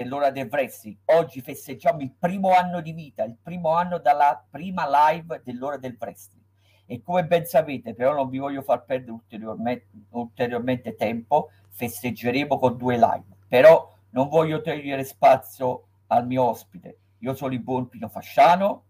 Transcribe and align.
dell'ora 0.00 0.30
del 0.30 0.48
wrestling. 0.50 0.96
Oggi 1.06 1.42
festeggiamo 1.42 2.00
il 2.00 2.12
primo 2.18 2.54
anno 2.54 2.80
di 2.80 2.92
vita, 2.92 3.22
il 3.24 3.36
primo 3.40 3.74
anno 3.74 3.98
dalla 3.98 4.42
prima 4.48 4.88
live 5.12 5.42
dell'ora 5.44 5.76
del 5.76 5.96
wrestling. 6.00 6.42
E 6.86 7.02
come 7.02 7.26
ben 7.26 7.44
sapete, 7.44 7.94
però 7.94 8.14
non 8.14 8.30
vi 8.30 8.38
voglio 8.38 8.62
far 8.62 8.84
perdere 8.84 9.12
ulteriormente, 9.12 9.88
ulteriormente 10.10 10.96
tempo, 10.96 11.50
festeggeremo 11.68 12.58
con 12.58 12.78
due 12.78 12.94
live. 12.94 13.36
Però 13.46 13.94
non 14.10 14.28
voglio 14.28 14.62
togliere 14.62 15.04
spazio 15.04 15.88
al 16.06 16.26
mio 16.26 16.44
ospite. 16.44 16.98
Io 17.18 17.34
sono 17.34 17.52
il 17.52 17.60
buon 17.60 17.88
Pino 17.88 18.08
Fasciano 18.08 18.84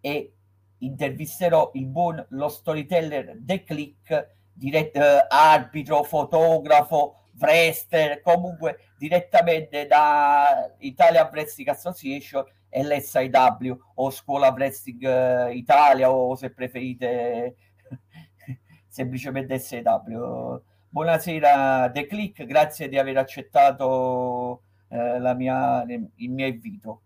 e 0.00 0.34
intervisterò 0.76 1.70
il 1.72 1.86
buon 1.86 2.24
lo 2.28 2.48
storyteller 2.50 3.38
The 3.40 3.64
Click, 3.64 4.36
diretto, 4.52 4.98
eh, 4.98 5.26
arbitro, 5.26 6.02
fotografo, 6.02 7.23
wrestler, 7.38 8.20
comunque 8.20 8.90
direttamente 8.98 9.86
da 9.86 10.74
Italia 10.78 11.28
Wrestling 11.30 11.68
Association 11.68 12.44
e 12.68 12.82
l'SIW 12.82 13.78
o 13.94 14.10
Scuola 14.10 14.50
Wrestling 14.50 15.02
uh, 15.02 15.50
Italia 15.50 16.10
o 16.10 16.34
se 16.34 16.50
preferite 16.50 17.56
semplicemente 18.88 19.58
SIW. 19.58 20.62
Buonasera 20.88 21.90
The 21.92 22.06
Click, 22.06 22.44
grazie 22.44 22.88
di 22.88 22.98
aver 22.98 23.18
accettato 23.18 24.62
eh, 24.88 25.34
mia, 25.34 25.84
il 25.88 26.30
mio 26.30 26.46
invito. 26.46 27.02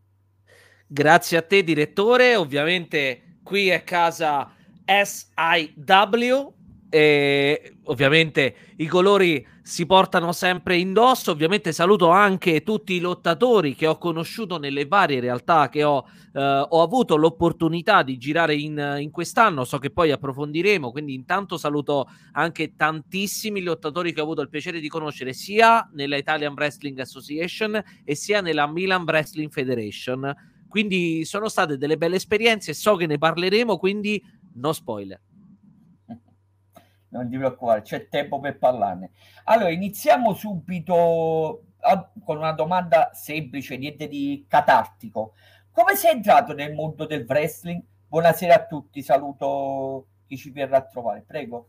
Grazie 0.87 1.39
a 1.39 1.43
te 1.43 1.63
direttore, 1.63 2.37
ovviamente 2.37 3.39
qui 3.43 3.69
è 3.69 3.85
casa 3.85 4.55
SIW 4.85 6.55
e 6.91 7.77
ovviamente 7.85 8.55
i 8.77 8.87
colori 8.87 9.47
si 9.63 9.85
portano 9.85 10.33
sempre 10.33 10.79
indosso. 10.79 11.33
Ovviamente 11.33 11.73
saluto 11.73 12.09
anche 12.09 12.63
tutti 12.63 12.95
i 12.95 13.01
lottatori 13.01 13.75
che 13.75 13.87
ho 13.87 13.99
conosciuto 13.99 14.59
nelle 14.59 14.87
varie 14.87 15.21
realtà 15.21 15.69
che 15.69 15.85
ho, 15.85 16.07
eh, 16.33 16.67
ho 16.67 16.83
avuto 16.83 17.17
l'opportunità 17.17 18.03
di 18.03 18.17
girare 18.17 18.55
in, 18.55 18.97
in, 19.01 19.11
quest'anno. 19.11 19.65
So 19.65 19.77
che 19.77 19.91
poi 19.91 20.11
approfondiremo. 20.11 20.91
Quindi, 20.91 21.13
intanto 21.13 21.59
saluto 21.59 22.09
anche 22.33 22.75
tantissimi 22.75 23.61
lottatori 23.61 24.15
che 24.15 24.21
ho 24.21 24.25
avuto 24.25 24.41
il 24.41 24.49
piacere 24.49 24.81
di 24.81 24.89
conoscere 24.89 25.35
sia 25.35 25.87
nella 25.93 26.17
Italian 26.17 26.55
Wrestling 26.55 26.99
Association 26.99 27.83
e 28.05 28.15
sia 28.15 28.41
nella 28.41 28.67
Milan 28.67 29.03
Wrestling 29.03 29.53
Federation. 29.53 30.35
Quindi 30.67 31.27
sono 31.27 31.49
state 31.49 31.77
delle 31.77 31.99
belle 31.99 32.17
esperienze. 32.17 32.73
So 32.73 32.97
che 32.97 33.07
ne 33.07 33.19
parleremo, 33.19 33.77
quindi 33.77 34.23
no 34.55 34.73
spoiler 34.73 35.21
non 37.11 37.29
ti 37.29 37.37
preoccupare, 37.37 37.83
c'è 37.83 38.09
tempo 38.09 38.41
per 38.41 38.59
parlarne. 38.59 39.11
Allora, 39.45 39.71
iniziamo 39.71 40.35
subito 40.35 41.63
a, 41.81 42.11
con 42.25 42.37
una 42.37 42.53
domanda 42.53 43.11
semplice, 43.13 43.77
niente 43.77 44.09
di 44.09 44.45
catartico. 44.49 45.35
Come 45.71 45.95
sei 45.95 46.15
entrato 46.15 46.53
nel 46.53 46.75
mondo 46.75 47.07
del 47.07 47.25
wrestling? 47.29 47.83
Buonasera 48.09 48.55
a 48.55 48.67
tutti, 48.67 49.03
saluto 49.03 50.07
chi 50.27 50.37
ci 50.37 50.51
verrà 50.51 50.79
a 50.79 50.87
trovare, 50.87 51.25
prego. 51.27 51.69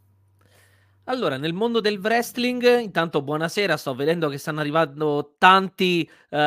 Allora, 1.06 1.38
nel 1.38 1.54
mondo 1.54 1.80
del 1.80 1.98
wrestling, 1.98 2.82
intanto 2.82 3.24
buonasera, 3.24 3.78
sto 3.78 3.96
vedendo 3.96 4.30
che 4.30 4.38
stanno 4.38 4.60
arrivando 4.60 5.34
tanti 5.40 6.08
uh, 6.08 6.38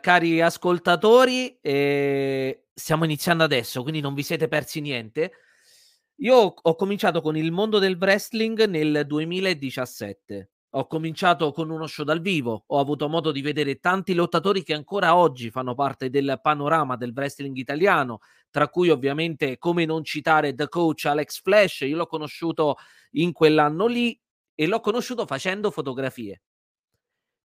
cari 0.00 0.40
ascoltatori 0.40 1.58
e 1.60 2.66
stiamo 2.72 3.04
iniziando 3.04 3.42
adesso, 3.42 3.82
quindi 3.82 4.00
non 4.00 4.14
vi 4.14 4.22
siete 4.22 4.46
persi 4.46 4.80
niente. 4.80 5.32
Io 6.22 6.36
ho 6.36 6.76
cominciato 6.76 7.20
con 7.20 7.36
il 7.36 7.50
mondo 7.50 7.80
del 7.80 7.96
wrestling 7.98 8.66
nel 8.66 9.06
2017. 9.08 10.50
Ho 10.74 10.86
cominciato 10.86 11.50
con 11.50 11.68
uno 11.68 11.88
show 11.88 12.04
dal 12.04 12.20
vivo, 12.20 12.62
ho 12.64 12.78
avuto 12.78 13.08
modo 13.08 13.32
di 13.32 13.42
vedere 13.42 13.80
tanti 13.80 14.14
lottatori 14.14 14.62
che 14.62 14.72
ancora 14.72 15.16
oggi 15.16 15.50
fanno 15.50 15.74
parte 15.74 16.10
del 16.10 16.38
panorama 16.40 16.94
del 16.94 17.10
wrestling 17.12 17.56
italiano, 17.56 18.20
tra 18.50 18.68
cui 18.68 18.88
ovviamente, 18.88 19.58
come 19.58 19.84
non 19.84 20.04
citare 20.04 20.54
The 20.54 20.68
Coach 20.68 21.06
Alex 21.06 21.40
Flash, 21.42 21.80
io 21.80 21.96
l'ho 21.96 22.06
conosciuto 22.06 22.76
in 23.14 23.32
quell'anno 23.32 23.86
lì 23.88 24.16
e 24.54 24.68
l'ho 24.68 24.78
conosciuto 24.78 25.26
facendo 25.26 25.72
fotografie. 25.72 26.40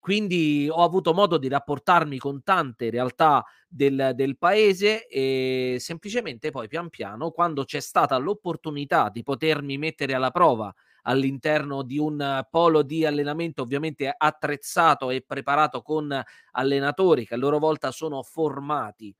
Quindi 0.05 0.67
ho 0.69 0.83
avuto 0.83 1.16
modo 1.16 1.39
di 1.39 1.47
rapportarmi 1.47 2.19
con 2.19 2.43
tante 2.43 2.91
realtà 2.91 3.43
del, 3.67 4.11
del, 4.13 4.38
paese 4.38 5.07
e 5.07 5.77
semplicemente 5.79 6.51
poi 6.51 6.67
pian 6.67 6.89
piano, 6.89 7.31
quando 7.31 7.63
c'è 7.63 7.79
stata 7.79 8.16
l'opportunità 8.17 9.09
di 9.09 9.23
potermi 9.23 9.79
mettere 9.79 10.13
alla 10.13 10.29
prova 10.29 10.71
all'interno 11.07 11.81
di 11.81 11.97
un 11.97 12.45
polo 12.51 12.83
di 12.83 13.03
allenamento 13.03 13.63
ovviamente 13.63 14.13
attrezzato 14.16 15.09
e 15.09 15.23
preparato 15.25 15.81
con 15.81 16.22
allenatori 16.51 17.25
che 17.25 17.33
a 17.33 17.37
loro 17.37 17.57
volta 17.57 17.89
sono 17.89 18.22
formati 18.22 19.11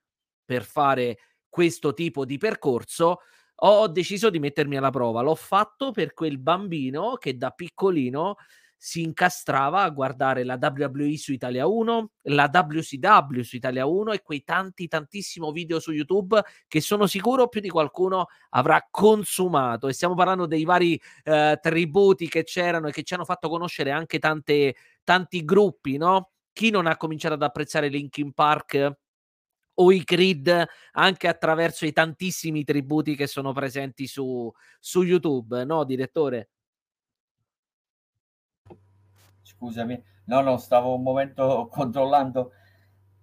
per 0.46 0.64
fare 0.64 1.18
questo 1.50 1.96
tipo 1.96 2.26
di 2.26 2.38
percorso, 2.38 3.22
ho 3.56 3.88
deciso 3.88 4.30
di 4.30 4.38
mettermi 4.38 4.78
alla 4.78 4.92
prova. 4.92 5.24
L'ho 5.24 5.34
fatto 5.34 5.90
per 5.90 6.14
quel 6.14 6.38
bambino 6.38 7.16
che 7.16 7.38
da 7.38 7.50
piccolino 7.50 8.36
si 8.78 9.02
incastrava 9.02 9.82
a 9.84 9.90
guardare 9.90 10.44
la 10.44 10.60
WWE 10.62 11.18
su 11.18 11.32
Italia 11.32 11.68
1, 11.68 12.12
la 12.24 12.50
WCW 12.52 13.42
su 13.42 13.56
Italia 13.56 13.86
1 13.86 14.12
e 14.12 14.22
quei 14.22 14.44
tanti 14.44 14.88
tantissimo 14.88 15.52
video 15.52 15.80
su 15.80 15.92
YouTube 15.92 16.42
che 16.68 16.82
sono 16.82 17.08
sicuro 17.08 17.48
più 17.48 17.62
di 17.62 17.70
qualcuno 17.70 18.28
avrà 18.50 18.86
consumato 18.90 19.88
e 19.88 19.94
stiamo 19.94 20.14
parlando 20.14 20.46
dei 20.46 20.66
vari 20.66 21.00
eh, 21.24 21.58
tributi 21.62 22.28
che 22.28 22.44
c'erano 22.44 22.88
e 22.88 22.92
che 22.92 23.04
ci 23.04 23.14
hanno 23.14 23.26
fatto 23.26 23.50
conoscere 23.50 23.92
anche 23.92 24.20
tante, 24.20 24.76
tanti 25.04 25.44
gruppi, 25.44 25.98
no? 25.98 26.32
Chi 26.54 26.70
non 26.70 26.86
ha 26.88 26.98
cominciato 26.98 27.34
ad 27.34 27.44
apprezzare 27.44 27.90
Linkin 27.90 28.34
Park 28.34 28.98
o 29.78 29.92
i 29.92 30.04
Creed 30.04 30.66
anche 30.94 31.28
attraverso 31.28 31.86
i 31.86 31.92
tantissimi 31.92 32.64
tributi 32.64 33.16
che 33.16 33.28
sono 33.28 33.52
presenti 33.52 34.08
su, 34.08 34.52
su 34.80 35.02
YouTube, 35.04 35.66
no, 35.66 35.84
direttore? 35.84 36.50
Scusami, 39.66 40.02
no, 40.26 40.42
no, 40.42 40.58
stavo 40.58 40.96
un 40.96 41.02
momento 41.02 41.68
controllando. 41.72 42.52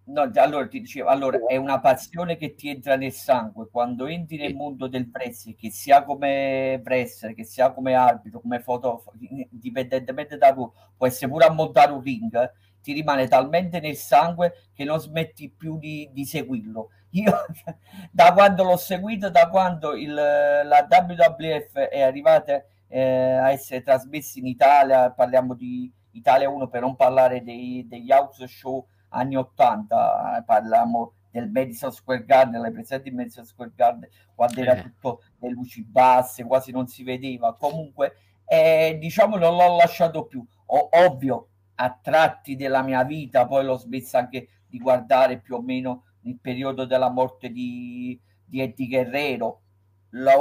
No, 0.05 0.29
allora 0.35 0.67
ti 0.67 0.81
dicevo, 0.81 1.09
allora 1.09 1.39
è 1.47 1.57
una 1.57 1.79
passione 1.79 2.37
che 2.37 2.55
ti 2.57 2.69
entra 2.69 2.97
nel 2.97 3.13
sangue 3.13 3.69
quando 3.71 4.07
entri 4.07 4.37
nel 4.37 4.55
mondo 4.55 4.89
del 4.89 5.09
wrestling, 5.13 5.57
che 5.57 5.71
sia 5.71 6.03
come 6.03 6.83
wrestler, 6.85 7.35
che 7.35 7.45
sia 7.45 7.71
come 7.71 7.95
arbitro, 7.95 8.41
come 8.41 8.61
fotografo, 8.61 9.13
indipendentemente 9.21 10.37
da 10.37 10.53
tu, 10.53 10.71
può 10.97 11.07
essere 11.07 11.31
pure 11.31 11.45
a 11.45 11.53
montare 11.53 11.93
un 11.93 12.03
ring, 12.03 12.53
ti 12.83 12.93
rimane 12.93 13.29
talmente 13.29 13.79
nel 13.79 13.95
sangue 13.95 14.55
che 14.75 14.83
non 14.83 14.99
smetti 14.99 15.49
più 15.49 15.79
di, 15.79 16.11
di 16.13 16.25
seguirlo. 16.25 16.89
Io 17.11 17.33
da 18.11 18.33
quando 18.33 18.65
l'ho 18.65 18.77
seguito, 18.77 19.31
da 19.31 19.49
quando 19.49 19.95
il, 19.95 20.13
la 20.13 20.89
WWF 20.91 21.79
è 21.79 22.01
arrivata 22.03 22.61
eh, 22.89 23.01
a 23.01 23.53
essere 23.53 23.83
trasmessa 23.83 24.41
in 24.41 24.47
Italia, 24.47 25.13
parliamo 25.13 25.55
di 25.55 25.91
Italia 26.13 26.49
1 26.49 26.69
per 26.69 26.81
non 26.81 26.97
parlare 26.97 27.43
dei, 27.43 27.87
degli 27.87 28.11
house 28.11 28.47
show 28.47 28.87
anni 29.09 29.37
80, 29.37 30.39
eh, 30.39 30.45
parliamo 30.45 31.15
del 31.31 31.51
Madison 31.51 31.91
Square 31.91 32.25
Garden, 32.25 32.61
le 32.61 32.71
presenti 32.71 33.09
in 33.09 33.17
Madison 33.17 33.45
Square 33.45 33.73
Garden, 33.75 34.09
quando 34.35 34.61
era 34.61 34.75
eh. 34.75 34.83
tutto 34.83 35.23
le 35.41 35.51
luci 35.51 35.83
basse, 35.83 36.45
quasi 36.45 36.71
non 36.73 36.87
si 36.87 37.03
vedeva. 37.03 37.55
Comunque, 37.57 38.13
eh, 38.45 38.97
diciamo, 39.01 39.37
non 39.37 39.57
l'ho 39.57 39.77
lasciato 39.77 40.27
più. 40.27 40.45
O, 40.67 40.89
ovvio, 40.93 41.49
a 41.77 41.99
tratti 42.01 42.55
della 42.55 42.83
mia 42.83 43.03
vita, 43.05 43.47
poi 43.47 43.65
l'ho 43.65 43.79
smesso 43.79 44.19
anche 44.19 44.49
di 44.67 44.79
guardare 44.79 45.41
più 45.41 45.55
o 45.55 45.63
meno 45.63 46.05
il 46.23 46.39
periodo 46.39 46.85
della 46.85 47.11
morte 47.11 47.51
di, 47.51 48.19
di 48.45 48.61
Eddie 48.61 48.89
Guerrero. 48.89 49.63
Lo, 50.11 50.41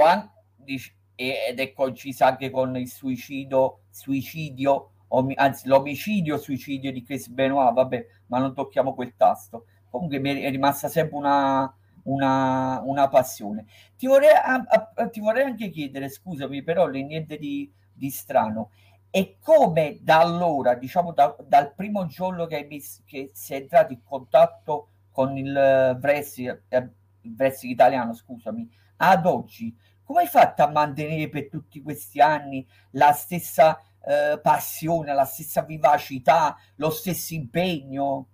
ed 1.16 1.60
è 1.60 1.74
coinciso 1.74 2.26
anche 2.26 2.50
con 2.50 2.76
il 2.76 2.90
suicidio, 2.90 3.84
suicidio 3.90 4.92
om- 5.14 5.34
anzi 5.36 5.68
l'omicidio 5.68 6.38
suicidio 6.38 6.92
di 6.92 7.04
Chris 7.04 7.28
Benoit, 7.28 7.74
vabbè, 7.74 8.06
ma 8.28 8.40
non 8.40 8.54
tocchiamo 8.54 8.94
quel 8.94 9.16
tasto. 9.16 9.66
Comunque 9.90 10.20
mi 10.20 10.42
è 10.42 10.50
rimasta 10.50 10.88
sempre 10.88 11.18
una, 11.18 11.74
una, 12.04 12.82
una 12.84 13.08
passione. 13.10 13.66
Ti 13.98 14.08
vorrei, 14.08 14.32
a, 14.32 14.64
a, 14.96 15.08
ti 15.10 15.20
vorrei, 15.20 15.46
anche 15.46 15.70
chiedere, 15.70 16.10
scusami, 16.10 16.64
però 16.64 16.88
niente 16.88 17.38
di, 17.38 17.72
di 17.92 18.10
strano. 18.10 18.72
E 19.10 19.38
come 19.42 19.98
da 20.02 20.20
allora, 20.20 20.76
diciamo 20.76 21.12
da, 21.12 21.36
dal 21.46 21.74
primo 21.76 22.06
giorno 22.06 22.46
che, 22.46 22.56
hai 22.56 22.84
che 23.06 23.32
sei 23.34 23.62
entrato 23.62 23.92
in 23.92 24.04
contatto 24.04 24.88
con 25.12 25.38
il 25.38 26.00
wrestling, 26.02 26.64
eh, 26.70 26.90
wrestling 27.38 27.74
italiano, 27.74 28.14
scusami, 28.14 28.70
ad 28.98 29.26
oggi, 29.26 29.76
come 30.04 30.22
hai 30.22 30.28
fatto 30.28 30.64
a 30.64 30.70
mantenere 30.70 31.28
per 31.28 31.50
tutti 31.50 31.82
questi 31.82 32.22
anni 32.22 32.66
la 32.92 33.12
stessa 33.12 33.78
eh, 34.04 34.40
passione, 34.42 35.14
la 35.14 35.26
stessa 35.26 35.62
vivacità, 35.64 36.56
lo 36.76 36.90
stesso 36.90 37.34
impegno? 37.34 38.28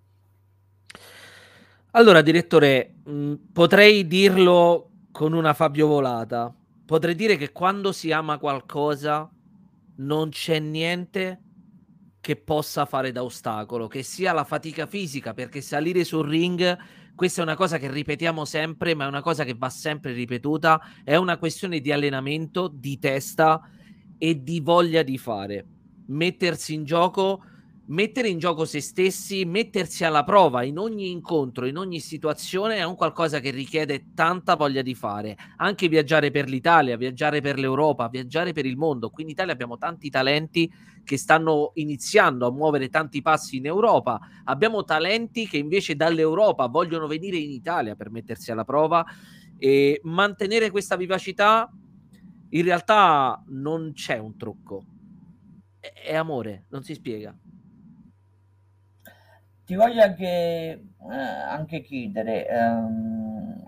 Allora, 1.92 2.22
direttore, 2.22 2.96
mh, 3.04 3.12
mm, 3.12 3.34
potrei 3.52 4.06
dirlo 4.06 4.90
con 5.10 5.32
una 5.32 5.54
Fabio 5.54 5.86
Volata. 5.86 6.54
Potrei 6.84 7.14
dire 7.14 7.36
che 7.36 7.52
quando 7.52 7.92
si 7.92 8.12
ama 8.12 8.38
qualcosa 8.38 9.30
non 9.96 10.30
c'è 10.30 10.58
niente 10.58 11.42
che 12.20 12.36
possa 12.36 12.84
fare 12.84 13.12
da 13.12 13.22
ostacolo, 13.22 13.86
che 13.86 14.02
sia 14.02 14.32
la 14.32 14.44
fatica 14.44 14.86
fisica, 14.86 15.34
perché 15.34 15.60
salire 15.60 16.04
sul 16.04 16.28
ring, 16.28 16.76
questa 17.14 17.40
è 17.40 17.44
una 17.44 17.56
cosa 17.56 17.78
che 17.78 17.90
ripetiamo 17.90 18.44
sempre, 18.44 18.94
ma 18.94 19.04
è 19.04 19.08
una 19.08 19.22
cosa 19.22 19.44
che 19.44 19.54
va 19.56 19.70
sempre 19.70 20.12
ripetuta, 20.12 20.80
è 21.04 21.16
una 21.16 21.36
questione 21.38 21.80
di 21.80 21.90
allenamento, 21.90 22.68
di 22.68 22.98
testa 22.98 23.60
e 24.18 24.42
di 24.42 24.60
voglia 24.60 25.02
di 25.02 25.16
fare. 25.16 25.64
Mettersi 26.06 26.74
in 26.74 26.84
gioco 26.84 27.42
mettere 27.88 28.28
in 28.28 28.38
gioco 28.38 28.64
se 28.64 28.80
stessi, 28.80 29.44
mettersi 29.44 30.04
alla 30.04 30.24
prova 30.24 30.62
in 30.62 30.78
ogni 30.78 31.10
incontro, 31.10 31.66
in 31.66 31.76
ogni 31.76 32.00
situazione 32.00 32.76
è 32.76 32.84
un 32.84 32.96
qualcosa 32.96 33.40
che 33.40 33.50
richiede 33.50 34.12
tanta 34.14 34.56
voglia 34.56 34.82
di 34.82 34.94
fare. 34.94 35.36
Anche 35.56 35.88
viaggiare 35.88 36.30
per 36.30 36.48
l'Italia, 36.48 36.96
viaggiare 36.96 37.40
per 37.40 37.58
l'Europa, 37.58 38.08
viaggiare 38.08 38.52
per 38.52 38.66
il 38.66 38.76
mondo. 38.76 39.10
Qui 39.10 39.22
in 39.22 39.30
Italia 39.30 39.52
abbiamo 39.52 39.78
tanti 39.78 40.10
talenti 40.10 40.70
che 41.04 41.16
stanno 41.16 41.70
iniziando 41.74 42.46
a 42.46 42.52
muovere 42.52 42.88
tanti 42.88 43.22
passi 43.22 43.56
in 43.56 43.66
Europa. 43.66 44.20
Abbiamo 44.44 44.84
talenti 44.84 45.46
che 45.46 45.56
invece 45.56 45.96
dall'Europa 45.96 46.66
vogliono 46.66 47.06
venire 47.06 47.38
in 47.38 47.50
Italia 47.50 47.94
per 47.94 48.10
mettersi 48.10 48.50
alla 48.50 48.64
prova 48.64 49.04
e 49.58 50.00
mantenere 50.04 50.70
questa 50.70 50.96
vivacità 50.96 51.70
in 52.50 52.62
realtà 52.62 53.42
non 53.48 53.92
c'è 53.92 54.18
un 54.18 54.36
trucco. 54.36 54.84
È 55.80 56.14
amore, 56.14 56.64
non 56.68 56.82
si 56.82 56.94
spiega 56.94 57.34
ti 59.68 59.74
voglio 59.74 60.00
anche, 60.02 60.24
eh, 60.24 61.14
anche 61.14 61.82
chiedere, 61.82 62.48
ehm, 62.48 63.62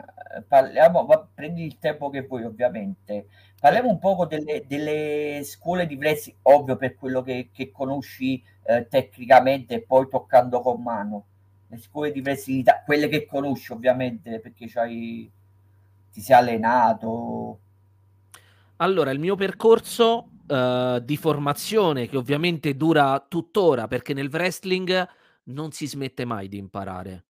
parliamo, 0.48 1.04
va, 1.04 1.28
prendi 1.34 1.62
il 1.66 1.78
tempo 1.78 2.08
che 2.08 2.22
vuoi 2.22 2.44
ovviamente, 2.44 3.26
parliamo 3.60 3.90
un 3.90 3.98
poco 3.98 4.24
delle, 4.24 4.64
delle 4.66 5.42
scuole 5.44 5.86
di 5.86 5.96
wrestling, 5.96 6.38
ovvio 6.44 6.76
per 6.76 6.94
quello 6.94 7.20
che, 7.20 7.50
che 7.52 7.70
conosci 7.70 8.42
eh, 8.62 8.88
tecnicamente 8.88 9.74
e 9.74 9.82
poi 9.82 10.08
toccando 10.08 10.62
con 10.62 10.80
mano, 10.82 11.26
le 11.66 11.76
scuole 11.76 12.12
di 12.12 12.20
wrestling, 12.20 12.82
quelle 12.86 13.08
che 13.08 13.26
conosci 13.26 13.70
ovviamente 13.72 14.40
perché 14.40 14.68
ti 14.68 16.20
sei 16.22 16.36
allenato. 16.36 17.58
Allora, 18.80 19.10
il 19.10 19.18
mio 19.18 19.34
percorso 19.36 20.26
Uh, 20.50 20.98
di 20.98 21.16
formazione 21.16 22.08
che 22.08 22.16
ovviamente 22.16 22.74
dura 22.74 23.24
tuttora 23.28 23.86
perché 23.86 24.14
nel 24.14 24.30
wrestling 24.32 25.08
non 25.44 25.70
si 25.70 25.86
smette 25.86 26.24
mai 26.24 26.48
di 26.48 26.56
imparare. 26.56 27.26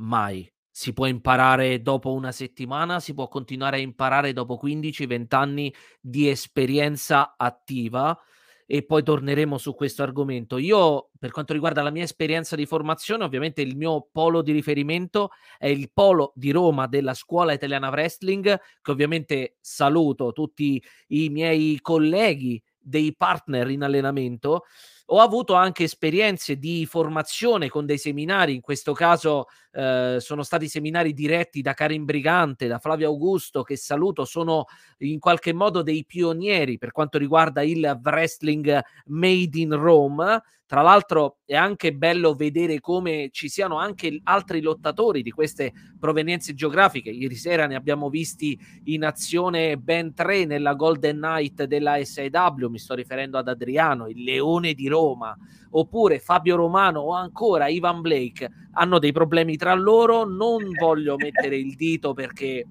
Mai. 0.00 0.52
Si 0.68 0.92
può 0.92 1.06
imparare 1.06 1.82
dopo 1.82 2.12
una 2.12 2.32
settimana, 2.32 2.98
si 2.98 3.14
può 3.14 3.28
continuare 3.28 3.76
a 3.76 3.80
imparare 3.80 4.32
dopo 4.32 4.58
15-20 4.60 5.36
anni 5.36 5.72
di 6.00 6.28
esperienza 6.28 7.36
attiva 7.36 8.20
e 8.66 8.84
poi 8.84 9.02
torneremo 9.02 9.58
su 9.58 9.74
questo 9.74 10.02
argomento. 10.02 10.56
Io, 10.58 11.10
per 11.18 11.30
quanto 11.30 11.52
riguarda 11.52 11.82
la 11.82 11.90
mia 11.90 12.04
esperienza 12.04 12.56
di 12.56 12.66
formazione, 12.66 13.24
ovviamente 13.24 13.62
il 13.62 13.76
mio 13.76 14.08
polo 14.10 14.42
di 14.42 14.52
riferimento 14.52 15.30
è 15.58 15.66
il 15.66 15.90
polo 15.92 16.32
di 16.34 16.50
Roma 16.50 16.86
della 16.86 17.14
Scuola 17.14 17.52
Italiana 17.52 17.88
Wrestling, 17.88 18.60
che 18.80 18.90
ovviamente 18.90 19.56
saluto 19.60 20.32
tutti 20.32 20.82
i 21.08 21.28
miei 21.28 21.78
colleghi 21.80 22.62
dei 22.78 23.14
partner 23.16 23.70
in 23.70 23.82
allenamento 23.82 24.64
ho 25.06 25.20
avuto 25.20 25.54
anche 25.54 25.84
esperienze 25.84 26.56
di 26.56 26.86
formazione 26.86 27.68
con 27.68 27.84
dei 27.84 27.98
seminari, 27.98 28.54
in 28.54 28.60
questo 28.60 28.92
caso 28.92 29.46
eh, 29.74 30.18
sono 30.20 30.44
stati 30.44 30.68
seminari 30.68 31.12
diretti 31.12 31.60
da 31.60 31.74
Karim 31.74 32.04
Brigante, 32.04 32.68
da 32.68 32.78
Flavio 32.78 33.08
Augusto, 33.08 33.62
che 33.62 33.76
saluto, 33.76 34.24
sono 34.24 34.66
in 34.98 35.18
qualche 35.18 35.52
modo 35.52 35.82
dei 35.82 36.04
pionieri 36.04 36.78
per 36.78 36.92
quanto 36.92 37.18
riguarda 37.18 37.62
il 37.62 38.00
wrestling 38.02 38.80
made 39.06 39.58
in 39.58 39.74
Rome. 39.74 40.42
Tra 40.66 40.80
l'altro 40.80 41.38
è 41.44 41.54
anche 41.54 41.92
bello 41.92 42.34
vedere 42.34 42.80
come 42.80 43.28
ci 43.30 43.48
siano 43.48 43.76
anche 43.78 44.18
altri 44.24 44.62
lottatori 44.62 45.22
di 45.22 45.30
queste 45.30 45.72
provenienze 46.00 46.54
geografiche. 46.54 47.10
Ieri 47.10 47.34
sera 47.34 47.66
ne 47.66 47.74
abbiamo 47.74 48.08
visti 48.08 48.58
in 48.84 49.04
azione 49.04 49.76
ben 49.76 50.14
tre 50.14 50.46
nella 50.46 50.74
Golden 50.74 51.18
Night 51.18 51.64
della 51.64 52.02
SAW, 52.02 52.70
mi 52.70 52.78
sto 52.78 52.94
riferendo 52.94 53.36
ad 53.36 53.48
Adriano, 53.48 54.08
il 54.08 54.22
leone 54.22 54.72
di 54.72 54.88
Roma, 54.88 55.36
oppure 55.70 56.18
Fabio 56.18 56.56
Romano 56.56 57.00
o 57.00 57.12
ancora 57.12 57.68
Ivan 57.68 58.00
Blake. 58.00 58.50
Hanno 58.72 58.98
dei 58.98 59.12
problemi 59.12 59.56
tra 59.64 59.72
loro, 59.72 60.24
non 60.24 60.72
voglio 60.78 61.16
mettere 61.16 61.56
il 61.56 61.74
dito 61.74 62.12
perché 62.12 62.66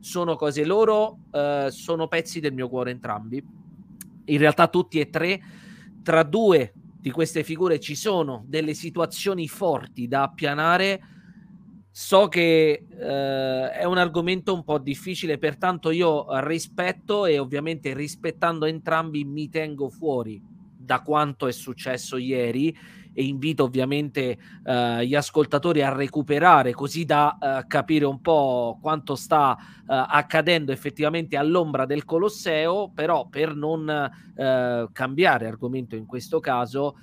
sono 0.00 0.34
cose 0.34 0.64
loro, 0.64 1.18
eh, 1.30 1.66
sono 1.70 2.08
pezzi 2.08 2.40
del 2.40 2.54
mio 2.54 2.70
cuore 2.70 2.90
entrambi. 2.90 3.44
In 4.24 4.38
realtà 4.38 4.68
tutti 4.68 4.98
e 4.98 5.10
tre, 5.10 5.40
tra 6.02 6.22
due 6.22 6.72
di 6.74 7.10
queste 7.10 7.44
figure 7.44 7.78
ci 7.78 7.94
sono 7.94 8.44
delle 8.46 8.72
situazioni 8.72 9.46
forti 9.46 10.08
da 10.08 10.22
appianare. 10.22 11.00
So 11.90 12.28
che 12.28 12.86
eh, 12.88 13.70
è 13.70 13.84
un 13.84 13.98
argomento 13.98 14.54
un 14.54 14.64
po' 14.64 14.78
difficile, 14.78 15.36
pertanto 15.36 15.90
io 15.90 16.24
rispetto 16.46 17.26
e 17.26 17.38
ovviamente 17.38 17.92
rispettando 17.92 18.64
entrambi 18.64 19.24
mi 19.24 19.50
tengo 19.50 19.90
fuori 19.90 20.40
da 20.88 21.02
quanto 21.02 21.46
è 21.46 21.52
successo 21.52 22.16
ieri 22.16 22.74
e 23.12 23.24
invito 23.24 23.64
ovviamente 23.64 24.38
uh, 24.64 25.00
gli 25.00 25.14
ascoltatori 25.14 25.82
a 25.82 25.92
recuperare 25.92 26.72
così 26.72 27.04
da 27.04 27.36
uh, 27.38 27.66
capire 27.66 28.06
un 28.06 28.22
po' 28.22 28.78
quanto 28.80 29.16
sta 29.16 29.54
uh, 29.58 29.84
accadendo 29.86 30.72
effettivamente 30.72 31.36
all'ombra 31.36 31.84
del 31.84 32.06
Colosseo, 32.06 32.90
però 32.94 33.26
per 33.26 33.54
non 33.54 33.86
cambiare 34.92 35.48
argomento 35.48 35.96
in 35.96 36.06
questo 36.06 36.38
caso 36.38 36.96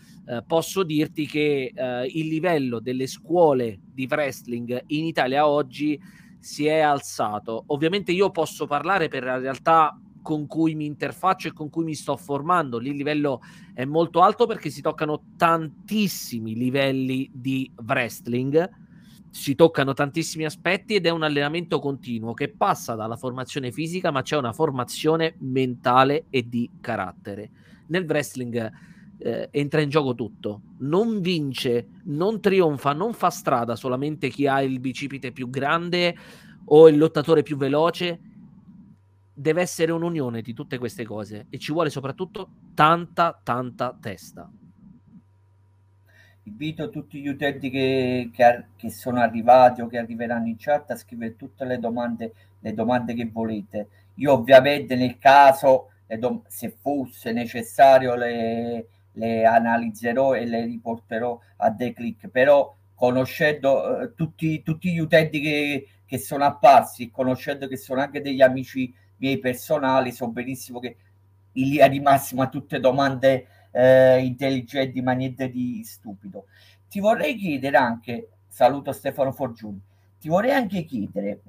posso 0.47 0.83
dirti 0.83 1.27
che 1.27 1.73
il 2.07 2.27
livello 2.27 2.79
delle 2.79 3.07
scuole 3.07 3.77
di 3.83 4.07
wrestling 4.09 4.83
in 4.87 5.03
Italia 5.03 5.45
oggi 5.45 5.99
si 6.39 6.65
è 6.65 6.79
alzato. 6.79 7.65
Ovviamente 7.67 8.13
io 8.13 8.31
posso 8.31 8.67
parlare 8.67 9.09
per 9.09 9.25
la 9.25 9.37
realtà 9.37 9.99
con 10.25 10.47
cui 10.47 10.73
mi 10.73 10.87
interfaccio 10.87 11.49
e 11.49 11.53
con 11.53 11.69
cui 11.69 11.83
mi 11.83 11.93
sto 11.93 12.17
formando. 12.17 12.79
Lì 12.79 12.89
il 12.89 12.95
livello 12.95 13.41
è 13.75 13.85
molto 13.85 14.23
alto 14.23 14.47
perché 14.47 14.71
si 14.71 14.81
toccano 14.81 15.21
tantissimi 15.37 16.55
livelli 16.55 17.29
di 17.31 17.69
wrestling, 17.85 18.67
si 19.29 19.53
toccano 19.53 19.93
tantissimi 19.93 20.43
aspetti 20.43 20.95
ed 20.95 21.05
è 21.05 21.11
un 21.11 21.21
allenamento 21.21 21.77
continuo 21.77 22.33
che 22.33 22.49
passa 22.49 22.95
dalla 22.95 23.17
formazione 23.17 23.71
fisica, 23.71 24.09
ma 24.09 24.23
c'è 24.23 24.35
una 24.35 24.51
formazione 24.51 25.35
mentale 25.41 26.25
e 26.31 26.49
di 26.49 26.67
carattere. 26.81 27.51
Nel 27.89 28.05
wrestling 28.05 28.71
eh, 29.19 29.49
entra 29.51 29.81
in 29.81 29.89
gioco 29.89 30.15
tutto. 30.15 30.61
Non 30.79 31.21
vince, 31.21 31.89
non 32.05 32.41
trionfa, 32.41 32.93
non 32.93 33.13
fa 33.13 33.29
strada 33.29 33.75
solamente 33.75 34.29
chi 34.29 34.47
ha 34.47 34.59
il 34.63 34.79
bicipite 34.79 35.31
più 35.31 35.51
grande 35.51 36.17
o 36.65 36.89
il 36.89 36.97
lottatore 36.97 37.43
più 37.43 37.57
veloce 37.57 38.33
deve 39.37 39.61
essere 39.61 39.91
un'unione 39.91 40.41
di 40.41 40.53
tutte 40.53 40.77
queste 40.77 41.03
cose 41.03 41.47
e 41.49 41.59
ci 41.59 41.73
vuole 41.73 41.89
soprattutto 41.89 42.49
tanta, 42.73 43.37
tanta 43.43 43.95
testa. 43.99 44.49
Invito 46.43 46.89
tutti 46.89 47.19
gli 47.19 47.27
utenti 47.27 47.69
che, 47.69 48.29
che, 48.31 48.65
che, 48.77 48.89
sono 48.89 49.19
arrivati 49.19 49.81
o 49.81 49.87
che 49.87 49.97
arriveranno 49.97 50.47
in 50.47 50.55
chat 50.57 50.91
a 50.91 50.95
scrivere 50.95 51.35
tutte 51.35 51.65
le 51.65 51.79
domande, 51.79 52.33
le 52.59 52.73
domande 52.73 53.13
che 53.13 53.29
volete. 53.31 53.87
Io 54.15 54.31
ovviamente 54.31 54.95
nel 54.95 55.17
caso, 55.17 55.89
dom- 56.17 56.45
se 56.47 56.73
fosse 56.79 57.33
necessario, 57.33 58.15
le, 58.15 58.87
le, 59.13 59.45
analizzerò 59.45 60.33
e 60.35 60.45
le 60.45 60.63
riporterò 60.65 61.37
a 61.57 61.69
dei 61.71 61.93
click, 61.93 62.29
però 62.29 62.73
conoscendo 62.93 63.81
uh, 63.81 64.13
tutti, 64.13 64.61
tutti, 64.61 64.93
gli 64.93 64.99
utenti 64.99 65.41
che, 65.41 65.87
che 66.05 66.17
sono 66.19 66.45
apparsi, 66.45 67.09
conoscendo 67.09 67.67
che 67.67 67.75
sono 67.75 68.01
anche 68.01 68.21
degli 68.21 68.41
amici 68.41 68.93
miei 69.17 69.39
personali, 69.39 70.11
so 70.11 70.27
benissimo 70.29 70.79
che 70.79 70.95
in 71.53 71.69
linea 71.69 71.87
di 71.87 71.99
massima 71.99 72.47
tutte 72.49 72.79
domande 72.79 73.47
eh, 73.71 74.19
intelligenti, 74.19 75.01
ma 75.01 75.13
niente 75.13 75.49
di 75.49 75.83
stupido. 75.83 76.45
Ti 76.89 76.99
vorrei 76.99 77.35
chiedere 77.35 77.77
anche, 77.77 78.29
saluto 78.47 78.91
Stefano 78.91 79.31
Forgiuni, 79.31 79.81
ti 80.19 80.29
vorrei 80.29 80.51
anche 80.51 80.85
chiedere, 80.85 81.41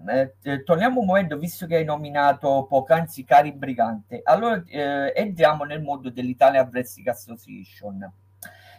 eh, 0.42 0.62
torniamo 0.62 1.00
un 1.00 1.06
momento, 1.06 1.38
visto 1.38 1.66
che 1.66 1.76
hai 1.76 1.84
nominato 1.84 2.66
poc'anzi 2.68 3.24
Cari 3.24 3.52
Brigante, 3.52 4.20
allora 4.24 4.62
eh, 4.66 5.12
entriamo 5.14 5.64
nel 5.64 5.82
mondo 5.82 6.10
dell'Italia 6.10 6.68
Wrestling 6.70 7.08
Association. 7.08 8.12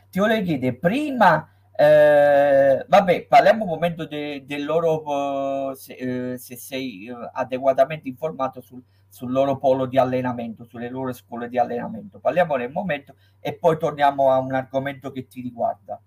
Ti 0.09 0.19
vorrei 0.19 0.43
chiedere, 0.43 0.75
prima 0.75 1.49
eh, 1.79 2.85
vabbè, 2.87 3.27
parliamo 3.27 3.63
un 3.63 3.69
momento 3.69 4.07
del 4.07 4.43
de 4.43 4.57
loro, 4.57 5.75
se, 5.75 5.93
eh, 5.93 6.37
se 6.39 6.55
sei 6.55 7.07
eh, 7.07 7.13
adeguatamente 7.33 8.07
informato 8.07 8.61
sul, 8.61 8.81
sul, 9.07 9.31
loro 9.31 9.57
polo 9.57 9.85
di 9.85 9.99
allenamento, 9.99 10.63
sulle 10.63 10.89
loro 10.89 11.13
scuole 11.13 11.49
di 11.49 11.59
allenamento. 11.59 12.17
Parliamo 12.17 12.55
nel 12.55 12.71
momento 12.71 13.13
e 13.39 13.53
poi 13.53 13.77
torniamo 13.77 14.31
a 14.31 14.39
un 14.39 14.55
argomento 14.55 15.11
che 15.11 15.27
ti 15.27 15.39
riguarda. 15.39 16.01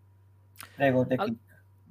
Prego, 0.74 1.06
te 1.06 1.14
All- 1.14 1.38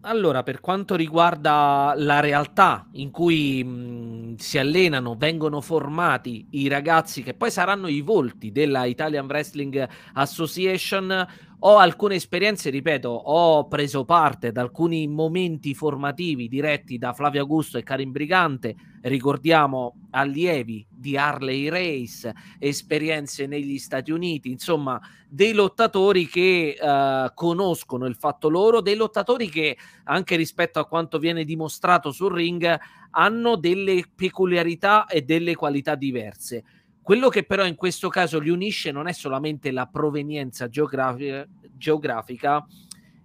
allora, 0.02 0.44
per 0.44 0.62
quanto 0.62 0.96
riguarda 0.96 1.94
la 1.98 2.22
realtà 2.22 2.88
in 2.94 3.12
cui 3.12 3.62
mh, 3.62 4.36
si 4.38 4.58
allenano, 4.58 5.16
vengono 5.16 5.60
formati 5.60 6.48
i 6.52 6.70
ragazzi 6.70 7.22
che 7.22 7.34
poi 7.34 7.52
saranno 7.52 7.88
i 7.88 8.00
volti 8.00 8.54
della 8.54 8.86
Italian 8.86 9.26
Wrestling 9.26 9.86
Association, 10.14 11.28
ho 11.62 11.78
alcune 11.78 12.16
esperienze, 12.16 12.70
ripeto, 12.70 13.10
ho 13.10 13.68
preso 13.68 14.06
parte 14.06 14.48
ad 14.48 14.58
alcuni 14.58 15.08
momenti 15.08 15.74
formativi 15.74 16.48
diretti 16.48 16.98
da 16.98 17.12
Flavio 17.12 17.42
Augusto 17.42 17.78
e 17.78 17.84
Karim 17.84 18.12
Brigante, 18.12 18.76
ricordiamo 19.02 20.08
allievi 20.12 20.88
di 20.90 21.18
Harley 21.18 21.68
Race, 21.68 22.34
esperienze 22.60 23.46
negli 23.46 23.78
Stati 23.78 24.12
Uniti, 24.12 24.50
insomma, 24.52 25.02
dei 25.28 25.52
lottatori 25.52 26.28
che 26.28 26.78
uh, 26.80 27.34
conoscono 27.34 28.06
il 28.06 28.16
fatto 28.16 28.48
loro, 28.48 28.80
dei 28.80 28.96
lottatori 28.96 29.50
che 29.50 29.78
anche 30.06 30.38
rispetto 30.38 30.80
a 30.80 30.88
quanto 30.88 31.20
viene 31.20 31.44
dimostrato 31.44 32.12
sul 32.12 32.34
ring 32.34 32.80
hanno 33.12 33.56
delle 33.58 34.06
peculiarità 34.16 35.08
e 35.08 35.24
delle 35.24 35.56
qualità 35.56 35.96
diverse 35.96 36.64
quello 37.10 37.30
che 37.30 37.44
però 37.44 37.66
in 37.66 37.74
questo 37.74 38.08
caso 38.08 38.38
li 38.38 38.52
unisce 38.52 38.92
non 38.92 39.08
è 39.08 39.14
solamente 39.14 39.72
la 39.72 39.88
provenienza 39.88 40.70
geografica, 40.70 41.44
geografica 41.76 42.64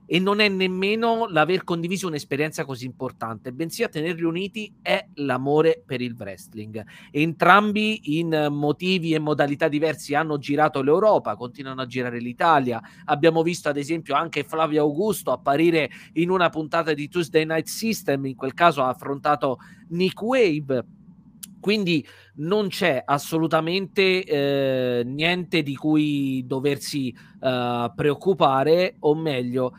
e 0.06 0.18
non 0.18 0.40
è 0.40 0.48
nemmeno 0.48 1.26
l'aver 1.28 1.64
condiviso 1.64 2.06
un'esperienza 2.06 2.64
così 2.64 2.86
importante, 2.86 3.52
bensì 3.52 3.82
a 3.82 3.90
tenerli 3.90 4.22
uniti 4.22 4.72
è 4.80 5.06
l'amore 5.16 5.82
per 5.84 6.00
il 6.00 6.16
wrestling. 6.18 6.82
Entrambi 7.10 8.18
in 8.18 8.48
motivi 8.52 9.12
e 9.12 9.18
modalità 9.18 9.68
diversi 9.68 10.14
hanno 10.14 10.38
girato 10.38 10.80
l'Europa, 10.80 11.36
continuano 11.36 11.82
a 11.82 11.86
girare 11.86 12.20
l'Italia. 12.20 12.80
Abbiamo 13.04 13.42
visto 13.42 13.68
ad 13.68 13.76
esempio 13.76 14.14
anche 14.14 14.44
Flavio 14.44 14.80
Augusto 14.80 15.30
apparire 15.30 15.90
in 16.14 16.30
una 16.30 16.48
puntata 16.48 16.94
di 16.94 17.06
Tuesday 17.06 17.44
Night 17.44 17.66
System, 17.66 18.24
in 18.24 18.34
quel 18.34 18.54
caso 18.54 18.80
ha 18.80 18.88
affrontato 18.88 19.58
Nick 19.88 20.22
Wave 20.22 20.86
quindi 21.64 22.06
non 22.34 22.68
c'è 22.68 23.02
assolutamente 23.02 24.22
eh, 24.22 25.02
niente 25.02 25.62
di 25.62 25.74
cui 25.74 26.44
doversi 26.46 27.08
eh, 27.40 27.92
preoccupare, 27.96 28.96
o 28.98 29.14
meglio, 29.14 29.72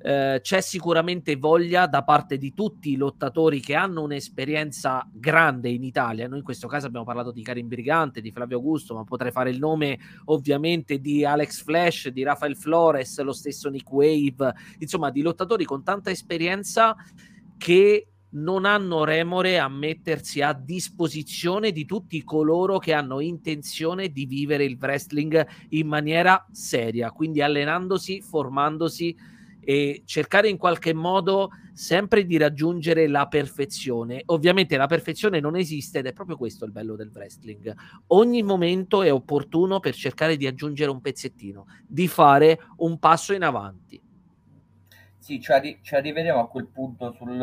eh, 0.00 0.38
c'è 0.40 0.60
sicuramente 0.60 1.34
voglia 1.34 1.88
da 1.88 2.04
parte 2.04 2.38
di 2.38 2.54
tutti 2.54 2.92
i 2.92 2.96
lottatori 2.96 3.58
che 3.58 3.74
hanno 3.74 4.02
un'esperienza 4.02 5.04
grande 5.12 5.70
in 5.70 5.82
Italia. 5.82 6.28
Noi 6.28 6.38
in 6.38 6.44
questo 6.44 6.68
caso 6.68 6.86
abbiamo 6.86 7.04
parlato 7.04 7.32
di 7.32 7.42
Karim 7.42 7.66
Brigante, 7.66 8.20
di 8.20 8.30
Flavio 8.30 8.58
Augusto, 8.58 8.94
ma 8.94 9.02
potrei 9.02 9.32
fare 9.32 9.50
il 9.50 9.58
nome 9.58 9.98
ovviamente 10.26 11.00
di 11.00 11.24
Alex 11.24 11.64
Flash, 11.64 12.10
di 12.10 12.22
Rafael 12.22 12.56
Flores, 12.56 13.20
lo 13.22 13.32
stesso 13.32 13.68
Nick 13.70 13.90
Wave, 13.90 14.54
insomma 14.78 15.10
di 15.10 15.20
lottatori 15.20 15.64
con 15.64 15.82
tanta 15.82 16.12
esperienza 16.12 16.94
che 17.58 18.06
non 18.34 18.64
hanno 18.64 19.04
remore 19.04 19.58
a 19.58 19.68
mettersi 19.68 20.40
a 20.40 20.52
disposizione 20.52 21.72
di 21.72 21.84
tutti 21.84 22.22
coloro 22.24 22.78
che 22.78 22.92
hanno 22.92 23.20
intenzione 23.20 24.08
di 24.08 24.26
vivere 24.26 24.64
il 24.64 24.78
wrestling 24.80 25.46
in 25.70 25.86
maniera 25.86 26.44
seria, 26.50 27.10
quindi 27.10 27.42
allenandosi, 27.42 28.20
formandosi 28.20 29.16
e 29.66 30.02
cercare 30.04 30.48
in 30.48 30.58
qualche 30.58 30.92
modo 30.92 31.50
sempre 31.72 32.26
di 32.26 32.36
raggiungere 32.36 33.08
la 33.08 33.26
perfezione. 33.26 34.22
Ovviamente 34.26 34.76
la 34.76 34.86
perfezione 34.86 35.40
non 35.40 35.56
esiste 35.56 36.00
ed 36.00 36.06
è 36.06 36.12
proprio 36.12 36.36
questo 36.36 36.64
il 36.64 36.72
bello 36.72 36.96
del 36.96 37.10
wrestling. 37.12 37.74
Ogni 38.08 38.42
momento 38.42 39.02
è 39.02 39.12
opportuno 39.12 39.80
per 39.80 39.94
cercare 39.94 40.36
di 40.36 40.46
aggiungere 40.46 40.90
un 40.90 41.00
pezzettino, 41.00 41.66
di 41.86 42.08
fare 42.08 42.58
un 42.78 42.98
passo 42.98 43.32
in 43.32 43.42
avanti. 43.42 44.00
Sì, 45.18 45.40
ci, 45.40 45.52
arri- 45.52 45.78
ci 45.80 45.94
arriveremo 45.94 46.38
a 46.38 46.48
quel 46.48 46.66
punto 46.66 47.14
sul 47.16 47.38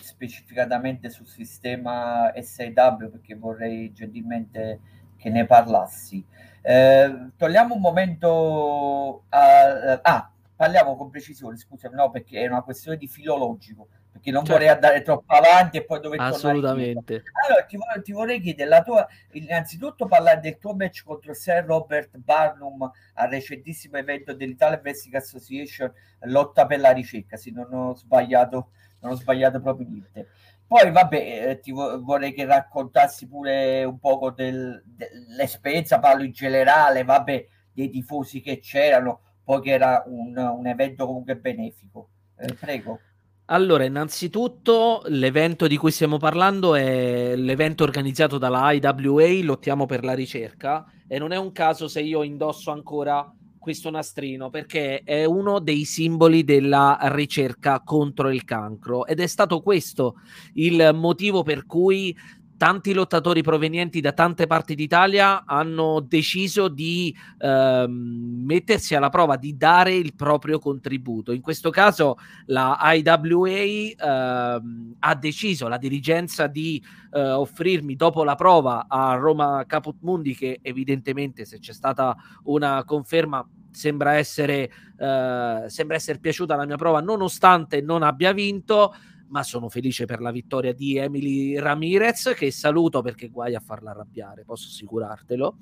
specificatamente 0.00 1.10
sul 1.10 1.26
sistema 1.26 2.32
SIW 2.34 3.10
perché 3.10 3.34
vorrei 3.34 3.92
gentilmente 3.92 4.80
che 5.16 5.30
ne 5.30 5.44
parlassi. 5.44 6.24
Eh, 6.62 7.30
togliamo 7.36 7.74
un 7.74 7.80
momento 7.80 9.24
a, 9.28 10.00
ah, 10.02 10.32
parliamo 10.56 10.96
con 10.96 11.10
precisione, 11.10 11.56
scusami, 11.56 11.94
no, 11.94 12.10
perché 12.10 12.40
è 12.40 12.46
una 12.48 12.62
questione 12.62 12.96
di 12.96 13.06
filologico, 13.06 13.88
perché 14.10 14.30
non 14.30 14.44
certo. 14.44 14.58
vorrei 14.58 14.74
andare 14.74 15.02
troppo 15.02 15.32
avanti 15.34 15.76
e 15.76 15.84
poi 15.84 16.00
dover 16.00 16.20
Assolutamente. 16.20 17.22
Allora, 17.46 17.64
ti, 17.64 17.78
ti, 18.02 18.12
vorrei 18.12 18.40
chiedere, 18.40 18.68
la 18.68 18.82
tua, 18.82 19.06
innanzitutto 19.32 20.06
parlare 20.06 20.40
del 20.40 20.58
tuo 20.58 20.74
match 20.74 21.04
contro 21.04 21.32
Sir 21.32 21.64
Robert 21.64 22.16
Barnum 22.16 22.90
al 23.14 23.28
recentissimo 23.28 23.98
evento 23.98 24.34
dell'Italia 24.34 24.80
Wrestling 24.82 25.14
Association, 25.14 25.92
lotta 26.22 26.66
per 26.66 26.80
la 26.80 26.90
ricerca, 26.90 27.36
se 27.36 27.52
non 27.52 27.72
ho 27.72 27.94
sbagliato 27.94 28.70
non 29.00 29.12
ho 29.12 29.14
sbagliato 29.14 29.60
proprio 29.60 29.86
niente. 29.88 30.28
Poi, 30.66 30.90
vabbè, 30.90 31.48
eh, 31.48 31.60
ti 31.60 31.72
vo- 31.72 32.02
vorrei 32.02 32.34
che 32.34 32.44
raccontassi 32.44 33.26
pure 33.26 33.84
un 33.84 33.98
po' 33.98 34.32
del, 34.36 34.82
dell'esperienza, 34.84 35.98
parlo 35.98 36.24
in 36.24 36.32
generale, 36.32 37.04
vabbè, 37.04 37.46
dei 37.72 37.88
tifosi 37.88 38.40
che 38.40 38.58
c'erano, 38.58 39.20
poi 39.42 39.62
che 39.62 39.70
era 39.70 40.02
un, 40.06 40.36
un 40.36 40.66
evento 40.66 41.06
comunque 41.06 41.36
benefico. 41.36 42.10
Eh, 42.36 42.52
prego. 42.54 43.00
Allora, 43.46 43.84
innanzitutto 43.84 45.00
l'evento 45.06 45.66
di 45.66 45.78
cui 45.78 45.90
stiamo 45.90 46.18
parlando 46.18 46.74
è 46.74 47.34
l'evento 47.34 47.82
organizzato 47.82 48.36
dalla 48.36 48.70
IWA, 48.72 49.42
Lottiamo 49.42 49.86
per 49.86 50.04
la 50.04 50.12
ricerca, 50.12 50.84
e 51.06 51.18
non 51.18 51.32
è 51.32 51.36
un 51.36 51.52
caso 51.52 51.88
se 51.88 52.02
io 52.02 52.22
indosso 52.22 52.70
ancora 52.70 53.26
questo 53.68 53.90
nastrino 53.90 54.48
perché 54.48 55.02
è 55.04 55.26
uno 55.26 55.58
dei 55.58 55.84
simboli 55.84 56.42
della 56.42 56.96
ricerca 57.12 57.82
contro 57.84 58.30
il 58.30 58.44
cancro 58.44 59.04
ed 59.04 59.20
è 59.20 59.26
stato 59.26 59.60
questo 59.60 60.14
il 60.54 60.92
motivo 60.94 61.42
per 61.42 61.66
cui 61.66 62.16
tanti 62.58 62.92
lottatori 62.92 63.40
provenienti 63.42 64.00
da 64.00 64.12
tante 64.12 64.46
parti 64.46 64.74
d'Italia 64.74 65.44
hanno 65.46 66.00
deciso 66.00 66.68
di 66.68 67.16
ehm, 67.38 68.42
mettersi 68.44 68.94
alla 68.96 69.10
prova, 69.10 69.36
di 69.36 69.56
dare 69.56 69.94
il 69.94 70.14
proprio 70.14 70.58
contributo. 70.58 71.32
In 71.32 71.40
questo 71.40 71.70
caso 71.70 72.16
la 72.46 72.76
IWA 72.82 73.48
ehm, 73.50 74.96
ha 74.98 75.14
deciso, 75.14 75.68
la 75.68 75.78
dirigenza, 75.78 76.48
di 76.48 76.82
eh, 77.12 77.20
offrirmi 77.20 77.94
dopo 77.94 78.24
la 78.24 78.34
prova 78.34 78.86
a 78.88 79.14
Roma 79.14 79.64
Caput 79.66 79.98
Mundi, 80.00 80.34
che 80.34 80.58
evidentemente 80.60 81.44
se 81.44 81.60
c'è 81.60 81.72
stata 81.72 82.16
una 82.44 82.82
conferma 82.84 83.46
sembra 83.70 84.14
essere, 84.14 84.70
eh, 84.98 85.64
sembra 85.66 85.96
essere 85.96 86.18
piaciuta 86.18 86.56
la 86.56 86.66
mia 86.66 86.76
prova, 86.76 87.00
nonostante 87.00 87.80
non 87.80 88.02
abbia 88.02 88.32
vinto 88.32 88.94
ma 89.28 89.42
sono 89.42 89.68
felice 89.68 90.04
per 90.06 90.20
la 90.20 90.30
vittoria 90.30 90.72
di 90.72 90.96
Emily 90.96 91.58
Ramirez 91.58 92.34
che 92.36 92.50
saluto 92.50 93.02
perché 93.02 93.28
guai 93.28 93.54
a 93.54 93.60
farla 93.60 93.90
arrabbiare, 93.90 94.44
posso 94.44 94.68
assicurartelo. 94.68 95.56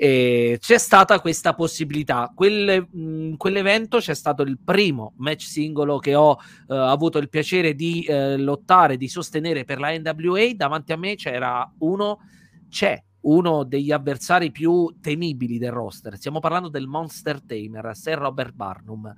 E 0.00 0.58
c'è 0.60 0.78
stata 0.78 1.18
questa 1.18 1.54
possibilità. 1.54 2.30
Quel, 2.32 2.86
mh, 2.88 3.34
quell'evento 3.34 3.98
c'è 3.98 4.14
stato 4.14 4.42
il 4.42 4.56
primo 4.64 5.14
match 5.16 5.42
singolo 5.42 5.98
che 5.98 6.14
ho 6.14 6.30
uh, 6.68 6.72
avuto 6.72 7.18
il 7.18 7.28
piacere 7.28 7.74
di 7.74 8.06
uh, 8.08 8.36
lottare, 8.36 8.96
di 8.96 9.08
sostenere 9.08 9.64
per 9.64 9.80
la 9.80 9.90
NWA. 9.98 10.52
Davanti 10.54 10.92
a 10.92 10.96
me 10.96 11.16
c'era 11.16 11.68
uno, 11.78 12.20
c'è 12.68 13.02
uno 13.20 13.64
degli 13.64 13.90
avversari 13.90 14.50
più 14.50 14.96
temibili 15.00 15.58
del 15.58 15.72
roster. 15.72 16.16
Stiamo 16.16 16.40
parlando 16.40 16.68
del 16.68 16.86
Monster 16.86 17.42
Tamer, 17.42 17.96
Sir 17.96 18.18
Robert 18.18 18.54
Barnum. 18.54 19.12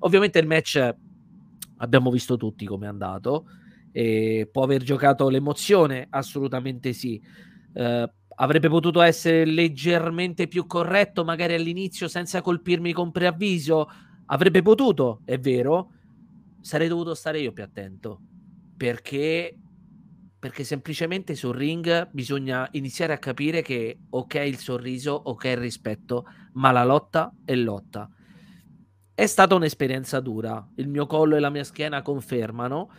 Ovviamente 0.00 0.38
il 0.38 0.46
match 0.46 0.94
abbiamo 1.78 2.10
visto 2.10 2.36
tutti 2.36 2.66
come 2.66 2.86
è 2.86 2.88
andato. 2.88 3.46
E 3.92 4.48
può 4.52 4.64
aver 4.64 4.82
giocato 4.82 5.28
l'emozione? 5.28 6.06
Assolutamente 6.10 6.92
sì. 6.92 7.20
Eh, 7.72 8.12
avrebbe 8.36 8.68
potuto 8.68 9.00
essere 9.00 9.46
leggermente 9.46 10.48
più 10.48 10.66
corretto, 10.66 11.24
magari 11.24 11.54
all'inizio, 11.54 12.06
senza 12.08 12.42
colpirmi 12.42 12.92
con 12.92 13.10
preavviso? 13.10 13.88
Avrebbe 14.26 14.60
potuto, 14.60 15.22
è 15.24 15.38
vero. 15.38 15.92
Sarei 16.60 16.88
dovuto 16.88 17.14
stare 17.14 17.40
io 17.40 17.52
più 17.52 17.62
attento. 17.62 18.20
Perché 18.76 19.56
perché 20.46 20.62
semplicemente 20.62 21.34
sul 21.34 21.56
ring 21.56 22.08
bisogna 22.12 22.68
iniziare 22.72 23.12
a 23.12 23.18
capire 23.18 23.62
che 23.62 23.98
ok 24.10 24.34
il 24.34 24.58
sorriso, 24.58 25.10
ok 25.10 25.44
il 25.46 25.56
rispetto, 25.56 26.24
ma 26.52 26.70
la 26.70 26.84
lotta 26.84 27.34
è 27.44 27.56
lotta. 27.56 28.08
È 29.12 29.26
stata 29.26 29.56
un'esperienza 29.56 30.20
dura, 30.20 30.64
il 30.76 30.86
mio 30.86 31.06
collo 31.06 31.34
e 31.34 31.40
la 31.40 31.50
mia 31.50 31.64
schiena 31.64 32.00
confermano, 32.00 32.90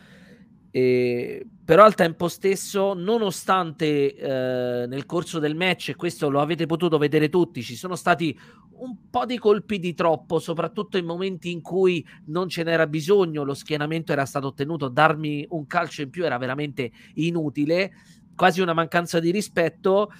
e, 0.71 1.45
però 1.63 1.83
al 1.83 1.95
tempo 1.95 2.27
stesso, 2.27 2.93
nonostante 2.93 4.15
eh, 4.15 4.87
nel 4.87 5.05
corso 5.05 5.39
del 5.39 5.55
match, 5.55 5.89
e 5.89 5.95
questo 5.95 6.29
lo 6.29 6.39
avete 6.39 6.65
potuto 6.65 6.97
vedere 6.97 7.29
tutti, 7.29 7.61
ci 7.61 7.75
sono 7.75 7.95
stati 7.95 8.37
un 8.79 9.09
po' 9.09 9.25
di 9.25 9.37
colpi 9.37 9.79
di 9.79 9.93
troppo, 9.93 10.39
soprattutto 10.39 10.97
in 10.97 11.05
momenti 11.05 11.51
in 11.51 11.61
cui 11.61 12.05
non 12.25 12.47
ce 12.47 12.63
n'era 12.63 12.87
bisogno, 12.87 13.43
lo 13.43 13.53
schienamento 13.53 14.11
era 14.11 14.25
stato 14.25 14.47
ottenuto, 14.47 14.87
darmi 14.87 15.45
un 15.49 15.65
calcio 15.67 16.03
in 16.03 16.09
più 16.09 16.25
era 16.25 16.37
veramente 16.37 16.91
inutile, 17.15 17.91
quasi 18.35 18.61
una 18.61 18.73
mancanza 18.73 19.19
di 19.19 19.31
rispetto 19.31 20.11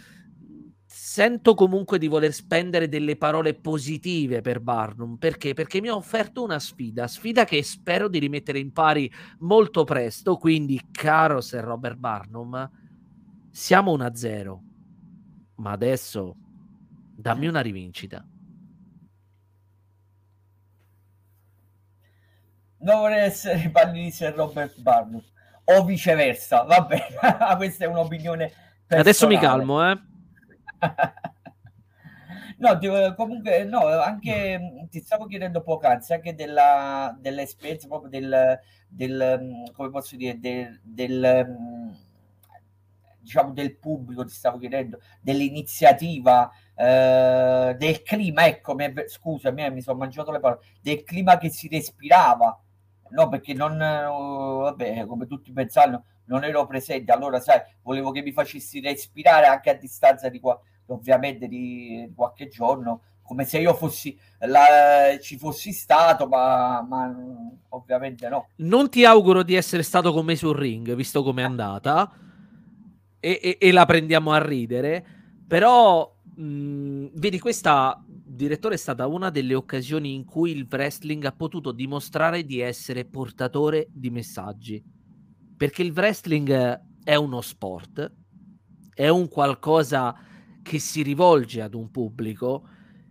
sento 1.07 1.53
comunque 1.53 1.99
di 1.99 2.07
voler 2.07 2.33
spendere 2.33 2.89
delle 2.89 3.15
parole 3.15 3.53
positive 3.53 4.41
per 4.41 4.59
Barnum. 4.59 5.15
Perché? 5.15 5.53
Perché 5.53 5.79
mi 5.79 5.87
ha 5.87 5.95
offerto 5.95 6.43
una 6.43 6.59
sfida, 6.59 7.07
sfida 7.07 7.45
che 7.45 7.63
spero 7.63 8.09
di 8.09 8.19
rimettere 8.19 8.59
in 8.59 8.73
pari 8.73 9.09
molto 9.39 9.85
presto. 9.85 10.35
Quindi, 10.35 10.89
caro 10.91 11.39
Sir 11.39 11.63
Robert 11.63 11.95
Barnum, 11.95 12.69
siamo 13.49 13.95
1-0. 13.95 14.59
Ma 15.55 15.71
adesso 15.71 16.35
dammi 17.15 17.47
una 17.47 17.61
rivincita. 17.61 18.27
non 22.79 22.99
vorrei 22.99 23.25
essere 23.25 23.69
Pallini 23.69 24.13
e 24.19 24.29
Robert 24.31 24.79
Barlow 24.79 25.23
o 25.63 25.83
viceversa, 25.83 26.61
vabbè, 26.61 27.07
questa 27.57 27.85
è 27.85 27.87
un'opinione 27.87 28.45
personale. 28.85 29.01
Adesso 29.01 29.27
mi 29.27 29.37
calmo, 29.39 29.89
eh. 29.89 30.15
no, 32.57 32.79
comunque, 33.15 33.63
no, 33.63 33.87
anche 33.87 34.87
ti 34.89 34.99
stavo 35.01 35.25
chiedendo 35.25 35.61
poc'anzi 35.61 36.13
anche 36.13 36.35
della, 36.35 37.15
dell'esperienza 37.19 37.87
proprio 37.87 38.09
del, 38.09 38.59
del 38.87 39.71
come 39.73 39.89
posso 39.89 40.15
dire, 40.15 40.39
del, 40.39 40.79
del 40.83 41.95
diciamo 43.27 43.51
del 43.51 43.77
pubblico, 43.77 44.23
ti 44.23 44.33
stavo 44.33 44.57
chiedendo, 44.57 44.99
dell'iniziativa, 45.21 46.49
eh, 46.73 47.75
del 47.77 48.01
clima, 48.01 48.47
ecco, 48.47 48.73
mi, 48.73 48.85
scusami, 49.05 49.65
eh, 49.65 49.69
mi 49.69 49.81
sono 49.81 49.97
mangiato 49.97 50.31
le 50.31 50.39
parole, 50.39 50.61
del 50.81 51.03
clima 51.03 51.37
che 51.37 51.49
si 51.49 51.67
respirava, 51.67 52.57
no, 53.09 53.27
perché 53.27 53.53
non, 53.53 53.73
uh, 53.73 54.61
vabbè, 54.61 55.05
come 55.05 55.27
tutti 55.27 55.51
pensavano, 55.51 56.05
non 56.27 56.43
ero 56.43 56.65
presente, 56.65 57.11
allora 57.11 57.39
sai, 57.39 57.59
volevo 57.81 58.11
che 58.11 58.21
mi 58.21 58.31
facessi 58.31 58.79
respirare 58.79 59.47
anche 59.47 59.69
a 59.69 59.73
distanza 59.73 60.29
di 60.29 60.39
qua, 60.39 60.59
ovviamente 60.87 61.47
di, 61.47 62.11
qualche 62.15 62.47
giorno, 62.47 63.01
come 63.21 63.43
se 63.43 63.59
io 63.59 63.73
fossi 63.73 64.17
la, 64.39 65.17
ci 65.21 65.37
fossi 65.37 65.73
stato, 65.73 66.27
ma, 66.27 66.81
ma, 66.81 67.13
ovviamente 67.69 68.29
no. 68.29 68.47
Non 68.57 68.89
ti 68.89 69.03
auguro 69.03 69.43
di 69.43 69.55
essere 69.55 69.83
stato 69.83 70.13
con 70.13 70.25
me 70.25 70.35
sul 70.35 70.55
ring, 70.55 70.93
visto 70.95 71.23
com'è 71.23 71.43
andata, 71.43 72.11
e, 73.19 73.39
e, 73.41 73.57
e 73.59 73.71
la 73.71 73.85
prendiamo 73.85 74.31
a 74.31 74.45
ridere, 74.45 75.05
però 75.45 76.13
mh, 76.35 77.07
vedi, 77.13 77.39
questa 77.39 78.01
direttore 78.07 78.75
è 78.75 78.77
stata 78.77 79.07
una 79.07 79.29
delle 79.29 79.55
occasioni 79.55 80.13
in 80.13 80.23
cui 80.23 80.51
il 80.51 80.67
wrestling 80.69 81.23
ha 81.25 81.31
potuto 81.31 81.71
dimostrare 81.71 82.45
di 82.45 82.59
essere 82.59 83.05
portatore 83.05 83.87
di 83.91 84.09
messaggi. 84.09 84.95
Perché 85.57 85.81
il 85.81 85.91
wrestling 85.91 86.81
è 87.03 87.15
uno 87.15 87.41
sport, 87.41 88.13
è 88.93 89.07
un 89.09 89.27
qualcosa 89.27 90.15
che 90.61 90.79
si 90.79 91.01
rivolge 91.01 91.61
ad 91.61 91.73
un 91.73 91.89
pubblico 91.89 92.67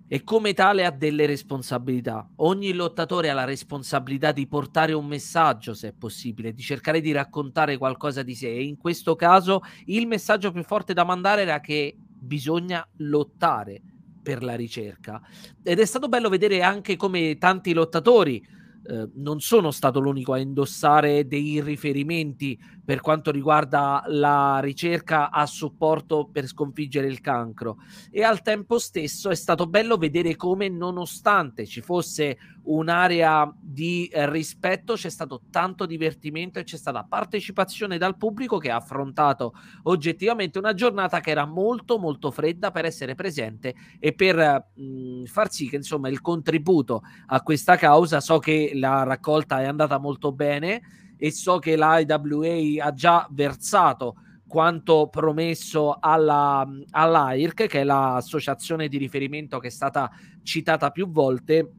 e 0.07 0.23
come 0.23 0.55
tale 0.55 0.85
ha 0.85 0.93
delle 0.93 1.27
responsabilità. 1.27 2.31
Ogni 2.37 2.73
lottatore 2.73 3.31
ha 3.31 3.35
la 3.35 3.45
responsabilità 3.45 4.31
di 4.31 4.47
portare 4.47 4.93
un 4.93 5.07
messaggio, 5.07 5.75
se 5.75 5.89
è 5.89 5.93
possibile, 5.93 6.53
di 6.53 6.63
cercare 6.63 7.01
di 7.01 7.11
raccontare 7.11 7.77
qualcosa 7.77 8.23
di 8.23 8.35
sé. 8.37 8.49
E 8.49 8.63
in 8.63 8.77
questo 8.77 9.17
caso 9.17 9.63
il 9.87 10.07
messaggio 10.07 10.53
più 10.53 10.63
forte 10.63 10.93
da 10.93 11.03
mandare 11.03 11.43
era 11.43 11.59
che 11.59 11.97
bisogna 11.99 12.87
lottare 12.99 13.83
per 14.23 14.45
la 14.45 14.55
ricerca. 14.55 15.21
Ed 15.63 15.81
è 15.81 15.85
stato 15.85 16.09
bello 16.09 16.29
vedere 16.29 16.63
anche 16.63 16.95
come 16.95 17.39
tanti 17.39 17.73
lottatori 17.73 18.45
eh, 18.89 19.09
non 19.15 19.41
sono 19.41 19.71
stato 19.71 20.01
l'unico 20.01 20.33
a 20.33 20.39
indossare 20.39 21.27
dei 21.27 21.61
riferimenti 21.61 22.59
per 22.87 23.01
quanto 23.01 23.33
riguarda 23.33 24.05
la 24.07 24.61
ricerca 24.61 25.31
a 25.33 25.45
supporto 25.45 26.29
per 26.33 26.47
sconfiggere 26.47 27.09
il 27.09 27.21
cancro. 27.21 27.79
E 28.13 28.23
al 28.23 28.43
tempo 28.43 28.79
stesso 28.79 29.29
è 29.29 29.35
stato 29.35 29.67
bello 29.67 29.97
vedere 29.97 30.37
come 30.37 30.69
nonostante 30.69 31.67
ci 31.67 31.81
fosse 31.81 32.39
un'area 32.67 33.53
di 33.61 34.07
eh, 34.07 34.31
rispetto 34.31 34.95
c'è 34.95 35.09
stato 35.09 35.43
tanto 35.51 35.87
divertimento 35.87 36.59
e 36.59 36.65
c'è 36.65 36.77
stata 36.77 37.05
partecipazione 37.05 37.99
dal 37.99 38.17
pubblico 38.17 38.59
che 38.59 38.71
ha 38.71 38.77
affrontato 38.77 39.55
oggettivamente 39.85 40.59
una 40.59 40.75
giornata 40.75 41.21
che 41.21 41.31
era 41.31 41.45
molto 41.45 41.99
molto 41.99 42.31
fredda 42.31 42.71
per 42.71 42.85
essere 42.85 43.15
presente 43.15 43.75
e 43.99 44.15
per 44.15 44.71
mh, 44.75 44.83
mm, 44.83 45.25
far 45.25 45.51
sì 45.51 45.69
che 45.69 45.77
insomma 45.77 46.09
il 46.09 46.21
contributo 46.21 47.03
a 47.27 47.41
questa 47.43 47.77
causa 47.77 48.21
so 48.21 48.39
che 48.39 48.73
la 48.75 49.03
raccolta 49.05 49.61
è 49.61 49.67
andata 49.67 49.99
molto 49.99 50.33
bene 50.33 51.06
e 51.17 51.31
so 51.31 51.59
che 51.59 51.77
la 51.77 51.99
IWA 51.99 52.85
ha 52.85 52.93
già 52.93 53.27
versato 53.31 54.17
quanto 54.47 55.09
promesso 55.09 55.97
alla, 55.99 56.67
all'AIRC, 56.91 57.67
che 57.67 57.81
è 57.81 57.85
l'associazione 57.85 58.89
di 58.89 58.97
riferimento 58.97 59.59
che 59.59 59.69
è 59.69 59.71
stata 59.71 60.11
citata 60.43 60.91
più 60.91 61.11
volte. 61.11 61.73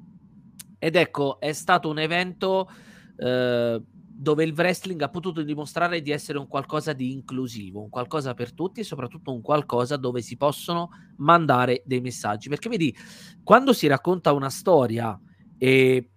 Ed 0.78 0.96
ecco, 0.96 1.40
è 1.40 1.54
stato 1.54 1.90
un 1.90 2.00
evento 2.00 2.70
eh, 3.18 3.82
dove 4.20 4.44
il 4.44 4.54
wrestling 4.54 5.02
ha 5.02 5.10
potuto 5.10 5.44
dimostrare 5.44 6.02
di 6.02 6.12
essere 6.12 6.40
un 6.40 6.48
qualcosa 6.48 6.92
di 6.92 7.12
inclusivo, 7.12 7.84
un 7.84 7.90
qualcosa 7.90 8.34
per 8.34 8.52
tutti 8.54 8.80
e 8.80 8.84
soprattutto 8.84 9.34
un 9.34 9.42
qualcosa 9.42 9.96
dove 9.96 10.22
si 10.22 10.36
possono 10.38 10.90
mandare 11.18 11.84
dei 11.86 12.02
messaggi. 12.02 12.50
Perché 12.50 12.68
vedi, 12.68 12.96
quando 13.44 13.74
si 13.74 13.88
racconta 13.88 14.34
una 14.34 14.50
storia 14.50 15.20
e 15.58 16.10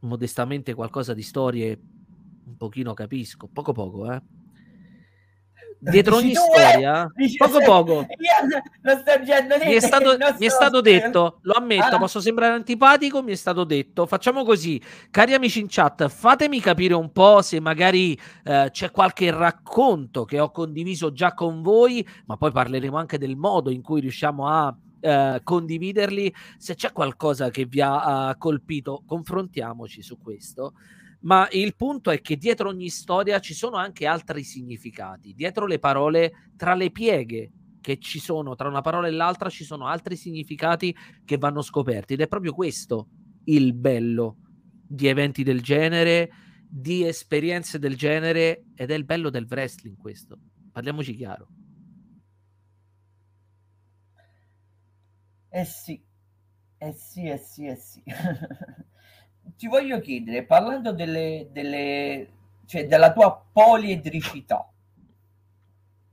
modestamente 0.00 0.74
qualcosa 0.74 1.14
di 1.14 1.22
storie 1.22 1.80
un 2.48 2.56
pochino 2.56 2.94
capisco, 2.94 3.48
poco 3.52 3.72
poco, 3.72 4.12
eh. 4.12 4.22
Dietro 5.80 6.16
ogni 6.16 6.34
storia, 6.34 7.08
eh, 7.14 7.36
poco 7.36 7.60
poco, 7.60 8.00
mi 8.00 9.72
è, 9.72 9.78
stato, 9.78 10.16
mi 10.36 10.46
è 10.46 10.48
stato 10.48 10.80
detto, 10.80 11.38
lo 11.42 11.52
ammetto, 11.52 11.94
ah. 11.94 11.98
posso 11.98 12.20
sembrare 12.20 12.54
antipatico, 12.54 13.22
mi 13.22 13.30
è 13.30 13.36
stato 13.36 13.62
detto, 13.62 14.04
facciamo 14.06 14.42
così, 14.44 14.82
cari 15.08 15.34
amici 15.34 15.60
in 15.60 15.66
chat, 15.68 16.08
fatemi 16.08 16.58
capire 16.58 16.94
un 16.94 17.12
po' 17.12 17.42
se 17.42 17.60
magari 17.60 18.18
eh, 18.42 18.70
c'è 18.72 18.90
qualche 18.90 19.30
racconto 19.30 20.24
che 20.24 20.40
ho 20.40 20.50
condiviso 20.50 21.12
già 21.12 21.32
con 21.32 21.62
voi, 21.62 22.04
ma 22.26 22.36
poi 22.36 22.50
parleremo 22.50 22.96
anche 22.96 23.16
del 23.16 23.36
modo 23.36 23.70
in 23.70 23.82
cui 23.82 24.00
riusciamo 24.00 24.48
a 24.48 24.76
Uh, 25.00 25.38
condividerli. 25.44 26.34
Se 26.56 26.74
c'è 26.74 26.90
qualcosa 26.90 27.50
che 27.50 27.66
vi 27.66 27.80
ha 27.80 28.30
uh, 28.30 28.36
colpito, 28.36 29.04
confrontiamoci 29.06 30.02
su 30.02 30.18
questo. 30.18 30.72
Ma 31.20 31.48
il 31.50 31.74
punto 31.74 32.10
è 32.10 32.20
che 32.20 32.36
dietro 32.36 32.68
ogni 32.68 32.88
storia 32.90 33.40
ci 33.40 33.54
sono 33.54 33.76
anche 33.76 34.06
altri 34.06 34.44
significati. 34.44 35.34
Dietro 35.34 35.66
le 35.66 35.78
parole, 35.78 36.50
tra 36.56 36.74
le 36.74 36.90
pieghe 36.90 37.50
che 37.80 37.98
ci 37.98 38.18
sono 38.20 38.54
tra 38.54 38.68
una 38.68 38.82
parola 38.82 39.08
e 39.08 39.10
l'altra, 39.10 39.50
ci 39.50 39.64
sono 39.64 39.86
altri 39.86 40.16
significati 40.16 40.94
che 41.24 41.36
vanno 41.38 41.62
scoperti. 41.62 42.12
Ed 42.14 42.20
è 42.20 42.28
proprio 42.28 42.52
questo 42.52 43.08
il 43.44 43.74
bello 43.74 44.36
di 44.86 45.08
eventi 45.08 45.42
del 45.42 45.60
genere, 45.60 46.30
di 46.68 47.04
esperienze 47.04 47.78
del 47.78 47.96
genere, 47.96 48.66
ed 48.74 48.90
è 48.90 48.94
il 48.94 49.04
bello 49.04 49.30
del 49.30 49.46
wrestling 49.48 49.96
questo. 49.96 50.38
Parliamoci 50.70 51.14
chiaro. 51.16 51.48
Eh 55.50 55.64
sì, 55.64 56.00
eh 56.78 56.92
sì, 56.92 57.26
eh 57.28 57.38
sì, 57.38 57.66
eh 57.66 57.76
sì. 57.76 58.02
Ti 59.56 59.66
voglio 59.66 60.00
chiedere, 60.00 60.44
parlando 60.44 60.92
delle, 60.92 61.48
delle, 61.52 62.28
cioè 62.66 62.86
della 62.86 63.12
tua 63.12 63.44
poliedricità, 63.52 64.68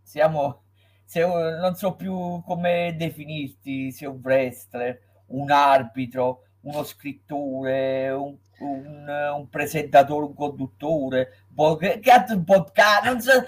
siamo, 0.02 0.63
se, 1.04 1.26
non 1.26 1.76
so 1.76 1.95
più 1.95 2.41
come 2.45 2.95
definirti, 2.98 3.91
se 3.91 4.06
un 4.06 4.19
wrestler, 4.24 5.00
un 5.28 5.52
arbitro, 5.52 6.41
uno 6.62 6.84
scrittore, 6.84 8.10
un, 8.10 8.36
un, 8.60 9.34
un 9.38 9.50
presentatore, 9.50 10.26
un 10.26 10.34
conduttore, 10.34 11.45
che 11.80 12.41
podcast, 12.43 13.06
non 13.06 13.21
so, 13.21 13.43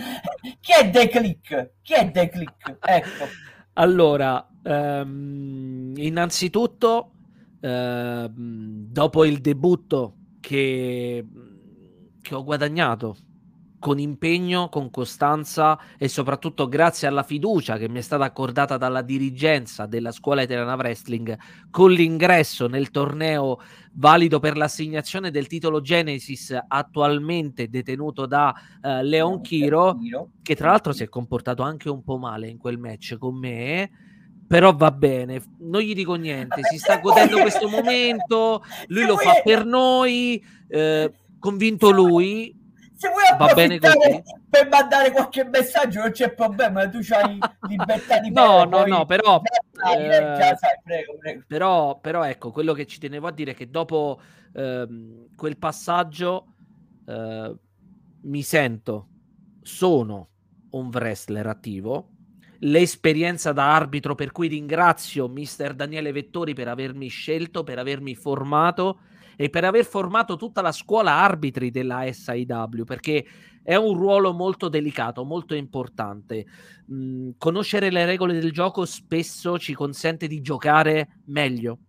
chi 0.59 0.73
è 0.79 0.89
The 0.89 1.07
Click? 1.09 1.71
Chi 1.81 1.93
è 1.93 2.11
The 2.11 2.29
Click? 2.29 2.77
Ecco. 2.81 3.25
Allora, 3.73 4.47
um, 4.63 5.93
innanzitutto 5.95 7.11
uh, 7.59 8.31
dopo 8.33 9.25
il 9.25 9.39
debutto 9.39 10.15
che, 10.39 11.25
che 12.21 12.35
ho 12.35 12.43
guadagnato 12.43 13.17
con 13.79 13.99
impegno, 13.99 14.69
con 14.69 14.89
costanza 14.89 15.79
e 15.97 16.07
soprattutto 16.07 16.67
grazie 16.67 17.07
alla 17.07 17.23
fiducia 17.23 17.77
che 17.77 17.87
mi 17.87 17.99
è 17.99 18.01
stata 18.01 18.23
accordata 18.23 18.77
dalla 18.77 19.01
dirigenza 19.01 19.85
della 19.85 20.11
scuola 20.11 20.41
italiana 20.41 20.73
wrestling 20.73 21.37
con 21.69 21.91
l'ingresso 21.91 22.67
nel 22.67 22.89
torneo 22.89 23.59
valido 23.93 24.39
per 24.39 24.57
l'assegnazione 24.57 25.31
del 25.31 25.47
titolo 25.47 25.81
Genesis 25.81 26.57
attualmente 26.67 27.69
detenuto 27.69 28.25
da 28.25 28.53
uh, 28.81 29.03
Leon 29.03 29.41
Chiro. 29.41 29.99
che 30.41 30.55
tra 30.55 30.71
l'altro 30.71 30.91
si 30.91 31.03
è 31.03 31.09
comportato 31.09 31.61
anche 31.61 31.89
un 31.89 32.03
po' 32.03 32.17
male 32.17 32.47
in 32.47 32.57
quel 32.57 32.79
match 32.79 33.17
con 33.17 33.37
me 33.37 33.89
però 34.47 34.73
va 34.73 34.91
bene, 34.91 35.41
non 35.59 35.81
gli 35.81 35.93
dico 35.93 36.15
niente, 36.15 36.63
si 36.63 36.77
sta 36.77 36.99
godendo 36.99 37.39
questo 37.41 37.67
momento, 37.67 38.63
lui 38.87 39.05
lo 39.05 39.17
fa 39.17 39.41
per 39.43 39.65
noi, 39.65 40.43
eh, 40.69 41.11
convinto 41.37 41.89
lui, 41.89 42.55
se 42.97 43.09
vuoi 43.09 43.23
va 43.37 43.53
bene 43.53 43.77
così. 43.77 44.23
per 44.49 44.67
mandare 44.69 45.11
qualche 45.11 45.43
messaggio 45.43 45.99
non 45.99 46.11
c'è 46.11 46.33
problema, 46.33 46.89
tu 46.89 46.99
hai 47.09 47.37
libertà 47.67 48.19
di 48.19 48.31
No, 48.33 48.63
no, 48.63 48.85
no, 48.85 49.05
però, 49.05 49.41
eh, 49.41 50.35
sai, 50.35 50.79
prego, 50.83 51.17
prego. 51.19 51.43
però 51.45 51.99
però 51.99 52.23
ecco, 52.23 52.51
quello 52.51 52.73
che 52.73 52.87
ci 52.87 52.99
tenevo 52.99 53.27
a 53.27 53.31
dire 53.31 53.51
è 53.51 53.55
che 53.55 53.69
dopo 53.69 54.19
eh, 54.53 54.87
quel 55.35 55.57
passaggio 55.57 56.53
eh, 57.05 57.55
mi 58.21 58.41
sento 58.41 59.07
sono 59.61 60.29
un 60.71 60.87
wrestler 60.87 61.45
attivo 61.45 62.09
l'esperienza 62.59 63.51
da 63.51 63.73
arbitro, 63.75 64.15
per 64.15 64.31
cui 64.31 64.47
ringrazio 64.47 65.27
mister 65.27 65.73
Daniele 65.73 66.11
Vettori 66.11 66.53
per 66.53 66.67
avermi 66.67 67.07
scelto, 67.07 67.63
per 67.63 67.79
avermi 67.79 68.15
formato 68.15 68.99
e 69.35 69.49
per 69.49 69.63
aver 69.63 69.85
formato 69.85 70.35
tutta 70.35 70.61
la 70.61 70.71
scuola 70.71 71.13
arbitri 71.13 71.69
della 71.69 72.11
SIW, 72.11 72.83
perché 72.83 73.25
è 73.61 73.75
un 73.75 73.95
ruolo 73.95 74.33
molto 74.33 74.69
delicato, 74.69 75.23
molto 75.23 75.53
importante. 75.53 76.45
Mm, 76.91 77.31
conoscere 77.37 77.91
le 77.91 78.05
regole 78.05 78.39
del 78.39 78.51
gioco 78.51 78.85
spesso 78.85 79.59
ci 79.59 79.73
consente 79.73 80.27
di 80.27 80.41
giocare 80.41 81.19
meglio. 81.25 81.79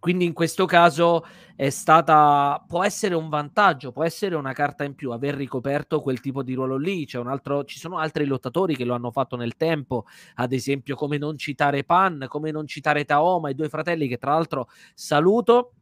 Quindi 0.00 0.24
in 0.26 0.32
questo 0.32 0.64
caso 0.64 1.24
è 1.56 1.70
stata 1.70 2.64
può 2.68 2.84
essere 2.84 3.16
un 3.16 3.28
vantaggio, 3.28 3.90
può 3.90 4.04
essere 4.04 4.36
una 4.36 4.52
carta 4.52 4.84
in 4.84 4.94
più 4.94 5.10
aver 5.10 5.34
ricoperto 5.34 6.00
quel 6.00 6.20
tipo 6.20 6.44
di 6.44 6.54
ruolo 6.54 6.76
lì. 6.76 7.06
Altro, 7.24 7.64
ci 7.64 7.78
sono 7.78 7.98
altri 7.98 8.24
lottatori 8.24 8.76
che 8.76 8.84
lo 8.84 8.94
hanno 8.94 9.10
fatto 9.10 9.34
nel 9.34 9.56
tempo, 9.56 10.04
ad 10.36 10.52
esempio 10.52 10.94
come 10.94 11.18
non 11.18 11.36
citare 11.36 11.82
Pan, 11.82 12.26
come 12.28 12.52
non 12.52 12.66
citare 12.66 13.04
Taoma, 13.04 13.50
i 13.50 13.54
due 13.54 13.68
fratelli 13.68 14.06
che 14.06 14.18
tra 14.18 14.34
l'altro 14.34 14.68
saluto 14.94 15.72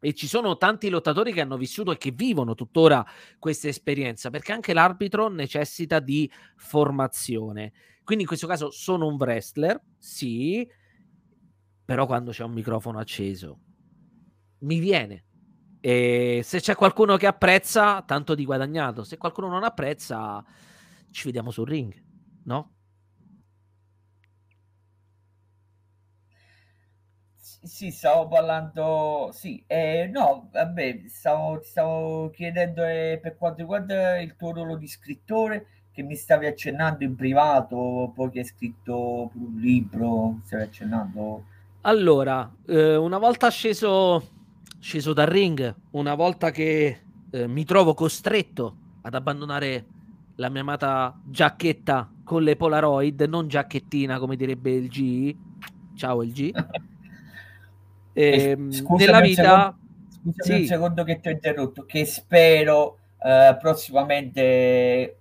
e 0.00 0.14
ci 0.14 0.26
sono 0.26 0.56
tanti 0.56 0.88
lottatori 0.88 1.32
che 1.32 1.40
hanno 1.40 1.56
vissuto 1.56 1.90
e 1.92 1.98
che 1.98 2.12
vivono 2.12 2.54
tuttora 2.54 3.04
questa 3.38 3.68
esperienza, 3.68 4.30
perché 4.30 4.52
anche 4.52 4.72
l'arbitro 4.72 5.28
necessita 5.28 6.00
di 6.00 6.30
formazione. 6.56 7.72
Quindi 8.04 8.22
in 8.22 8.28
questo 8.28 8.46
caso 8.46 8.70
sono 8.70 9.06
un 9.06 9.16
wrestler, 9.18 9.80
sì, 9.98 10.66
però 11.86 12.06
quando 12.06 12.32
c'è 12.32 12.44
un 12.44 12.52
microfono 12.52 12.98
acceso 12.98 13.60
mi 14.60 14.78
viene. 14.78 15.24
E 15.80 16.40
se 16.42 16.60
c'è 16.60 16.74
qualcuno 16.74 17.16
che 17.16 17.26
apprezza, 17.26 18.02
tanto 18.02 18.34
di 18.34 18.44
guadagnato. 18.44 19.04
Se 19.04 19.16
qualcuno 19.18 19.48
non 19.48 19.64
apprezza, 19.64 20.44
ci 21.10 21.24
vediamo 21.26 21.50
sul 21.50 21.68
ring, 21.68 21.94
no? 22.44 22.72
Sì, 27.38 27.90
stavo 27.90 28.28
parlando, 28.28 29.30
sì, 29.32 29.62
eh, 29.66 30.08
no, 30.12 30.48
vabbè, 30.52 31.02
stavo, 31.08 31.60
stavo 31.62 32.30
chiedendo 32.30 32.84
eh, 32.84 33.18
per 33.20 33.36
quanto 33.36 33.60
riguarda 33.60 34.18
il 34.20 34.36
tuo 34.36 34.52
ruolo 34.52 34.76
di 34.76 34.86
scrittore, 34.86 35.66
che 35.90 36.02
mi 36.02 36.14
stavi 36.14 36.46
accennando 36.46 37.02
in 37.04 37.14
privato, 37.16 38.12
poi 38.14 38.30
che 38.30 38.38
hai 38.40 38.44
scritto 38.44 39.30
un 39.34 39.56
libro, 39.58 40.40
stavi 40.44 40.62
accennando. 40.62 41.44
Allora, 41.86 42.52
eh, 42.66 42.96
una 42.96 43.18
volta 43.18 43.48
sceso, 43.48 44.30
sceso 44.80 45.12
dal 45.12 45.28
ring, 45.28 45.72
una 45.92 46.14
volta 46.14 46.50
che 46.50 47.00
eh, 47.30 47.46
mi 47.46 47.64
trovo 47.64 47.94
costretto 47.94 48.76
ad 49.02 49.14
abbandonare 49.14 49.86
la 50.34 50.48
mia 50.48 50.62
amata 50.62 51.16
giacchetta 51.24 52.10
con 52.24 52.42
le 52.42 52.56
Polaroid, 52.56 53.22
non 53.22 53.46
giacchettina 53.46 54.18
come 54.18 54.34
direbbe 54.34 54.72
il 54.72 54.88
G, 54.88 55.36
ciao 55.94 56.22
il 56.22 56.32
G. 56.32 56.50
Eh, 58.18 58.56
nella 58.56 59.20
vita... 59.20 59.76
Secondo, 60.08 60.42
sì. 60.42 60.52
un 60.52 60.64
secondo 60.64 61.04
che 61.04 61.20
ti 61.20 61.28
ho 61.28 61.30
interrotto, 61.30 61.84
che 61.84 62.06
spero 62.06 62.96
uh, 63.18 63.58
prossimamente 63.60 65.18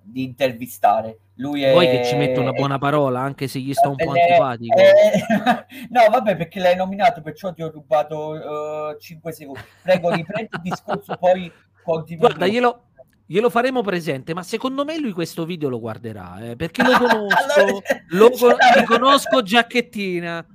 di 0.00 0.22
intervistare. 0.24 1.18
Lui 1.36 1.62
è... 1.62 1.72
Vuoi 1.72 1.88
che 1.88 2.04
ci 2.04 2.16
metta 2.16 2.40
una 2.40 2.52
buona 2.52 2.78
parola, 2.78 3.20
anche 3.20 3.46
se 3.46 3.58
gli 3.58 3.74
sto 3.74 3.90
un 3.90 3.96
po' 3.96 4.10
antipatico? 4.10 4.78
Eh, 4.78 5.24
no, 5.90 6.08
vabbè, 6.10 6.36
perché 6.36 6.60
l'hai 6.60 6.76
nominato, 6.76 7.20
perciò 7.20 7.52
ti 7.52 7.62
ho 7.62 7.70
rubato 7.70 8.30
uh, 8.30 8.90
eh, 8.92 8.96
5 8.98 9.32
secondi. 9.32 9.60
Prego, 9.82 10.10
riprendi 10.10 10.48
il 10.52 10.60
discorso, 10.62 11.16
poi 11.20 11.52
continua. 11.82 12.28
Guarda, 12.28 12.46
glielo, 12.46 12.84
glielo 13.26 13.50
faremo 13.50 13.82
presente, 13.82 14.32
ma 14.32 14.42
secondo 14.42 14.84
me 14.84 14.98
lui 14.98 15.12
questo 15.12 15.44
video 15.44 15.68
lo 15.68 15.78
guarderà, 15.78 16.38
eh, 16.40 16.56
perché 16.56 16.82
lo 16.82 16.92
conosco, 16.96 17.36
allora, 17.54 17.80
lo, 18.08 18.28
lo 18.28 18.84
conosco 18.86 19.42
giacchettina. 19.42 20.46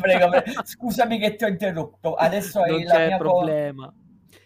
prego, 0.00 0.30
scusami 0.62 1.18
che 1.18 1.34
ti 1.34 1.42
ho 1.44 1.48
interrotto. 1.48 2.14
Adesso 2.14 2.64
non 2.64 2.84
c'è 2.84 3.16
problema. 3.16 3.86
Po- 3.86 3.94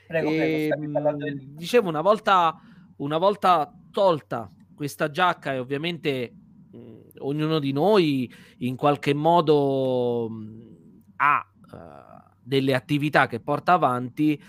prego, 0.07 0.31
prego, 0.31 0.75
ehm, 0.75 1.39
dicevo 1.57 1.91
una 1.91 2.01
volta, 2.01 2.59
una 2.97 3.19
volta 3.19 3.71
tolta 3.91 4.51
questa 4.75 5.11
giacca 5.11 5.53
e 5.55 5.59
ovviamente 5.59 6.35
mh, 6.71 7.19
ognuno 7.19 7.59
di 7.59 7.73
noi 7.73 8.33
in 8.59 8.77
qualche 8.77 9.15
modo 9.15 10.29
mh, 10.29 11.03
ha 11.17 11.53
uh, 11.73 12.37
delle 12.43 12.75
attività 12.75 13.27
che 13.27 13.41
porta 13.41 13.73
avanti. 13.73 14.41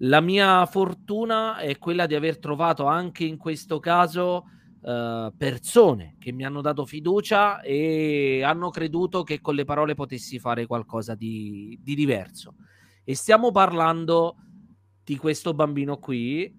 La 0.00 0.20
mia 0.20 0.66
fortuna 0.66 1.58
è 1.58 1.78
quella 1.78 2.06
di 2.06 2.14
aver 2.14 2.38
trovato 2.38 2.84
anche 2.84 3.24
in 3.24 3.38
questo 3.38 3.78
caso 3.78 4.44
uh, 4.80 5.34
persone 5.36 6.16
che 6.18 6.32
mi 6.32 6.44
hanno 6.44 6.60
dato 6.60 6.84
fiducia 6.84 7.60
e 7.62 8.42
hanno 8.42 8.68
creduto 8.70 9.22
che 9.22 9.40
con 9.40 9.54
le 9.54 9.64
parole 9.64 9.94
potessi 9.94 10.38
fare 10.38 10.66
qualcosa 10.66 11.14
di, 11.14 11.78
di 11.82 11.94
diverso. 11.94 12.56
E 13.04 13.14
stiamo 13.14 13.52
parlando 13.52 14.36
di 15.02 15.16
questo 15.16 15.54
bambino 15.54 15.98
qui. 15.98 16.52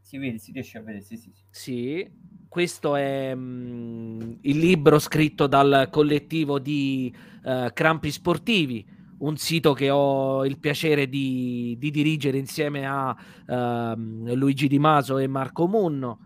Si 0.00 0.18
vede, 0.18 0.38
si 0.38 0.50
riesce 0.50 0.78
a 0.78 0.80
vedere, 0.80 1.04
sì, 1.04 1.16
sì. 1.16 1.32
Sì, 1.50 2.10
questo 2.48 2.96
è 2.96 3.32
um, 3.32 4.38
il 4.40 4.58
libro 4.58 4.98
scritto 4.98 5.46
dal 5.46 5.88
collettivo 5.90 6.58
di 6.58 7.14
uh, 7.42 7.72
Crampi 7.72 8.10
Sportivi, 8.10 8.84
un 9.18 9.36
sito 9.36 9.72
che 9.72 9.90
ho 9.90 10.44
il 10.44 10.58
piacere 10.58 11.08
di, 11.08 11.76
di 11.78 11.90
dirigere 11.90 12.38
insieme 12.38 12.86
a 12.86 13.16
uh, 13.46 14.34
Luigi 14.34 14.68
Di 14.68 14.78
Maso 14.78 15.18
e 15.18 15.26
Marco 15.26 15.66
Munno. 15.66 16.20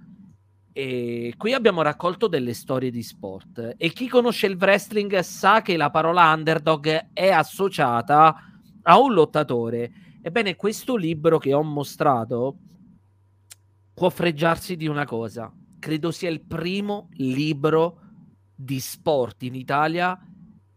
E 0.73 1.35
qui 1.37 1.53
abbiamo 1.53 1.83
raccolto 1.83 2.29
delle 2.29 2.55
storie 2.55 2.91
di 2.91 3.03
sport 3.03 3.75
e 3.77 3.91
chi 3.91 4.07
conosce 4.07 4.47
il 4.47 4.57
wrestling 4.57 5.19
sa 5.19 5.63
che 5.63 5.77
la 5.77 5.91
parola 5.91 6.33
underdog 6.33 7.09
è 7.13 7.29
associata 7.31 8.37
a 8.83 8.99
un 8.99 9.13
lottatore. 9.13 9.93
Ebbene, 10.23 10.55
questo 10.55 10.97
libro 10.97 11.39
che 11.39 11.53
ho 11.53 11.63
mostrato 11.63 12.57
può 13.93 14.11
freggiarsi 14.11 14.77
di 14.77 14.87
una 14.87 15.05
cosa. 15.05 15.53
Credo 15.81 16.13
sia 16.13 16.31
il 16.31 16.43
primo 16.43 17.09
libro 17.15 17.99
di 18.55 18.79
sport 18.79 19.43
in 19.43 19.55
Italia 19.55 20.17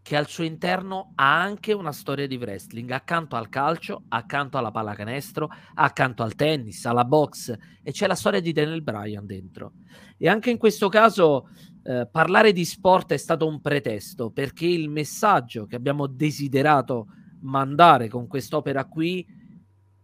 che 0.02 0.18
al 0.18 0.28
suo 0.28 0.44
interno 0.44 1.14
ha 1.16 1.42
anche 1.42 1.72
una 1.72 1.94
storia 1.94 2.28
di 2.28 2.36
wrestling, 2.36 2.90
accanto 2.92 3.38
al 3.38 3.48
calcio, 3.48 4.04
accanto 4.10 4.58
alla 4.58 4.72
pallacanestro, 4.72 5.50
accanto 5.76 6.24
al 6.24 6.36
tennis, 6.36 6.86
alla 6.86 7.06
box, 7.06 7.56
e 7.82 7.92
c'è 7.92 8.06
la 8.06 8.16
storia 8.16 8.42
di 8.42 8.52
Daniel 8.52 8.82
Bryan 8.82 9.26
dentro. 9.26 9.74
E 10.18 10.28
anche 10.28 10.50
in 10.50 10.58
questo 10.58 10.90
caso 10.90 11.48
eh, 11.84 12.08
parlare 12.12 12.52
di 12.52 12.66
sport 12.66 13.14
è 13.14 13.18
stato 13.18 13.48
un 13.48 13.62
pretesto, 13.62 14.30
perché 14.30 14.66
il 14.66 14.90
messaggio 14.90 15.66
che 15.66 15.78
abbiamo 15.78 16.08
desiderato 16.08 17.08
mandare 17.42 18.10
con 18.10 18.28
quest'opera 18.28 18.86
qui 18.86 19.26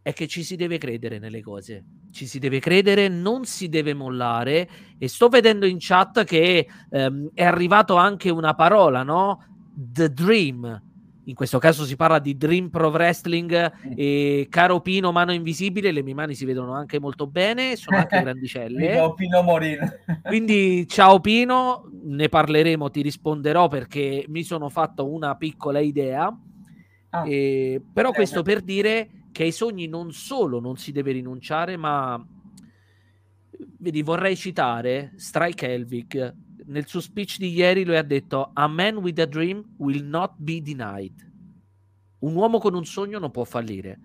è 0.01 0.13
che 0.13 0.27
ci 0.27 0.43
si 0.43 0.55
deve 0.55 0.77
credere 0.77 1.19
nelle 1.19 1.41
cose. 1.41 1.85
Ci 2.11 2.25
si 2.25 2.39
deve 2.39 2.59
credere, 2.59 3.07
non 3.07 3.45
si 3.45 3.69
deve 3.69 3.93
mollare. 3.93 4.69
E 4.97 5.07
sto 5.07 5.29
vedendo 5.29 5.65
in 5.65 5.77
chat 5.79 6.23
che 6.23 6.67
ehm, 6.89 7.29
è 7.33 7.43
arrivato 7.43 7.95
anche 7.95 8.29
una 8.29 8.53
parola, 8.55 9.03
no? 9.03 9.43
The 9.73 10.11
Dream. 10.11 10.81
In 11.29 11.35
questo 11.35 11.59
caso 11.59 11.85
si 11.85 11.95
parla 11.95 12.17
di 12.17 12.35
Dream 12.37 12.69
Pro 12.69 12.89
Wrestling 12.89 13.71
e 13.95 14.47
caro 14.49 14.81
Pino 14.81 15.11
Mano 15.11 15.31
Invisibile, 15.31 15.91
le 15.91 16.01
mie 16.01 16.15
mani 16.15 16.33
si 16.33 16.43
vedono 16.43 16.73
anche 16.73 16.99
molto 16.99 17.27
bene, 17.27 17.75
sono 17.75 17.97
anche 17.97 18.19
grandicelle. 18.19 18.93
Ciao 18.95 19.13
Pino 19.13 19.43
Morino. 19.43 19.87
Quindi 20.23 20.87
ciao 20.87 21.19
Pino, 21.19 21.87
ne 22.03 22.29
parleremo, 22.29 22.89
ti 22.89 23.03
risponderò 23.03 23.67
perché 23.67 24.25
mi 24.27 24.41
sono 24.41 24.69
fatto 24.69 25.07
una 25.07 25.35
piccola 25.35 25.79
idea. 25.79 26.35
Ah, 27.11 27.27
e, 27.27 27.79
però 27.93 28.11
questo 28.11 28.41
per 28.41 28.61
dire 28.61 29.09
che 29.39 29.45
ai 29.45 29.51
sogni 29.53 29.87
non 29.87 30.11
solo 30.11 30.59
non 30.59 30.75
si 30.75 30.91
deve 30.91 31.13
rinunciare, 31.13 31.77
ma 31.77 32.21
vedi, 33.77 34.01
vorrei 34.01 34.35
citare 34.35 35.13
Strike 35.15 35.65
Helvig 35.65 36.35
nel 36.65 36.85
suo 36.85 36.99
speech 36.99 37.37
di 37.37 37.49
ieri 37.53 37.85
lui 37.85 37.95
ha 37.95 38.03
detto 38.03 38.51
a 38.53 38.67
man 38.67 38.97
with 38.97 39.17
a 39.19 39.25
dream 39.25 39.63
will 39.77 40.03
not 40.03 40.33
be 40.35 40.61
denied. 40.61 41.25
Un 42.19 42.35
uomo 42.35 42.57
con 42.57 42.73
un 42.73 42.83
sogno 42.83 43.17
non 43.17 43.31
può 43.31 43.45
fallire. 43.45 43.99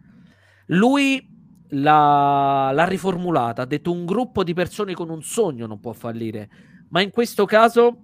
Lui 0.66 1.28
l'ha, 1.70 2.70
l'ha 2.72 2.84
riformulata 2.84 3.62
ha 3.62 3.66
detto 3.66 3.90
un 3.90 4.04
gruppo 4.04 4.44
di 4.44 4.54
persone 4.54 4.94
con 4.94 5.10
un 5.10 5.24
sogno 5.24 5.66
non 5.66 5.80
può 5.80 5.92
fallire. 5.94 6.48
Ma 6.90 7.00
in 7.00 7.10
questo 7.10 7.44
caso 7.44 8.02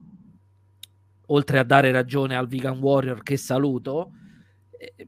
oltre 1.26 1.60
a 1.60 1.62
dare 1.62 1.92
ragione 1.92 2.34
al 2.34 2.48
vegan 2.48 2.80
warrior 2.80 3.22
che 3.22 3.36
saluto 3.36 4.14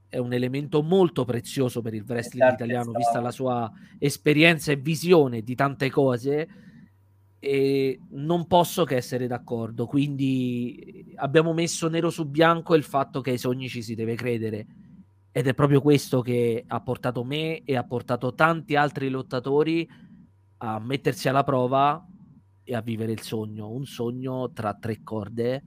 è 0.07 0.19
un 0.19 0.35
elemento 0.35 0.83
molto 0.83 1.25
prezioso 1.25 1.81
per 1.81 1.95
il 1.95 2.05
wrestling 2.07 2.45
esatto, 2.45 2.63
italiano 2.63 2.91
esatto. 2.91 2.99
vista 2.99 3.21
la 3.21 3.31
sua 3.31 3.73
esperienza 3.99 4.71
e 4.71 4.77
visione 4.77 5.41
di 5.43 5.55
tante 5.55 5.89
cose 5.89 6.49
e 7.39 7.99
non 8.11 8.47
posso 8.47 8.85
che 8.85 8.97
essere 8.97 9.27
d'accordo. 9.27 9.87
Quindi 9.87 11.13
abbiamo 11.17 11.55
messo 11.55 11.89
nero 11.89 12.11
su 12.11 12.29
bianco 12.29 12.75
il 12.75 12.83
fatto 12.83 13.21
che 13.23 13.31
ai 13.31 13.39
sogni 13.39 13.69
ci 13.69 13.83
si 13.83 13.95
deve 13.95 14.15
credere. 14.15 14.67
Ed 15.33 15.47
è 15.47 15.55
proprio 15.55 15.81
questo 15.81 16.21
che 16.21 16.63
ha 16.67 16.81
portato 16.83 17.25
me 17.25 17.65
e 17.65 17.75
ha 17.75 17.85
portato 17.85 18.35
tanti 18.35 18.77
altri 18.77 19.09
lottatori 19.09 19.89
a 20.59 20.79
mettersi 20.79 21.29
alla 21.29 21.43
prova 21.43 22.07
e 22.63 22.75
a 22.75 22.83
vivere 22.83 23.13
il 23.13 23.23
sogno. 23.23 23.71
Un 23.71 23.87
sogno 23.87 24.53
tra 24.53 24.75
tre 24.75 25.03
corde, 25.03 25.65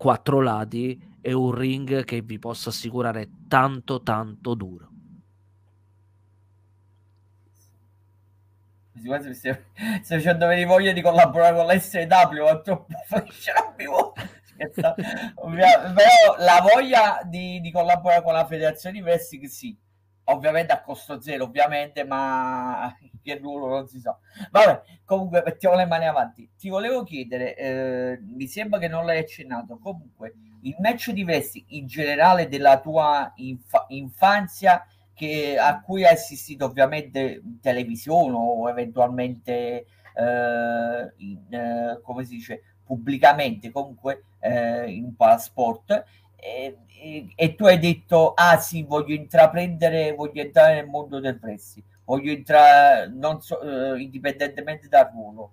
quattro 0.00 0.40
lati 0.40 0.98
e 1.20 1.34
un 1.34 1.52
ring 1.52 2.04
che 2.04 2.22
vi 2.22 2.38
posso 2.38 2.70
assicurare 2.70 3.28
tanto 3.48 4.02
tanto 4.02 4.54
duro. 4.54 4.88
quasi 9.04 9.34
se, 9.34 9.64
se 10.02 10.20
cioè, 10.20 10.34
avevi 10.42 10.64
voglia 10.64 10.92
di 10.92 11.02
collaborare 11.02 11.54
con 11.54 11.66
l'SW 11.66 12.44
è 12.44 12.60
troppo 12.62 12.86
sciabbivo 13.28 14.14
però 14.56 16.36
la 16.38 16.60
voglia 16.62 17.20
di, 17.24 17.60
di, 17.60 17.70
collaborare 17.70 18.22
con 18.22 18.32
la 18.32 18.46
federazione 18.46 18.96
di 18.96 19.02
wrestling 19.02 19.46
sì 19.46 19.76
ovviamente 20.24 20.72
a 20.72 20.80
costo 20.80 21.20
zero, 21.20 21.44
ovviamente, 21.44 22.04
ma 22.04 22.94
che 23.22 23.38
ruolo 23.38 23.68
non 23.68 23.88
si 23.88 24.00
sa. 24.00 24.16
Vabbè, 24.50 24.82
comunque 25.04 25.42
mettiamo 25.44 25.76
le 25.76 25.86
mani 25.86 26.06
avanti. 26.06 26.50
Ti 26.56 26.68
volevo 26.68 27.02
chiedere, 27.02 27.56
eh, 27.56 28.18
mi 28.22 28.46
sembra 28.46 28.78
che 28.78 28.88
non 28.88 29.04
l'hai 29.04 29.18
accennato, 29.18 29.78
comunque 29.78 30.34
il 30.62 30.76
match 30.78 31.10
di 31.10 31.24
wrestling 31.24 31.66
in 31.70 31.86
generale 31.86 32.48
della 32.48 32.80
tua 32.80 33.32
inf- 33.36 33.86
infanzia 33.88 34.84
che, 35.14 35.58
a 35.58 35.80
cui 35.80 36.04
hai 36.04 36.14
assistito 36.14 36.64
ovviamente 36.64 37.40
in 37.42 37.60
televisione 37.60 38.34
o 38.34 38.68
eventualmente 38.68 39.86
eh, 40.14 41.12
in, 41.16 41.52
eh, 41.52 42.00
come 42.02 42.24
si 42.24 42.36
dice 42.36 42.62
pubblicamente 42.84 43.70
comunque 43.70 44.24
eh, 44.40 44.90
in 44.90 45.14
palasport 45.14 46.04
e, 46.40 46.78
e, 47.02 47.26
e, 47.34 47.54
tu 47.54 47.66
hai 47.66 47.78
detto 47.78 48.32
ah 48.34 48.56
sì 48.58 48.82
voglio 48.82 49.14
intraprendere 49.14 50.12
voglio 50.14 50.42
entrare 50.42 50.74
nel 50.74 50.86
mondo 50.86 51.20
del 51.20 51.38
wrestling 51.40 51.86
voglio 52.04 52.32
entrare 52.32 53.08
non 53.08 53.40
so, 53.40 53.60
eh, 53.60 54.00
indipendentemente 54.00 54.88
dal 54.88 55.10
ruolo 55.12 55.52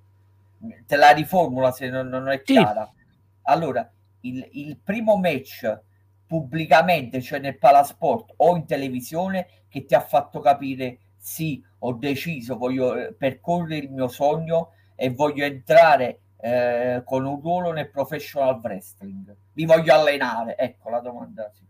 te 0.86 0.96
la 0.96 1.12
riformula 1.12 1.72
se 1.72 1.90
non, 1.90 2.08
non 2.08 2.30
è 2.30 2.42
chiara 2.42 2.92
sì. 2.92 3.04
allora 3.44 3.90
il, 4.22 4.48
il 4.52 4.78
primo 4.84 5.18
match 5.18 5.86
pubblicamente, 6.28 7.22
cioè 7.22 7.40
nel 7.40 7.58
palasport 7.58 8.34
o 8.38 8.56
in 8.56 8.66
televisione, 8.66 9.48
che 9.70 9.86
ti 9.86 9.96
ha 9.96 10.02
fatto 10.02 10.40
capire 10.40 11.00
sì, 11.18 11.64
ho 11.80 11.94
deciso, 11.94 12.58
voglio 12.58 12.96
eh, 12.96 13.14
percorrere 13.14 13.86
il 13.86 13.92
mio 13.92 14.10
sogno 14.10 14.72
e 14.96 15.10
voglio 15.10 15.46
entrare 15.46 16.20
eh, 16.38 17.02
con 17.06 17.26
un 17.26 17.40
ruolo 17.42 17.72
nel 17.72 17.90
professional 17.90 18.60
wrestling. 18.62 19.36
Mi 19.54 19.66
voglio 19.66 19.94
allenare. 19.94 20.58
Ecco 20.58 20.90
la 20.90 21.00
domanda. 21.00 21.52
Sì. 21.54 21.66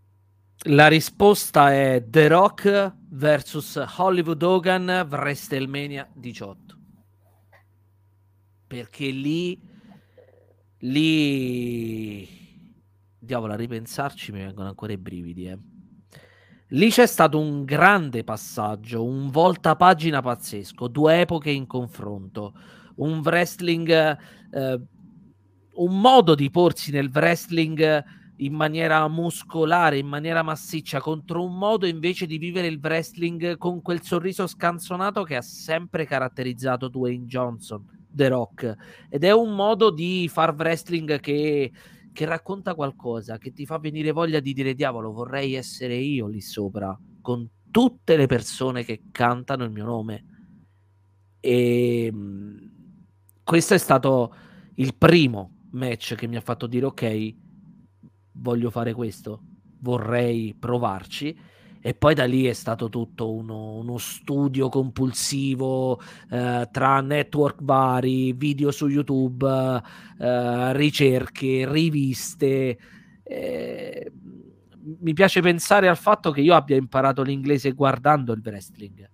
La 0.69 0.87
risposta 0.87 1.71
è 1.71 2.03
The 2.07 2.27
Rock 2.27 2.93
vs 3.09 3.95
Hollywood 3.97 4.41
Hogan 4.41 5.07
WrestleMania 5.09 6.07
18. 6.13 6.77
Perché 8.67 9.09
lì 9.09 9.59
lì 10.79 12.37
diavolo, 13.27 13.53
a 13.53 13.55
ripensarci 13.55 14.31
mi 14.31 14.39
vengono 14.39 14.69
ancora 14.69 14.93
i 14.93 14.97
brividi, 14.97 15.45
eh. 15.45 15.57
Lì 16.71 16.89
c'è 16.89 17.05
stato 17.05 17.39
un 17.39 17.63
grande 17.63 18.25
passaggio, 18.25 19.03
un 19.03 19.29
volta 19.29 19.77
pagina 19.77 20.21
pazzesco, 20.21 20.89
due 20.89 21.21
epoche 21.21 21.49
in 21.49 21.65
confronto, 21.65 22.53
un 22.97 23.19
wrestling, 23.19 23.89
eh, 23.89 24.81
un 25.73 25.99
modo 25.99 26.35
di 26.35 26.49
porsi 26.49 26.91
nel 26.91 27.09
wrestling 27.13 28.03
in 28.37 28.53
maniera 28.53 29.07
muscolare, 29.07 29.97
in 29.97 30.07
maniera 30.07 30.43
massiccia, 30.43 30.99
contro 30.99 31.43
un 31.43 31.57
modo 31.57 31.87
invece 31.87 32.27
di 32.27 32.37
vivere 32.37 32.67
il 32.67 32.79
wrestling 32.81 33.57
con 33.57 33.81
quel 33.81 34.03
sorriso 34.03 34.45
scanzonato 34.45 35.23
che 35.23 35.35
ha 35.35 35.41
sempre 35.41 36.05
caratterizzato 36.05 36.87
Dwayne 36.87 37.25
Johnson, 37.25 37.83
The 38.09 38.27
Rock. 38.27 38.75
Ed 39.09 39.23
è 39.23 39.31
un 39.31 39.55
modo 39.55 39.89
di 39.89 40.29
far 40.31 40.53
wrestling 40.55 41.19
che 41.19 41.71
che 42.17 42.25
racconta 42.25 42.73
qualcosa, 42.73 43.37
che 43.37 43.53
ti 43.53 43.67
fa 43.67 43.77
venire 43.77 44.11
voglia 44.11 44.39
di 44.39 44.51
dire 44.51 44.73
diavolo, 44.73 45.11
vorrei 45.11 45.53
essere 45.53 45.97
io 45.97 46.25
lì 46.25 46.41
sopra, 46.41 46.99
con 47.21 47.47
tutte 47.69 48.17
le 48.17 48.25
persone 48.25 48.83
che 48.83 49.03
cantano 49.11 49.63
il 49.63 49.69
mio 49.69 49.85
nome. 49.85 50.25
E 51.39 52.05
ehm, 52.05 52.66
questo 53.47 53.75
è 53.75 53.77
stato 53.77 54.35
il 54.75 54.93
primo 54.93 55.67
match 55.71 56.15
che 56.15 56.27
mi 56.27 56.35
ha 56.35 56.41
fatto 56.41 56.67
dire 56.67 56.85
ok, 56.87 57.35
voglio 58.33 58.69
fare 58.69 58.93
questo, 58.93 59.41
vorrei 59.79 60.53
provarci 60.53 61.33
e 61.79 61.93
poi 61.93 62.13
da 62.13 62.25
lì 62.25 62.43
è 62.43 62.51
stato 62.51 62.89
tutto 62.89 63.31
uno, 63.31 63.75
uno 63.75 63.97
studio 63.99 64.67
compulsivo 64.67 65.97
eh, 66.29 66.67
tra 66.69 66.99
network 66.99 67.63
vari, 67.63 68.33
video 68.33 68.69
su 68.69 68.87
YouTube, 68.87 69.81
eh, 70.19 70.73
ricerche, 70.73 71.71
riviste. 71.71 72.77
Eh, 73.23 74.11
mi 74.99 75.13
piace 75.13 75.39
pensare 75.39 75.87
al 75.87 75.95
fatto 75.95 76.31
che 76.31 76.41
io 76.41 76.53
abbia 76.53 76.75
imparato 76.75 77.21
l'inglese 77.21 77.71
guardando 77.71 78.33
il 78.33 78.41
wrestling, 78.43 79.09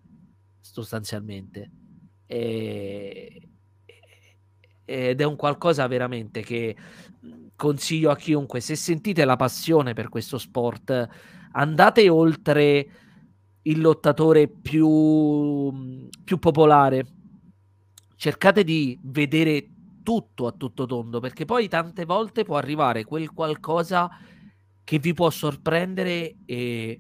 sostanzialmente. 0.60 1.70
E, 2.26 3.50
ed 4.86 5.22
è 5.22 5.24
un 5.24 5.36
qualcosa 5.36 5.88
veramente 5.88 6.42
che 6.42 6.76
consiglio 7.56 8.12
a 8.12 8.16
chiunque. 8.16 8.60
Se 8.60 8.76
sentite 8.76 9.26
la 9.26 9.36
passione 9.36 9.94
per 9.94 10.10
questo 10.10 10.38
sport, 10.38 11.08
andate 11.52 12.10
oltre 12.10 12.88
il 13.62 13.80
lottatore 13.80 14.48
più, 14.48 16.00
più 16.24 16.40
popolare. 16.40 17.06
Cercate 18.16 18.64
di 18.64 19.00
vedere 19.04 19.70
tutto 20.04 20.48
a 20.48 20.52
tutto 20.52 20.86
tondo, 20.86 21.20
perché 21.20 21.46
poi 21.46 21.68
tante 21.68 22.06
volte 22.06 22.44
può 22.44 22.58
arrivare 22.58 23.06
quel 23.06 23.32
qualcosa 23.32 24.10
che 24.84 25.00
vi 25.00 25.14
può 25.14 25.30
sorprendere 25.30 26.36
e 26.46 26.98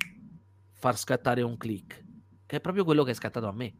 far 0.71 0.97
scattare 0.97 1.41
un 1.41 1.57
click, 1.57 2.03
che 2.45 2.57
è 2.57 2.61
proprio 2.61 2.85
quello 2.85 3.03
che 3.03 3.11
è 3.11 3.15
scattato 3.15 3.47
a 3.47 3.51
me. 3.51 3.73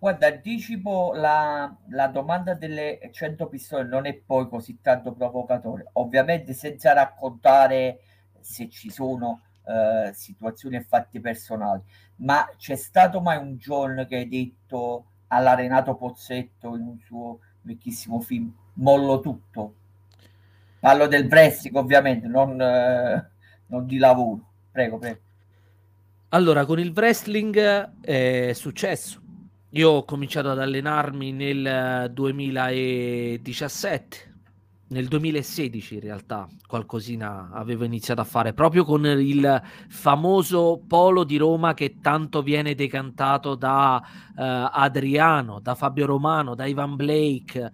Guarda, 0.00 0.28
anticipo 0.28 1.12
la, 1.14 1.76
la 1.90 2.06
domanda 2.06 2.54
delle 2.54 3.10
100 3.12 3.48
pistole 3.48 3.84
non 3.84 4.06
è 4.06 4.14
poi 4.14 4.48
così 4.48 4.80
tanto 4.80 5.12
provocatoria, 5.12 5.90
ovviamente 5.92 6.54
senza 6.54 6.94
raccontare 6.94 8.00
se 8.40 8.70
ci 8.70 8.88
sono 8.88 9.42
eh, 9.62 10.10
situazioni 10.14 10.76
e 10.76 10.84
fatti 10.84 11.20
personali, 11.20 11.82
ma 12.16 12.48
c'è 12.56 12.76
stato 12.76 13.20
mai 13.20 13.36
un 13.36 13.58
giorno 13.58 14.06
che 14.06 14.16
hai 14.16 14.26
detto 14.26 15.04
alla 15.26 15.54
Renato 15.54 15.94
Pozzetto 15.96 16.76
in 16.76 16.86
un 16.86 16.98
suo 16.98 17.40
vecchissimo 17.60 18.20
film 18.20 18.50
mollo 18.76 19.20
tutto? 19.20 19.74
Parlo 20.80 21.08
del 21.08 21.26
wrestling 21.26 21.76
ovviamente, 21.76 22.26
non, 22.26 22.58
eh, 22.58 23.30
non 23.66 23.84
di 23.84 23.98
lavoro. 23.98 24.52
Prego, 24.70 24.96
prego. 24.96 25.20
Allora, 26.30 26.64
con 26.64 26.78
il 26.78 26.92
wrestling 26.94 28.00
è 28.00 28.52
successo. 28.54 29.19
Io 29.74 29.90
ho 29.90 30.04
cominciato 30.04 30.50
ad 30.50 30.58
allenarmi 30.58 31.30
nel 31.30 32.10
2017 32.12 34.30
nel 34.90 35.06
2016 35.06 35.94
in 35.94 36.00
realtà 36.00 36.48
qualcosina 36.66 37.50
avevo 37.52 37.84
iniziato 37.84 38.20
a 38.20 38.24
fare 38.24 38.52
proprio 38.52 38.84
con 38.84 39.06
il 39.06 39.62
famoso 39.88 40.82
polo 40.84 41.22
di 41.22 41.36
Roma 41.36 41.74
che 41.74 41.98
tanto 42.00 42.42
viene 42.42 42.74
decantato 42.74 43.54
da 43.54 44.02
uh, 44.02 44.32
Adriano, 44.34 45.60
da 45.60 45.76
Fabio 45.76 46.06
Romano, 46.06 46.56
da 46.56 46.66
Ivan 46.66 46.96
Blake. 46.96 47.70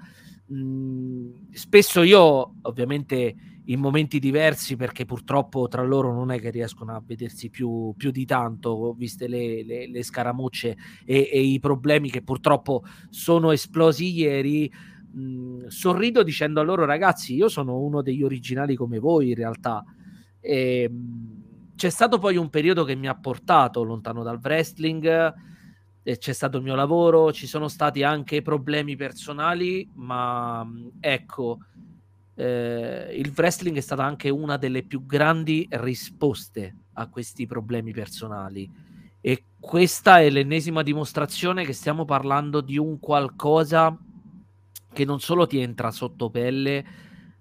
Mm, 0.52 1.30
spesso 1.52 2.02
io 2.02 2.56
ovviamente 2.60 3.34
in 3.66 3.80
momenti 3.80 4.18
diversi 4.18 4.76
perché 4.76 5.04
purtroppo 5.04 5.66
tra 5.68 5.82
loro 5.82 6.12
non 6.12 6.30
è 6.30 6.38
che 6.38 6.50
riescono 6.50 6.94
a 6.94 7.02
vedersi 7.04 7.50
più, 7.50 7.94
più 7.96 8.10
di 8.10 8.24
tanto 8.24 8.92
viste 8.92 9.26
le, 9.28 9.64
le, 9.64 9.88
le 9.88 10.02
scaramucce 10.02 10.76
e, 11.04 11.28
e 11.32 11.40
i 11.40 11.58
problemi 11.58 12.10
che 12.10 12.22
purtroppo 12.22 12.82
sono 13.10 13.50
esplosi 13.50 14.12
ieri. 14.14 14.70
Mh, 15.12 15.66
sorrido 15.68 16.22
dicendo 16.22 16.60
a 16.60 16.62
loro 16.62 16.84
ragazzi 16.84 17.34
io 17.34 17.48
sono 17.48 17.78
uno 17.78 18.02
degli 18.02 18.22
originali 18.22 18.76
come 18.76 18.98
voi 18.98 19.30
in 19.30 19.34
realtà. 19.34 19.82
E, 20.40 20.88
mh, 20.88 21.74
c'è 21.74 21.90
stato 21.90 22.18
poi 22.18 22.36
un 22.36 22.50
periodo 22.50 22.84
che 22.84 22.94
mi 22.94 23.08
ha 23.08 23.14
portato 23.14 23.82
lontano 23.82 24.22
dal 24.22 24.40
wrestling 24.42 25.34
c'è 26.18 26.32
stato 26.32 26.58
il 26.58 26.62
mio 26.62 26.76
lavoro 26.76 27.32
ci 27.32 27.48
sono 27.48 27.66
stati 27.66 28.04
anche 28.04 28.40
problemi 28.40 28.94
personali 28.94 29.90
ma 29.94 30.62
mh, 30.62 30.92
ecco 31.00 31.58
eh, 32.36 33.14
il 33.16 33.32
wrestling 33.34 33.76
è 33.76 33.80
stata 33.80 34.04
anche 34.04 34.28
una 34.28 34.56
delle 34.56 34.82
più 34.82 35.04
grandi 35.04 35.66
risposte 35.70 36.76
a 36.94 37.08
questi 37.08 37.46
problemi 37.46 37.92
personali 37.92 38.70
e 39.20 39.44
questa 39.58 40.20
è 40.20 40.30
l'ennesima 40.30 40.82
dimostrazione 40.82 41.64
che 41.64 41.72
stiamo 41.72 42.04
parlando 42.04 42.60
di 42.60 42.78
un 42.78 43.00
qualcosa 43.00 43.98
che 44.92 45.04
non 45.04 45.18
solo 45.18 45.46
ti 45.46 45.58
entra 45.58 45.90
sotto 45.90 46.30
pelle, 46.30 46.84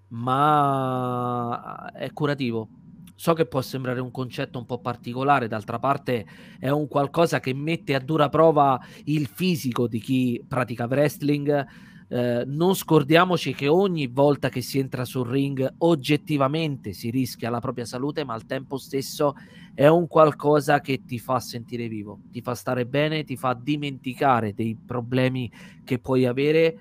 ma 0.08 1.90
è 1.94 2.12
curativo. 2.12 2.68
So 3.14 3.32
che 3.32 3.46
può 3.46 3.62
sembrare 3.62 4.00
un 4.00 4.10
concetto 4.10 4.58
un 4.58 4.66
po' 4.66 4.80
particolare, 4.80 5.48
d'altra 5.48 5.78
parte 5.78 6.26
è 6.58 6.68
un 6.68 6.86
qualcosa 6.88 7.40
che 7.40 7.54
mette 7.54 7.94
a 7.94 8.00
dura 8.00 8.28
prova 8.28 8.78
il 9.04 9.26
fisico 9.26 9.86
di 9.86 10.00
chi 10.00 10.44
pratica 10.46 10.84
wrestling, 10.84 11.66
eh, 12.08 12.44
non 12.46 12.74
scordiamoci 12.74 13.52
che 13.52 13.66
ogni 13.66 14.06
volta 14.06 14.48
che 14.48 14.60
si 14.60 14.78
entra 14.78 15.04
sul 15.04 15.26
ring 15.26 15.74
oggettivamente 15.78 16.92
si 16.92 17.10
rischia 17.10 17.50
la 17.50 17.60
propria 17.60 17.84
salute, 17.84 18.24
ma 18.24 18.34
al 18.34 18.46
tempo 18.46 18.76
stesso 18.76 19.34
è 19.74 19.88
un 19.88 20.06
qualcosa 20.06 20.80
che 20.80 21.04
ti 21.04 21.18
fa 21.18 21.40
sentire 21.40 21.88
vivo, 21.88 22.20
ti 22.30 22.40
fa 22.40 22.54
stare 22.54 22.86
bene, 22.86 23.24
ti 23.24 23.36
fa 23.36 23.58
dimenticare 23.60 24.54
dei 24.54 24.76
problemi 24.76 25.50
che 25.84 25.98
puoi 25.98 26.26
avere 26.26 26.78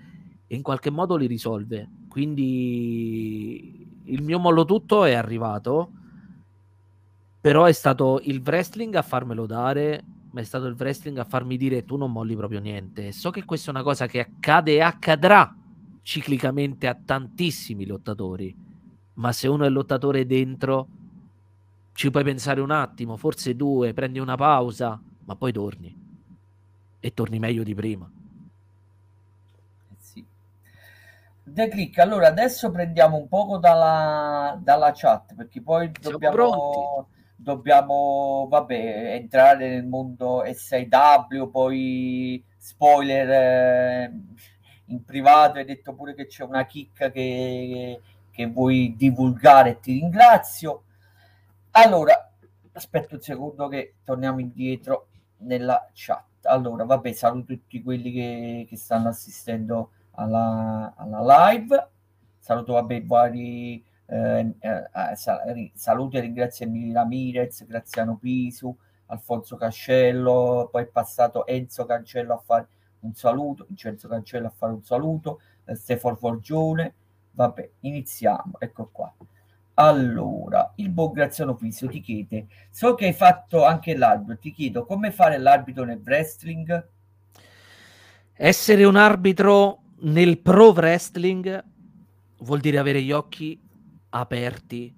e 0.48 0.56
in 0.56 0.62
qualche 0.62 0.92
modo 0.92 1.16
li 1.16 1.26
risolve. 1.26 1.90
Quindi 2.08 3.88
il 4.04 4.22
mio 4.22 4.38
mollo 4.38 4.64
tutto 4.64 5.06
è 5.06 5.14
arrivato, 5.14 5.92
però 7.42 7.66
è 7.66 7.74
stato 7.74 8.22
il 8.24 8.42
wrestling 8.46 8.94
a 8.96 9.02
farmelo 9.02 9.46
dare 9.46 10.04
ma 10.36 10.42
è 10.42 10.44
stato 10.44 10.66
il 10.66 10.76
wrestling 10.78 11.18
a 11.18 11.24
farmi 11.24 11.56
dire 11.56 11.86
tu 11.86 11.96
non 11.96 12.12
molli 12.12 12.36
proprio 12.36 12.60
niente. 12.60 13.14
So 13.14 13.32
che 13.32 13.46
questa 13.46 13.68
è 13.68 13.74
una 13.74 13.84
cosa 13.84 14.06
che 14.06 14.20
accade 14.20 14.74
e 14.74 14.82
accadrà 14.82 15.56
ciclicamente 16.02 16.88
a 16.88 16.94
tantissimi 16.94 17.86
lottatori, 17.86 18.54
ma 19.14 19.32
se 19.32 19.48
uno 19.48 19.64
è 19.64 19.70
lottatore 19.70 20.26
dentro 20.26 20.88
ci 21.94 22.12
puoi 22.12 22.26
pensare 22.26 22.60
un 22.60 22.72
attimo, 22.72 23.16
forse 23.16 23.56
due, 23.56 23.94
prendi 23.94 24.20
una 24.20 24.36
pausa, 24.36 25.02
ma 25.24 25.36
poi 25.38 25.54
torni 25.54 26.04
e 27.00 27.14
torni 27.14 27.40
meglio 27.40 27.64
di 27.64 27.74
prima. 27.74 28.12
Eh 29.90 29.96
sì. 29.98 30.26
The 31.44 31.70
Click, 31.70 31.98
allora 32.00 32.28
adesso 32.28 32.70
prendiamo 32.72 33.16
un 33.16 33.30
poco 33.30 33.58
dalla, 33.58 34.60
dalla 34.62 34.92
chat 34.94 35.34
perché 35.34 35.62
poi 35.62 35.90
Siamo 35.98 36.12
dobbiamo... 36.12 36.36
Pronti 36.36 37.14
dobbiamo 37.36 38.48
vabbè, 38.50 39.16
entrare 39.16 39.70
nel 39.70 39.86
mondo 39.86 40.44
SIW, 40.46 41.50
poi 41.52 42.44
spoiler 42.58 43.30
eh, 43.30 44.14
in 44.86 45.04
privato, 45.04 45.58
hai 45.58 45.66
detto 45.66 45.94
pure 45.94 46.16
che 46.16 46.28
c'è 46.28 46.44
una 46.44 46.66
chicca 46.66 47.12
che, 47.12 48.00
che 48.32 48.48
vuoi 48.48 48.96
divulgare 48.96 49.80
ti 49.80 49.94
ringrazio. 49.94 50.84
Allora, 51.72 52.32
aspetta 52.74 53.16
un 53.16 53.22
secondo 53.22 53.68
che 53.68 53.96
torniamo 54.04 54.40
indietro 54.40 55.08
nella 55.40 55.90
chat. 55.94 56.46
Allora, 56.46 56.86
vabbè, 56.86 57.12
saluto 57.12 57.54
tutti 57.54 57.82
quelli 57.82 58.12
che, 58.12 58.66
che 58.70 58.78
stanno 58.78 59.10
assistendo 59.10 59.92
alla, 60.12 60.94
alla 60.96 61.50
live. 61.50 61.90
Saluto, 62.40 62.74
vabbè, 62.74 63.04
vari 63.04 63.84
eh, 64.08 64.54
eh, 64.60 65.72
saluto 65.74 66.18
e 66.18 66.22
ringrazio 66.22 66.66
Emilio 66.66 66.94
Ramirez, 66.94 67.66
Graziano 67.66 68.18
Pisu, 68.18 68.76
Alfonso 69.08 69.56
Cascello, 69.56 70.70
poi 70.72 70.84
è 70.84 70.88
passato 70.88 71.46
Enzo 71.46 71.86
Cancello 71.86 72.34
a 72.34 72.42
fare 72.44 72.68
un 73.02 73.14
saluto, 73.14 73.66
Vincenzo 73.68 74.08
Cancello 74.08 74.48
a 74.48 74.54
fare 74.56 74.74
un 74.74 74.84
saluto, 74.84 75.42
eh, 75.66 75.76
Stefano 75.76 76.16
Forgione, 76.16 76.94
vabbè, 77.32 77.70
iniziamo, 77.82 78.54
ecco 78.60 78.90
qua. 78.92 79.14
Allora, 79.78 80.72
il 80.76 80.90
buon 80.90 81.12
Graziano 81.12 81.56
Piso 81.56 81.88
ti 81.88 82.00
chiede, 82.00 82.48
so 82.70 82.96
che 82.96 83.08
hai 83.08 83.14
fatto 83.14 83.66
anche 83.66 83.96
l'arbitro, 83.96 84.38
ti 84.38 84.52
chiedo 84.54 84.86
come 84.86 85.12
fare 85.12 85.38
l'arbitro 85.38 85.84
nel 85.84 86.02
wrestling? 86.04 86.88
Essere 88.34 88.86
un 88.86 88.96
arbitro 88.96 89.82
nel 90.00 90.40
pro 90.40 90.72
wrestling 90.72 91.64
vuol 92.40 92.60
dire 92.60 92.78
avere 92.78 93.02
gli 93.02 93.12
occhi 93.12 93.65
aperti 94.16 94.98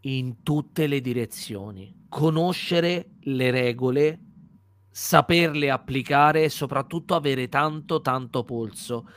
in 0.00 0.42
tutte 0.42 0.86
le 0.86 1.00
direzioni, 1.00 2.04
conoscere 2.08 3.12
le 3.20 3.50
regole, 3.50 4.20
saperle 4.90 5.70
applicare 5.70 6.44
e 6.44 6.48
soprattutto 6.50 7.14
avere 7.14 7.48
tanto 7.48 8.00
tanto 8.02 8.44
polso. 8.44 9.08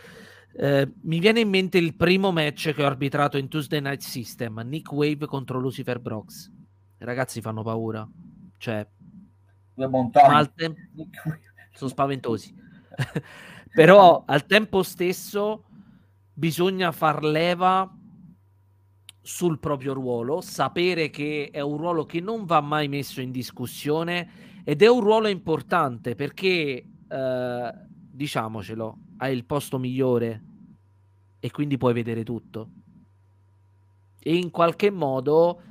Eh, 0.53 0.91
mi 1.01 1.19
viene 1.19 1.41
in 1.41 1.49
mente 1.49 1.77
il 1.77 1.95
primo 1.95 2.31
match 2.31 2.73
che 2.73 2.81
ho 2.81 2.85
arbitrato 2.85 3.37
in 3.37 3.49
Tuesday 3.49 3.81
Night 3.81 4.01
System, 4.01 4.59
Nick 4.65 4.91
Wave 4.91 5.25
contro 5.25 5.59
Lucifer 5.59 5.99
Brox. 5.99 6.47
I 6.99 7.05
ragazzi 7.05 7.41
fanno 7.41 7.63
paura, 7.63 8.07
cioè 8.57 8.87
al 9.75 10.53
tempo 10.53 10.79
sono 11.73 11.89
spaventosi. 11.89 12.55
Però 13.75 14.23
al 14.25 14.45
tempo 14.45 14.81
stesso 14.81 15.65
bisogna 16.33 16.91
far 16.91 17.23
leva 17.23 17.96
sul 19.27 19.59
proprio 19.59 19.91
ruolo, 19.91 20.39
sapere 20.39 21.09
che 21.09 21.49
è 21.51 21.59
un 21.59 21.75
ruolo 21.75 22.05
che 22.05 22.21
non 22.21 22.45
va 22.45 22.61
mai 22.61 22.87
messo 22.87 23.19
in 23.19 23.29
discussione 23.29 24.61
ed 24.63 24.81
è 24.81 24.87
un 24.87 25.01
ruolo 25.01 25.27
importante 25.27 26.15
perché, 26.15 26.85
eh, 27.09 27.71
diciamocelo, 28.09 28.97
hai 29.17 29.35
il 29.35 29.43
posto 29.43 29.79
migliore 29.79 30.43
e 31.41 31.51
quindi 31.51 31.75
puoi 31.77 31.91
vedere 31.91 32.23
tutto. 32.23 32.69
E 34.17 34.33
in 34.33 34.49
qualche 34.49 34.91
modo 34.91 35.61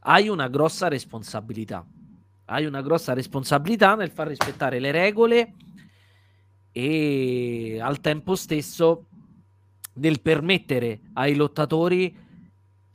hai 0.00 0.28
una 0.28 0.48
grossa 0.48 0.88
responsabilità. 0.88 1.86
Hai 2.44 2.66
una 2.66 2.82
grossa 2.82 3.14
responsabilità 3.14 3.94
nel 3.94 4.10
far 4.10 4.28
rispettare 4.28 4.78
le 4.78 4.90
regole 4.90 5.54
e 6.70 7.78
al 7.80 7.98
tempo 8.02 8.34
stesso 8.34 9.06
nel 9.94 10.20
permettere 10.20 11.00
ai 11.14 11.34
lottatori 11.34 12.24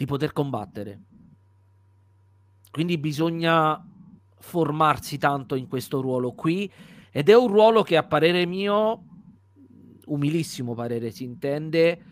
di 0.01 0.07
poter 0.07 0.33
combattere. 0.33 0.99
Quindi 2.71 2.97
bisogna 2.97 3.79
formarsi 4.39 5.19
tanto 5.19 5.53
in 5.53 5.67
questo 5.67 6.01
ruolo 6.01 6.31
qui 6.31 6.71
ed 7.11 7.29
è 7.29 7.35
un 7.35 7.47
ruolo 7.47 7.83
che 7.83 7.97
a 7.97 8.03
parere 8.03 8.47
mio, 8.47 9.03
umilissimo 10.05 10.73
parere 10.73 11.11
si 11.11 11.23
intende, 11.23 12.05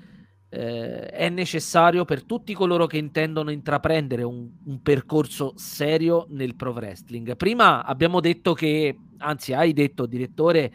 eh, 0.49 1.07
è 1.07 1.29
necessario 1.29 2.05
per 2.05 2.23
tutti 2.25 2.53
coloro 2.53 2.85
che 2.85 2.99
intendono 2.99 3.49
intraprendere 3.49 4.21
un, 4.21 4.47
un, 4.65 4.81
percorso 4.83 5.53
serio 5.55 6.27
nel 6.29 6.55
pro 6.55 6.73
wrestling. 6.73 7.35
Prima 7.35 7.83
abbiamo 7.83 8.19
detto 8.19 8.53
che, 8.53 8.95
anzi 9.17 9.53
hai 9.53 9.73
detto 9.73 10.05
direttore, 10.05 10.71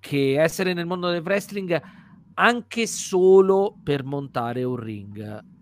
che 0.00 0.40
essere 0.40 0.72
nel 0.72 0.86
mondo 0.86 1.10
del 1.10 1.22
wrestling 1.22 1.78
anche 2.34 2.86
solo 2.86 3.76
per 3.82 4.02
montare 4.02 4.64
un 4.64 4.76
ring 4.76 5.52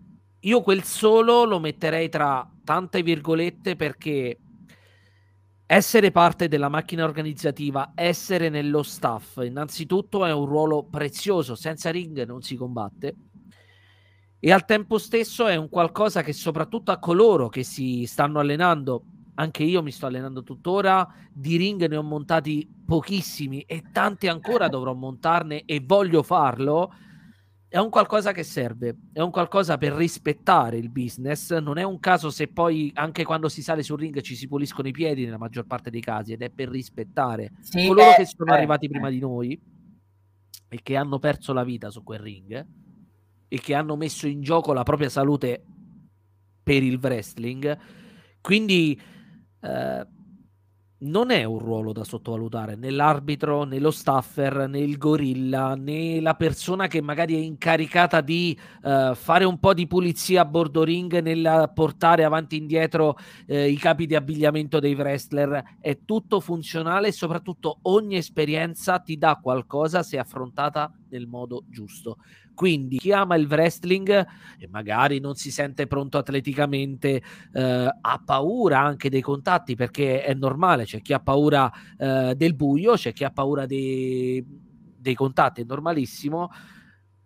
io 0.45 0.61
quel 0.61 0.83
solo 0.83 1.45
lo 1.45 1.59
metterei 1.59 2.09
tra 2.09 2.49
tante 2.63 3.01
virgolette 3.01 3.75
perché 3.75 4.37
essere 5.65 6.11
parte 6.11 6.47
della 6.47 6.69
macchina 6.69 7.05
organizzativa, 7.05 7.93
essere 7.95 8.49
nello 8.49 8.83
staff, 8.83 9.39
innanzitutto 9.43 10.25
è 10.25 10.33
un 10.33 10.45
ruolo 10.45 10.83
prezioso, 10.83 11.55
senza 11.55 11.89
ring 11.91 12.25
non 12.25 12.41
si 12.41 12.55
combatte. 12.55 13.15
E 14.39 14.51
al 14.51 14.65
tempo 14.65 14.97
stesso 14.97 15.47
è 15.47 15.55
un 15.55 15.69
qualcosa 15.69 16.21
che 16.21 16.33
soprattutto 16.33 16.91
a 16.91 16.99
coloro 16.99 17.47
che 17.47 17.63
si 17.63 18.05
stanno 18.05 18.39
allenando, 18.39 19.03
anche 19.35 19.63
io 19.63 19.81
mi 19.81 19.91
sto 19.91 20.07
allenando 20.07 20.43
tuttora, 20.43 21.07
di 21.31 21.55
ring 21.55 21.87
ne 21.87 21.95
ho 21.95 22.03
montati 22.03 22.69
pochissimi 22.85 23.61
e 23.61 23.83
tanti 23.93 24.27
ancora 24.27 24.67
dovrò 24.67 24.93
montarne 24.93 25.63
e 25.63 25.81
voglio 25.83 26.21
farlo 26.21 26.93
è 27.73 27.79
un 27.79 27.89
qualcosa 27.89 28.33
che 28.33 28.43
serve, 28.43 28.95
è 29.13 29.19
un 29.19 29.31
qualcosa 29.31 29.79
per 29.79 29.93
rispettare 29.93 30.77
il 30.77 30.91
business. 30.91 31.57
Non 31.57 31.79
è 31.79 31.83
un 31.83 31.99
caso 31.99 32.29
se 32.29 32.47
poi 32.47 32.91
anche 32.93 33.23
quando 33.23 33.49
si 33.49 33.63
sale 33.63 33.81
sul 33.81 33.97
ring 33.97 34.21
ci 34.21 34.35
si 34.35 34.47
puliscono 34.47 34.89
i 34.89 34.91
piedi 34.91 35.25
nella 35.25 35.39
maggior 35.39 35.65
parte 35.65 35.89
dei 35.89 35.99
casi 35.99 36.33
ed 36.33 36.43
è 36.43 36.51
per 36.51 36.69
rispettare 36.69 37.53
sì, 37.61 37.87
coloro 37.87 38.11
eh, 38.11 38.17
che 38.17 38.25
sono 38.27 38.51
eh, 38.51 38.57
arrivati 38.57 38.87
prima 38.87 39.09
di 39.09 39.17
noi 39.17 39.59
e 40.69 40.79
che 40.83 40.95
hanno 40.95 41.17
perso 41.17 41.51
la 41.51 41.63
vita 41.63 41.89
su 41.89 42.03
quel 42.03 42.19
ring 42.19 42.67
e 43.47 43.59
che 43.59 43.73
hanno 43.73 43.95
messo 43.95 44.27
in 44.27 44.43
gioco 44.43 44.71
la 44.71 44.83
propria 44.83 45.09
salute 45.09 45.65
per 46.61 46.83
il 46.83 46.99
wrestling. 47.01 47.75
Quindi 48.39 49.01
eh, 49.61 50.07
non 51.03 51.31
è 51.31 51.43
un 51.43 51.59
ruolo 51.59 51.91
da 51.91 52.03
sottovalutare 52.03 52.75
né 52.75 52.89
l'arbitro, 52.89 53.63
né 53.63 53.79
lo 53.79 53.91
staffer, 53.91 54.67
né 54.69 54.79
il 54.79 54.97
gorilla, 54.97 55.75
né 55.75 56.21
la 56.21 56.35
persona 56.35 56.87
che 56.87 57.01
magari 57.01 57.35
è 57.35 57.39
incaricata 57.39 58.21
di 58.21 58.57
uh, 58.83 59.13
fare 59.13 59.43
un 59.43 59.59
po' 59.59 59.73
di 59.73 59.87
pulizia 59.87 60.41
a 60.41 60.45
bordo 60.45 60.83
ring 60.83 61.19
nel 61.19 61.71
portare 61.73 62.23
avanti 62.23 62.55
e 62.55 62.59
indietro 62.59 63.17
uh, 63.47 63.53
i 63.53 63.77
capi 63.77 64.05
di 64.05 64.15
abbigliamento 64.15 64.79
dei 64.79 64.93
wrestler. 64.93 65.77
È 65.79 65.99
tutto 66.05 66.39
funzionale 66.39 67.09
e 67.09 67.11
soprattutto 67.11 67.79
ogni 67.83 68.15
esperienza 68.15 68.99
ti 68.99 69.17
dà 69.17 69.39
qualcosa 69.41 70.03
se 70.03 70.17
affrontata 70.17 70.91
nel 71.09 71.27
modo 71.27 71.63
giusto. 71.69 72.17
Quindi 72.53 72.97
chi 72.97 73.11
ama 73.11 73.35
il 73.35 73.47
wrestling 73.47 74.25
e 74.59 74.67
magari 74.69 75.19
non 75.19 75.35
si 75.35 75.51
sente 75.51 75.87
pronto 75.87 76.17
atleticamente, 76.17 77.21
eh, 77.51 77.97
ha 77.99 78.21
paura 78.23 78.79
anche 78.79 79.09
dei 79.09 79.21
contatti 79.21 79.75
perché 79.75 80.23
è 80.23 80.33
normale, 80.33 80.85
c'è 80.85 81.01
chi 81.01 81.13
ha 81.13 81.19
paura 81.19 81.71
eh, 81.97 82.33
del 82.35 82.55
buio, 82.55 82.93
c'è 82.93 83.11
chi 83.11 83.23
ha 83.23 83.31
paura 83.31 83.65
dei, 83.65 84.45
dei 84.45 85.15
contatti, 85.15 85.61
è 85.61 85.65
normalissimo, 85.65 86.49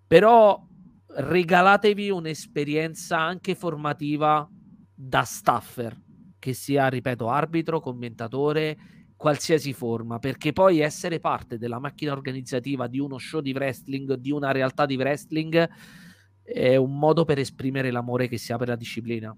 però 0.08 0.66
regalatevi 1.08 2.10
un'esperienza 2.10 3.20
anche 3.20 3.56
formativa 3.56 4.48
da 4.94 5.24
staffer, 5.24 5.96
che 6.40 6.54
sia, 6.54 6.88
ripeto, 6.88 7.30
arbitro, 7.30 7.80
commentatore, 7.80 8.78
qualsiasi 9.18 9.74
forma, 9.74 10.20
perché 10.20 10.54
poi 10.54 10.80
essere 10.80 11.20
parte 11.20 11.58
della 11.58 11.80
macchina 11.80 12.14
organizzativa 12.14 12.88
di 12.88 13.00
uno 13.00 13.18
show 13.18 13.42
di 13.42 13.52
wrestling, 13.52 14.14
di 14.14 14.32
una 14.32 14.52
realtà 14.52 14.86
di 14.86 14.96
wrestling, 14.96 15.70
è 16.44 16.76
un 16.76 16.98
modo 16.98 17.26
per 17.26 17.40
esprimere 17.40 17.92
l'amore 17.92 18.28
che 18.30 18.38
si 18.38 18.54
ha 18.54 18.58
per 18.58 18.70
la 18.70 18.76
disciplina. 18.76 19.36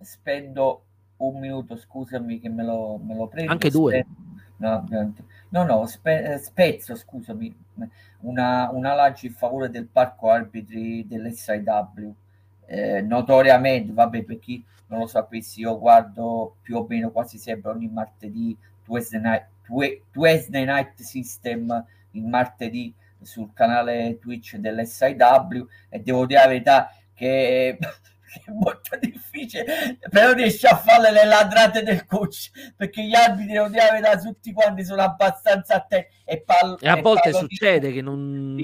Spendo 0.00 0.84
un 1.16 1.40
minuto, 1.40 1.76
scusami 1.76 2.38
che 2.38 2.50
me 2.50 2.62
lo, 2.62 3.00
me 3.02 3.16
lo 3.16 3.26
prendo. 3.26 3.50
Anche 3.50 3.70
due. 3.70 4.06
No, 4.58 4.86
no, 5.48 5.64
no 5.64 5.86
spe- 5.86 6.38
spezzo, 6.38 6.94
scusami, 6.94 7.54
una, 8.20 8.70
una 8.70 8.94
lancia 8.94 9.26
in 9.26 9.32
favore 9.32 9.70
del 9.70 9.86
parco 9.86 10.30
arbitri 10.30 11.06
dell'SIW. 11.06 12.14
Eh, 12.66 13.00
notoriamente, 13.00 13.92
vabbè, 13.92 14.22
per 14.22 14.38
chi 14.38 14.64
non 14.86 15.00
lo 15.00 15.06
sapessi, 15.06 15.60
io 15.60 15.78
guardo 15.78 16.56
più 16.62 16.76
o 16.76 16.86
meno 16.88 17.10
quasi 17.10 17.38
sempre 17.38 17.70
ogni 17.70 17.88
martedì 17.88 18.56
Tuesday 18.84 19.20
Night, 19.20 19.46
Tuesday 20.12 20.64
Night 20.64 21.00
System 21.00 21.84
il 22.14 22.24
martedì 22.24 22.94
sul 23.20 23.52
canale 23.54 24.18
Twitch 24.20 24.56
dell'SIW 24.56 25.66
e 25.88 26.00
devo 26.00 26.26
dire 26.26 26.40
la 26.40 26.46
verità 26.48 26.90
che 27.14 27.78
è 28.44 28.50
molto 28.50 28.98
difficile, 28.98 29.98
però 30.10 30.32
riesce 30.32 30.66
a 30.66 30.76
fare 30.76 31.12
le 31.12 31.24
ladrate 31.24 31.82
del 31.82 32.04
coach 32.04 32.50
perché 32.76 33.04
gli 33.04 33.14
arbitri 33.14 33.52
devo 33.52 33.68
dire 33.68 33.84
la 33.84 33.92
verità 33.92 34.18
tutti 34.18 34.52
quanti 34.52 34.84
sono 34.84 35.02
abbastanza 35.02 35.76
attenti 35.76 36.08
e, 36.24 36.42
parlo, 36.42 36.78
e 36.78 36.88
a 36.88 37.00
volte 37.00 37.32
succede 37.32 37.88
di, 37.88 37.94
che 37.94 38.02
non 38.02 38.56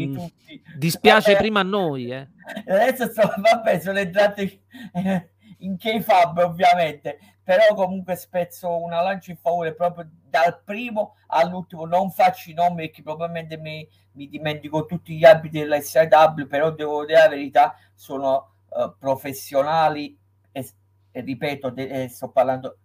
dispiace 0.77 1.33
vabbè, 1.33 1.43
prima 1.43 1.61
a 1.61 1.65
noi 1.65 2.11
eh. 2.11 2.29
adesso 2.67 3.07
sto, 3.07 3.33
vabbè 3.37 3.79
sono 3.79 3.99
entrati 3.99 4.61
eh, 4.95 5.31
in 5.61 5.77
K-Fab 5.77 6.39
ovviamente. 6.39 7.19
Però 7.43 7.75
comunque 7.75 8.17
spezzo 8.17 8.83
una 8.83 9.01
lancia 9.01 9.31
in 9.31 9.37
favore 9.37 9.75
proprio 9.75 10.09
dal 10.29 10.61
primo 10.65 11.17
all'ultimo. 11.29 11.85
Non 11.85 12.11
faccio 12.11 12.51
i 12.51 12.55
nomi 12.55 12.87
perché 12.87 13.03
probabilmente 13.03 13.57
mi, 13.57 13.89
mi 14.13 14.29
dimentico 14.29 14.87
tutti 14.87 15.17
gli 15.17 15.25
abiti 15.25 15.59
dell'SIW 15.59 16.47
però 16.47 16.71
devo 16.71 17.05
dire 17.05 17.19
la 17.19 17.29
verità 17.29 17.75
sono 17.95 18.55
uh, 18.69 18.95
professionali 18.99 20.17
e, 20.53 20.69
e 21.11 21.21
ripeto 21.21 21.71
de, 21.71 22.03
eh, 22.03 22.09
sto 22.09 22.31
parlando 22.31 22.79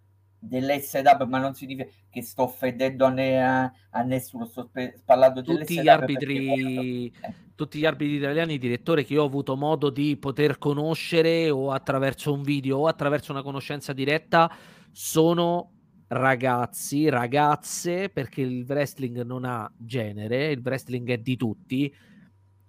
dell'SW 0.48 1.24
ma 1.28 1.40
non 1.40 1.54
significa 1.54 1.90
che 2.10 2.22
sto 2.22 2.44
offendendo 2.44 3.06
a, 3.06 3.10
ne, 3.10 3.44
a, 3.44 3.72
a 3.90 4.02
nessuno 4.04 4.46
sto 4.46 4.64
spe- 4.64 5.02
parlando 5.04 5.42
tutti 5.42 5.82
gli 5.82 5.88
arbitri 5.88 7.12
perché... 7.12 7.44
Tutti 7.56 7.80
gli 7.80 7.86
arbitri 7.86 8.16
italiani, 8.18 8.58
direttore 8.58 9.06
che 9.06 9.14
io 9.14 9.24
ho 9.24 9.26
avuto 9.26 9.56
modo 9.56 9.90
di 9.90 10.18
poter 10.18 10.58
conoscere 10.58 11.50
o 11.50 11.72
attraverso 11.72 12.34
un 12.34 12.42
video 12.42 12.80
o 12.80 12.88
attraverso 12.88 13.32
una 13.32 13.44
conoscenza 13.44 13.94
diretta, 13.94 14.54
sono 14.92 15.72
ragazzi, 16.08 17.08
ragazze, 17.10 18.10
perché 18.10 18.42
il 18.42 18.66
wrestling 18.68 19.22
non 19.24 19.46
ha 19.46 19.72
genere, 19.78 20.52
il 20.52 20.62
wrestling 20.62 21.10
è 21.10 21.18
di 21.18 21.38
tutti, 21.38 21.94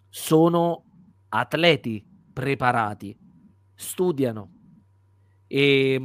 sono 0.09 0.85
atleti 1.31 2.07
preparati, 2.33 3.17
studiano, 3.75 4.56
e, 5.49 5.93
ehm, 5.93 6.03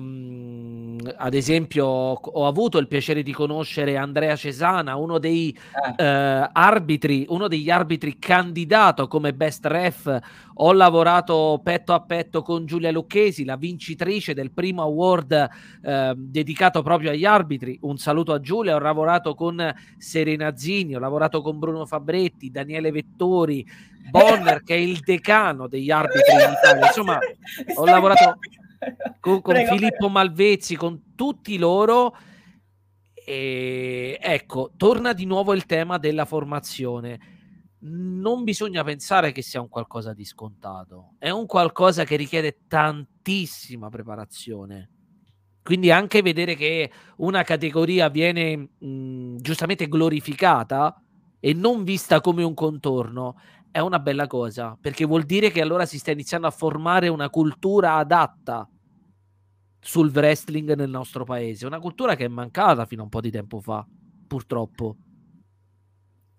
mh, 1.02 1.14
ad 1.18 1.34
esempio, 1.34 1.86
ho 1.86 2.48
avuto 2.48 2.78
il 2.78 2.88
piacere 2.88 3.24
di 3.24 3.32
conoscere 3.32 3.98
Andrea 3.98 4.36
Cesana, 4.36 4.96
uno 4.96 5.18
dei 5.18 5.58
eh. 5.98 6.04
eh, 6.04 6.50
arbitri, 6.52 7.26
uno 7.30 7.48
degli 7.48 7.70
arbitri 7.70 8.20
candidato 8.20 9.08
come 9.08 9.34
best 9.34 9.66
ref. 9.66 10.20
Ho 10.56 10.74
lavorato 10.74 11.60
petto 11.64 11.94
a 11.94 12.02
petto 12.02 12.44
con 12.44 12.66
Giulia 12.66 12.92
Lucchesi, 12.92 13.46
la 13.46 13.56
vincitrice 13.56 14.36
del 14.36 14.52
primo 14.52 14.84
award 14.84 15.50
eh, 15.82 16.14
dedicato 16.16 16.84
proprio 16.84 17.10
agli 17.10 17.26
arbitri. 17.26 17.80
Un 17.82 17.98
saluto 17.98 18.34
a 18.34 18.40
Giulia. 18.40 18.76
Ho 18.76 18.80
lavorato 18.80 19.34
con 19.34 19.74
Serena 19.98 20.56
Zini, 20.56 20.96
ho 20.96 21.00
lavorato 21.00 21.42
con 21.42 21.58
Bruno 21.58 21.86
Fabretti, 21.88 22.52
Daniele 22.52 22.92
Vettori, 22.92 23.66
Bonner, 24.12 24.62
che 24.62 24.76
è 24.76 24.80
il 24.80 25.00
decano 25.00 25.68
degli 25.68 25.90
arbitri 25.90 26.34
in 26.34 26.54
Italia. 26.60 26.86
Insomma, 26.86 27.20
ho 27.76 27.86
lavorato 27.86 28.38
con, 29.20 29.42
con 29.42 29.54
prego, 29.54 29.72
Filippo 29.72 29.96
prego. 29.98 30.14
Malvezzi, 30.14 30.76
con 30.76 31.14
tutti 31.16 31.58
loro. 31.58 32.16
E 33.14 34.18
ecco, 34.20 34.72
torna 34.76 35.14
di 35.14 35.26
nuovo 35.26 35.54
il 35.54 35.66
tema 35.66 35.98
della 35.98 36.26
formazione. 36.26 37.20
Non 37.84 38.44
bisogna 38.44 38.84
pensare 38.84 39.32
che 39.32 39.42
sia 39.42 39.62
un 39.62 39.70
qualcosa 39.70 40.14
di 40.14 40.26
scontato, 40.26 41.16
è 41.18 41.30
un 41.30 41.46
qualcosa 41.46 42.04
che 42.04 42.16
richiede 42.16 42.62
tantissima 42.68 43.90
preparazione. 43.90 44.90
Quindi 45.64 45.92
anche 45.92 46.22
vedere 46.22 46.56
che 46.56 46.92
una 47.18 47.44
categoria 47.44 48.10
viene 48.10 48.70
mh, 48.78 49.38
giustamente 49.38 49.88
glorificata 49.88 51.00
e 51.40 51.54
non 51.54 51.84
vista 51.84 52.22
come 52.22 52.44
un 52.44 52.54
contorno 52.54 53.36
è 53.72 53.80
una 53.80 54.00
bella 54.00 54.28
cosa, 54.28 54.78
perché 54.80 55.06
vuol 55.06 55.24
dire 55.24 55.50
che 55.50 55.62
allora 55.62 55.86
si 55.86 55.98
sta 55.98 56.12
iniziando 56.12 56.46
a 56.46 56.52
formare 56.52 57.08
una 57.08 57.30
cultura 57.30 57.96
adatta 57.96 58.70
sul 59.80 60.12
wrestling 60.14 60.74
nel 60.76 60.90
nostro 60.90 61.24
paese, 61.24 61.66
una 61.66 61.80
cultura 61.80 62.16
che 62.16 62.26
è 62.26 62.28
mancata 62.28 62.86
fino 62.86 63.02
a 63.02 63.06
un 63.06 63.10
po' 63.10 63.22
di 63.22 63.32
tempo 63.32 63.60
fa, 63.62 63.86
purtroppo. 64.28 64.98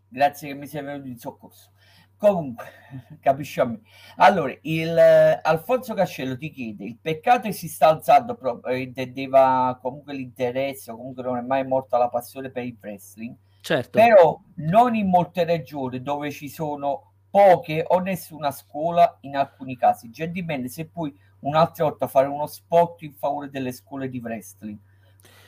Grazie 0.08 0.48
che 0.48 0.54
mi 0.54 0.66
sei 0.66 0.82
venuto 0.82 1.08
in 1.08 1.16
soccorso. 1.16 1.70
Comunque, 2.18 2.66
capisci 3.18 3.60
a 3.60 3.64
me. 3.64 3.80
Allora, 4.16 4.54
il, 4.60 4.96
eh, 4.96 5.40
Alfonso 5.42 5.94
Cascello 5.94 6.36
ti 6.36 6.52
chiede, 6.52 6.84
il 6.84 6.98
peccato 7.00 7.48
che 7.48 7.52
si 7.52 7.66
sta 7.66 7.88
alzando, 7.88 8.36
proprio, 8.36 8.74
eh, 8.74 8.80
intendeva 8.80 9.76
comunque 9.80 10.14
l'interesse, 10.14 10.92
comunque 10.92 11.22
non 11.22 11.38
è 11.38 11.40
mai 11.40 11.66
morta 11.66 11.96
la 11.98 12.10
passione 12.10 12.50
per 12.50 12.64
il 12.64 12.76
wrestling, 12.80 13.34
certo. 13.62 13.98
però 13.98 14.40
non 14.56 14.94
in 14.94 15.08
molte 15.08 15.44
regioni 15.44 16.00
dove 16.02 16.30
ci 16.30 16.48
sono 16.48 17.11
poche 17.32 17.82
o 17.86 17.98
nessuna 18.00 18.50
scuola 18.50 19.16
in 19.22 19.36
alcuni 19.36 19.74
casi. 19.74 20.10
Gentilmente, 20.10 20.68
se 20.68 20.86
poi 20.86 21.12
un'altra 21.40 21.84
volta 21.84 22.06
fare 22.06 22.28
uno 22.28 22.46
spot 22.46 23.00
in 23.02 23.14
favore 23.14 23.48
delle 23.48 23.72
scuole 23.72 24.10
di 24.10 24.18
wrestling, 24.18 24.76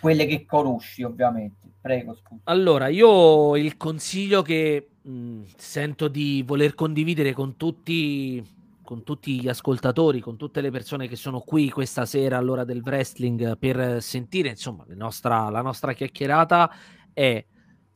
quelle 0.01 0.25
che 0.25 0.47
conosci 0.47 1.03
ovviamente. 1.03 1.73
Prego, 1.79 2.15
scusa. 2.15 2.41
Allora, 2.45 2.89
io 2.89 3.55
il 3.57 3.77
consiglio 3.77 4.41
che 4.41 4.89
mh, 5.03 5.43
sento 5.57 6.09
di 6.09 6.43
voler 6.43 6.75
condividere 6.75 7.35
con 7.35 7.59
tutti, 7.59 8.43
con 8.83 9.03
tutti 9.03 9.39
gli 9.43 9.49
ascoltatori, 9.49 10.21
con 10.21 10.39
tutte 10.39 10.63
le 10.63 10.71
persone 10.71 11.07
che 11.07 11.17
sono 11.17 11.41
qui 11.41 11.69
questa 11.69 12.07
sera 12.07 12.39
all'ora 12.39 12.65
del 12.65 12.81
wrestling 12.83 13.59
per 13.59 14.03
sentire 14.03 14.49
insomma 14.49 14.87
nostra, 14.89 15.51
la 15.51 15.61
nostra 15.61 15.93
chiacchierata 15.93 16.71
è 17.13 17.45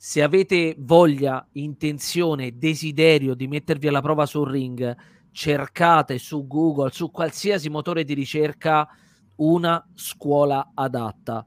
se 0.00 0.22
avete 0.22 0.76
voglia, 0.78 1.44
intenzione, 1.54 2.56
desiderio 2.56 3.34
di 3.34 3.48
mettervi 3.48 3.88
alla 3.88 4.00
prova 4.00 4.26
sul 4.26 4.48
ring, 4.48 4.96
cercate 5.32 6.18
su 6.18 6.46
Google, 6.46 6.92
su 6.92 7.10
qualsiasi 7.10 7.68
motore 7.68 8.04
di 8.04 8.14
ricerca, 8.14 8.88
una 9.38 9.84
scuola 9.94 10.70
adatta. 10.72 11.44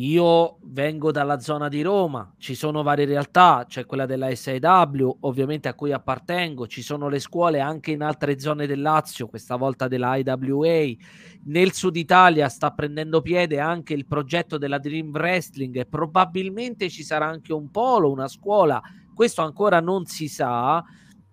Io 0.00 0.56
vengo 0.62 1.12
dalla 1.12 1.40
zona 1.40 1.68
di 1.68 1.82
Roma, 1.82 2.32
ci 2.38 2.54
sono 2.54 2.82
varie 2.82 3.04
realtà, 3.04 3.66
c'è 3.68 3.84
quella 3.84 4.06
della 4.06 4.34
SIW, 4.34 5.18
ovviamente 5.20 5.68
a 5.68 5.74
cui 5.74 5.92
appartengo, 5.92 6.66
ci 6.66 6.80
sono 6.80 7.10
le 7.10 7.18
scuole 7.18 7.60
anche 7.60 7.90
in 7.90 8.02
altre 8.02 8.38
zone 8.40 8.66
del 8.66 8.80
Lazio, 8.80 9.26
questa 9.26 9.56
volta 9.56 9.88
della 9.88 10.16
IWA. 10.16 10.96
Nel 11.44 11.72
sud 11.72 11.96
Italia 11.96 12.48
sta 12.48 12.70
prendendo 12.70 13.20
piede 13.20 13.60
anche 13.60 13.92
il 13.92 14.06
progetto 14.06 14.56
della 14.56 14.78
Dream 14.78 15.10
Wrestling 15.10 15.76
e 15.76 15.84
probabilmente 15.84 16.88
ci 16.88 17.02
sarà 17.02 17.26
anche 17.26 17.52
un 17.52 17.70
polo, 17.70 18.10
una 18.10 18.28
scuola, 18.28 18.80
questo 19.14 19.42
ancora 19.42 19.80
non 19.80 20.06
si 20.06 20.28
sa 20.28 20.82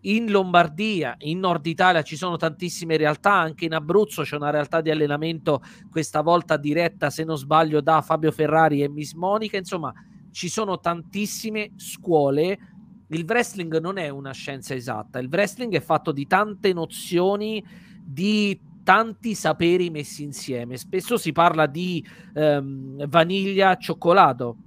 in 0.08 0.30
Lombardia, 0.30 1.16
in 1.20 1.40
Nord 1.40 1.66
Italia 1.66 2.02
ci 2.02 2.16
sono 2.16 2.38
tantissime 2.38 2.98
realtà, 2.98 3.34
anche 3.34 3.66
in 3.66 3.74
Abruzzo 3.74 4.24
c'è 4.24 4.36
una 4.36 4.50
realtà 4.50 4.82
di 4.82 4.90
allenamento, 4.90 5.62
questa 5.90 6.22
volta 6.22 6.58
diretta, 6.58 7.10
se 7.10 7.24
non 7.24 7.38
sbaglio, 7.38 7.82
da 7.82 8.02
Fabio 8.02 8.32
Ferrari 8.32 8.82
e 8.82 8.90
Miss 8.90 9.14
Monica, 9.14 9.58
insomma 9.58 9.94
ci 10.32 10.50
sono 10.50 10.80
tantissime 10.80 11.72
scuole. 11.76 12.58
Il 13.10 13.26
wrestling 13.28 13.80
non 13.80 13.98
è 13.98 14.10
una 14.10 14.32
scienza 14.32 14.74
esatta, 14.74 15.20
il 15.20 15.30
wrestling 15.30 15.74
è 15.74 15.82
fatto 15.82 16.12
di 16.12 16.26
tante 16.26 16.74
nozioni, 16.74 17.64
di 18.02 18.60
tanti 18.84 19.36
saperi 19.36 19.90
messi 19.90 20.24
insieme. 20.24 20.78
Spesso 20.78 21.18
si 21.18 21.34
parla 21.34 21.66
di 21.66 22.06
ehm, 22.34 23.08
vaniglia, 23.08 23.76
cioccolato 23.76 24.58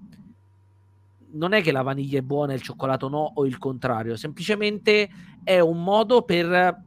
non 1.33 1.53
è 1.53 1.63
che 1.63 1.73
la 1.73 1.83
vaniglia 1.83 2.19
è 2.19 2.23
buona 2.23 2.53
e 2.53 2.57
il 2.57 2.63
cioccolato 2.63 3.09
no, 3.09 3.33
o 3.35 3.47
il 3.47 3.59
contrario, 3.59 4.17
semplicemente 4.17 5.09
è 5.43 5.59
un 5.61 5.83
modo 5.83 6.23
per 6.23 6.83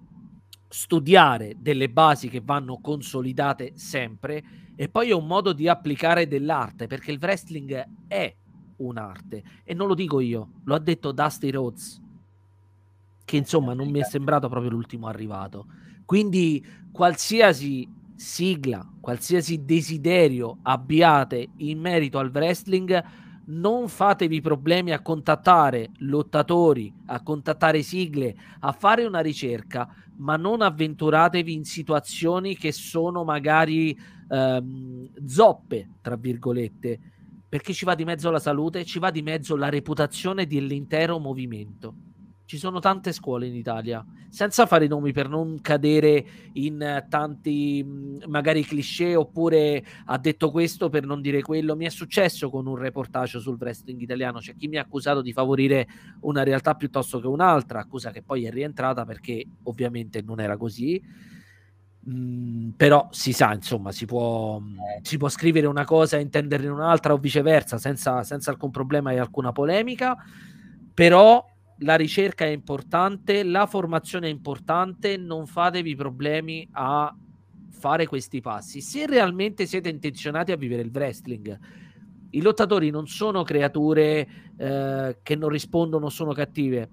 studiare 0.68 1.56
delle 1.60 1.90
basi 1.90 2.30
che 2.30 2.42
vanno 2.44 2.80
consolidate 2.82 3.74
sempre 3.76 4.44
e 4.76 4.90
poi 4.90 5.10
è 5.10 5.14
un 5.14 5.28
modo 5.28 5.54
di 5.54 5.68
applicare 5.68 6.28
dell'arte, 6.28 6.88
perché 6.88 7.12
il 7.12 7.20
wrestling 7.22 7.88
è 8.08 8.36
un'arte 8.78 9.44
e 9.64 9.74
non 9.74 9.88
lo 9.88 9.94
dico 9.94 10.20
io, 10.20 10.54
lo 10.64 10.74
ha 10.74 10.80
detto 10.80 11.12
Dusty 11.12 11.52
Rhodes, 11.52 12.02
che 13.24 13.38
insomma 13.38 13.74
non 13.74 13.90
mi 13.90 14.00
è 14.00 14.04
sembrato 14.04 14.50
proprio 14.50 14.72
l'ultimo 14.72 15.08
arrivato. 15.08 15.68
Quindi 16.06 16.66
qualsiasi 16.92 17.88
sigla, 18.16 18.88
qualsiasi 19.00 19.64
desiderio 19.64 20.58
abbiate 20.64 21.50
in 21.58 21.80
merito 21.80 22.18
al 22.18 22.32
wrestling, 22.34 23.04
non 23.46 23.88
fatevi 23.88 24.42
problemi 24.42 24.92
a 24.92 25.02
contattare 25.02 25.92
lottatori, 26.00 26.94
a 27.08 27.22
contattare 27.22 27.82
sigle, 27.82 28.36
a 28.60 28.72
fare 28.72 29.06
una 29.06 29.20
ricerca, 29.20 29.88
ma 30.18 30.38
non 30.38 30.62
avventuratevi 30.62 31.54
in 31.54 31.66
situazioni 31.66 32.56
che 32.56 32.72
sono 32.72 33.24
magari 33.24 33.98
ehm, 34.30 35.10
zoppe, 35.26 35.90
tra 36.02 36.16
virgolette, 36.16 37.00
perché 37.50 37.74
ci 37.74 37.86
va 37.86 37.96
di 37.96 38.06
mezzo 38.06 38.32
la 38.32 38.40
salute, 38.40 38.86
ci 38.86 39.00
va 39.00 39.12
di 39.12 39.22
mezzo 39.22 39.56
la 39.56 39.70
reputazione 39.70 40.48
dell'intero 40.48 41.20
movimento. 41.20 42.13
Ci 42.46 42.58
sono 42.58 42.80
tante 42.80 43.14
scuole 43.14 43.48
in 43.48 43.56
Italia, 43.56 44.06
senza 44.30 44.66
fare 44.66 44.88
nomi 44.88 45.14
per 45.14 45.30
non 45.30 45.62
cadere 45.62 46.26
in 46.54 47.06
tanti 47.08 47.82
mm, 47.84 48.24
magari 48.28 48.66
cliché 48.66 49.16
oppure 49.16 49.84
ha 50.06 50.18
detto 50.18 50.52
questo 50.52 50.90
per 50.90 51.06
non 51.06 51.22
dire 51.22 51.42
quello. 51.42 51.76
Mi 51.76 51.86
è 51.86 51.90
successo 51.90 52.50
con 52.50 52.68
un 52.68 52.76
reportage 52.76 53.40
sul 53.40 53.58
wrestling 53.60 54.02
italiano, 54.02 54.40
c'è 54.40 54.56
chi 54.56 54.68
mi 54.68 54.78
ha 54.78 54.82
accusato 54.82 55.22
di 55.22 55.32
favorire 55.32 55.88
una 56.22 56.44
realtà 56.44 56.76
piuttosto 56.76 57.20
che 57.22 57.28
un'altra, 57.28 57.80
accusa 57.80 58.12
che 58.12 58.22
poi 58.22 58.46
è 58.46 58.52
rientrata 58.52 59.06
perché 59.06 59.46
ovviamente 59.64 60.22
non 60.22 60.40
era 60.42 60.58
così. 60.58 61.02
Mm, 62.10 62.72
però 62.72 63.08
si 63.12 63.32
sa, 63.32 63.54
insomma, 63.54 63.94
si 63.94 64.06
può, 64.06 64.62
si 65.02 65.16
può, 65.18 65.30
scrivere 65.30 65.68
una 65.68 65.86
cosa 65.86 66.18
e 66.18 66.22
intenderne 66.22 66.68
un'altra 66.68 67.14
o 67.14 67.18
viceversa 67.18 67.78
senza, 67.78 68.24
senza 68.24 68.52
alcun 68.52 68.72
problema 68.72 69.12
e 69.14 69.20
alcuna 69.20 69.54
polemica. 69.54 70.18
Però 70.94 71.53
la 71.84 71.96
ricerca 71.96 72.46
è 72.46 72.50
importante, 72.50 73.44
la 73.44 73.66
formazione 73.66 74.28
è 74.28 74.30
importante, 74.30 75.18
non 75.18 75.46
fatevi 75.46 75.96
problemi 75.96 76.68
a 76.72 77.16
fare 77.70 78.08
questi 78.08 78.40
passi. 78.40 78.82
Se 78.82 79.06
realmente 79.06 79.66
siete 79.66 79.90
intenzionati 79.90 80.52
a 80.52 80.56
vivere 80.56 80.82
il 80.82 80.92
wrestling, 80.94 81.60
i 82.30 82.42
lottatori 82.42 82.90
non 82.90 83.08
sono 83.08 83.44
creature 83.44 84.28
eh, 84.56 85.18
che 85.22 85.36
non 85.36 85.50
rispondono, 85.50 86.10
sono 86.10 86.32
cattive. 86.32 86.90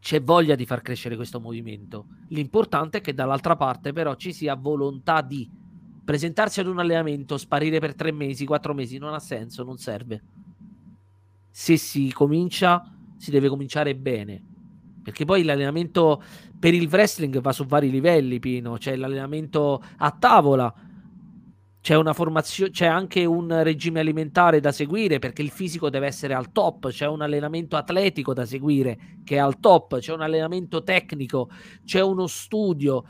C'è 0.00 0.20
voglia 0.20 0.56
di 0.56 0.66
far 0.66 0.82
crescere 0.82 1.14
questo 1.14 1.40
movimento. 1.40 2.06
L'importante 2.28 2.98
è 2.98 3.00
che 3.00 3.14
dall'altra 3.14 3.54
parte 3.54 3.92
però 3.92 4.16
ci 4.16 4.32
sia 4.32 4.56
volontà 4.56 5.22
di 5.22 5.48
presentarsi 6.04 6.58
ad 6.58 6.66
un 6.66 6.80
allenamento, 6.80 7.38
sparire 7.38 7.78
per 7.78 7.94
tre 7.94 8.10
mesi, 8.10 8.44
quattro 8.44 8.74
mesi, 8.74 8.98
non 8.98 9.14
ha 9.14 9.20
senso, 9.20 9.62
non 9.62 9.78
serve. 9.78 10.22
Se 11.48 11.76
si 11.76 12.10
comincia 12.12 12.84
si 13.22 13.30
deve 13.30 13.48
cominciare 13.48 13.94
bene. 13.94 14.42
Perché 15.00 15.24
poi 15.24 15.44
l'allenamento 15.44 16.20
per 16.58 16.74
il 16.74 16.88
wrestling 16.88 17.40
va 17.40 17.52
su 17.52 17.64
vari 17.66 17.88
livelli, 17.88 18.40
Pino. 18.40 18.78
C'è 18.78 18.96
l'allenamento 18.96 19.80
a 19.98 20.10
tavola, 20.10 20.74
c'è 21.80 21.94
una 21.94 22.12
formazione, 22.12 22.72
c'è 22.72 22.86
anche 22.86 23.24
un 23.24 23.62
regime 23.62 24.00
alimentare 24.00 24.58
da 24.58 24.72
seguire 24.72 25.20
perché 25.20 25.42
il 25.42 25.50
fisico 25.50 25.88
deve 25.88 26.08
essere 26.08 26.34
al 26.34 26.50
top, 26.50 26.88
c'è 26.88 27.06
un 27.06 27.22
allenamento 27.22 27.76
atletico 27.76 28.34
da 28.34 28.44
seguire 28.44 29.20
che 29.22 29.36
è 29.36 29.38
al 29.38 29.60
top, 29.60 30.00
c'è 30.00 30.12
un 30.12 30.22
allenamento 30.22 30.82
tecnico, 30.82 31.48
c'è 31.84 32.00
uno 32.00 32.26
studio. 32.26 33.04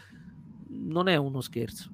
Non 0.69 1.09
è 1.09 1.17
uno 1.17 1.41
scherzo. 1.41 1.91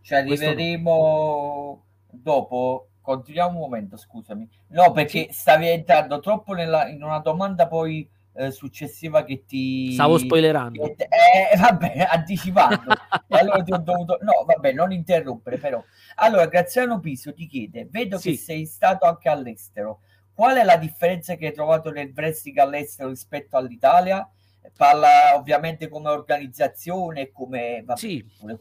Ci 0.00 0.14
arriveremo 0.14 1.82
no. 2.10 2.18
dopo 2.22 2.88
continuiamo 3.06 3.54
un 3.54 3.60
momento, 3.60 3.96
scusami. 3.96 4.48
No, 4.70 4.90
perché 4.90 5.28
stavi 5.30 5.68
entrando 5.68 6.18
troppo 6.18 6.54
nella, 6.54 6.88
in 6.88 7.04
una 7.04 7.20
domanda 7.20 7.68
poi 7.68 8.10
eh, 8.34 8.50
successiva 8.50 9.22
che 9.22 9.44
ti... 9.46 9.92
Stavo 9.92 10.18
spoilerando. 10.18 10.92
Che, 10.96 11.04
eh, 11.04 11.54
vabbè, 11.56 12.08
anticipando. 12.10 12.82
allora 13.28 13.62
ti 13.62 13.72
ho 13.72 13.78
dovuto... 13.78 14.18
No, 14.22 14.44
vabbè, 14.44 14.72
non 14.72 14.90
interrompere 14.90 15.56
però. 15.56 15.80
Allora, 16.16 16.46
Graziano 16.46 16.98
Piso 16.98 17.32
ti 17.32 17.46
chiede, 17.46 17.86
vedo 17.88 18.18
sì. 18.18 18.32
che 18.32 18.36
sei 18.38 18.66
stato 18.66 19.06
anche 19.06 19.28
all'estero. 19.28 20.00
Qual 20.34 20.56
è 20.56 20.64
la 20.64 20.76
differenza 20.76 21.36
che 21.36 21.46
hai 21.46 21.52
trovato 21.52 21.92
nel 21.92 22.12
wrestling 22.12 22.58
all'estero 22.58 23.10
rispetto 23.10 23.56
all'Italia? 23.56 24.28
Parla 24.76 25.36
ovviamente 25.36 25.88
come 25.88 26.08
organizzazione, 26.08 27.30
come, 27.30 27.82
vabbè, 27.84 27.98
sì. 28.00 28.26
come 28.36 28.56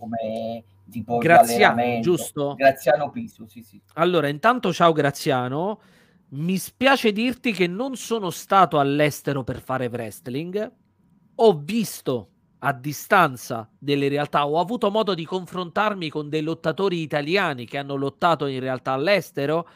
tipo 0.90 1.18
Graziano, 1.18 2.00
giusto? 2.00 2.56
Graziano 2.56 3.10
Piso, 3.10 3.48
sì, 3.48 3.62
sì. 3.62 3.82
Allora, 3.94 4.28
intanto 4.28 4.72
ciao 4.74 4.92
Graziano. 4.92 5.82
Mi 6.30 6.58
spiace 6.58 7.12
dirti 7.12 7.52
che 7.52 7.68
non 7.68 7.96
sono 7.96 8.30
stato 8.30 8.80
all'estero 8.80 9.44
per 9.44 9.62
fare 9.62 9.88
wrestling. 9.88 10.72
Ho 11.36 11.60
visto 11.60 12.30
a 12.60 12.74
distanza 12.74 13.70
delle 13.78 14.08
realtà, 14.08 14.48
ho 14.48 14.60
avuto 14.60 14.90
modo 14.90 15.14
di 15.14 15.26
confrontarmi 15.26 16.10
con 16.10 16.30
dei 16.30 16.42
lottatori 16.42 17.02
italiani 17.02 17.66
che 17.66 17.78
hanno 17.78 17.96
lottato 17.96 18.48
in 18.48 18.60
realtà 18.60 18.94
all'estero 18.94 19.68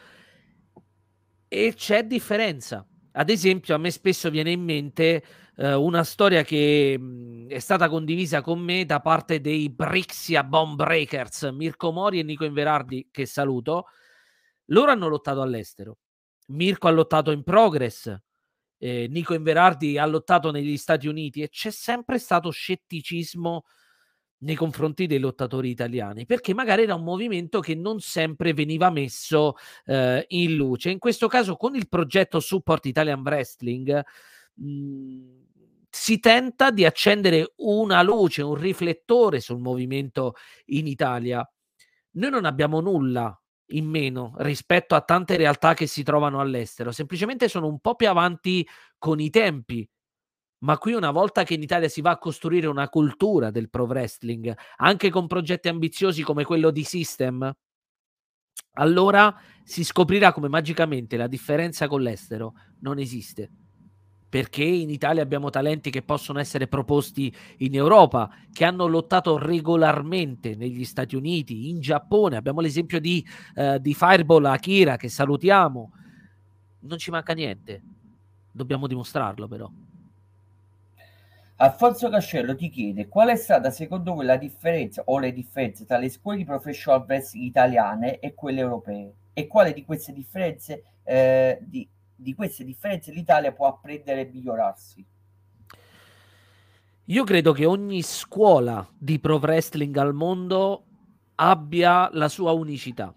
e 1.46 1.74
c'è 1.74 2.04
differenza. 2.04 2.84
Ad 3.12 3.28
esempio, 3.30 3.74
a 3.74 3.78
me 3.78 3.90
spesso 3.90 4.30
viene 4.30 4.52
in 4.52 4.62
mente 4.62 5.24
eh, 5.56 5.74
una 5.74 6.04
storia 6.04 6.42
che 6.42 6.96
mh, 6.98 7.02
mhmm, 7.02 7.48
è 7.48 7.58
stata 7.58 7.88
condivisa 7.88 8.40
con 8.40 8.60
me 8.60 8.84
da 8.84 9.00
parte 9.00 9.40
dei 9.40 9.68
Brixia 9.70 10.44
Bomb 10.44 10.76
Breakers, 10.76 11.42
Mirko 11.52 11.92
Mori 11.92 12.20
e 12.20 12.22
Nico 12.22 12.44
Inverardi, 12.44 13.08
che 13.10 13.26
saluto. 13.26 13.86
Loro 14.66 14.92
hanno 14.92 15.08
lottato 15.08 15.42
all'estero. 15.42 15.98
Mirko 16.48 16.88
ha 16.88 16.90
lottato 16.90 17.30
in 17.30 17.42
Progress, 17.42 18.16
eh, 18.78 19.06
Nico 19.08 19.34
Inverardi 19.34 19.98
ha 19.98 20.06
lottato 20.06 20.50
negli 20.50 20.76
Stati 20.76 21.06
Uniti 21.06 21.42
e 21.42 21.48
c'è 21.48 21.70
sempre 21.70 22.18
stato 22.18 22.50
scetticismo 22.50 23.64
nei 24.42 24.54
confronti 24.54 25.06
dei 25.06 25.18
lottatori 25.18 25.68
italiani, 25.70 26.26
perché 26.26 26.54
magari 26.54 26.82
era 26.82 26.94
un 26.94 27.04
movimento 27.04 27.60
che 27.60 27.74
non 27.74 28.00
sempre 28.00 28.52
veniva 28.54 28.90
messo 28.90 29.54
eh, 29.84 30.24
in 30.28 30.54
luce. 30.56 30.90
In 30.90 30.98
questo 30.98 31.28
caso, 31.28 31.56
con 31.56 31.74
il 31.76 31.88
progetto 31.88 32.40
Support 32.40 32.86
Italian 32.86 33.20
Wrestling, 33.20 34.02
mh, 34.54 34.64
mhmm, 34.66 35.38
si 35.90 36.20
tenta 36.20 36.70
di 36.70 36.84
accendere 36.84 37.52
una 37.56 38.00
luce, 38.02 38.42
un 38.42 38.54
riflettore 38.54 39.40
sul 39.40 39.58
movimento 39.58 40.34
in 40.66 40.86
Italia. 40.86 41.48
Noi 42.12 42.30
non 42.30 42.44
abbiamo 42.44 42.80
nulla 42.80 43.34
in 43.72 43.86
meno 43.86 44.34
rispetto 44.38 44.94
a 44.94 45.00
tante 45.00 45.36
realtà 45.36 45.74
che 45.74 45.86
si 45.86 46.02
trovano 46.02 46.40
all'estero, 46.40 46.92
semplicemente 46.92 47.48
sono 47.48 47.66
un 47.68 47.78
po' 47.80 47.94
più 47.94 48.08
avanti 48.08 48.66
con 48.98 49.20
i 49.20 49.30
tempi. 49.30 49.88
Ma 50.60 50.78
qui 50.78 50.92
una 50.92 51.10
volta 51.10 51.42
che 51.42 51.54
in 51.54 51.62
Italia 51.62 51.88
si 51.88 52.00
va 52.00 52.10
a 52.10 52.18
costruire 52.18 52.66
una 52.66 52.88
cultura 52.88 53.50
del 53.50 53.70
pro 53.70 53.84
wrestling, 53.84 54.54
anche 54.76 55.10
con 55.10 55.26
progetti 55.26 55.68
ambiziosi 55.68 56.22
come 56.22 56.44
quello 56.44 56.70
di 56.70 56.84
System, 56.84 57.50
allora 58.74 59.34
si 59.64 59.84
scoprirà 59.84 60.32
come 60.32 60.48
magicamente 60.48 61.16
la 61.16 61.26
differenza 61.26 61.88
con 61.88 62.02
l'estero 62.02 62.54
non 62.80 62.98
esiste 62.98 63.50
perché 64.30 64.62
in 64.62 64.90
Italia 64.90 65.22
abbiamo 65.22 65.50
talenti 65.50 65.90
che 65.90 66.02
possono 66.02 66.38
essere 66.38 66.68
proposti 66.68 67.34
in 67.58 67.74
Europa, 67.74 68.30
che 68.52 68.64
hanno 68.64 68.86
lottato 68.86 69.36
regolarmente 69.38 70.54
negli 70.54 70.84
Stati 70.84 71.16
Uniti, 71.16 71.68
in 71.68 71.80
Giappone. 71.80 72.36
Abbiamo 72.36 72.60
l'esempio 72.60 73.00
di, 73.00 73.26
uh, 73.56 73.78
di 73.78 73.92
Fireball 73.92 74.44
Akira, 74.44 74.96
che 74.96 75.08
salutiamo. 75.08 75.92
Non 76.82 76.98
ci 76.98 77.10
manca 77.10 77.32
niente, 77.32 77.82
dobbiamo 78.52 78.86
dimostrarlo 78.86 79.48
però. 79.48 79.68
Alfonso 81.62 82.08
Cascello 82.08 82.56
ti 82.56 82.70
chiede 82.70 83.06
qual 83.06 83.28
è 83.28 83.36
stata 83.36 83.70
secondo 83.70 84.14
voi 84.14 84.24
la 84.24 84.38
differenza 84.38 85.02
o 85.04 85.18
le 85.18 85.30
differenze 85.30 85.84
tra 85.84 85.98
le 85.98 86.08
scuole 86.08 86.38
di 86.38 86.46
professional 86.46 87.04
wrestling 87.06 87.44
italiane 87.44 88.18
e 88.18 88.32
quelle 88.32 88.60
europee 88.60 89.12
e 89.34 89.46
quale 89.46 89.74
di 89.74 89.84
queste 89.84 90.14
differenze 90.14 90.84
eh, 91.02 91.58
di, 91.60 91.86
di 92.14 92.34
queste 92.34 92.64
differenze 92.64 93.12
l'Italia 93.12 93.52
può 93.52 93.66
apprendere 93.66 94.22
e 94.22 94.30
migliorarsi? 94.32 95.06
Io 97.04 97.24
credo 97.24 97.52
che 97.52 97.66
ogni 97.66 98.00
scuola 98.00 98.88
di 98.96 99.18
pro 99.18 99.36
wrestling 99.36 99.94
al 99.98 100.14
mondo 100.14 100.84
abbia 101.34 102.08
la 102.14 102.28
sua 102.28 102.52
unicità. 102.52 103.14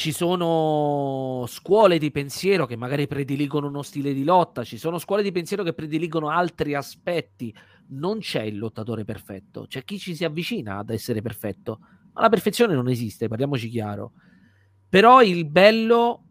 Ci 0.00 0.12
sono 0.12 1.44
scuole 1.46 1.98
di 1.98 2.10
pensiero 2.10 2.64
che 2.64 2.74
magari 2.74 3.06
prediligono 3.06 3.66
uno 3.66 3.82
stile 3.82 4.14
di 4.14 4.24
lotta, 4.24 4.64
ci 4.64 4.78
sono 4.78 4.96
scuole 4.96 5.22
di 5.22 5.30
pensiero 5.30 5.62
che 5.62 5.74
prediligono 5.74 6.30
altri 6.30 6.74
aspetti. 6.74 7.54
Non 7.88 8.20
c'è 8.20 8.40
il 8.40 8.56
lottatore 8.56 9.04
perfetto, 9.04 9.66
c'è 9.68 9.84
chi 9.84 9.98
ci 9.98 10.14
si 10.14 10.24
avvicina 10.24 10.78
ad 10.78 10.88
essere 10.88 11.20
perfetto, 11.20 11.80
ma 12.14 12.22
la 12.22 12.30
perfezione 12.30 12.72
non 12.72 12.88
esiste, 12.88 13.28
parliamoci 13.28 13.68
chiaro. 13.68 14.12
Però 14.88 15.20
il 15.20 15.44
bello 15.44 16.24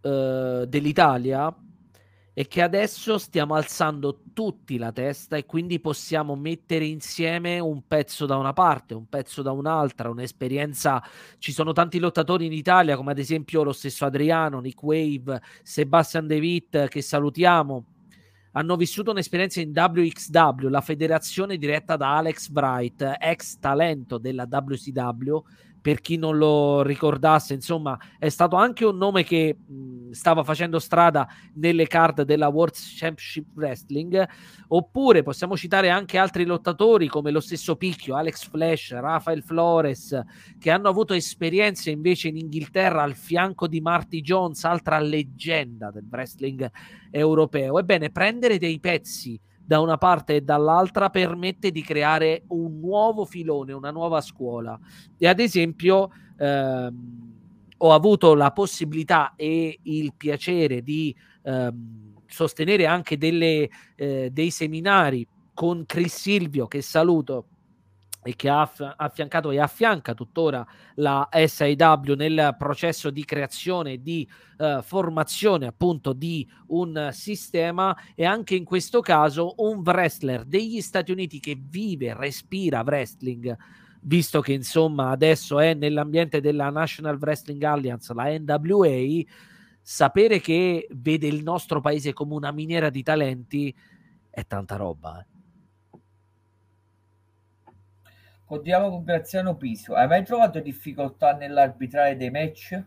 eh, 0.00 0.64
dell'Italia 0.66 1.54
è 2.32 2.46
che 2.46 2.62
adesso 2.62 3.18
stiamo 3.18 3.54
alzando 3.54 4.22
tutti 4.32 4.78
la 4.78 4.92
testa 4.92 5.36
e 5.36 5.46
quindi 5.46 5.80
possiamo 5.80 6.36
mettere 6.36 6.84
insieme 6.84 7.58
un 7.58 7.86
pezzo 7.86 8.24
da 8.24 8.36
una 8.36 8.52
parte, 8.52 8.94
un 8.94 9.08
pezzo 9.08 9.42
da 9.42 9.50
un'altra, 9.52 10.10
un'esperienza. 10.10 11.02
Ci 11.38 11.52
sono 11.52 11.72
tanti 11.72 11.98
lottatori 11.98 12.46
in 12.46 12.52
Italia, 12.52 12.96
come 12.96 13.10
ad 13.10 13.18
esempio 13.18 13.62
lo 13.62 13.72
stesso 13.72 14.04
Adriano, 14.04 14.60
Nick 14.60 14.82
Wave, 14.82 15.40
Sebastian 15.62 16.26
De 16.26 16.38
Witt, 16.38 16.88
che 16.88 17.02
salutiamo. 17.02 17.84
hanno 18.52 18.76
vissuto 18.76 19.12
un'esperienza 19.12 19.60
in 19.60 19.72
WXW, 19.74 20.68
la 20.68 20.80
federazione 20.80 21.56
diretta 21.56 21.96
da 21.96 22.16
Alex 22.16 22.48
Bright, 22.48 23.16
ex 23.18 23.58
talento 23.58 24.18
della 24.18 24.48
WCW, 24.50 25.44
per 25.80 26.00
chi 26.00 26.16
non 26.16 26.36
lo 26.36 26.82
ricordasse, 26.82 27.54
insomma, 27.54 27.98
è 28.18 28.28
stato 28.28 28.56
anche 28.56 28.84
un 28.84 28.96
nome 28.96 29.24
che 29.24 29.56
mh, 29.56 30.10
stava 30.10 30.44
facendo 30.44 30.78
strada 30.78 31.28
nelle 31.54 31.86
card 31.86 32.22
della 32.22 32.48
World 32.48 32.74
Championship 32.74 33.46
Wrestling. 33.54 34.28
Oppure 34.68 35.22
possiamo 35.22 35.56
citare 35.56 35.88
anche 35.88 36.18
altri 36.18 36.44
lottatori 36.44 37.08
come 37.08 37.30
lo 37.30 37.40
stesso 37.40 37.76
Picchio, 37.76 38.16
Alex 38.16 38.48
Flash, 38.48 38.92
Rafael 38.92 39.42
Flores, 39.42 40.20
che 40.58 40.70
hanno 40.70 40.88
avuto 40.88 41.14
esperienze 41.14 41.90
invece 41.90 42.28
in 42.28 42.36
Inghilterra 42.36 43.02
al 43.02 43.14
fianco 43.14 43.66
di 43.66 43.80
Marty 43.80 44.20
Jones, 44.20 44.64
altra 44.64 44.98
leggenda 44.98 45.90
del 45.90 46.06
wrestling 46.10 46.70
europeo. 47.10 47.78
Ebbene, 47.78 48.10
prendere 48.10 48.58
dei 48.58 48.78
pezzi 48.78 49.40
da 49.70 49.78
una 49.78 49.98
parte 49.98 50.34
e 50.34 50.40
dall'altra 50.40 51.10
permette 51.10 51.70
di 51.70 51.80
creare 51.84 52.42
un 52.48 52.80
nuovo 52.80 53.24
filone, 53.24 53.72
una 53.72 53.92
nuova 53.92 54.20
scuola. 54.20 54.76
E 55.16 55.28
ad 55.28 55.38
esempio 55.38 56.10
ehm, 56.36 57.34
ho 57.76 57.92
avuto 57.92 58.34
la 58.34 58.50
possibilità 58.50 59.34
e 59.36 59.78
il 59.80 60.12
piacere 60.16 60.82
di 60.82 61.14
ehm, 61.44 62.14
sostenere 62.26 62.86
anche 62.86 63.16
delle, 63.16 63.70
eh, 63.94 64.30
dei 64.32 64.50
seminari 64.50 65.24
con 65.54 65.86
Chris 65.86 66.16
Silvio, 66.16 66.66
che 66.66 66.82
saluto, 66.82 67.46
e 68.22 68.36
che 68.36 68.48
ha 68.48 68.70
affiancato 68.96 69.50
e 69.50 69.58
affianca 69.58 70.14
tuttora 70.14 70.66
la 70.96 71.28
SIW 71.32 72.14
nel 72.14 72.54
processo 72.58 73.10
di 73.10 73.24
creazione 73.24 74.02
di 74.02 74.28
uh, 74.58 74.82
formazione 74.82 75.66
appunto 75.66 76.12
di 76.12 76.46
un 76.68 77.08
sistema 77.12 77.96
e 78.14 78.24
anche 78.24 78.54
in 78.54 78.64
questo 78.64 79.00
caso 79.00 79.54
un 79.58 79.78
wrestler 79.84 80.44
degli 80.44 80.80
Stati 80.80 81.12
Uniti 81.12 81.40
che 81.40 81.58
vive, 81.58 82.14
respira 82.14 82.82
wrestling 82.82 83.56
visto 84.02 84.40
che 84.40 84.52
insomma 84.52 85.10
adesso 85.10 85.58
è 85.58 85.74
nell'ambiente 85.74 86.40
della 86.40 86.70
National 86.70 87.18
Wrestling 87.20 87.62
Alliance, 87.62 88.12
la 88.14 88.38
NWA, 88.38 89.22
sapere 89.82 90.40
che 90.40 90.86
vede 90.90 91.26
il 91.26 91.42
nostro 91.42 91.80
paese 91.80 92.12
come 92.12 92.34
una 92.34 92.52
miniera 92.52 92.90
di 92.90 93.02
talenti 93.02 93.74
è 94.30 94.46
tanta 94.46 94.76
roba. 94.76 95.20
Eh. 95.20 95.29
Continuiamo 98.50 98.90
con 98.90 99.04
Graziano 99.04 99.54
Piso. 99.54 99.94
Hai 99.94 100.08
mai 100.08 100.24
trovato 100.24 100.58
difficoltà 100.58 101.36
nell'arbitrare 101.36 102.16
dei 102.16 102.30
match? 102.30 102.82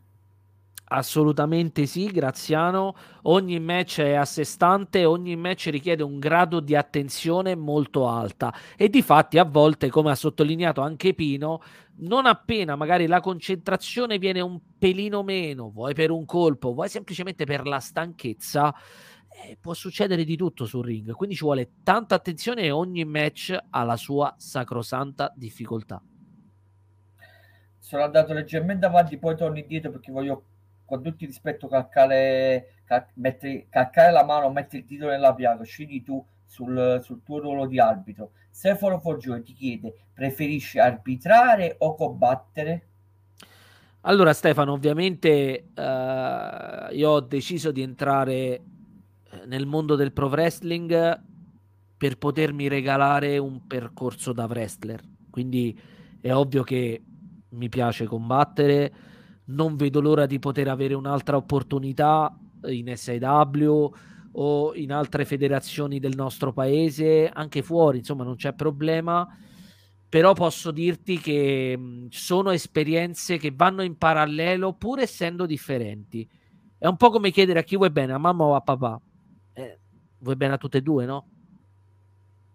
Assolutamente 0.88 1.86
sì, 1.86 2.07
Graziano. 2.07 2.93
Ogni 3.22 3.61
match 3.61 4.01
è 4.01 4.16
a 4.16 4.26
sé 4.26 4.43
stante, 4.43 5.05
ogni 5.05 5.38
match 5.38 5.68
richiede 5.68 6.03
un 6.03 6.20
grado 6.20 6.59
di 6.59 6.76
attenzione 6.76 7.55
molto 7.55 8.09
alta 8.09 8.53
e 8.76 8.89
di 8.89 9.01
fatti 9.01 9.38
a 9.38 9.45
volte, 9.45 9.89
come 9.89 10.11
ha 10.11 10.16
sottolineato 10.16 10.82
anche 10.82 11.14
Pino, 11.14 11.61
non 11.99 12.26
appena 12.26 12.76
magari 12.76 13.07
la 13.07 13.22
concentrazione 13.22 14.18
viene 14.18 14.41
un 14.41 14.59
pelino 14.78 15.24
meno, 15.24 15.70
vuoi 15.70 15.93
per 15.93 16.11
un 16.11 16.26
colpo, 16.26 16.74
vuoi 16.74 16.89
semplicemente 16.89 17.45
per 17.45 17.66
la 17.66 17.80
stanchezza, 17.80 18.76
eh, 19.34 19.57
può 19.59 19.73
succedere 19.73 20.23
di 20.23 20.38
tutto 20.38 20.65
sul 20.65 20.86
ring, 20.86 21.11
quindi 21.13 21.36
ci 21.36 21.43
vuole 21.43 21.71
tanta 21.84 22.15
attenzione 22.15 22.61
e 22.61 22.71
ogni 22.71 23.03
match 23.03 23.57
ha 23.69 23.84
la 23.84 23.97
sua 23.97 24.34
sacrosanta 24.38 25.34
difficoltà. 25.36 26.01
Sono 27.79 28.03
andato 28.03 28.34
leggermente 28.34 28.86
avanti, 28.86 29.17
poi 29.17 29.36
torno 29.36 29.57
indietro 29.57 29.91
perché 29.91 30.11
voglio 30.11 30.43
con 30.86 31.01
tutto 31.01 31.23
il 31.23 31.29
rispetto 31.29 31.67
calcare, 31.67 32.81
cal- 32.86 33.07
mettere, 33.15 33.67
calcare 33.69 34.11
la 34.11 34.23
mano, 34.23 34.51
mettere 34.51 34.79
il 34.79 34.86
dito 34.86 35.07
nella 35.07 35.34
piaga, 35.34 35.63
scegli 35.63 36.03
tu 36.03 36.23
sul, 36.45 36.99
sul, 37.03 37.23
tuo 37.23 37.39
ruolo 37.39 37.65
di 37.65 37.79
arbitro. 37.79 38.31
Stefano 38.51 38.99
Foggione 38.99 39.41
ti 39.41 39.53
chiede, 39.53 39.95
preferisci 40.13 40.77
arbitrare 40.77 41.75
o 41.79 41.95
combattere? 41.95 42.88
Allora 44.01 44.34
Stefano, 44.34 44.73
ovviamente 44.73 45.69
uh, 45.75 46.93
io 46.93 47.09
ho 47.09 47.19
deciso 47.21 47.71
di 47.71 47.81
entrare 47.81 48.61
nel 49.46 49.66
mondo 49.66 49.96
del 49.96 50.14
pro 50.14 50.28
wrestling 50.28 51.22
per 51.98 52.18
potermi 52.18 52.68
regalare 52.68 53.38
un 53.38 53.66
percorso 53.66 54.34
da 54.34 54.46
wrestler. 54.46 55.02
Quindi 55.30 55.80
è 56.20 56.34
ovvio 56.34 56.64
che 56.64 57.02
mi 57.50 57.70
piace 57.70 58.06
combattere, 58.06 58.94
non 59.46 59.76
vedo 59.76 60.02
l'ora 60.02 60.26
di 60.26 60.39
poter 60.39 60.68
avere 60.68 60.94
un'altra 60.96 61.38
opportunità 61.38 62.38
in 62.66 62.91
SIW 62.96 63.94
o 64.36 64.74
in 64.76 64.91
altre 64.91 65.26
federazioni 65.26 66.00
del 66.00 66.16
nostro 66.16 66.52
paese, 66.52 67.30
anche 67.30 67.62
fuori, 67.62 68.00
insomma 68.00 68.24
non 68.24 68.36
c'è 68.36 68.54
problema, 68.54 69.28
però 70.10 70.34
posso 70.34 70.72
dirti 70.72 71.20
che 71.20 72.08
sono 72.10 72.52
esperienze 72.52 73.38
che 73.38 73.54
vanno 73.56 73.82
in 73.82 73.98
parallelo 73.98 74.74
pur 74.74 75.00
essendo 75.00 75.46
differenti. 75.46 76.28
È 76.78 76.88
un 76.88 76.98
po' 76.98 77.12
come 77.12 77.32
chiedere 77.32 77.60
a 77.60 77.64
chi 77.64 77.78
vuoi 77.78 77.91
bene, 77.91 78.14
a 78.14 78.18
mamma 78.18 78.44
o 78.44 78.56
a 78.56 78.62
papà 78.62 79.00
vuoi 80.24 80.36
bene 80.36 80.53
a 80.53 80.57
tutte 80.57 80.80
e 80.80 80.82
due, 80.82 81.05
no? 81.05 81.28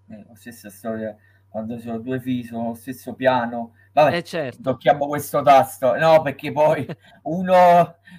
Eh, 0.09 0.25
la 0.27 0.35
stessa 0.35 0.71
storia 0.71 1.17
quando 1.49 1.79
sono 1.79 1.99
due 1.99 2.21
figli 2.21 2.45
sullo 2.45 2.75
stesso 2.75 3.15
piano. 3.15 3.75
Vabbè, 3.93 4.17
eh 4.17 4.23
certo. 4.23 4.63
tocchiamo 4.63 5.07
questo 5.07 5.43
tasto. 5.43 5.97
No, 5.97 6.21
perché 6.23 6.51
poi 6.53 6.87
uno, 7.25 7.53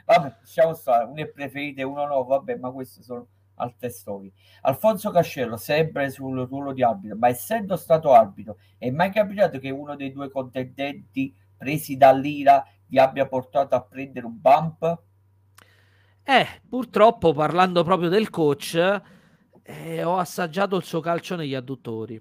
vabbè, 0.05 0.35
diciamo 0.41 0.73
stare, 0.73 1.05
uno 1.05 1.21
è 1.21 1.27
preferito 1.27 1.81
e 1.81 1.83
uno 1.83 2.05
no, 2.05 2.23
vabbè, 2.23 2.55
ma 2.55 2.71
queste 2.71 3.03
sono 3.03 3.27
altre 3.55 3.89
storie. 3.89 4.31
Alfonso 4.61 5.11
Cascello, 5.11 5.57
sempre 5.57 6.09
sul 6.09 6.47
ruolo 6.47 6.73
di 6.73 6.83
arbitro, 6.83 7.17
ma 7.17 7.27
essendo 7.27 7.75
stato 7.75 8.13
arbitro, 8.13 8.57
è 8.77 8.89
mai 8.89 9.11
capitato 9.11 9.59
che 9.59 9.69
uno 9.69 9.95
dei 9.95 10.11
due 10.11 10.29
contendenti 10.29 11.35
presi 11.57 11.97
dall'ira 11.97 12.65
vi 12.87 12.97
abbia 12.99 13.27
portato 13.27 13.75
a 13.75 13.81
prendere 13.81 14.25
un 14.25 14.39
bump? 14.39 15.01
Eh, 16.23 16.45
purtroppo 16.67 17.33
parlando 17.33 17.83
proprio 17.83 18.09
del 18.09 18.29
coach, 18.29 19.01
eh, 19.69 20.03
ho 20.03 20.17
assaggiato 20.17 20.75
il 20.77 20.83
suo 20.83 20.99
calcio 20.99 21.35
negli 21.35 21.53
adduttori 21.53 22.19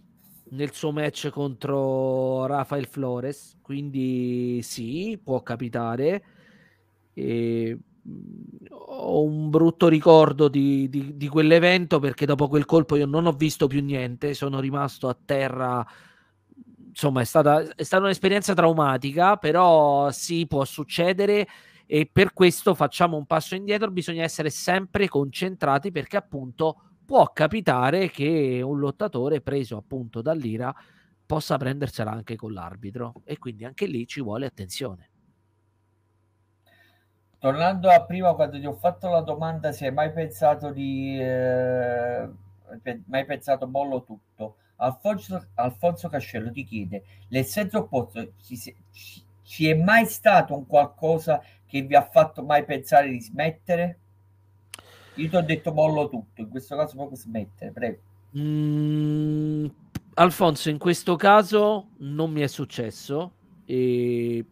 nel 0.51 0.73
suo 0.73 0.93
match 0.93 1.29
contro 1.31 2.47
Rafael 2.47 2.87
Flores, 2.87 3.59
quindi 3.61 4.61
sì, 4.63 5.21
può 5.23 5.43
capitare. 5.43 6.23
E, 7.13 7.77
ho 8.71 9.23
un 9.23 9.51
brutto 9.51 9.89
ricordo 9.89 10.49
di, 10.49 10.89
di, 10.89 11.17
di, 11.17 11.29
quell'evento 11.29 11.99
perché 11.99 12.25
dopo 12.25 12.49
quel 12.49 12.65
colpo 12.65 12.97
io 12.97 13.05
non 13.05 13.27
ho 13.27 13.33
visto 13.33 13.67
più 13.67 13.83
niente, 13.83 14.35
sono 14.35 14.61
rimasto 14.61 15.09
a 15.09 15.19
terra. 15.23 15.87
Insomma, 16.89 17.21
è 17.21 17.25
stata, 17.25 17.75
è 17.75 17.83
stata 17.83 18.05
un'esperienza 18.05 18.55
traumatica, 18.55 19.37
però 19.37 20.11
sì, 20.11 20.47
può 20.47 20.65
succedere 20.65 21.47
e 21.87 22.09
per 22.11 22.33
questo 22.33 22.75
facciamo 22.75 23.17
un 23.17 23.27
passo 23.27 23.55
indietro, 23.55 23.91
bisogna 23.91 24.23
essere 24.23 24.51
sempre 24.51 25.09
concentrati 25.09 25.91
perché 25.91 26.17
appunto 26.17 26.88
può 27.09 27.25
capitare 27.33 28.11
che 28.11 28.61
un 28.63 28.79
lottatore 28.79 29.41
preso 29.41 29.79
appunto 29.79 30.21
dall'ira 30.21 30.75
possa 31.25 31.57
prendersela 31.57 32.11
anche 32.11 32.37
con 32.37 32.53
l'arbitro 32.53 33.23
e 33.25 33.39
quindi 33.39 33.65
anche 33.65 33.87
lì 33.87 34.07
ci 34.07 34.21
vuole 34.21 34.45
attenzione. 34.45 35.09
Tornando 37.39 37.89
a 37.89 38.05
prima 38.05 38.35
quando 38.35 38.61
ti 38.61 38.67
ho 38.67 38.75
fatto 38.75 39.09
la 39.09 39.23
domanda 39.23 39.73
se 39.73 39.87
hai 39.87 39.93
mai 39.95 40.13
pensato 40.13 40.71
di 40.71 41.19
eh, 41.19 42.29
mai 43.07 43.25
pensato 43.25 43.67
mollo 43.67 44.05
tutto 44.05 44.57
Alfonso, 44.77 45.47
Alfonso 45.55 46.11
Cascello 46.11 46.51
ti 46.51 46.63
chiede 46.63 47.05
nel 47.29 47.47
senso 47.47 47.79
opposto 47.79 48.33
ci, 48.43 48.55
ci, 48.59 49.25
ci 49.43 49.71
è 49.71 49.75
mai 49.75 50.05
stato 50.05 50.55
un 50.55 50.67
qualcosa 50.67 51.43
che 51.65 51.81
vi 51.81 51.95
ha 51.95 52.03
fatto 52.03 52.45
mai 52.45 52.67
pensare 52.67 53.09
di 53.09 53.21
smettere? 53.23 53.99
Io 55.19 55.29
ti 55.29 55.37
ho 55.37 55.43
detto 55.43 55.73
mollo 55.73 56.09
tutto, 56.09 56.41
in 56.41 56.49
questo 56.49 56.77
caso 56.77 56.95
proprio 56.95 57.17
smettere, 57.17 57.73
prego. 57.73 57.99
Mm, 58.39 59.67
Alfonso, 60.15 60.71
in 60.71 60.79
questo 60.79 61.17
caso 61.17 61.89
non 61.99 62.31
mi 62.31 62.41
è 62.41 62.47
successo 62.47 63.33
e 63.65 64.45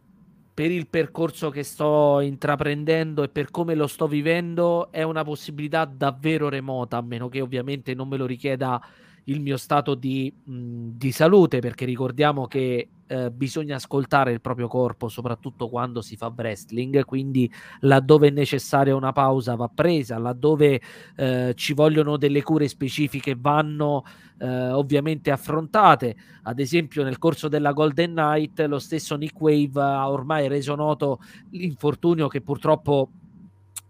per 0.53 0.71
il 0.71 0.87
percorso 0.87 1.49
che 1.49 1.63
sto 1.63 2.19
intraprendendo 2.19 3.23
e 3.23 3.29
per 3.29 3.49
come 3.49 3.75
lo 3.75 3.87
sto 3.87 4.07
vivendo 4.07 4.91
è 4.91 5.03
una 5.03 5.23
possibilità 5.23 5.85
davvero 5.85 6.49
remota, 6.49 6.97
a 6.97 7.01
meno 7.01 7.29
che 7.29 7.41
ovviamente 7.41 7.93
non 7.93 8.07
me 8.07 8.17
lo 8.17 8.25
richieda 8.25 8.81
il 9.29 9.41
mio 9.41 9.57
stato 9.57 9.95
di, 9.95 10.31
mh, 10.31 10.89
di 10.93 11.11
salute, 11.11 11.59
perché 11.59 11.85
ricordiamo 11.85 12.47
che 12.47 12.89
eh, 13.07 13.31
bisogna 13.31 13.75
ascoltare 13.75 14.31
il 14.31 14.41
proprio 14.41 14.67
corpo, 14.67 15.07
soprattutto 15.07 15.69
quando 15.69 16.01
si 16.01 16.15
fa 16.15 16.31
wrestling, 16.35 17.03
quindi 17.05 17.49
laddove 17.81 18.27
è 18.27 18.31
necessaria 18.31 18.95
una 18.95 19.13
pausa 19.13 19.55
va 19.55 19.69
presa, 19.73 20.17
laddove 20.17 20.81
eh, 21.15 21.53
ci 21.55 21.73
vogliono 21.73 22.17
delle 22.17 22.41
cure 22.41 22.67
specifiche 22.67 23.35
vanno 23.39 24.03
eh, 24.39 24.69
ovviamente 24.69 25.31
affrontate. 25.31 26.15
Ad 26.43 26.59
esempio 26.59 27.03
nel 27.03 27.17
corso 27.17 27.47
della 27.47 27.71
Golden 27.71 28.13
Night 28.13 28.59
lo 28.61 28.79
stesso 28.79 29.15
Nick 29.15 29.39
Wave 29.39 29.81
ha 29.81 30.09
ormai 30.09 30.47
reso 30.47 30.75
noto 30.75 31.19
l'infortunio 31.51 32.27
che 32.27 32.41
purtroppo 32.41 33.09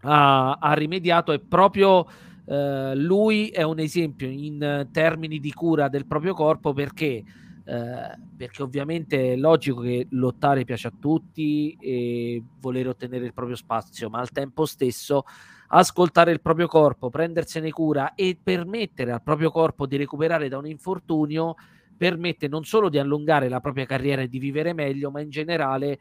ha, 0.02 0.54
ha 0.54 0.74
rimediato 0.74 1.32
e 1.32 1.40
proprio 1.40 2.06
Uh, 2.48 2.94
lui 2.96 3.50
è 3.50 3.62
un 3.64 3.78
esempio 3.78 4.30
in 4.30 4.88
termini 4.94 5.38
di 5.40 5.52
cura 5.52 5.90
del 5.90 6.06
proprio 6.06 6.34
corpo 6.34 6.72
perché, 6.72 7.22
uh, 7.66 8.22
perché 8.38 8.64
ovviamente 8.64 9.34
è 9.34 9.36
logico 9.36 9.82
che 9.82 10.08
lottare 10.12 10.64
piace 10.64 10.88
a 10.88 10.94
tutti 10.98 11.76
e 11.78 12.42
voler 12.62 12.88
ottenere 12.88 13.26
il 13.26 13.34
proprio 13.34 13.58
spazio, 13.58 14.10
ma 14.10 14.20
al 14.20 14.32
tempo 14.32 14.66
stesso 14.66 15.26
ascoltare 15.68 16.32
il 16.32 16.40
proprio 16.40 16.68
corpo, 16.68 17.10
prendersene 17.10 17.70
cura 17.72 18.14
e 18.16 18.38
permettere 18.42 19.12
al 19.12 19.22
proprio 19.22 19.52
corpo 19.52 19.86
di 19.86 19.98
recuperare 19.98 20.48
da 20.48 20.58
un 20.58 20.68
infortunio 20.68 21.56
permette 21.98 22.48
non 22.48 22.64
solo 22.64 22.88
di 22.88 23.00
allungare 23.00 23.50
la 23.50 23.60
propria 23.60 23.86
carriera 23.86 24.22
e 24.22 24.30
di 24.30 24.40
vivere 24.40 24.72
meglio, 24.72 25.12
ma 25.12 25.20
in 25.20 25.30
generale 25.30 26.00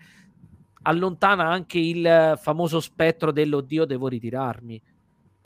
allontana 0.83 1.49
anche 1.49 1.79
il 1.79 2.39
famoso 2.41 2.79
spettro 2.79 3.33
dell'oddio 3.33 3.85
devo 3.85 4.07
ritirarmi. 4.07 4.81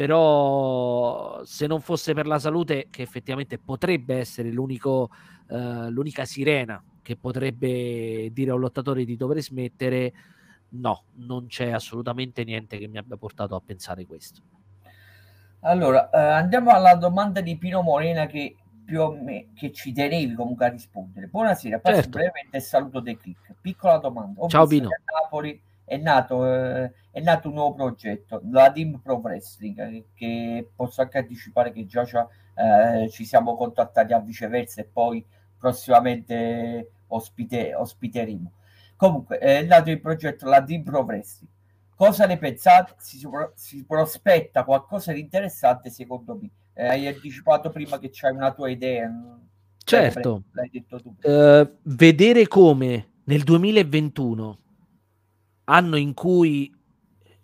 Però 0.00 1.44
se 1.44 1.66
non 1.66 1.82
fosse 1.82 2.14
per 2.14 2.26
la 2.26 2.38
salute, 2.38 2.86
che 2.88 3.02
effettivamente 3.02 3.58
potrebbe 3.58 4.16
essere 4.16 4.50
l'unico, 4.50 5.10
uh, 5.48 5.90
l'unica 5.90 6.24
sirena 6.24 6.82
che 7.02 7.16
potrebbe 7.16 8.30
dire 8.32 8.50
a 8.50 8.54
un 8.54 8.60
lottatore 8.60 9.04
di 9.04 9.14
dover 9.18 9.42
smettere, 9.42 10.10
no, 10.70 11.02
non 11.16 11.48
c'è 11.48 11.72
assolutamente 11.72 12.44
niente 12.44 12.78
che 12.78 12.88
mi 12.88 12.96
abbia 12.96 13.18
portato 13.18 13.54
a 13.54 13.60
pensare 13.60 14.06
questo. 14.06 14.40
Allora, 15.60 16.08
eh, 16.08 16.18
andiamo 16.18 16.70
alla 16.70 16.94
domanda 16.94 17.42
di 17.42 17.58
Pino 17.58 17.82
Morena 17.82 18.24
che 18.24 18.56
più 18.82 19.02
o 19.02 19.12
meno 19.12 19.48
che 19.54 19.70
ci 19.70 19.92
tenevi 19.92 20.32
comunque 20.32 20.64
a 20.64 20.68
rispondere. 20.70 21.26
Buonasera, 21.26 21.78
passo 21.78 21.96
certo. 21.96 22.10
brevemente 22.12 22.56
e 22.56 22.60
saluto 22.60 23.00
dei 23.00 23.18
click. 23.18 23.54
Piccola 23.60 23.98
domanda. 23.98 24.40
Ho 24.40 24.48
Ciao 24.48 24.66
Bino. 24.66 24.88
A 24.88 25.22
Napoli 25.22 25.60
è 25.84 25.98
nato, 25.98 26.46
eh, 26.46 26.90
è 27.10 27.20
nato 27.20 27.48
un 27.48 27.54
nuovo 27.54 27.74
progetto, 27.74 28.40
la 28.50 28.70
Team 28.70 29.00
Pro 29.02 29.16
Wrestling, 29.16 29.78
eh, 29.78 30.04
che 30.14 30.70
posso 30.74 31.00
anche 31.00 31.18
anticipare 31.18 31.72
che 31.72 31.86
già 31.86 32.02
eh, 32.54 33.08
ci 33.10 33.24
siamo 33.24 33.56
contattati 33.56 34.12
a 34.12 34.20
viceversa 34.20 34.80
e 34.80 34.84
poi 34.84 35.24
prossimamente 35.58 36.90
ospite, 37.08 37.74
ospiteremo. 37.74 38.52
Comunque 38.96 39.38
è 39.38 39.62
nato 39.62 39.90
il 39.90 40.00
progetto 40.00 40.48
la 40.48 40.62
Team 40.62 40.82
Pro 40.82 41.00
Wrestling. 41.00 41.52
Cosa 41.94 42.26
ne 42.26 42.38
pensate? 42.38 42.94
Si, 42.98 43.20
si 43.54 43.84
prospetta 43.84 44.64
qualcosa 44.64 45.12
di 45.12 45.20
interessante 45.20 45.90
secondo 45.90 46.38
me 46.40 46.50
eh, 46.80 46.86
hai 46.86 47.06
anticipato 47.06 47.70
prima 47.70 47.98
che 47.98 48.10
c'hai 48.10 48.32
una 48.32 48.52
tua 48.52 48.70
idea. 48.70 49.10
Certo, 49.84 50.44
l'hai 50.52 50.70
detto 50.70 51.00
tu. 51.00 51.14
Uh, 51.22 51.70
vedere 51.82 52.46
come 52.48 53.08
nel 53.24 53.42
2021, 53.42 54.58
anno 55.64 55.96
in 55.96 56.14
cui 56.14 56.74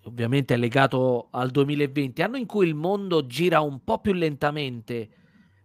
ovviamente 0.07 0.55
è 0.55 0.57
legato 0.57 1.29
al 1.31 1.51
2020, 1.51 2.23
anno 2.23 2.37
in 2.37 2.47
cui 2.47 2.67
il 2.67 2.75
mondo 2.75 3.27
gira 3.27 3.61
un 3.61 3.83
po' 3.83 4.01
più 4.01 4.13
lentamente, 4.13 5.09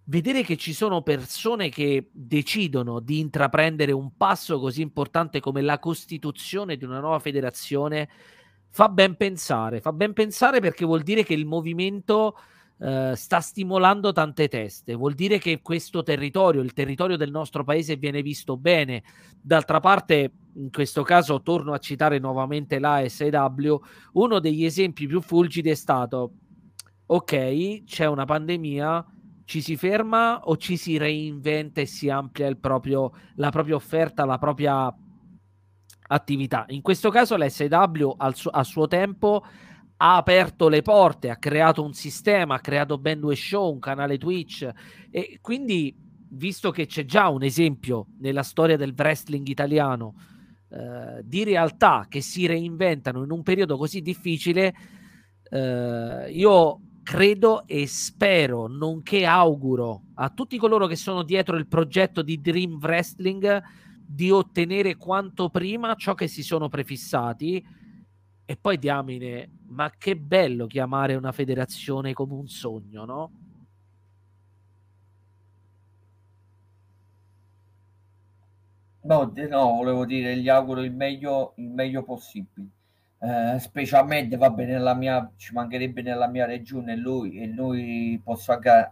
vedere 0.06 0.44
che 0.44 0.58
ci 0.58 0.74
sono 0.74 1.02
persone 1.02 1.70
che 1.70 2.10
decidono 2.12 3.00
di 3.00 3.20
intraprendere 3.20 3.92
un 3.92 4.18
passo 4.18 4.60
così 4.60 4.82
importante 4.82 5.40
come 5.40 5.62
la 5.62 5.80
costituzione 5.80 6.76
di 6.76 6.84
una 6.84 7.00
nuova 7.00 7.20
federazione 7.20 8.10
fa 8.70 8.90
ben 8.90 9.16
pensare, 9.16 9.82
fa 9.82 9.94
ben 9.94 10.14
pensare 10.14 10.60
perché 10.60 10.86
vuol 10.86 11.02
dire 11.02 11.24
che 11.24 11.34
il 11.34 11.46
movimento 11.46 12.38
eh, 12.80 13.14
sta 13.16 13.40
stimolando 13.42 14.12
tante 14.12 14.48
teste. 14.48 14.96
Vuol 14.96 15.14
dire 15.14 15.38
che 15.38 15.62
questo 15.62 16.02
territorio, 16.02 16.62
il 16.62 16.74
territorio 16.74 17.16
del 17.16 17.30
nostro 17.30 17.64
paese, 17.64 17.96
viene 17.96 18.24
visto 18.24 18.58
bene. 18.58 19.04
D'altra 19.40 19.80
parte, 19.80 20.32
in 20.56 20.72
questo 20.72 21.04
caso, 21.04 21.42
torno 21.42 21.74
a 21.74 21.78
citare 21.78 22.20
nuovamente 22.20 22.80
la 22.80 23.04
SW, 23.08 23.76
uno 24.14 24.40
degli 24.40 24.66
esempi 24.66 25.08
più 25.08 25.22
fulgidi 25.22 25.70
è 25.70 25.76
stato, 25.76 26.34
ok, 27.06 27.84
c'è 27.84 28.06
una 28.06 28.26
pandemia, 28.26 29.06
ci 29.46 29.62
si 29.62 29.76
ferma 29.76 30.42
o 30.44 30.58
ci 30.58 30.78
si 30.78 30.98
reinventa 30.98 31.82
e 31.82 31.86
si 31.86 32.10
amplia 32.10 32.54
proprio, 32.56 33.12
la 33.36 33.50
propria 33.50 33.76
offerta, 33.76 34.26
la 34.26 34.38
propria 34.38 34.94
attività. 36.08 36.66
In 36.70 36.82
questo 36.82 37.10
caso 37.10 37.36
l'SW 37.38 38.14
al 38.18 38.36
su- 38.36 38.50
a 38.52 38.64
suo 38.64 38.88
tempo 38.88 39.44
ha 39.98 40.16
aperto 40.16 40.68
le 40.68 40.82
porte, 40.82 41.30
ha 41.30 41.38
creato 41.38 41.84
un 41.84 41.94
sistema, 41.94 42.56
ha 42.56 42.60
creato 42.60 42.98
ben 42.98 43.20
due 43.20 43.36
show, 43.36 43.72
un 43.72 43.80
canale 43.80 44.18
Twitch 44.18 44.70
e 45.10 45.40
quindi 45.42 45.96
visto 46.34 46.72
che 46.72 46.86
c'è 46.86 47.06
già 47.06 47.28
un 47.28 47.44
esempio 47.44 48.08
nella 48.20 48.44
storia 48.44 48.78
del 48.78 48.94
wrestling 48.98 49.48
italiano 49.48 50.16
eh, 50.72 51.22
di 51.26 51.44
realtà 51.44 52.06
che 52.08 52.22
si 52.22 52.46
reinventano 52.46 53.24
in 53.24 53.32
un 53.32 53.44
periodo 53.44 53.78
così 53.78 54.02
difficile, 54.02 54.74
eh, 55.50 56.32
io 56.32 56.80
credo 57.04 57.68
e 57.68 57.88
spero, 57.88 58.68
nonché 58.68 59.26
auguro 59.26 60.04
a 60.16 60.30
tutti 60.30 60.58
coloro 60.58 60.88
che 60.88 60.96
sono 60.96 61.24
dietro 61.24 61.58
il 61.58 61.68
progetto 61.68 62.22
di 62.22 62.40
Dream 62.40 62.78
Wrestling 62.82 63.62
di 64.06 64.32
ottenere 64.32 64.96
quanto 64.96 65.50
prima 65.50 65.96
ciò 65.96 66.14
che 66.14 66.28
si 66.28 66.42
sono 66.44 66.70
prefissati 66.70 67.62
e 68.46 68.58
poi 68.58 68.78
diamine, 68.78 69.50
ma 69.68 69.92
che 69.98 70.16
bello 70.16 70.68
chiamare 70.68 71.16
una 71.16 71.32
federazione 71.32 72.14
come 72.14 72.34
un 72.34 72.48
sogno, 72.48 73.06
no? 73.06 73.32
No, 79.04 79.32
no, 79.50 79.66
volevo 79.76 80.06
dire, 80.06 80.38
gli 80.38 80.50
auguro 80.50 80.82
il 80.82 80.92
meglio, 80.92 81.54
il 81.56 81.70
meglio 81.70 82.04
possibile. 82.04 82.68
Eh, 83.20 83.60
specialmente, 83.60 84.38
vabbè, 84.38 84.66
nella 84.66 84.94
mia, 84.96 85.32
ci 85.38 85.54
mancherebbe 85.54 86.02
nella 86.02 86.28
mia 86.28 86.46
regione 86.46 86.96
lui 86.96 87.42
e 87.42 87.48
noi 87.48 88.20
posso 88.24 88.52
anche 88.52 88.92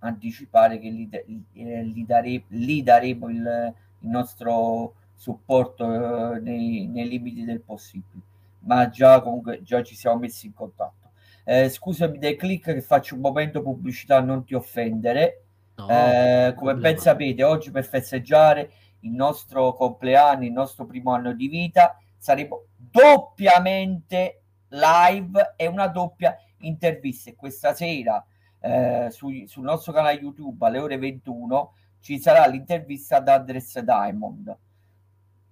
anticipare 0.00 0.78
che 0.78 0.90
gli, 0.90 1.08
eh, 1.12 1.84
gli, 1.84 2.04
dare, 2.04 2.44
gli 2.48 2.82
daremo 2.82 3.28
il, 3.28 3.74
il 4.00 4.08
nostro 4.08 4.94
supporto 5.14 6.34
eh, 6.34 6.40
nei, 6.40 6.86
nei 6.86 7.08
limiti 7.08 7.44
del 7.44 7.60
possibile 7.60 8.28
ma 8.60 8.88
già 8.88 9.20
comunque 9.20 9.62
già 9.62 9.82
ci 9.82 9.94
siamo 9.94 10.18
messi 10.18 10.46
in 10.46 10.54
contatto. 10.54 11.10
Eh, 11.44 11.68
scusami 11.68 12.18
dei 12.18 12.36
click 12.36 12.72
che 12.72 12.80
faccio 12.80 13.14
un 13.14 13.20
momento 13.20 13.62
pubblicità, 13.62 14.20
non 14.20 14.44
ti 14.44 14.54
offendere. 14.54 15.44
No, 15.76 15.88
eh, 15.88 16.54
come 16.56 16.74
ben 16.74 16.98
sapete, 16.98 17.42
oggi 17.42 17.70
per 17.70 17.84
festeggiare 17.84 18.70
il 19.00 19.12
nostro 19.12 19.74
compleanno, 19.74 20.44
il 20.44 20.52
nostro 20.52 20.86
primo 20.86 21.12
anno 21.12 21.32
di 21.32 21.48
vita, 21.48 21.96
saremo 22.16 22.64
doppiamente 22.76 24.42
live 24.68 25.54
e 25.56 25.66
una 25.66 25.86
doppia 25.86 26.36
intervista. 26.58 27.30
E 27.30 27.36
questa 27.36 27.74
sera 27.74 28.24
eh, 28.60 29.08
su, 29.10 29.30
sul 29.46 29.64
nostro 29.64 29.92
canale 29.92 30.20
YouTube 30.20 30.64
alle 30.66 30.78
ore 30.78 30.98
21 30.98 31.74
ci 32.00 32.18
sarà 32.18 32.46
l'intervista 32.46 33.16
ad 33.16 33.28
Andres 33.28 33.78
Diamond 33.80 34.56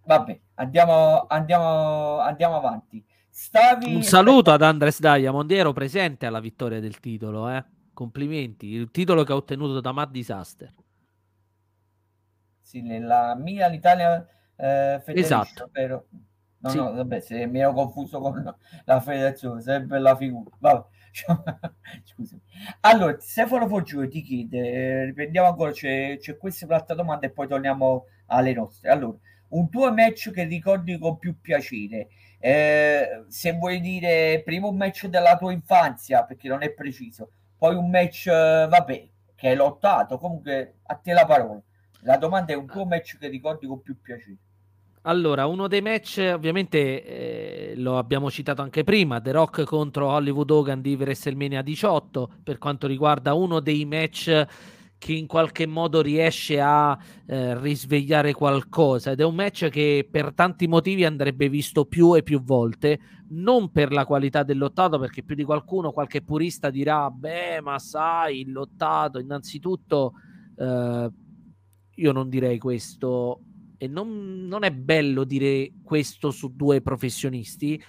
Vabbè, 0.09 0.41
andiamo, 0.55 1.27
andiamo, 1.29 2.19
andiamo 2.21 2.57
avanti. 2.57 3.05
Stavi... 3.29 3.95
Un 3.95 4.03
saluto 4.03 4.51
ad 4.51 4.63
Andres 4.63 5.01
Diamond, 5.01 5.51
ero 5.51 5.75
presente 5.75 6.25
alla 6.25 6.41
vittoria 6.41 6.81
del 6.81 6.99
titolo, 6.99 7.51
eh? 7.51 7.63
complimenti, 7.93 8.69
il 8.69 8.91
titolo 8.91 9.23
che 9.23 9.33
ha 9.33 9.37
ottenuto 9.37 9.83
da 9.83 9.93
Mad 9.93 10.11
Disaster. 10.11 10.73
Sì, 12.69 12.83
nella 12.83 13.35
Milan 13.35 13.73
Italia 13.73 14.21
eh, 14.55 15.01
Federation, 15.03 15.41
esatto. 15.41 15.71
Vero? 15.73 16.07
No, 16.59 16.69
sì. 16.69 16.77
no, 16.77 16.93
vabbè, 16.93 17.21
se 17.21 17.47
mi 17.47 17.61
ero 17.61 17.73
confuso 17.73 18.21
con 18.21 18.57
la 18.85 19.01
federazione, 19.01 19.63
sempre 19.63 19.99
la 19.99 20.15
figura. 20.15 20.51
Vabbè. 20.59 20.87
Scusami. 22.05 22.43
Allora, 22.81 23.17
Stefano 23.21 23.67
Foggione 23.69 24.09
ti 24.09 24.21
chiede, 24.21 25.07
riprendiamo 25.07 25.49
ancora, 25.49 25.71
c'è, 25.71 26.19
c'è 26.19 26.37
questa 26.37 26.67
platta 26.67 26.93
domanda 26.93 27.27
e 27.27 27.31
poi 27.31 27.49
torniamo 27.49 28.05
alle 28.27 28.53
nostre. 28.53 28.91
Allora, 28.91 29.17
un 29.49 29.71
tuo 29.71 29.91
match 29.91 30.31
che 30.31 30.45
ricordi 30.45 30.99
con 30.99 31.17
più 31.17 31.41
piacere. 31.41 32.09
Eh, 32.39 33.25
se 33.29 33.53
vuoi 33.53 33.81
dire 33.81 34.43
prima 34.45 34.67
un 34.67 34.77
match 34.77 35.07
della 35.07 35.39
tua 35.39 35.53
infanzia, 35.53 36.23
perché 36.25 36.49
non 36.49 36.63
è 36.63 36.71
preciso, 36.71 37.31
poi 37.57 37.75
un 37.77 37.89
match, 37.89 38.27
eh, 38.27 38.67
vabbè, 38.69 39.09
che 39.35 39.49
hai 39.49 39.57
lottato, 39.57 40.19
comunque 40.19 40.81
a 40.83 40.97
te 40.97 41.15
la 41.15 41.25
parola. 41.25 41.63
La 42.03 42.17
domanda 42.17 42.53
è 42.53 42.57
un 42.57 42.67
tuo 42.67 42.85
match 42.85 43.19
che 43.19 43.29
ricordi 43.29 43.67
con 43.67 43.81
più 43.83 43.97
piacere. 44.01 44.37
Allora, 45.03 45.47
uno 45.47 45.69
dei 45.69 45.81
match, 45.81 46.19
ovviamente 46.35 47.05
eh, 47.05 47.75
lo 47.77 47.99
abbiamo 47.99 48.31
citato 48.31 48.63
anche 48.63 48.85
prima, 48.85 49.21
The 49.21 49.33
Rock 49.33 49.65
contro 49.65 50.09
Hollywood 50.09 50.51
Hogan 50.51 50.83
di 50.83 50.95
WrestleMania 50.95 51.63
18, 51.63 52.31
per 52.43 52.59
quanto 52.59 52.87
riguarda 52.87 53.33
uno 53.33 53.61
dei 53.61 53.85
match 53.87 54.47
che 54.99 55.13
in 55.13 55.27
qualche 55.29 55.67
modo 55.67 56.03
riesce 56.03 56.61
a 56.61 56.99
eh, 57.27 57.59
risvegliare 57.59 58.35
qualcosa. 58.35 59.13
Ed 59.13 59.21
è 59.21 59.25
un 59.25 59.37
match 59.37 59.69
che 59.69 60.07
per 60.11 60.35
tanti 60.35 60.67
motivi 60.67 61.05
andrebbe 61.05 61.49
visto 61.49 61.87
più 61.87 62.15
e 62.15 62.23
più 62.23 62.43
volte. 62.43 62.99
Non 63.31 63.71
per 63.71 63.93
la 63.93 64.05
qualità 64.05 64.43
del 64.43 64.59
lottato 64.59 64.99
perché 64.99 65.23
più 65.23 65.37
di 65.37 65.45
qualcuno 65.45 65.93
qualche 65.93 66.23
purista 66.23 66.71
dirà 66.71 67.09
beh 67.11 67.61
ma 67.61 67.79
sai 67.79 68.41
il 68.41 68.53
lottato 68.53 69.19
innanzitutto 69.19 70.15
eh, 70.57 71.11
io 71.99 72.13
non 72.13 72.29
direi 72.29 72.59
questo 72.59 73.43
e 73.77 73.87
non, 73.87 74.47
non 74.47 74.65
è 74.65 74.73
bello 74.73 75.25
dire 75.25 75.73
questo 75.83 76.31
su 76.31 76.55
due 76.55 76.81
professionisti 76.81 77.81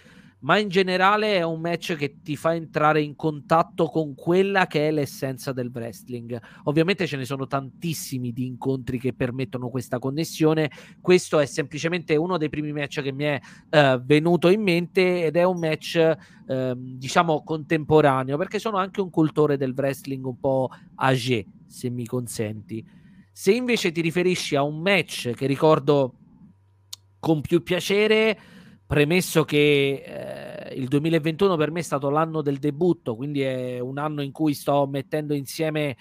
ma 0.41 0.57
in 0.57 0.70
generale 0.70 1.36
è 1.36 1.41
un 1.41 1.60
match 1.60 1.95
che 1.95 2.22
ti 2.22 2.36
fa 2.36 2.55
entrare 2.55 3.01
in 3.01 3.16
contatto 3.16 3.88
con 3.88 4.16
quella 4.16 4.68
che 4.68 4.88
è 4.88 4.91
l'essenza 4.91 5.51
del 5.51 5.72
wrestling. 5.74 6.39
Ovviamente 6.64 7.07
ce 7.07 7.18
ne 7.18 7.26
sono 7.26 7.47
tantissimi 7.47 8.32
di 8.32 8.45
incontri 8.45 8.99
che 8.99 9.14
permettono 9.14 9.70
questa 9.70 9.99
connessione. 9.99 10.72
Questo 11.01 11.39
è 11.39 11.45
semplicemente 11.45 12.16
uno 12.16 12.38
dei 12.38 12.49
primi 12.49 12.72
match 12.72 13.01
che 13.01 13.12
mi 13.12 13.26
è 13.26 13.39
uh, 13.70 14.01
venuto 14.01 14.47
in 14.49 14.62
mente 14.62 15.26
ed 15.26 15.36
è 15.36 15.43
un 15.43 15.60
match 15.60 16.18
uh, 16.47 16.74
diciamo 16.74 17.43
contemporaneo 17.43 18.38
perché 18.38 18.60
sono 18.60 18.78
anche 18.78 19.01
un 19.01 19.10
cultore 19.10 19.57
del 19.57 19.74
wrestling 19.76 20.26
un 20.26 20.39
po' 20.39 20.70
âgé, 20.95 21.45
se 21.68 21.89
mi 21.89 22.05
consenti. 22.05 22.97
Se 23.39 23.53
invece 23.53 23.93
ti 23.93 24.01
riferisci 24.01 24.57
a 24.57 24.63
un 24.63 24.81
match 24.81 25.31
che 25.31 25.45
ricordo 25.45 26.13
con 27.21 27.39
più 27.39 27.63
piacere, 27.63 28.37
premesso 28.85 29.45
che 29.45 30.03
eh, 30.05 30.75
il 30.75 30.89
2021 30.89 31.55
per 31.55 31.71
me 31.71 31.79
è 31.79 31.83
stato 31.83 32.09
l'anno 32.09 32.41
del 32.41 32.57
debutto, 32.57 33.15
quindi 33.15 33.39
è 33.39 33.79
un 33.79 33.97
anno 33.97 34.23
in 34.23 34.33
cui 34.33 34.53
sto 34.53 34.85
mettendo 34.87 35.33
insieme 35.33 35.95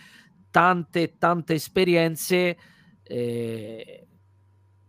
tante, 0.50 1.16
tante 1.16 1.54
esperienze. 1.54 2.58
Eh, 3.04 4.08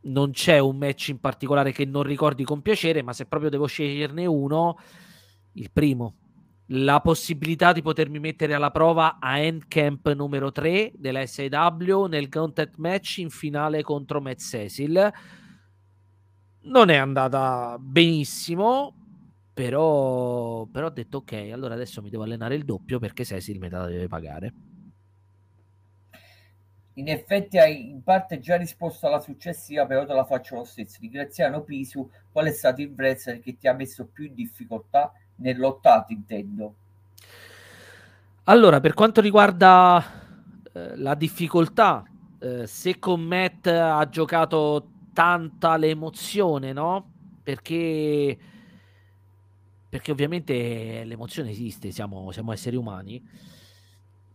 non 0.05 0.31
c'è 0.31 0.57
un 0.57 0.75
match 0.75 1.09
in 1.09 1.19
particolare 1.19 1.71
che 1.71 1.85
non 1.85 2.01
ricordi 2.01 2.43
con 2.45 2.63
piacere, 2.63 3.03
ma 3.03 3.13
se 3.13 3.27
proprio 3.27 3.51
devo 3.51 3.67
sceglierne 3.67 4.25
uno, 4.25 4.75
il 5.51 5.69
primo. 5.71 6.15
La 6.71 6.99
possibilità 7.01 7.71
di 7.71 7.81
potermi 7.81 8.19
mettere 8.19 8.53
alla 8.53 8.69
prova 8.69 9.17
a 9.19 9.39
Endcamp 9.39 10.11
numero 10.13 10.51
3 10.51 10.91
della 10.95 11.25
SAW 11.25 12.05
nel 12.05 12.29
Gauntlet 12.29 12.75
match 12.77 13.17
in 13.17 13.31
finale 13.31 13.81
contro 13.81 14.21
Matt 14.21 14.39
Cecil 14.39 15.11
non 16.61 16.89
è 16.89 16.95
andata 16.95 17.77
benissimo, 17.79 18.93
però, 19.51 20.65
però 20.65 20.87
ho 20.87 20.91
detto 20.91 21.17
ok, 21.17 21.49
allora 21.51 21.73
adesso 21.73 22.03
mi 22.03 22.09
devo 22.11 22.23
allenare 22.23 22.53
il 22.53 22.65
doppio 22.65 22.99
perché 22.99 23.25
Cecil 23.25 23.57
me 23.57 23.69
la 23.69 23.87
deve 23.87 24.07
pagare. 24.07 24.53
In 26.93 27.07
effetti 27.07 27.57
hai 27.57 27.89
in 27.89 28.03
parte 28.03 28.39
già 28.39 28.57
risposto 28.57 29.07
alla 29.07 29.21
successiva, 29.21 29.85
però 29.85 30.05
te 30.05 30.13
la 30.13 30.25
faccio 30.25 30.55
lo 30.55 30.65
stesso. 30.65 30.97
Di 30.99 31.09
Graziano 31.09 31.63
Pisu, 31.63 32.07
qual 32.31 32.47
è 32.47 32.51
stato 32.51 32.81
il 32.81 32.93
wrestler 32.95 33.39
che 33.39 33.57
ti 33.57 33.67
ha 33.67 33.73
messo 33.73 34.05
più 34.05 34.25
in 34.25 34.35
difficoltà 34.35 35.11
nell'ottato, 35.39 36.13
intendo? 36.13 36.75
Allora, 38.43 38.79
per 38.79 38.93
quanto 38.93 39.21
riguarda 39.21 40.03
eh, 40.73 40.97
la 40.97 41.15
difficoltà, 41.15 42.03
eh, 42.39 42.65
se 42.65 42.97
con 42.99 43.21
Matt 43.21 43.67
ha 43.67 44.07
giocato 44.09 44.89
tanta 45.13 45.77
l'emozione, 45.77 46.73
no? 46.73 47.11
Perché, 47.43 48.37
perché 49.89 50.11
ovviamente 50.11 51.03
l'emozione 51.03 51.49
esiste, 51.51 51.91
siamo, 51.91 52.31
siamo 52.31 52.51
esseri 52.51 52.75
umani. 52.75 53.21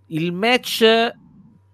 Il 0.07 0.32
match 0.32 0.84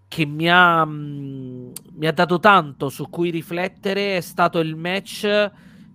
che 0.09 0.27
mi 0.27 0.51
ha, 0.51 0.85
mm, 0.85 1.71
mi 1.93 2.07
ha 2.07 2.13
dato 2.13 2.41
tanto 2.41 2.89
su 2.89 3.09
cui 3.09 3.31
riflettere 3.31 4.17
è 4.17 4.21
stato 4.21 4.59
il 4.59 4.77
match 4.77 5.51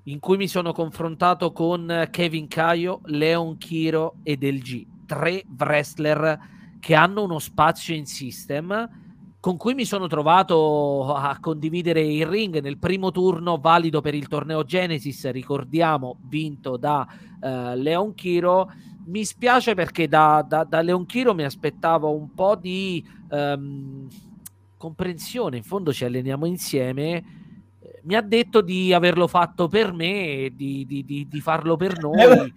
in 0.05 0.19
cui 0.19 0.37
mi 0.37 0.47
sono 0.47 0.71
confrontato 0.71 1.51
con 1.51 2.07
Kevin 2.11 2.47
Caio, 2.47 3.01
Leon 3.05 3.57
Chiro 3.57 4.15
ed 4.23 4.43
El 4.43 4.61
G, 4.61 4.85
tre 5.05 5.43
wrestler 5.57 6.39
che 6.79 6.93
hanno 6.93 7.23
uno 7.23 7.39
spazio 7.39 7.95
in 7.95 8.05
system 8.05 9.03
con 9.45 9.57
cui 9.57 9.75
mi 9.75 9.85
sono 9.85 10.07
trovato 10.07 11.13
a 11.13 11.37
condividere 11.39 12.01
il 12.01 12.25
ring 12.25 12.59
nel 12.61 12.79
primo 12.79 13.11
turno 13.11 13.57
valido 13.57 14.01
per 14.01 14.15
il 14.15 14.27
torneo 14.27 14.63
Genesis, 14.63 15.29
ricordiamo, 15.29 16.17
vinto 16.21 16.77
da 16.77 17.07
uh, 17.41 17.75
Leon 17.75 18.15
Chiro. 18.15 18.71
Mi 19.05 19.23
spiace 19.23 19.75
perché 19.75 20.07
da, 20.07 20.43
da, 20.47 20.63
da, 20.63 20.81
Leon 20.81 21.05
Chiro 21.05 21.35
mi 21.35 21.43
aspettavo 21.43 22.11
un 22.11 22.33
po' 22.33 22.55
di 22.55 23.07
um, 23.29 24.07
comprensione, 24.77 25.57
in 25.57 25.63
fondo 25.63 25.93
ci 25.93 26.05
alleniamo 26.05 26.47
insieme. 26.47 27.44
Mi 28.05 28.15
ha 28.15 28.21
detto 28.21 28.61
di 28.61 28.93
averlo 28.93 29.27
fatto 29.27 29.67
per 29.67 29.93
me, 29.93 30.51
di, 30.53 30.85
di, 30.85 31.03
di, 31.03 31.27
di 31.27 31.41
farlo 31.41 31.75
per 31.75 31.99
noi. 31.99 32.17
Le, 32.17 32.53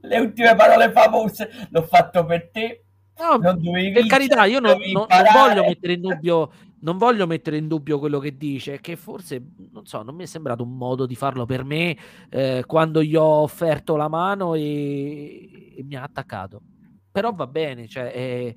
le 0.00 0.18
ultime 0.18 0.54
parole 0.54 0.92
famose, 0.92 1.50
l'ho 1.70 1.82
fatto 1.82 2.24
per 2.24 2.50
te, 2.50 2.84
No, 3.20 3.38
per 3.38 4.06
carità, 4.06 4.44
io 4.46 4.60
non, 4.60 4.78
non, 4.92 5.06
non, 5.06 5.24
voglio 5.34 5.62
mettere 5.62 5.92
in 5.92 6.00
dubbio, 6.00 6.50
non 6.80 6.96
voglio 6.96 7.26
mettere 7.26 7.58
in 7.58 7.68
dubbio 7.68 7.98
quello 7.98 8.18
che 8.18 8.38
dice, 8.38 8.80
che 8.80 8.96
forse, 8.96 9.42
non 9.72 9.84
so, 9.84 10.02
non 10.02 10.14
mi 10.14 10.22
è 10.22 10.26
sembrato 10.26 10.62
un 10.62 10.74
modo 10.74 11.04
di 11.04 11.14
farlo 11.14 11.44
per 11.44 11.62
me 11.62 11.96
eh, 12.30 12.64
quando 12.66 13.02
gli 13.02 13.14
ho 13.14 13.42
offerto 13.42 13.96
la 13.96 14.08
mano 14.08 14.54
e, 14.54 15.76
e 15.76 15.82
mi 15.84 15.96
ha 15.96 16.02
attaccato. 16.02 16.62
Però 17.12 17.32
va 17.32 17.46
bene, 17.46 17.86
cioè, 17.86 18.10
è, 18.10 18.54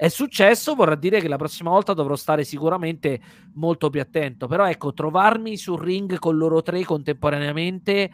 è, 0.00 0.08
successo, 0.08 0.74
vorrà 0.74 0.94
dire 0.94 1.20
che 1.20 1.28
la 1.28 1.36
prossima 1.36 1.68
volta 1.68 1.92
dovrò 1.92 2.16
stare 2.16 2.42
sicuramente 2.42 3.20
molto 3.56 3.90
più 3.90 4.00
attento. 4.00 4.46
Però 4.46 4.66
ecco, 4.66 4.94
trovarmi 4.94 5.58
sul 5.58 5.78
ring 5.78 6.18
con 6.18 6.38
loro 6.38 6.62
tre 6.62 6.82
contemporaneamente 6.84 8.10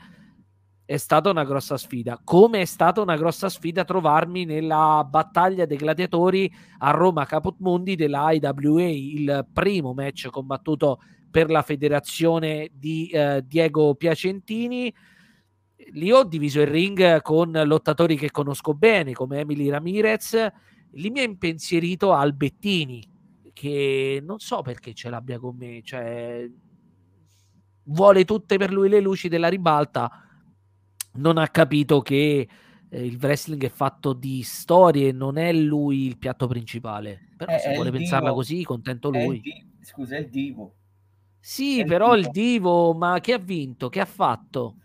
è 0.85 0.97
stata 0.97 1.31
una 1.31 1.45
grossa 1.45 1.77
sfida. 1.77 2.21
Come 2.25 2.63
è 2.63 2.65
stata 2.65 3.01
una 3.01 3.17
grossa 3.17 3.49
sfida 3.49 3.85
trovarmi 3.85 4.45
nella 4.45 5.07
battaglia 5.09 5.65
dei 5.65 5.77
gladiatori 5.77 6.53
a 6.79 6.91
Roma 6.91 7.25
Caput 7.25 7.57
Mundi 7.61 7.95
della 7.95 8.33
IWA, 8.33 8.83
il 8.83 9.47
primo 9.53 9.95
match 9.95 10.29
combattuto 10.29 10.99
per 11.31 11.51
la 11.51 11.63
federazione 11.63 12.69
di 12.73 13.11
eh, 13.11 13.45
Diego 13.47 13.95
Piacentini. 13.95 14.93
Lì 15.93 16.11
ho 16.11 16.25
diviso 16.25 16.61
il 16.61 16.67
ring 16.67 17.23
con 17.23 17.53
lottatori 17.53 18.17
che 18.17 18.33
conosco 18.33 18.75
bene, 18.75 19.13
come 19.13 19.39
Emily 19.39 19.69
Ramirez. 19.69 20.53
Lì 20.97 21.11
mi 21.11 21.21
ha 21.21 21.25
impensierito 21.25 22.13
Albettini, 22.13 23.03
che 23.53 24.23
non 24.25 24.39
so 24.39 24.63
perché 24.63 24.93
ce 24.93 25.09
l'abbia 25.09 25.39
con 25.39 25.57
me, 25.57 25.81
cioè 25.83 26.49
vuole 27.85 28.25
tutte 28.25 28.57
per 28.57 28.73
lui 28.73 28.89
le 28.89 29.01
luci 29.01 29.29
della 29.29 29.49
ribalta 29.49 30.27
non 31.17 31.39
ha 31.39 31.49
capito 31.49 32.01
che 32.01 32.49
eh, 32.89 33.05
il 33.05 33.19
wrestling 33.21 33.63
è 33.65 33.69
fatto 33.69 34.13
di 34.13 34.43
storie, 34.43 35.13
non 35.13 35.39
è 35.39 35.53
lui 35.53 36.07
il 36.07 36.19
piatto 36.19 36.47
principale. 36.47 37.33
Però 37.37 37.53
è, 37.53 37.59
se 37.59 37.75
vuole 37.75 37.91
pensarla 37.91 38.29
divo. 38.29 38.41
così, 38.41 38.63
contento 38.65 39.11
lui. 39.11 39.41
Di- 39.41 39.75
Scusa, 39.81 40.17
è 40.17 40.21
il 40.21 40.29
divo. 40.29 40.75
Sì, 41.39 41.81
è 41.81 41.85
però 41.85 42.15
il 42.15 42.23
divo. 42.23 42.27
il 42.27 42.33
divo, 42.33 42.95
ma 42.95 43.21
che 43.21 43.33
ha 43.35 43.39
vinto? 43.39 43.89
Che 43.89 44.01
ha 44.01 44.07
fatto? 44.07 44.77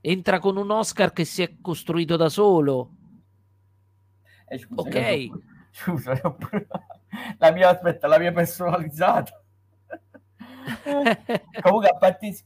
Entra 0.00 0.38
con 0.38 0.56
un 0.56 0.70
Oscar 0.70 1.12
che 1.12 1.24
si 1.24 1.42
è 1.42 1.56
costruito 1.60 2.16
da 2.16 2.28
solo. 2.28 2.96
Eh, 4.48 4.58
scusa, 4.58 4.80
ok. 4.80 5.28
Scusa, 5.70 6.12
la 7.38 7.52
mia, 7.52 7.68
aspetta, 7.68 8.08
la 8.08 8.18
mia 8.18 8.32
personalizzata. 8.32 9.42
Comunque, 11.62 11.88
a 11.88 11.96
parte 11.96 12.36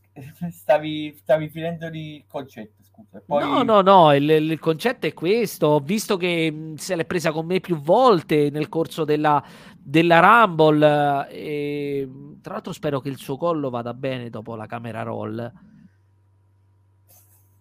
stavi, 0.51 1.15
stavi 1.17 1.49
finendo 1.49 1.87
il 1.87 2.25
concetto. 2.27 2.83
Poi... 3.27 3.43
No, 3.43 3.63
no, 3.63 3.81
no, 3.81 4.15
il, 4.15 4.29
il, 4.29 4.59
concetto 4.59 5.07
è 5.07 5.15
questo. 5.15 5.67
Ho 5.69 5.81
visto 5.81 6.17
che 6.17 6.51
mh, 6.51 6.75
se 6.75 6.95
l'è 6.95 7.05
presa 7.05 7.33
con 7.33 7.47
me 7.47 7.61
più 7.61 7.81
volte 7.81 8.51
nel 8.51 8.69
corso 8.69 9.05
della, 9.05 9.43
della 9.77 10.21
Rumble. 10.21 11.29
E, 11.31 12.09
tra 12.41 12.55
l'altro 12.55 12.73
spero 12.73 13.01
che 13.01 13.09
il 13.09 13.17
suo 13.17 13.37
collo 13.37 13.71
vada 13.71 13.95
bene 13.95 14.31
dopo 14.31 14.55
la 14.55 14.67
camera 14.67 15.03
roll. 15.03 15.53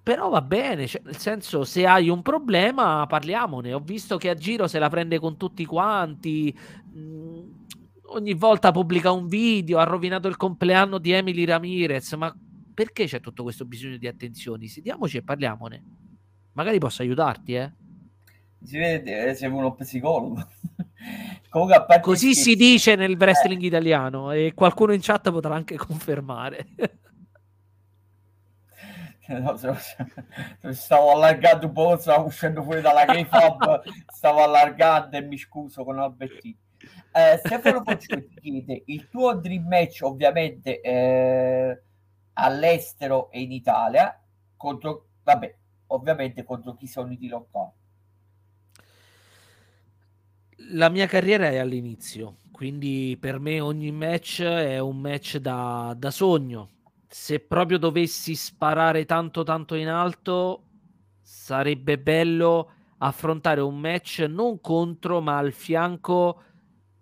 Però 0.04 0.30
va 0.30 0.42
bene, 0.42 0.88
cioè, 0.88 1.02
nel 1.06 1.18
senso, 1.18 1.64
se 1.64 1.86
hai 1.86 2.10
un 2.10 2.24
problema, 2.24 3.06
parliamone. 3.06 3.74
Ho 3.74 3.80
visto 3.80 4.18
che 4.18 4.30
a 4.30 4.34
giro 4.34 4.68
se 4.68 4.80
la 4.80 4.90
prende 4.90 5.20
con 5.20 5.38
tutti 5.38 5.64
quanti. 5.66 6.58
Mh, 6.94 7.42
ogni 8.08 8.34
volta 8.34 8.72
pubblica 8.72 9.12
un 9.12 9.28
video, 9.28 9.78
ha 9.78 9.84
rovinato 9.84 10.28
il 10.28 10.38
compleanno 10.38 10.98
di 10.98 11.12
Emily 11.12 11.46
Ramirez, 11.46 12.14
ma 12.14 12.36
perché 12.74 13.06
c'è 13.06 13.20
tutto 13.20 13.44
questo 13.44 13.66
bisogno 13.66 13.98
di 13.98 14.08
attenzioni? 14.08 14.68
Sediamoci 14.68 15.18
e 15.18 15.24
parliamone. 15.24 15.84
Magari 16.54 16.80
posso 16.80 17.04
aiutarti, 17.04 17.54
eh? 17.54 17.72
Si 18.64 18.78
vede, 18.78 19.30
eh, 19.30 19.34
sei 19.36 19.50
uno 19.50 19.74
psicologo. 19.74 20.48
Comunque, 21.50 22.00
Così 22.02 22.34
si 22.34 22.56
dice 22.56 22.96
nel 22.96 23.18
wrestling 23.18 23.62
eh. 23.62 23.68
italiano 23.68 24.32
e 24.32 24.54
qualcuno 24.54 24.94
in 24.94 25.02
chat 25.02 25.32
potrà 25.32 25.56
anche 25.56 25.76
confermare. 25.78 26.68
No, 29.40 29.56
stavo 30.74 31.12
allargando 31.12 31.68
un 31.68 31.74
po', 31.74 31.98
stavo 31.98 32.26
uscendo 32.26 32.64
fuori 32.64 32.82
dalla 32.82 33.06
gay 33.06 33.26
fab, 33.26 33.84
stavo 34.12 34.44
allargando 34.44 35.16
e 35.18 35.22
mi 35.22 35.38
scuso 35.38 35.84
con 35.84 36.00
Albertino. 36.00 36.58
Eh, 37.14 37.38
Stefano 37.38 37.84
Poccioli 37.84 38.30
chiede 38.42 38.84
il 38.86 39.08
tuo 39.10 39.36
dream 39.36 39.68
match 39.68 40.00
ovviamente 40.02 40.82
eh, 40.82 41.82
all'estero 42.34 43.30
e 43.32 43.42
in 43.42 43.52
Italia 43.52 44.20
contro, 44.58 45.08
vabbè, 45.24 45.56
ovviamente 45.88 46.44
contro 46.44 46.76
chi 46.76 46.88
sono 46.88 47.12
i 47.12 47.28
lottare. 47.28 47.72
La 50.74 50.90
mia 50.90 51.08
carriera 51.08 51.50
è 51.50 51.58
all'inizio, 51.58 52.38
quindi 52.52 53.18
per 53.20 53.40
me 53.40 53.60
ogni 53.60 53.92
match 53.92 54.42
è 54.42 54.80
un 54.80 54.98
match 54.98 55.38
da, 55.38 55.94
da 55.98 56.12
sogno. 56.12 56.70
Se 57.14 57.42
proprio 57.42 57.78
dovessi 57.78 58.36
sparare 58.36 59.04
tanto 59.04 59.44
tanto 59.44 59.76
in 59.76 59.90
alto, 59.90 60.64
sarebbe 61.20 62.00
bello 62.00 62.72
affrontare 63.00 63.60
un 63.60 63.78
match 63.78 64.20
non 64.30 64.62
contro, 64.62 65.20
ma 65.20 65.38
al 65.38 65.52
fianco, 65.52 66.42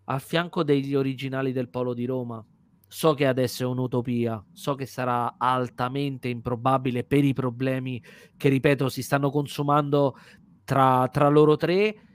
al 0.06 0.20
fianco 0.20 0.64
degli 0.64 0.96
originali 0.96 1.52
del 1.52 1.70
Polo 1.70 1.94
di 1.94 2.06
Roma. 2.06 2.44
So 2.88 3.14
che 3.14 3.28
adesso 3.28 3.62
è 3.62 3.66
un'utopia, 3.68 4.44
so 4.52 4.74
che 4.74 4.88
sarà 4.88 5.36
altamente 5.38 6.28
improbabile 6.28 7.04
per 7.04 7.24
i 7.24 7.34
problemi 7.34 8.04
che, 8.36 8.50
ripeto, 8.50 8.90
si 8.90 9.04
stanno 9.04 9.30
consumando 9.30 10.18
tra, 10.64 11.08
tra 11.12 11.28
loro 11.28 11.56
tre, 11.56 12.09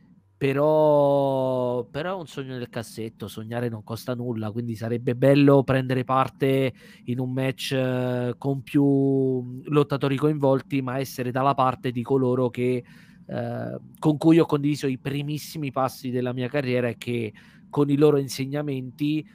però, 0.45 1.85
però 1.85 2.11
è 2.11 2.21
un 2.21 2.27
sogno 2.27 2.59
del 2.59 2.69
cassetto, 2.69 3.29
sognare 3.29 3.71
non 3.71 3.83
costa 3.83 4.15
nulla, 4.15 4.51
quindi 4.51 4.77
sarebbe 4.77 5.17
bello 5.17 5.63
prendere 5.65 6.05
parte 6.05 6.71
in 7.05 7.19
un 7.19 7.33
match 7.33 7.73
eh, 7.73 8.35
con 8.37 8.63
più 8.63 9.63
lottatori 9.63 10.19
coinvolti, 10.19 10.83
ma 10.83 10.99
essere 10.99 11.31
dalla 11.31 11.55
parte 11.55 11.93
di 11.93 12.03
coloro 12.03 12.51
che, 12.51 12.85
eh, 13.27 13.79
con 13.99 14.19
cui 14.19 14.39
ho 14.39 14.45
condiviso 14.45 14.87
i 14.87 14.99
primissimi 14.99 15.73
passi 15.73 16.11
della 16.11 16.35
mia 16.35 16.49
carriera 16.49 16.89
e 16.89 16.99
che 16.99 17.33
con 17.71 17.89
i 17.89 17.97
loro 17.97 18.19
insegnamenti 18.19 19.27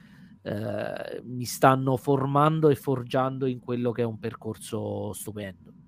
eh, 0.42 1.22
mi 1.24 1.44
stanno 1.44 1.96
formando 1.96 2.68
e 2.68 2.76
forgiando 2.76 3.46
in 3.46 3.58
quello 3.58 3.90
che 3.90 4.02
è 4.02 4.06
un 4.06 4.20
percorso 4.20 5.12
stupendo. 5.12 5.79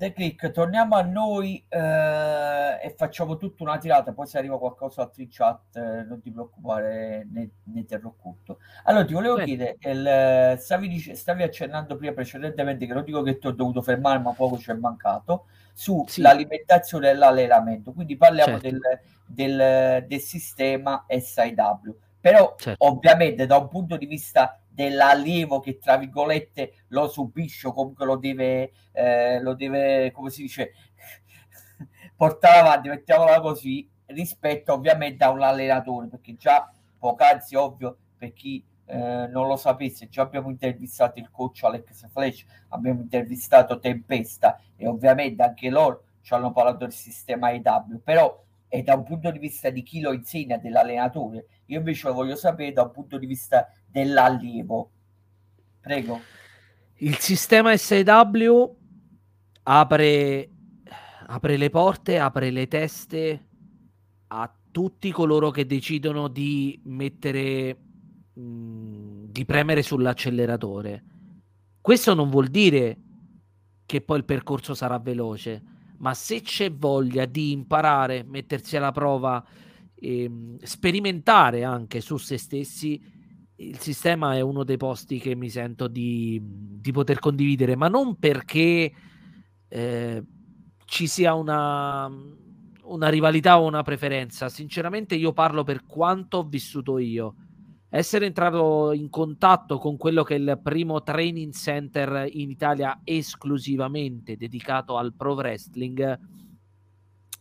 The 0.00 0.14
Click, 0.14 0.50
torniamo 0.50 0.96
a 0.96 1.02
noi 1.02 1.62
eh, 1.68 2.78
e 2.82 2.94
facciamo 2.96 3.36
tutta 3.36 3.64
una 3.64 3.76
tirata, 3.76 4.14
poi 4.14 4.26
se 4.26 4.38
arriva 4.38 4.58
qualcosa 4.58 5.02
altro 5.02 5.20
in 5.20 5.28
chat 5.30 5.76
eh, 5.76 6.04
non 6.04 6.22
ti 6.22 6.32
preoccupare, 6.32 7.28
ne, 7.30 7.50
ne 7.64 7.84
terrò 7.84 8.08
occulto. 8.08 8.60
Allora 8.84 9.04
ti 9.04 9.12
volevo 9.12 9.36
Beh. 9.36 9.44
chiedere, 9.44 9.76
il, 9.78 10.58
stavi, 10.58 10.88
dice, 10.88 11.14
stavi, 11.14 11.42
accennando 11.42 11.96
prima 11.96 12.14
precedentemente, 12.14 12.86
che 12.86 12.94
non 12.94 13.04
dico 13.04 13.20
che 13.20 13.36
ti 13.36 13.46
ho 13.46 13.50
dovuto 13.50 13.82
fermare 13.82 14.20
ma 14.20 14.32
poco 14.32 14.56
ci 14.56 14.70
è 14.70 14.74
mancato, 14.74 15.48
sull'alimentazione 15.74 17.08
sì. 17.08 17.12
e 17.12 17.16
l'allenamento, 17.16 17.92
quindi 17.92 18.16
parliamo 18.16 18.58
certo. 18.58 18.68
del, 19.26 19.58
del, 19.58 20.06
del 20.06 20.20
sistema 20.20 21.04
SIW, 21.10 21.94
però 22.18 22.54
certo. 22.56 22.86
ovviamente 22.86 23.44
da 23.44 23.58
un 23.58 23.68
punto 23.68 23.98
di 23.98 24.06
vista 24.06 24.59
dell'allievo 24.80 25.60
che 25.60 25.78
tra 25.78 25.98
virgolette 25.98 26.84
lo 26.88 27.06
subisce 27.08 27.68
o 27.68 27.72
comunque 27.72 28.06
lo 28.06 28.16
deve, 28.16 28.72
eh, 28.92 29.40
lo 29.40 29.54
deve 29.54 30.10
come 30.12 30.30
si 30.30 30.42
dice, 30.42 30.72
portare 32.16 32.60
avanti, 32.60 32.88
mettiamola 32.88 33.40
così, 33.40 33.88
rispetto 34.06 34.72
ovviamente 34.72 35.22
a 35.22 35.30
un 35.30 35.42
allenatore, 35.42 36.08
perché 36.08 36.34
già 36.36 36.72
poc'anzi 36.98 37.56
ovvio 37.56 37.96
per 38.16 38.32
chi 38.32 38.64
eh, 38.86 38.96
non 38.96 39.46
lo 39.46 39.56
sapesse, 39.56 40.08
già 40.08 40.22
abbiamo 40.22 40.48
intervistato 40.48 41.18
il 41.18 41.30
coach 41.30 41.62
Alex 41.64 42.08
Flash, 42.10 42.44
abbiamo 42.68 43.02
intervistato 43.02 43.78
Tempesta 43.78 44.58
e 44.76 44.86
ovviamente 44.86 45.42
anche 45.42 45.68
loro 45.68 46.04
ci 46.22 46.32
hanno 46.32 46.52
parlato 46.52 46.78
del 46.78 46.92
sistema 46.92 47.52
EW, 47.52 48.00
però 48.02 48.44
è 48.70 48.82
da 48.82 48.94
un 48.94 49.02
punto 49.02 49.32
di 49.32 49.40
vista 49.40 49.68
di 49.68 49.82
chi 49.82 50.00
lo 50.00 50.12
insegna, 50.12 50.56
dell'allenatore, 50.56 51.46
io 51.66 51.78
invece 51.78 52.06
lo 52.06 52.14
voglio 52.14 52.36
sapere 52.36 52.72
da 52.72 52.84
un 52.84 52.92
punto 52.92 53.18
di 53.18 53.26
vista 53.26 53.66
dell'allievo. 53.84 54.92
Prego. 55.80 56.20
Il 56.98 57.16
sistema 57.16 57.76
SW 57.76 58.76
apre, 59.64 60.50
apre 61.26 61.56
le 61.56 61.68
porte, 61.68 62.18
apre 62.20 62.50
le 62.50 62.68
teste 62.68 63.46
a 64.28 64.54
tutti 64.70 65.10
coloro 65.10 65.50
che 65.50 65.66
decidono 65.66 66.28
di 66.28 66.80
mettere, 66.84 67.76
di 68.32 69.44
premere 69.44 69.82
sull'acceleratore. 69.82 71.04
Questo 71.80 72.14
non 72.14 72.30
vuol 72.30 72.46
dire 72.46 72.98
che 73.84 74.00
poi 74.00 74.18
il 74.18 74.24
percorso 74.24 74.74
sarà 74.74 75.00
veloce, 75.00 75.62
ma 76.00 76.14
se 76.14 76.42
c'è 76.42 76.72
voglia 76.72 77.26
di 77.26 77.52
imparare, 77.52 78.24
mettersi 78.24 78.76
alla 78.76 78.92
prova, 78.92 79.44
ehm, 79.94 80.58
sperimentare 80.62 81.64
anche 81.64 82.00
su 82.00 82.16
se 82.16 82.38
stessi, 82.38 83.00
il 83.56 83.78
sistema 83.78 84.34
è 84.34 84.40
uno 84.40 84.64
dei 84.64 84.78
posti 84.78 85.18
che 85.18 85.34
mi 85.34 85.50
sento 85.50 85.86
di, 85.86 86.40
di 86.42 86.92
poter 86.92 87.18
condividere, 87.18 87.76
ma 87.76 87.88
non 87.88 88.18
perché 88.18 88.90
eh, 89.68 90.24
ci 90.86 91.06
sia 91.06 91.34
una, 91.34 92.10
una 92.84 93.08
rivalità 93.10 93.60
o 93.60 93.66
una 93.66 93.82
preferenza. 93.82 94.48
Sinceramente 94.48 95.14
io 95.14 95.34
parlo 95.34 95.64
per 95.64 95.84
quanto 95.84 96.38
ho 96.38 96.48
vissuto 96.48 96.96
io. 96.96 97.34
Essere 97.90 98.26
entrato 98.26 98.92
in 98.92 99.10
contatto 99.10 99.78
con 99.78 99.96
quello 99.96 100.22
che 100.22 100.36
è 100.36 100.38
il 100.38 100.60
primo 100.62 101.02
training 101.02 101.52
center 101.52 102.28
in 102.30 102.48
Italia 102.48 103.00
esclusivamente 103.02 104.36
dedicato 104.36 104.96
al 104.96 105.12
pro 105.12 105.34
wrestling 105.34 106.18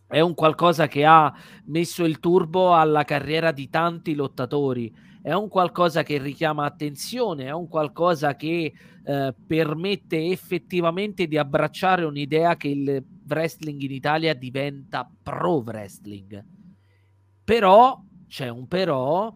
è 0.10 0.22
un 0.22 0.34
qualcosa 0.34 0.88
che 0.88 1.06
ha 1.06 1.32
messo 1.66 2.04
il 2.04 2.20
turbo 2.20 2.74
alla 2.74 3.04
carriera 3.04 3.52
di 3.52 3.70
tanti 3.70 4.16
lottatori, 4.16 4.92
è 5.22 5.34
un 5.34 5.48
qualcosa 5.48 6.02
che 6.02 6.18
richiama 6.18 6.66
attenzione, 6.66 7.46
è 7.46 7.52
un 7.52 7.68
qualcosa 7.68 8.36
che 8.36 8.74
eh, 9.04 9.36
permette 9.46 10.32
effettivamente 10.32 11.28
di 11.28 11.38
abbracciare 11.38 12.06
un'idea 12.06 12.58
che 12.58 12.70
il 12.70 13.06
wrestling 13.28 13.80
in 13.82 13.92
Italia 13.92 14.34
diventa 14.34 15.08
pro 15.22 15.58
wrestling. 15.58 16.44
Però, 17.44 18.02
c'è 18.28 18.50
un 18.50 18.68
però, 18.68 19.32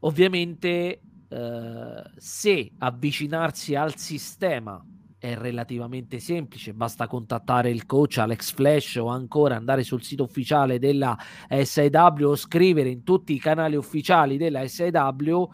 ovviamente 0.00 1.00
eh, 1.28 2.02
se 2.16 2.72
avvicinarsi 2.78 3.74
al 3.74 3.96
sistema 3.96 4.82
è 5.18 5.34
relativamente 5.34 6.20
semplice, 6.20 6.72
basta 6.72 7.08
contattare 7.08 7.70
il 7.70 7.86
coach 7.86 8.18
Alex 8.18 8.52
Flash 8.52 8.96
o 8.96 9.06
ancora 9.08 9.56
andare 9.56 9.82
sul 9.82 10.02
sito 10.02 10.22
ufficiale 10.22 10.78
della 10.78 11.18
SIW 11.48 12.28
o 12.28 12.36
scrivere 12.36 12.88
in 12.88 13.02
tutti 13.02 13.32
i 13.34 13.38
canali 13.38 13.74
ufficiali 13.74 14.36
della 14.36 14.66
SIW. 14.66 15.50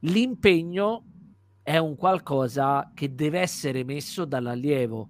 L'impegno 0.00 1.04
è 1.62 1.76
un 1.78 1.96
qualcosa 1.96 2.92
che 2.94 3.14
deve 3.14 3.40
essere 3.40 3.82
messo 3.82 4.24
dall'allievo. 4.24 5.08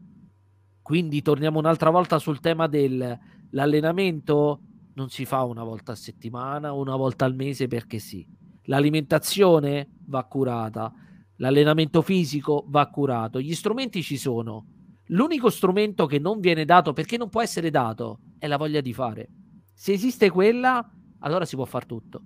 Quindi 0.80 1.20
torniamo 1.20 1.58
un'altra 1.58 1.90
volta 1.90 2.18
sul 2.18 2.40
tema 2.40 2.66
dell'allenamento 2.66 4.60
non 4.94 5.08
si 5.10 5.24
fa 5.24 5.42
una 5.42 5.64
volta 5.64 5.92
a 5.92 5.96
settimana, 5.96 6.72
una 6.72 6.96
volta 6.96 7.24
al 7.24 7.34
mese 7.34 7.66
perché 7.66 7.98
sì. 7.98 8.26
L'alimentazione 8.64 9.88
va 10.06 10.24
curata 10.24 10.92
l'allenamento 11.36 12.02
fisico 12.02 12.64
va 12.68 12.86
curato, 12.88 13.40
gli 13.40 13.54
strumenti 13.54 14.02
ci 14.02 14.16
sono. 14.16 14.66
L'unico 15.08 15.50
strumento 15.50 16.06
che 16.06 16.18
non 16.18 16.40
viene 16.40 16.64
dato 16.64 16.92
perché 16.92 17.16
non 17.16 17.28
può 17.28 17.42
essere 17.42 17.70
dato 17.70 18.20
è 18.38 18.46
la 18.46 18.56
voglia 18.56 18.80
di 18.80 18.92
fare. 18.92 19.28
Se 19.72 19.92
esiste 19.92 20.30
quella, 20.30 20.88
allora 21.20 21.44
si 21.44 21.56
può 21.56 21.64
fare 21.64 21.86
tutto. 21.86 22.22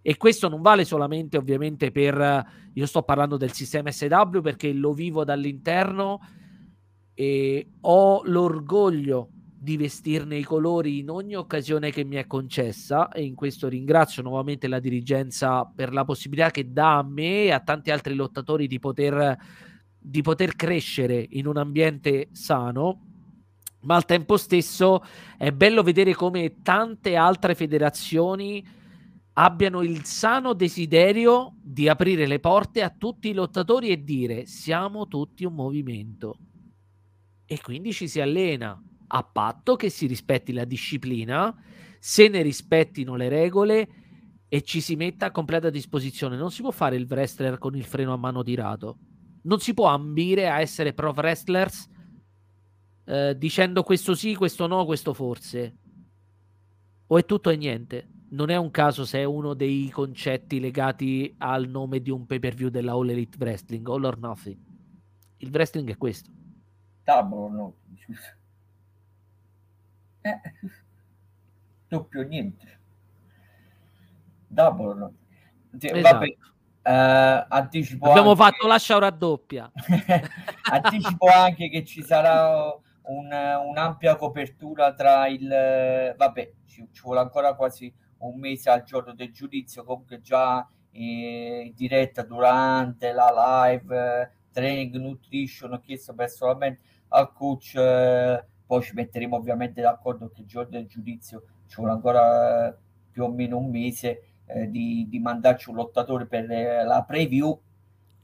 E 0.00 0.16
questo 0.16 0.48
non 0.48 0.62
vale 0.62 0.84
solamente 0.84 1.36
ovviamente 1.36 1.90
per, 1.90 2.46
io 2.72 2.86
sto 2.86 3.02
parlando 3.02 3.36
del 3.36 3.52
sistema 3.52 3.90
SW 3.90 4.40
perché 4.40 4.72
lo 4.72 4.92
vivo 4.92 5.24
dall'interno 5.24 6.20
e 7.12 7.72
ho 7.80 8.22
l'orgoglio 8.24 9.30
di 9.60 9.76
vestirne 9.76 10.36
i 10.36 10.44
colori 10.44 10.98
in 10.98 11.10
ogni 11.10 11.34
occasione 11.34 11.90
che 11.90 12.04
mi 12.04 12.14
è 12.14 12.28
concessa 12.28 13.08
e 13.08 13.24
in 13.24 13.34
questo 13.34 13.66
ringrazio 13.66 14.22
nuovamente 14.22 14.68
la 14.68 14.78
dirigenza 14.78 15.64
per 15.64 15.92
la 15.92 16.04
possibilità 16.04 16.52
che 16.52 16.70
dà 16.70 16.98
a 16.98 17.02
me 17.02 17.44
e 17.44 17.50
a 17.50 17.58
tanti 17.58 17.90
altri 17.90 18.14
lottatori 18.14 18.68
di 18.68 18.78
poter, 18.78 19.36
di 19.98 20.22
poter 20.22 20.54
crescere 20.54 21.26
in 21.30 21.48
un 21.48 21.56
ambiente 21.56 22.28
sano 22.30 23.02
ma 23.80 23.96
al 23.96 24.04
tempo 24.04 24.36
stesso 24.36 25.02
è 25.36 25.50
bello 25.50 25.82
vedere 25.82 26.14
come 26.14 26.62
tante 26.62 27.16
altre 27.16 27.56
federazioni 27.56 28.64
abbiano 29.34 29.82
il 29.82 30.04
sano 30.04 30.52
desiderio 30.52 31.54
di 31.62 31.88
aprire 31.88 32.26
le 32.26 32.38
porte 32.38 32.82
a 32.82 32.90
tutti 32.96 33.28
i 33.28 33.34
lottatori 33.34 33.88
e 33.88 34.04
dire 34.04 34.46
siamo 34.46 35.08
tutti 35.08 35.44
un 35.44 35.54
movimento 35.54 36.38
e 37.44 37.60
quindi 37.60 37.92
ci 37.92 38.06
si 38.06 38.20
allena 38.20 38.80
a 39.08 39.22
patto 39.22 39.76
che 39.76 39.90
si 39.90 40.06
rispetti 40.06 40.52
la 40.52 40.64
disciplina, 40.64 41.54
se 41.98 42.28
ne 42.28 42.42
rispettino 42.42 43.16
le 43.16 43.28
regole 43.28 43.88
e 44.48 44.62
ci 44.62 44.80
si 44.80 44.96
metta 44.96 45.26
a 45.26 45.30
completa 45.30 45.70
disposizione. 45.70 46.36
Non 46.36 46.50
si 46.50 46.62
può 46.62 46.70
fare 46.70 46.96
il 46.96 47.06
wrestler 47.08 47.58
con 47.58 47.76
il 47.76 47.84
freno 47.84 48.12
a 48.12 48.16
mano 48.16 48.42
tirato. 48.42 48.98
Non 49.42 49.60
si 49.60 49.74
può 49.74 49.86
ambire 49.86 50.48
a 50.48 50.60
essere 50.60 50.92
pro 50.92 51.12
wrestlers 51.12 51.88
eh, 53.04 53.36
dicendo 53.38 53.82
questo 53.82 54.14
sì, 54.14 54.34
questo 54.34 54.66
no, 54.66 54.84
questo 54.84 55.14
forse. 55.14 55.76
O 57.06 57.18
è 57.18 57.24
tutto 57.24 57.50
e 57.50 57.56
niente. 57.56 58.08
Non 58.30 58.50
è 58.50 58.56
un 58.56 58.70
caso 58.70 59.06
se 59.06 59.20
è 59.20 59.24
uno 59.24 59.54
dei 59.54 59.88
concetti 59.88 60.60
legati 60.60 61.34
al 61.38 61.66
nome 61.68 62.00
di 62.00 62.10
un 62.10 62.26
pay 62.26 62.38
per 62.38 62.54
view 62.54 62.68
della 62.68 62.92
All 62.92 63.08
Elite 63.08 63.38
Wrestling, 63.40 63.88
All 63.88 64.04
or 64.04 64.18
Nothing. 64.18 64.58
Il 65.38 65.50
wrestling 65.50 65.88
è 65.90 65.96
questo. 65.96 66.30
Double 67.04 67.50
no. 67.50 67.74
Eh, 70.20 70.40
doppio 71.88 72.22
niente. 72.22 72.80
Double 74.46 74.94
no. 74.94 75.14
Esatto. 75.78 76.00
Vabbè. 76.00 76.36
Uh, 76.88 77.44
anticipo 77.48 78.08
Abbiamo 78.08 78.30
anche... 78.30 78.42
fatto 78.42 78.66
lascia 78.66 78.98
raddoppia. 78.98 79.70
anticipo 80.72 81.26
anche 81.26 81.68
che 81.68 81.84
ci 81.84 82.02
sarà 82.02 82.74
un, 83.02 83.26
un'ampia 83.66 84.16
copertura 84.16 84.94
tra 84.94 85.28
il... 85.28 86.14
Vabbè, 86.16 86.52
ci, 86.64 86.88
ci, 86.90 87.02
vuole 87.02 87.20
ancora 87.20 87.54
quasi 87.54 87.92
un 88.18 88.38
mese 88.38 88.70
al 88.70 88.82
giorno 88.82 89.12
del 89.12 89.32
giudizio, 89.32 89.84
comunque 89.84 90.20
già 90.20 90.66
in 90.92 91.72
diretta 91.74 92.22
durante 92.22 93.12
la 93.12 93.68
live, 93.68 93.96
eh, 93.96 94.30
training, 94.50 94.96
nutrition, 94.96 95.72
ho 95.72 95.80
chiesto 95.80 96.14
personalmente 96.14 96.80
al 97.08 97.32
coach, 97.32 97.74
eh, 97.74 98.44
poi 98.68 98.82
ci 98.82 98.92
metteremo 98.92 99.34
ovviamente 99.34 99.80
d'accordo 99.80 100.28
che 100.28 100.42
il 100.42 100.46
giorno 100.46 100.68
del 100.72 100.86
giudizio 100.86 101.42
ci 101.68 101.76
vuole 101.76 101.92
ancora 101.92 102.78
più 103.10 103.24
o 103.24 103.30
meno 103.30 103.56
un 103.56 103.70
mese 103.70 104.22
eh, 104.44 104.70
di, 104.70 105.06
di, 105.08 105.18
mandarci 105.18 105.70
un 105.70 105.76
lottatore 105.76 106.26
per 106.26 106.50
eh, 106.50 106.84
la 106.84 107.02
preview 107.02 107.58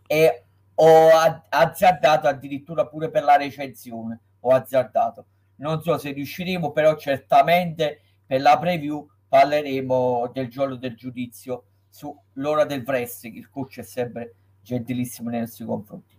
e 0.06 0.44
ho 0.74 1.08
azzardato 1.48 2.28
addirittura 2.28 2.86
pure 2.86 3.08
per 3.08 3.24
la 3.24 3.36
recensione 3.36 4.20
ho 4.40 4.50
azzardato. 4.50 5.26
Non 5.56 5.80
so 5.80 5.96
se 5.96 6.12
riusciremo 6.12 6.72
però 6.72 6.94
certamente 6.96 8.02
per 8.26 8.42
la 8.42 8.58
preview 8.58 9.08
parleremo 9.26 10.30
del 10.30 10.48
giorno 10.48 10.76
del 10.76 10.94
giudizio 10.94 11.64
sull'ora 11.88 12.66
del 12.66 12.82
wrestling 12.84 13.36
il 13.36 13.48
coach 13.48 13.78
è 13.78 13.82
sempre 13.82 14.34
gentilissimo 14.60 15.30
nei 15.30 15.40
nostri 15.40 15.64
confronti 15.64 16.13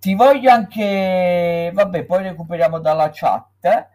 ti 0.00 0.14
voglio 0.14 0.50
anche 0.50 1.70
vabbè 1.72 2.04
poi 2.04 2.22
recuperiamo 2.24 2.80
dalla 2.80 3.10
chat 3.12 3.88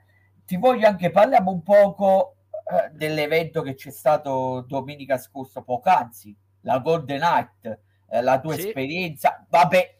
ti 0.45 0.56
voglio 0.56 0.88
anche 0.88 1.10
parliamo 1.10 1.51
un 1.51 1.64
poco 1.64 2.36
eh, 2.68 2.89
dell'evento 2.93 3.62
che 3.62 3.76
c'è 3.76 3.91
stato 3.91 4.66
domenica 4.68 5.20
scorsa, 5.20 5.62
poc'anzi, 5.62 6.36
la 6.62 6.80
Golden 6.80 7.20
Night, 7.20 7.80
eh, 8.10 8.22
la 8.22 8.39
tua 8.39 8.56
sì. 8.56 8.68
esperienza. 8.68 9.45
Vabbè, 9.47 9.97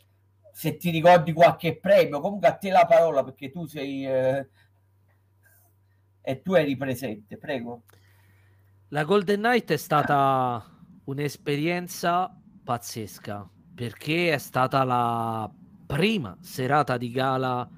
se 0.52 0.76
ti 0.78 0.90
ricordi 0.90 1.32
qualche 1.32 1.78
premio, 1.78 2.20
comunque 2.20 2.48
a 2.48 2.56
te 2.56 2.72
la 2.72 2.86
parola 2.88 3.24
perché 3.24 3.52
tu 3.52 3.66
sei 3.66 4.08
eh, 4.08 4.50
e 6.22 6.42
tu 6.42 6.54
eri 6.54 6.76
presente, 6.76 7.38
prego. 7.38 7.84
La 8.88 9.04
Golden 9.04 9.42
Night 9.42 9.72
è 9.72 9.78
stata 9.78 10.64
un'esperienza 11.04 12.36
pazzesca 12.64 13.48
perché 13.76 14.34
è 14.34 14.38
stata 14.40 14.84
la 14.84 15.52
prima 15.86 16.38
serata 16.42 16.98
di 16.98 17.12
gala 17.12 17.70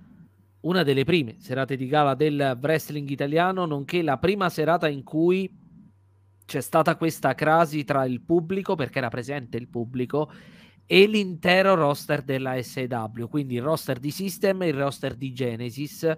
una 0.61 0.83
delle 0.83 1.03
prime 1.03 1.35
serate 1.39 1.75
di 1.75 1.87
gala 1.87 2.13
del 2.15 2.57
wrestling 2.61 3.09
italiano, 3.09 3.65
nonché 3.65 4.01
la 4.01 4.17
prima 4.17 4.49
serata 4.49 4.87
in 4.87 5.03
cui 5.03 5.49
c'è 6.45 6.61
stata 6.61 6.95
questa 6.95 7.35
crasi 7.35 7.83
tra 7.83 8.05
il 8.05 8.21
pubblico, 8.21 8.75
perché 8.75 8.97
era 8.99 9.09
presente 9.09 9.57
il 9.57 9.67
pubblico, 9.67 10.31
e 10.85 11.05
l'intero 11.05 11.75
roster 11.75 12.21
della 12.21 12.61
SW, 12.61 13.27
quindi 13.29 13.55
il 13.55 13.61
roster 13.61 13.99
di 13.99 14.11
System 14.11 14.61
e 14.61 14.69
il 14.69 14.73
roster 14.73 15.15
di 15.15 15.33
Genesis. 15.33 16.09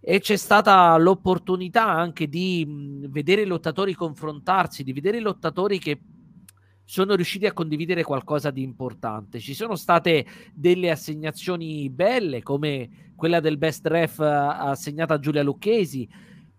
E 0.00 0.20
c'è 0.20 0.36
stata 0.36 0.96
l'opportunità 0.96 1.86
anche 1.86 2.28
di 2.28 2.66
vedere 3.08 3.42
i 3.42 3.46
lottatori 3.46 3.94
confrontarsi, 3.94 4.82
di 4.82 4.92
vedere 4.92 5.18
i 5.18 5.22
lottatori 5.22 5.78
che 5.78 6.00
sono 6.88 7.14
riusciti 7.16 7.44
a 7.44 7.52
condividere 7.52 8.02
qualcosa 8.02 8.50
di 8.50 8.62
importante. 8.62 9.40
Ci 9.40 9.52
sono 9.52 9.76
state 9.76 10.24
delle 10.54 10.90
assegnazioni 10.90 11.90
belle, 11.90 12.42
come 12.42 13.12
quella 13.14 13.40
del 13.40 13.58
best 13.58 13.86
ref 13.86 14.20
eh, 14.20 14.24
assegnata 14.24 15.12
a 15.12 15.18
Giulia 15.18 15.42
Lucchesi, 15.42 16.08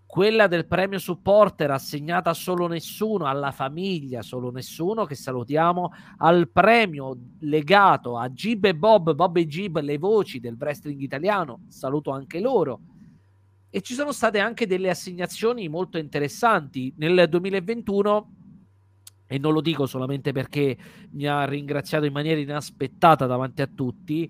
quella 0.05 0.45
del 0.45 0.67
premio 0.67 0.99
supporter 0.99 1.71
assegnata 1.71 2.29
a 2.29 2.35
solo 2.35 2.67
nessuno, 2.67 3.25
alla 3.25 3.49
famiglia 3.49 4.21
solo 4.21 4.51
nessuno, 4.51 5.05
che 5.05 5.15
salutiamo, 5.15 5.93
al 6.17 6.47
premio 6.51 7.17
legato 7.39 8.15
a 8.15 8.31
Gib 8.31 8.65
e 8.65 8.75
Bob, 8.75 9.15
Bob 9.15 9.35
e 9.37 9.47
Gib, 9.47 9.79
le 9.79 9.97
voci 9.97 10.39
del 10.39 10.57
wrestling 10.59 11.01
italiano, 11.01 11.61
saluto 11.69 12.11
anche 12.11 12.39
loro. 12.39 12.81
E 13.71 13.81
ci 13.81 13.95
sono 13.95 14.11
state 14.11 14.37
anche 14.37 14.67
delle 14.67 14.91
assegnazioni 14.91 15.67
molto 15.69 15.97
interessanti. 15.97 16.93
Nel 16.97 17.27
2021 17.27 18.33
e 19.31 19.37
non 19.37 19.53
lo 19.53 19.61
dico 19.61 19.85
solamente 19.85 20.31
perché 20.31 20.75
mi 21.11 21.27
ha 21.27 21.45
ringraziato 21.45 22.05
in 22.05 22.11
maniera 22.11 22.39
inaspettata 22.39 23.27
davanti 23.27 23.61
a 23.61 23.67
tutti. 23.67 24.27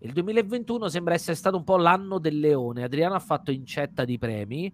Il 0.00 0.12
2021 0.12 0.90
sembra 0.90 1.14
essere 1.14 1.34
stato 1.34 1.56
un 1.56 1.64
po' 1.64 1.78
l'anno 1.78 2.18
del 2.18 2.38
leone. 2.38 2.82
Adriano 2.82 3.14
ha 3.14 3.20
fatto 3.20 3.50
incetta 3.50 4.04
di 4.04 4.18
premi. 4.18 4.70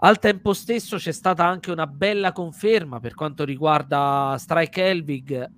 Al 0.00 0.18
tempo 0.18 0.52
stesso 0.52 0.98
c'è 0.98 1.12
stata 1.12 1.46
anche 1.46 1.70
una 1.70 1.86
bella 1.86 2.32
conferma 2.32 3.00
per 3.00 3.14
quanto 3.14 3.46
riguarda 3.46 4.36
Strike 4.38 4.82
Helvig, 4.82 5.50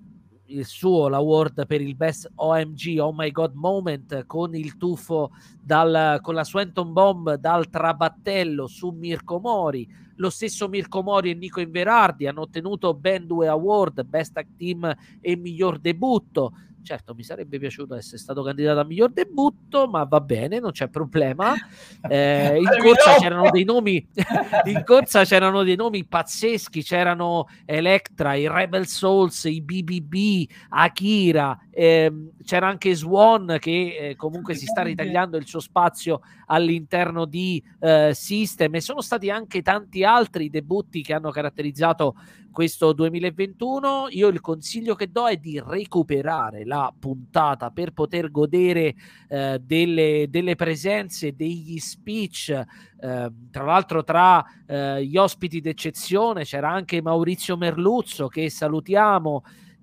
il 0.46 0.64
suo 0.64 1.08
l'award 1.08 1.66
per 1.66 1.80
il 1.80 1.96
best 1.96 2.30
OMG 2.36 2.98
Oh 3.00 3.12
My 3.12 3.32
God 3.32 3.54
Moment 3.54 4.24
con 4.26 4.54
il 4.54 4.76
tuffo 4.76 5.32
dal, 5.60 6.20
con 6.22 6.34
la 6.34 6.44
Swenton 6.44 6.92
Bomb 6.92 7.34
dal 7.34 7.68
trabattello 7.68 8.68
su 8.68 8.90
Mirko 8.90 9.40
Mori 9.40 9.88
lo 10.20 10.30
stesso 10.30 10.68
Mirko 10.68 11.02
Mori 11.02 11.30
e 11.30 11.34
Nico 11.34 11.60
Inverardi 11.60 12.26
hanno 12.26 12.42
ottenuto 12.42 12.94
ben 12.94 13.26
due 13.26 13.48
award, 13.48 14.04
Best 14.04 14.36
Act 14.36 14.56
Team 14.56 14.96
e 15.20 15.36
Miglior 15.36 15.78
Debutto. 15.78 16.52
Certo, 16.82 17.14
mi 17.14 17.22
sarebbe 17.22 17.58
piaciuto 17.58 17.94
essere 17.94 18.18
stato 18.18 18.42
candidato 18.42 18.80
a 18.80 18.84
miglior 18.84 19.12
debutto, 19.12 19.86
ma 19.86 20.04
va 20.04 20.20
bene, 20.20 20.58
non 20.58 20.72
c'è 20.72 20.88
problema. 20.88 21.54
Eh, 22.10 22.56
in 22.56 22.82
corsa 22.82 23.16
c'erano 23.18 23.50
dei 23.50 23.64
nomi, 23.64 24.04
in 24.64 24.82
corsa 24.84 25.24
c'erano 25.24 25.62
dei 25.62 25.76
nomi 25.76 26.04
pazzeschi, 26.04 26.82
c'erano 26.82 27.46
Electra, 27.66 28.34
i 28.34 28.48
Rebel 28.48 28.86
Souls, 28.86 29.44
i 29.44 29.60
BBB, 29.60 30.48
Akira, 30.70 31.58
ehm, 31.70 32.30
c'era 32.42 32.68
anche 32.68 32.94
Swan 32.94 33.58
che 33.60 33.96
eh, 33.98 34.16
comunque 34.16 34.54
si 34.54 34.66
sta 34.66 34.82
ritagliando 34.82 35.36
il 35.36 35.46
suo 35.46 35.60
spazio 35.60 36.20
all'interno 36.46 37.26
di 37.26 37.62
eh, 37.80 38.12
System 38.14 38.74
e 38.74 38.80
sono 38.80 39.02
stati 39.02 39.30
anche 39.30 39.62
tanti 39.62 40.02
altri 40.02 40.50
debutti 40.50 41.02
che 41.02 41.12
hanno 41.12 41.30
caratterizzato 41.30 42.16
questo 42.50 42.92
2021. 42.92 44.08
Io 44.10 44.28
il 44.28 44.40
consiglio 44.40 44.94
che 44.94 45.10
do 45.10 45.28
è 45.28 45.36
di 45.36 45.62
recuperare 45.64 46.64
la 46.64 46.92
puntata 46.98 47.70
per 47.70 47.92
poter 47.92 48.30
godere 48.30 48.94
eh, 49.28 49.60
delle, 49.62 50.26
delle, 50.28 50.54
presenze, 50.56 51.34
degli 51.34 51.78
speech. 51.78 52.50
Eh, 52.50 53.32
tra 53.50 53.64
l'altro, 53.64 54.04
tra 54.04 54.44
eh, 54.66 55.04
gli 55.04 55.16
ospiti 55.16 55.60
d'eccezione 55.60 56.44
c'era 56.44 56.70
anche 56.70 57.02
Maurizio 57.02 57.56
Merluzzo, 57.56 58.28
che 58.28 58.50
salutiamo 58.50 59.42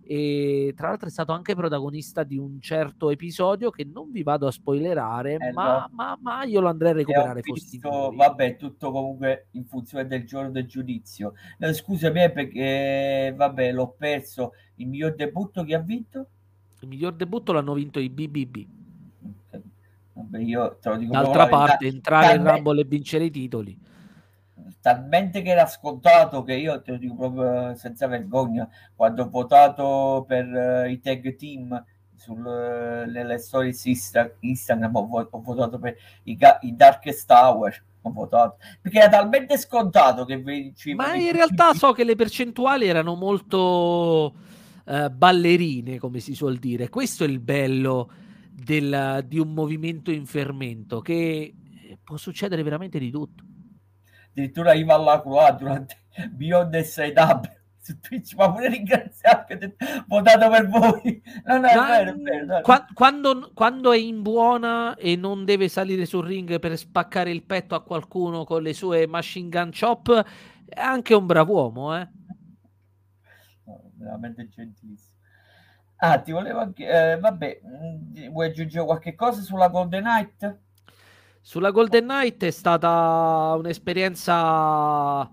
e 0.10 0.74
tra 0.74 0.88
l'altro 0.88 1.10
è 1.10 1.12
stato 1.12 1.34
anche 1.34 1.53
protagonista 1.53 2.24
di 2.24 2.38
un 2.38 2.62
certo 2.62 3.10
episodio 3.10 3.72
che 3.72 3.84
non 3.84 4.10
vi 4.10 4.24
vado 4.24 4.47
a 4.47 4.51
spoilerare, 4.51 5.34
eh, 5.34 5.51
ma, 5.51 5.80
no. 5.80 5.89
ma, 5.91 6.18
ma, 6.22 6.43
io 6.45 6.62
lo 6.62 6.70
andrei 6.70 6.91
a 6.91 6.95
recuperare. 6.95 7.41
Visto, 7.43 8.14
vabbè, 8.16 8.55
tutto 8.55 8.91
comunque 8.91 9.47
in 9.51 9.66
funzione 9.66 10.08
del 10.08 10.26
giorno 10.26 10.51
del 10.51 10.66
giudizio. 10.66 11.34
No, 11.58 11.74
scusami 11.74 12.32
perché, 12.32 13.34
vabbè, 13.36 13.74
l'ho 13.74 13.95
perso. 13.97 14.53
Il 14.76 14.88
miglior 14.88 15.14
debutto 15.14 15.66
che 15.66 15.76
ha 15.76 15.80
vinto? 15.80 16.28
Il 16.80 16.88
miglior 16.88 17.14
debutto 17.14 17.51
l'hanno 17.51 17.74
vinto 17.74 17.99
i 17.99 18.10
BBB. 18.10 18.66
Vabbè, 20.14 20.39
io 20.39 20.78
te 20.82 20.89
lo 20.89 20.95
dico 20.95 21.12
D'altra 21.12 21.47
parte, 21.47 21.86
entrare 21.86 22.38
in 22.38 22.47
Rumble 22.47 22.80
e 22.80 22.86
vincere 22.86 23.26
i 23.26 23.32
titoli 23.32 23.78
talmente 24.82 25.41
che 25.41 25.49
era 25.51 25.65
scontato 25.65 26.43
che 26.43 26.53
io 26.53 26.82
te 26.82 26.91
lo 26.91 26.97
dico 26.97 27.15
proprio 27.15 27.76
senza 27.76 28.08
vergogna 28.08 28.67
quando 28.96 29.24
ho 29.24 29.29
votato 29.29 30.25
per 30.28 30.46
uh, 30.46 30.89
i 30.89 31.00
tag 31.00 31.36
team 31.36 31.83
sul, 32.16 32.39
uh, 32.39 33.09
nelle 33.09 33.37
storie 33.37 33.74
Instagram 34.39 34.96
ho, 34.96 35.28
ho, 35.29 35.42
votato 35.42 35.79
per 35.79 35.96
i, 36.24 36.37
i 36.62 36.75
Darkest 36.75 37.28
Tower 37.28 37.83
ho 38.01 38.12
votato. 38.12 38.58
Perché 38.82 39.00
era 39.00 39.09
talmente 39.09 39.58
scontato 39.58 40.25
che 40.25 40.42
ma 40.96 41.16
in 41.16 41.32
realtà 41.32 41.74
so 41.74 41.92
che 41.92 42.04
le 42.04 42.16
percentuali 42.16 42.87
erano 42.87 43.16
molto 43.16 44.33
uh, 44.86 45.09
ballerine 45.09 46.00
come 46.00 46.20
si 46.20 46.33
suol 46.33 46.58
dire. 46.58 46.89
Questo 46.89 47.24
è 47.24 47.28
il 47.28 47.39
bello 47.39 48.09
del, 48.50 49.24
di 49.28 49.39
un 49.39 49.54
movimento 49.54 50.12
in 50.12 50.25
fermento 50.25 51.01
che 51.01 51.54
può 52.04 52.17
succedere 52.17 52.63
veramente 52.63 52.97
di 53.00 53.12
tutto 53.12 53.43
addirittura 54.38 54.74
Ivan 54.74 55.04
Lacroix 55.04 55.58
durante 55.58 55.96
Beyond 56.30 56.80
Side 56.82 57.20
Up 57.20 57.51
su 57.82 58.00
Twitch 58.00 58.36
ma 58.36 58.51
pure 58.51 58.70
ringraziato 58.70 59.58
che 59.58 59.76
ho 59.80 60.04
votato 60.08 60.50
per 60.50 60.68
voi 60.68 61.22
non 61.46 61.66
è 61.66 61.76
ma, 61.76 61.88
vero, 61.88 62.12
è 62.12 62.16
vero 62.16 62.62
qua, 62.62 62.86
quando, 62.93 63.51
quando, 63.54 63.92
è 63.92 63.97
in 63.97 64.22
buona 64.22 64.96
e 64.96 65.16
non 65.16 65.46
deve 65.46 65.68
salire 65.70 66.05
sul 66.05 66.26
ring 66.26 66.59
per 66.59 66.78
spaccare 66.78 67.32
il 67.32 67.43
petto 67.43 67.76
a 67.76 67.82
qualcuno 67.82 68.43
con 68.43 68.62
le 68.62 68.74
sue 68.74 69.08
machine 69.08 69.50
gun 69.50 69.72
chop 69.72 70.26
è 70.66 70.80
anche 70.80 71.14
un 71.14 71.26
bravo 71.26 71.54
uomo 71.54 71.97
eh? 71.97 72.08
no, 73.64 73.92
veramente 73.96 74.50
gentilissimo 74.50 75.16
ah 76.00 76.20
ti 76.20 76.32
volevo 76.32 76.59
anche 76.59 76.86
eh, 76.86 77.18
vabbè 77.18 77.62
mm, 77.66 78.28
vuoi 78.30 78.47
aggiungere 78.47 78.86
qualche 78.86 79.16
cosa 79.16 79.42
sulla 79.42 79.70
Golden 79.70 80.04
Night? 80.04 80.59
Sulla 81.47 81.71
Golden 81.71 82.03
Knight 82.03 82.43
è 82.43 82.51
stata 82.51 83.55
un'esperienza 83.57 85.32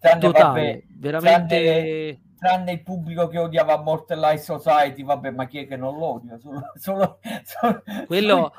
tante, 0.00 0.26
totale, 0.26 0.60
vabbè, 0.60 0.82
veramente... 0.88 1.54
Tante, 1.54 2.20
tranne 2.36 2.72
il 2.72 2.82
pubblico 2.82 3.28
che 3.28 3.38
odiava 3.38 3.80
Mortal 3.80 4.18
Life 4.18 4.42
Society, 4.42 5.04
vabbè, 5.04 5.30
ma 5.30 5.46
chi 5.46 5.58
è 5.58 5.68
che 5.68 5.76
non 5.76 5.96
lo 5.96 6.04
odia? 6.04 6.36
Solo, 6.36 6.62
solo, 6.74 7.20
solo, 7.44 7.82
Quello... 8.06 8.52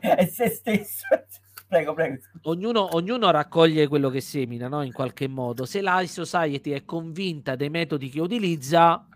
è 0.00 0.26
se 0.26 0.50
stesso. 0.50 1.06
prego, 1.66 1.94
prego. 1.94 2.18
Ognuno, 2.42 2.94
ognuno, 2.94 3.30
raccoglie 3.30 3.88
quello 3.88 4.10
che 4.10 4.20
semina, 4.20 4.68
no? 4.68 4.82
In 4.82 4.92
qualche 4.92 5.28
modo. 5.28 5.64
Se 5.64 5.80
la 5.80 6.04
Society 6.06 6.72
è 6.72 6.84
convinta 6.84 7.56
dei 7.56 7.70
metodi 7.70 8.10
che 8.10 8.20
utilizza, 8.20 9.08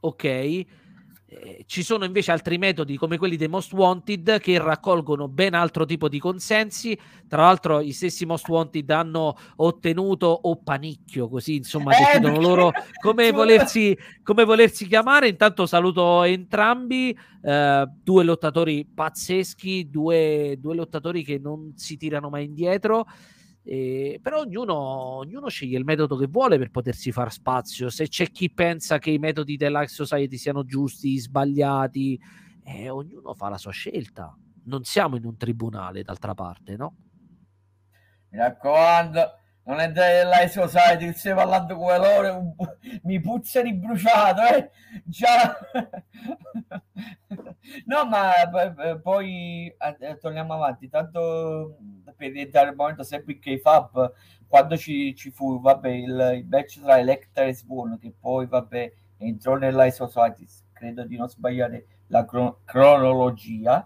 ok 0.00 0.84
eh, 1.28 1.64
ci 1.66 1.82
sono 1.82 2.04
invece 2.04 2.30
altri 2.30 2.56
metodi 2.56 2.96
come 2.96 3.18
quelli 3.18 3.36
dei 3.36 3.48
Most 3.48 3.72
Wanted 3.72 4.38
che 4.38 4.58
raccolgono 4.58 5.26
ben 5.26 5.54
altro 5.54 5.84
tipo 5.84 6.08
di 6.08 6.20
consensi. 6.20 6.96
Tra 7.26 7.42
l'altro, 7.42 7.80
i 7.80 7.90
stessi 7.92 8.24
Most 8.24 8.48
Wanted 8.48 8.88
hanno 8.90 9.36
ottenuto 9.56 10.26
o 10.26 10.56
panicchio, 10.62 11.28
così 11.28 11.56
insomma, 11.56 11.96
eh, 11.96 12.04
decidono 12.20 12.40
loro 12.40 12.72
come 13.02 13.32
volersi, 13.32 13.96
come 14.22 14.44
volersi 14.44 14.86
chiamare. 14.86 15.26
Intanto 15.26 15.66
saluto 15.66 16.22
entrambi, 16.22 17.16
eh, 17.42 17.88
due 18.04 18.22
lottatori 18.22 18.86
pazzeschi, 18.86 19.90
due, 19.90 20.56
due 20.60 20.76
lottatori 20.76 21.24
che 21.24 21.38
non 21.38 21.72
si 21.74 21.96
tirano 21.96 22.28
mai 22.28 22.44
indietro. 22.44 23.04
Eh, 23.68 24.20
però 24.22 24.42
ognuno, 24.42 24.74
ognuno, 24.76 25.48
sceglie 25.48 25.76
il 25.76 25.84
metodo 25.84 26.16
che 26.16 26.28
vuole 26.28 26.56
per 26.56 26.70
potersi 26.70 27.10
far 27.10 27.32
spazio. 27.32 27.90
Se 27.90 28.06
c'è 28.06 28.30
chi 28.30 28.48
pensa 28.48 29.00
che 29.00 29.10
i 29.10 29.18
metodi 29.18 29.56
della 29.56 29.84
Society 29.88 30.36
siano 30.36 30.64
giusti, 30.64 31.18
sbagliati, 31.18 32.16
eh, 32.62 32.88
ognuno 32.88 33.34
fa 33.34 33.48
la 33.48 33.58
sua 33.58 33.72
scelta. 33.72 34.36
Non 34.66 34.84
siamo 34.84 35.16
in 35.16 35.24
un 35.24 35.36
tribunale, 35.36 36.04
d'altra 36.04 36.32
parte, 36.34 36.76
no? 36.76 36.96
Mi 38.28 38.38
raccomando, 38.38 39.32
non 39.66 39.80
entrare 39.80 40.22
nella 40.22 40.46
society, 40.48 41.12
stai 41.12 41.34
parlando 41.34 41.76
come 41.76 41.98
loro, 41.98 42.54
mi 43.02 43.20
puzza 43.20 43.62
di 43.62 43.74
bruciato, 43.74 44.42
eh? 44.42 44.70
Già. 45.04 45.58
no, 47.86 48.04
ma 48.06 48.32
poi 49.02 49.66
eh, 49.66 50.18
torniamo 50.18 50.54
avanti, 50.54 50.88
tanto 50.88 51.78
per 52.16 52.30
rientrare 52.30 52.70
il 52.70 52.76
momento 52.76 53.02
sempre 53.02 53.32
in 53.34 53.40
K-Fab, 53.40 54.12
quando 54.46 54.76
ci, 54.76 55.14
ci, 55.16 55.30
fu, 55.32 55.60
vabbè, 55.60 55.88
il, 55.88 56.32
il 56.36 56.46
match 56.48 56.80
tra 56.80 57.00
Electra 57.00 57.44
e 57.44 57.54
Swan, 57.54 57.98
che 57.98 58.14
poi, 58.18 58.46
vabbè, 58.46 58.92
entrò 59.18 59.56
nella 59.56 59.90
Society, 59.90 60.46
credo 60.72 61.04
di 61.04 61.16
non 61.16 61.28
sbagliare 61.28 61.86
la 62.06 62.24
cron- 62.24 62.54
cronologia, 62.64 63.84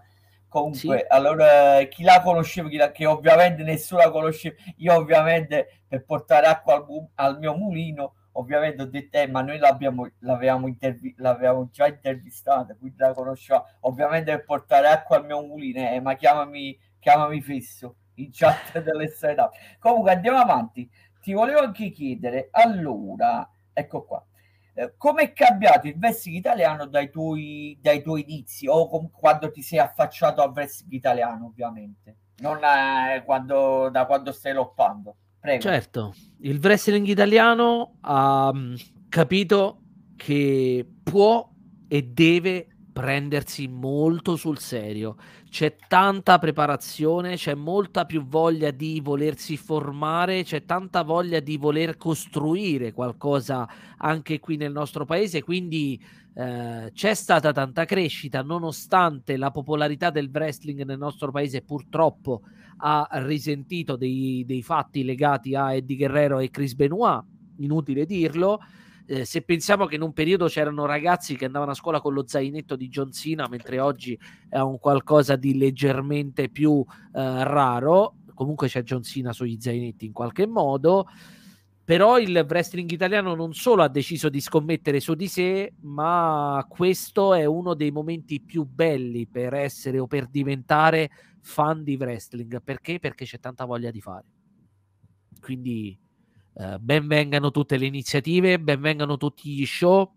Comunque, 0.50 0.98
sì. 0.98 1.04
allora 1.08 1.80
chi 1.84 2.02
la 2.02 2.20
conosceva, 2.22 2.68
chi 2.68 2.76
la, 2.76 2.90
che 2.90 3.06
ovviamente 3.06 3.62
nessuno 3.62 4.00
la 4.02 4.10
conosceva, 4.10 4.56
io 4.78 4.94
ovviamente 4.96 5.84
per 5.86 6.04
portare 6.04 6.46
acqua 6.46 6.74
al, 6.74 6.86
al 7.14 7.38
mio 7.38 7.54
mulino, 7.54 8.14
ovviamente 8.32 8.82
ho 8.82 8.86
detto, 8.86 9.18
eh, 9.18 9.28
ma 9.28 9.42
noi 9.42 9.58
l'abbiamo, 9.58 10.10
l'avevamo, 10.18 10.66
intervi- 10.66 11.14
l'avevamo 11.18 11.68
già 11.70 11.86
intervistata, 11.86 12.74
quindi 12.74 12.98
la 12.98 13.12
conosciamo, 13.12 13.64
ovviamente 13.82 14.32
per 14.32 14.44
portare 14.44 14.88
acqua 14.88 15.18
al 15.18 15.24
mio 15.24 15.40
mulino, 15.40 15.88
eh, 15.88 16.00
ma 16.00 16.16
chiamami, 16.16 16.76
chiamami 16.98 17.40
fisso 17.40 17.94
in 18.14 18.30
chat 18.32 18.80
delle 18.82 19.06
strade. 19.06 19.50
Comunque 19.78 20.10
andiamo 20.10 20.38
avanti, 20.38 20.90
ti 21.20 21.32
volevo 21.32 21.60
anche 21.60 21.90
chiedere, 21.90 22.48
allora, 22.50 23.48
ecco 23.72 24.04
qua, 24.04 24.24
eh, 24.80 24.94
come 24.96 25.22
è 25.22 25.32
cambiato 25.32 25.88
il 25.88 25.96
wrestling 26.00 26.38
italiano 26.38 26.86
dai 26.86 27.10
tuoi, 27.10 27.78
dai 27.82 28.02
tuoi 28.02 28.22
inizi 28.22 28.66
o 28.66 28.88
com- 28.88 29.10
quando 29.10 29.50
ti 29.50 29.60
sei 29.60 29.78
affacciato 29.78 30.40
al 30.40 30.52
wrestling 30.52 30.92
italiano 30.92 31.46
ovviamente? 31.46 32.16
Non 32.38 32.58
eh, 32.64 33.22
quando, 33.24 33.90
da 33.90 34.06
quando 34.06 34.32
stai 34.32 34.54
lottando 34.54 35.16
Prego. 35.38 35.62
certo. 35.62 36.14
Il 36.40 36.58
wrestling 36.62 37.06
italiano 37.06 37.96
ha 38.00 38.48
um, 38.48 38.74
capito 39.08 39.82
che 40.16 40.86
può 41.02 41.48
e 41.88 42.02
deve 42.02 42.69
prendersi 42.92 43.68
molto 43.68 44.36
sul 44.36 44.58
serio. 44.58 45.16
C'è 45.48 45.76
tanta 45.88 46.38
preparazione, 46.38 47.36
c'è 47.36 47.54
molta 47.54 48.04
più 48.04 48.24
voglia 48.26 48.70
di 48.70 49.00
volersi 49.00 49.56
formare, 49.56 50.42
c'è 50.42 50.64
tanta 50.64 51.02
voglia 51.02 51.40
di 51.40 51.56
voler 51.56 51.96
costruire 51.96 52.92
qualcosa 52.92 53.68
anche 53.98 54.38
qui 54.38 54.56
nel 54.56 54.72
nostro 54.72 55.04
paese, 55.04 55.42
quindi 55.42 56.00
eh, 56.34 56.90
c'è 56.92 57.14
stata 57.14 57.52
tanta 57.52 57.84
crescita 57.84 58.42
nonostante 58.42 59.36
la 59.36 59.50
popolarità 59.50 60.10
del 60.10 60.30
wrestling 60.32 60.84
nel 60.84 60.98
nostro 60.98 61.30
paese 61.32 61.62
purtroppo 61.62 62.42
ha 62.82 63.08
risentito 63.24 63.96
dei, 63.96 64.44
dei 64.46 64.62
fatti 64.62 65.04
legati 65.04 65.54
a 65.54 65.74
Eddie 65.74 65.96
Guerrero 65.96 66.38
e 66.38 66.50
Chris 66.50 66.74
Benoit, 66.74 67.22
inutile 67.58 68.06
dirlo 68.06 68.60
eh, 69.10 69.24
se 69.24 69.42
pensiamo 69.42 69.86
che 69.86 69.96
in 69.96 70.02
un 70.02 70.12
periodo 70.12 70.46
c'erano 70.46 70.86
ragazzi 70.86 71.34
che 71.34 71.46
andavano 71.46 71.72
a 71.72 71.74
scuola 71.74 72.00
con 72.00 72.14
lo 72.14 72.28
zainetto 72.28 72.76
di 72.76 72.88
John 72.88 73.10
Cena, 73.10 73.48
mentre 73.48 73.80
oggi 73.80 74.16
è 74.48 74.60
un 74.60 74.78
qualcosa 74.78 75.34
di 75.34 75.58
leggermente 75.58 76.48
più 76.48 76.84
eh, 77.12 77.42
raro, 77.42 78.18
comunque 78.34 78.68
c'è 78.68 78.84
John 78.84 79.02
Cena 79.02 79.32
sugli 79.32 79.56
zainetti 79.58 80.06
in 80.06 80.12
qualche 80.12 80.46
modo, 80.46 81.08
però 81.84 82.20
il 82.20 82.46
wrestling 82.48 82.88
italiano 82.88 83.34
non 83.34 83.52
solo 83.52 83.82
ha 83.82 83.88
deciso 83.88 84.28
di 84.28 84.40
scommettere 84.40 85.00
su 85.00 85.14
di 85.14 85.26
sé, 85.26 85.72
ma 85.80 86.64
questo 86.68 87.34
è 87.34 87.44
uno 87.46 87.74
dei 87.74 87.90
momenti 87.90 88.40
più 88.40 88.62
belli 88.62 89.26
per 89.26 89.54
essere 89.54 89.98
o 89.98 90.06
per 90.06 90.28
diventare 90.28 91.10
fan 91.40 91.82
di 91.82 91.96
wrestling. 91.96 92.62
Perché? 92.62 93.00
Perché 93.00 93.24
c'è 93.24 93.40
tanta 93.40 93.64
voglia 93.64 93.90
di 93.90 94.00
fare. 94.00 94.26
Quindi 95.40 95.98
eh, 96.54 96.78
benvengano 96.78 97.50
tutte 97.50 97.76
le 97.76 97.86
iniziative, 97.86 98.58
benvengano 98.58 99.16
tutti 99.16 99.50
gli 99.50 99.66
show 99.66 100.12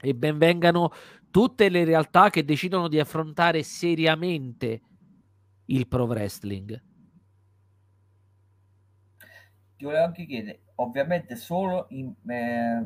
e 0.00 0.14
benvengano 0.14 0.90
tutte 1.30 1.68
le 1.68 1.84
realtà 1.84 2.30
che 2.30 2.44
decidono 2.44 2.88
di 2.88 2.98
affrontare 2.98 3.62
seriamente 3.62 4.80
il 5.66 5.86
pro 5.86 6.04
wrestling. 6.04 6.82
Ti 9.76 9.84
volevo 9.84 10.04
anche 10.04 10.24
chiedere, 10.24 10.62
ovviamente 10.76 11.36
solo 11.36 11.86
in, 11.90 12.10
eh, 12.26 12.82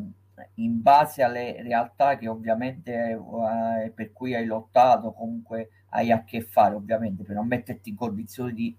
in 0.54 0.82
base 0.82 1.22
alle 1.22 1.62
realtà 1.62 2.18
che 2.18 2.26
ovviamente 2.26 2.92
eh, 2.92 3.90
per 3.90 4.12
cui 4.12 4.34
hai 4.34 4.46
lottato, 4.46 5.12
comunque 5.12 5.84
hai 5.90 6.10
a 6.10 6.24
che 6.24 6.42
fare, 6.42 6.74
ovviamente, 6.74 7.22
per 7.22 7.36
non 7.36 7.46
metterti 7.46 7.90
in 7.90 7.96
condizione 7.96 8.52
di 8.52 8.76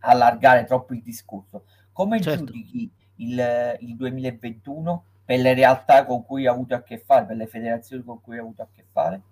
allargare 0.00 0.64
troppo 0.64 0.92
il 0.92 1.02
discorso. 1.02 1.64
Come 1.92 2.20
certo. 2.20 2.44
giudichi 2.44 2.92
il, 3.16 3.76
il 3.80 3.96
2021 3.96 5.04
per 5.24 5.40
le 5.40 5.54
realtà 5.54 6.04
con 6.04 6.24
cui 6.24 6.46
ha 6.46 6.52
avuto 6.52 6.74
a 6.74 6.82
che 6.82 6.98
fare, 6.98 7.24
per 7.26 7.36
le 7.36 7.46
federazioni 7.46 8.04
con 8.04 8.20
cui 8.20 8.36
ha 8.36 8.40
avuto 8.40 8.62
a 8.62 8.68
che 8.74 8.84
fare? 8.90 9.22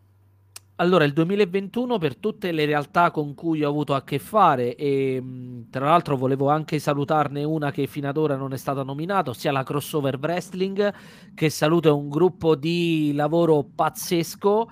Allora, 0.77 1.05
il 1.05 1.13
2021 1.13 1.99
per 1.99 2.17
tutte 2.17 2.51
le 2.51 2.65
realtà 2.65 3.11
con 3.11 3.35
cui 3.35 3.63
ho 3.63 3.69
avuto 3.69 3.95
a 3.95 4.03
che 4.03 4.19
fare 4.19 4.75
e 4.75 5.23
tra 5.71 5.85
l'altro 5.85 6.17
volevo 6.17 6.49
anche 6.49 6.79
salutarne 6.79 7.45
una 7.45 7.71
che 7.71 7.87
fino 7.87 8.09
ad 8.09 8.17
ora 8.17 8.37
non 8.37 8.53
è 8.53 8.57
stata 8.57 8.83
nominata, 8.83 9.31
ossia 9.31 9.53
la 9.53 9.63
Crossover 9.63 10.19
Wrestling, 10.21 10.93
che 11.35 11.51
saluto 11.51 11.89
è 11.89 11.93
un 11.93 12.09
gruppo 12.09 12.57
di 12.57 13.13
lavoro 13.15 13.63
pazzesco. 13.63 14.71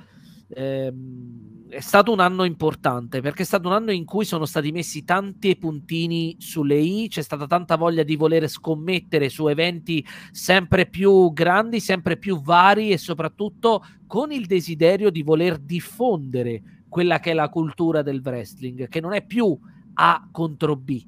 Ehm, 0.49 1.60
è 1.71 1.81
stato 1.81 2.13
un 2.13 2.19
anno 2.19 2.43
importante 2.43 3.21
perché 3.21 3.43
è 3.43 3.47
stato 3.47 3.69
un 3.69 3.75
anno 3.75 3.93
in 3.93 4.05
cui 4.05 4.25
sono 4.25 4.45
stati 4.45 4.73
messi 4.73 5.05
tanti 5.05 5.57
puntini 5.57 6.35
sulle 6.39 6.79
i, 6.79 7.07
c'è 7.09 7.23
stata 7.23 7.47
tanta 7.47 7.77
voglia 7.77 8.03
di 8.03 8.17
voler 8.17 8.49
scommettere 8.49 9.29
su 9.29 9.47
eventi 9.47 10.05
sempre 10.33 10.87
più 10.87 11.33
grandi, 11.33 11.79
sempre 11.79 12.17
più 12.17 12.43
vari 12.43 12.91
e 12.91 12.99
soprattutto 12.99 13.85
con 14.07 14.33
il 14.33 14.47
desiderio 14.47 15.11
di 15.11 15.23
voler 15.23 15.59
diffondere 15.59 16.85
quella 16.89 17.21
che 17.21 17.31
è 17.31 17.35
la 17.35 17.49
cultura 17.49 18.03
del 18.03 18.21
wrestling, 18.23 18.89
che 18.89 19.01
non 19.01 19.13
è 19.13 19.25
più 19.25 19.57
A 19.95 20.29
contro 20.33 20.75
B, 20.75 21.05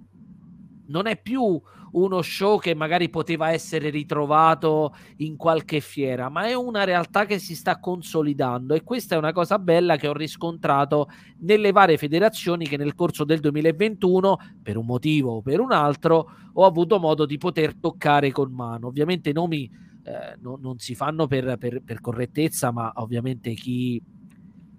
non 0.86 1.08
è 1.08 1.20
più 1.20 1.60
uno 1.92 2.22
show 2.22 2.58
che 2.58 2.74
magari 2.74 3.08
poteva 3.08 3.50
essere 3.50 3.90
ritrovato 3.90 4.94
in 5.18 5.36
qualche 5.36 5.80
fiera, 5.80 6.28
ma 6.28 6.46
è 6.46 6.54
una 6.54 6.84
realtà 6.84 7.26
che 7.26 7.38
si 7.38 7.54
sta 7.54 7.78
consolidando 7.78 8.74
e 8.74 8.82
questa 8.82 9.14
è 9.14 9.18
una 9.18 9.32
cosa 9.32 9.58
bella 9.58 9.96
che 9.96 10.08
ho 10.08 10.12
riscontrato 10.12 11.08
nelle 11.40 11.72
varie 11.72 11.96
federazioni 11.96 12.66
che 12.66 12.76
nel 12.76 12.94
corso 12.94 13.24
del 13.24 13.40
2021, 13.40 14.38
per 14.62 14.76
un 14.76 14.86
motivo 14.86 15.36
o 15.36 15.42
per 15.42 15.60
un 15.60 15.72
altro, 15.72 16.30
ho 16.52 16.64
avuto 16.64 16.98
modo 16.98 17.26
di 17.26 17.38
poter 17.38 17.74
toccare 17.74 18.30
con 18.30 18.52
mano. 18.52 18.86
Ovviamente 18.86 19.30
i 19.30 19.34
nomi 19.34 19.70
eh, 20.04 20.36
no, 20.40 20.58
non 20.60 20.78
si 20.78 20.94
fanno 20.94 21.26
per, 21.26 21.56
per, 21.58 21.82
per 21.82 22.00
correttezza, 22.00 22.70
ma 22.70 22.92
ovviamente 22.96 23.52
chi 23.54 24.02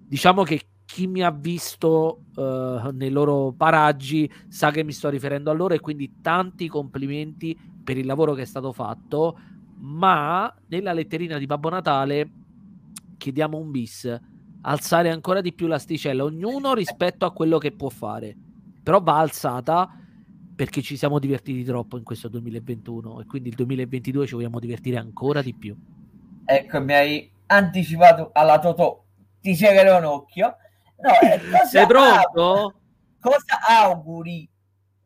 diciamo 0.06 0.42
che 0.42 0.60
chi 0.84 1.06
mi 1.06 1.22
ha 1.22 1.30
visto 1.30 2.24
uh, 2.34 2.90
nei 2.92 3.10
loro 3.10 3.52
paraggi 3.56 4.30
sa 4.48 4.70
che 4.70 4.84
mi 4.84 4.92
sto 4.92 5.08
riferendo 5.08 5.50
a 5.50 5.54
loro 5.54 5.74
e 5.74 5.80
quindi 5.80 6.20
tanti 6.20 6.68
complimenti 6.68 7.58
per 7.82 7.96
il 7.96 8.06
lavoro 8.06 8.34
che 8.34 8.42
è 8.42 8.46
stato 8.46 8.72
fatto, 8.72 9.38
ma 9.78 10.52
nella 10.68 10.92
letterina 10.92 11.38
di 11.38 11.46
Babbo 11.46 11.68
Natale 11.68 12.30
chiediamo 13.16 13.58
un 13.58 13.70
bis, 13.70 14.20
alzare 14.62 15.10
ancora 15.10 15.40
di 15.40 15.52
più 15.52 15.66
l'asticella, 15.66 16.24
ognuno 16.24 16.74
rispetto 16.74 17.24
a 17.24 17.32
quello 17.32 17.58
che 17.58 17.72
può 17.72 17.88
fare, 17.88 18.36
però 18.82 19.00
va 19.00 19.18
alzata 19.18 19.98
perché 20.54 20.82
ci 20.82 20.96
siamo 20.96 21.18
divertiti 21.18 21.64
troppo 21.64 21.96
in 21.96 22.04
questo 22.04 22.28
2021 22.28 23.20
e 23.20 23.24
quindi 23.26 23.48
il 23.48 23.56
2022 23.56 24.26
ci 24.26 24.34
vogliamo 24.34 24.60
divertire 24.60 24.96
ancora 24.96 25.42
di 25.42 25.54
più. 25.54 25.76
Ecco, 26.44 26.80
mi 26.80 26.92
hai 26.92 27.30
anticipato 27.46 28.30
alla 28.32 28.58
Totò. 28.58 29.02
Ti 29.40 29.56
ciecherò 29.56 29.98
un 29.98 30.04
occhio. 30.04 30.56
No, 30.96 31.10
eh, 31.20 31.40
Sei 31.70 31.86
pronto? 31.86 32.74
cosa 33.20 33.60
auguri 33.66 34.48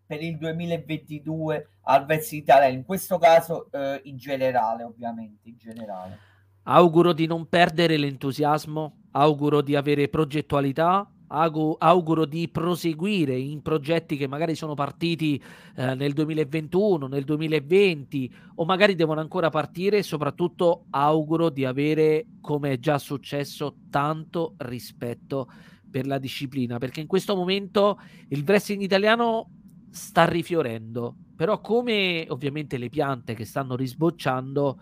per 0.05 0.23
il 0.23 0.37
2022 0.37 1.69
al 1.83 2.05
Vezzi 2.05 2.37
Italia? 2.37 2.69
In 2.69 2.85
questo 2.85 3.19
caso 3.19 3.69
eh, 3.71 4.01
in 4.05 4.17
generale, 4.17 4.83
ovviamente, 4.83 5.49
in 5.49 5.57
generale. 5.57 6.19
Auguro 6.65 7.13
di 7.13 7.27
non 7.27 7.49
perdere 7.49 7.97
l'entusiasmo, 7.97 9.05
auguro 9.13 9.63
di 9.63 9.75
avere 9.75 10.09
progettualità, 10.09 11.11
auguro 11.29 12.25
di 12.25 12.49
proseguire 12.49 13.37
in 13.37 13.61
progetti 13.63 14.17
che 14.17 14.27
magari 14.27 14.55
sono 14.55 14.75
partiti 14.75 15.43
eh, 15.77 15.95
nel 15.95 16.13
2021, 16.13 17.07
nel 17.07 17.25
2020 17.25 18.35
o 18.57 18.65
magari 18.65 18.95
devono 18.95 19.21
ancora 19.21 19.51
partire 19.51 19.99
e 19.99 20.03
soprattutto 20.03 20.87
auguro 20.91 21.51
di 21.51 21.65
avere, 21.65 22.27
come 22.41 22.73
è 22.73 22.79
già 22.79 22.99
successo, 22.99 23.77
tanto 23.91 24.55
rispetto 24.59 25.49
per 25.91 26.07
la 26.07 26.19
disciplina, 26.19 26.79
perché 26.79 27.01
in 27.01 27.07
questo 27.07 27.35
momento 27.35 27.99
il 28.29 28.45
wrestling 28.47 28.83
italiano 28.83 29.51
sta 29.91 30.25
rifiorendo, 30.25 31.17
però 31.35 31.61
come 31.61 32.27
ovviamente 32.29 32.79
le 32.79 32.89
piante 32.89 33.35
che 33.35 33.45
stanno 33.45 33.77
risbocciando 33.77 34.81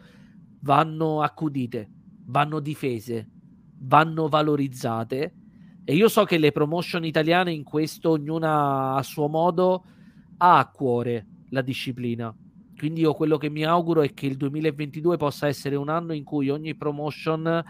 vanno 0.60 1.22
accudite, 1.22 1.88
vanno 2.24 2.60
difese, 2.60 3.28
vanno 3.78 4.28
valorizzate 4.28 5.34
e 5.84 5.94
io 5.94 6.08
so 6.08 6.24
che 6.24 6.38
le 6.38 6.50
promotion 6.50 7.04
italiane 7.04 7.52
in 7.52 7.62
questo, 7.62 8.10
ognuna 8.10 8.94
a 8.94 9.02
suo 9.04 9.28
modo, 9.28 9.84
ha 10.38 10.58
a 10.58 10.68
cuore 10.68 11.26
la 11.50 11.62
disciplina. 11.62 12.34
Quindi 12.76 13.02
io 13.02 13.14
quello 13.14 13.36
che 13.36 13.48
mi 13.48 13.64
auguro 13.64 14.02
è 14.02 14.12
che 14.12 14.26
il 14.26 14.36
2022 14.36 15.16
possa 15.16 15.46
essere 15.46 15.76
un 15.76 15.88
anno 15.88 16.12
in 16.12 16.24
cui 16.24 16.50
ogni 16.50 16.74
promotion 16.74 17.64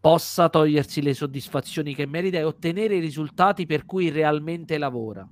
possa 0.00 0.48
togliersi 0.48 1.02
le 1.02 1.14
soddisfazioni 1.14 1.94
che 1.94 2.06
merita 2.06 2.38
e 2.38 2.44
ottenere 2.44 2.96
i 2.96 3.00
risultati 3.00 3.66
per 3.66 3.84
cui 3.84 4.10
realmente 4.10 4.78
lavora. 4.78 5.28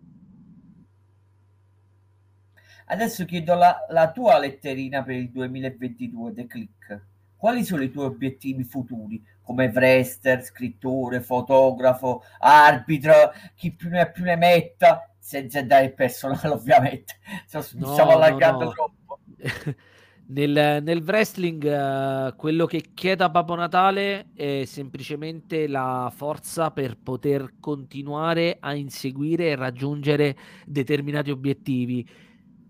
Adesso 2.88 3.24
chiedo 3.24 3.55
la, 3.55 3.78
la 3.90 4.12
tua 4.12 4.38
letterina 4.38 5.02
per 5.02 5.16
il 5.16 5.30
2022, 5.30 6.32
The 6.32 6.47
Click. 6.47 7.05
Quali 7.36 7.64
sono 7.64 7.82
i 7.82 7.90
tuoi 7.90 8.06
obiettivi 8.06 8.64
futuri? 8.64 9.22
come 9.47 9.70
wrestler, 9.72 10.43
scrittore, 10.43 11.20
fotografo, 11.20 12.24
arbitro, 12.40 13.32
chi 13.55 13.72
più 13.72 13.88
ne 13.88 14.01
ha 14.01 14.06
più 14.06 14.24
ne 14.24 14.34
metta, 14.34 15.09
senza 15.20 15.62
dare 15.62 15.84
il 15.84 15.94
personale 15.94 16.48
ovviamente. 16.51 17.14
No, 17.52 17.62
stiamo 17.62 18.10
allargando 18.10 18.64
no, 18.64 18.64
no. 18.64 18.72
troppo. 18.72 19.20
nel, 20.28 20.82
nel, 20.82 21.03
wrestling 21.03 21.62
uh, 21.62 22.36
quello 22.36 22.66
che 22.66 22.90
chiedo 22.94 23.24
a 23.24 23.28
Babbo 23.28 23.55
Natale 23.55 24.31
è 24.35 24.65
semplicemente 24.65 25.66
la 25.69 26.12
forza 26.15 26.70
per 26.70 26.98
poter 26.98 27.55
continuare 27.61 28.57
a 28.61 28.74
inseguire 28.74 29.51
e 29.51 29.57
raggiungere 29.57 30.36
determinati 30.66 31.31
obiettivi. 31.31 32.07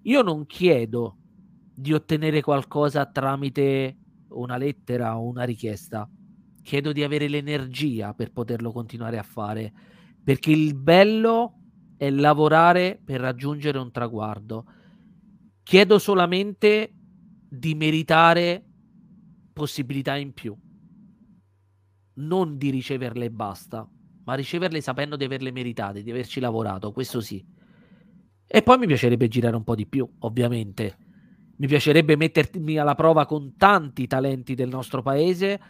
Io 0.02 0.22
non 0.22 0.46
chiedo 0.46 1.16
di 1.74 1.92
ottenere 1.92 2.40
qualcosa 2.40 3.06
tramite 3.06 3.96
una 4.28 4.56
lettera 4.56 5.18
o 5.18 5.26
una 5.26 5.44
richiesta 5.44 6.08
chiedo 6.66 6.90
di 6.90 7.04
avere 7.04 7.28
l'energia 7.28 8.12
per 8.12 8.32
poterlo 8.32 8.72
continuare 8.72 9.18
a 9.18 9.22
fare, 9.22 9.72
perché 10.22 10.50
il 10.50 10.74
bello 10.74 11.60
è 11.96 12.10
lavorare 12.10 13.00
per 13.02 13.20
raggiungere 13.20 13.78
un 13.78 13.92
traguardo. 13.92 14.64
Chiedo 15.62 16.00
solamente 16.00 16.95
di 17.58 17.74
meritare 17.74 18.64
possibilità 19.52 20.16
in 20.16 20.32
più, 20.32 20.56
non 22.14 22.56
di 22.56 22.70
riceverle 22.70 23.26
e 23.26 23.30
basta, 23.30 23.88
ma 24.24 24.34
riceverle 24.34 24.80
sapendo 24.80 25.16
di 25.16 25.24
averle 25.24 25.52
meritate, 25.52 26.02
di 26.02 26.10
averci 26.10 26.40
lavorato, 26.40 26.92
questo 26.92 27.20
sì. 27.20 27.44
E 28.48 28.62
poi 28.62 28.78
mi 28.78 28.86
piacerebbe 28.86 29.28
girare 29.28 29.56
un 29.56 29.64
po' 29.64 29.74
di 29.74 29.86
più, 29.86 30.08
ovviamente. 30.20 30.98
Mi 31.56 31.66
piacerebbe 31.66 32.16
mettermi 32.16 32.76
alla 32.76 32.94
prova 32.94 33.26
con 33.26 33.56
tanti 33.56 34.06
talenti 34.06 34.54
del 34.54 34.68
nostro 34.68 35.02
paese 35.02 35.60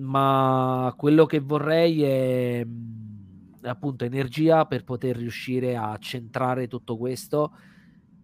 ma 0.00 0.92
quello 0.96 1.26
che 1.26 1.40
vorrei 1.40 2.02
è 2.02 2.64
mhmm, 2.64 3.58
appunto 3.62 4.04
energia 4.04 4.66
per 4.66 4.84
poter 4.84 5.16
riuscire 5.16 5.76
a 5.76 5.96
centrare 5.98 6.66
tutto 6.66 6.96
questo 6.96 7.52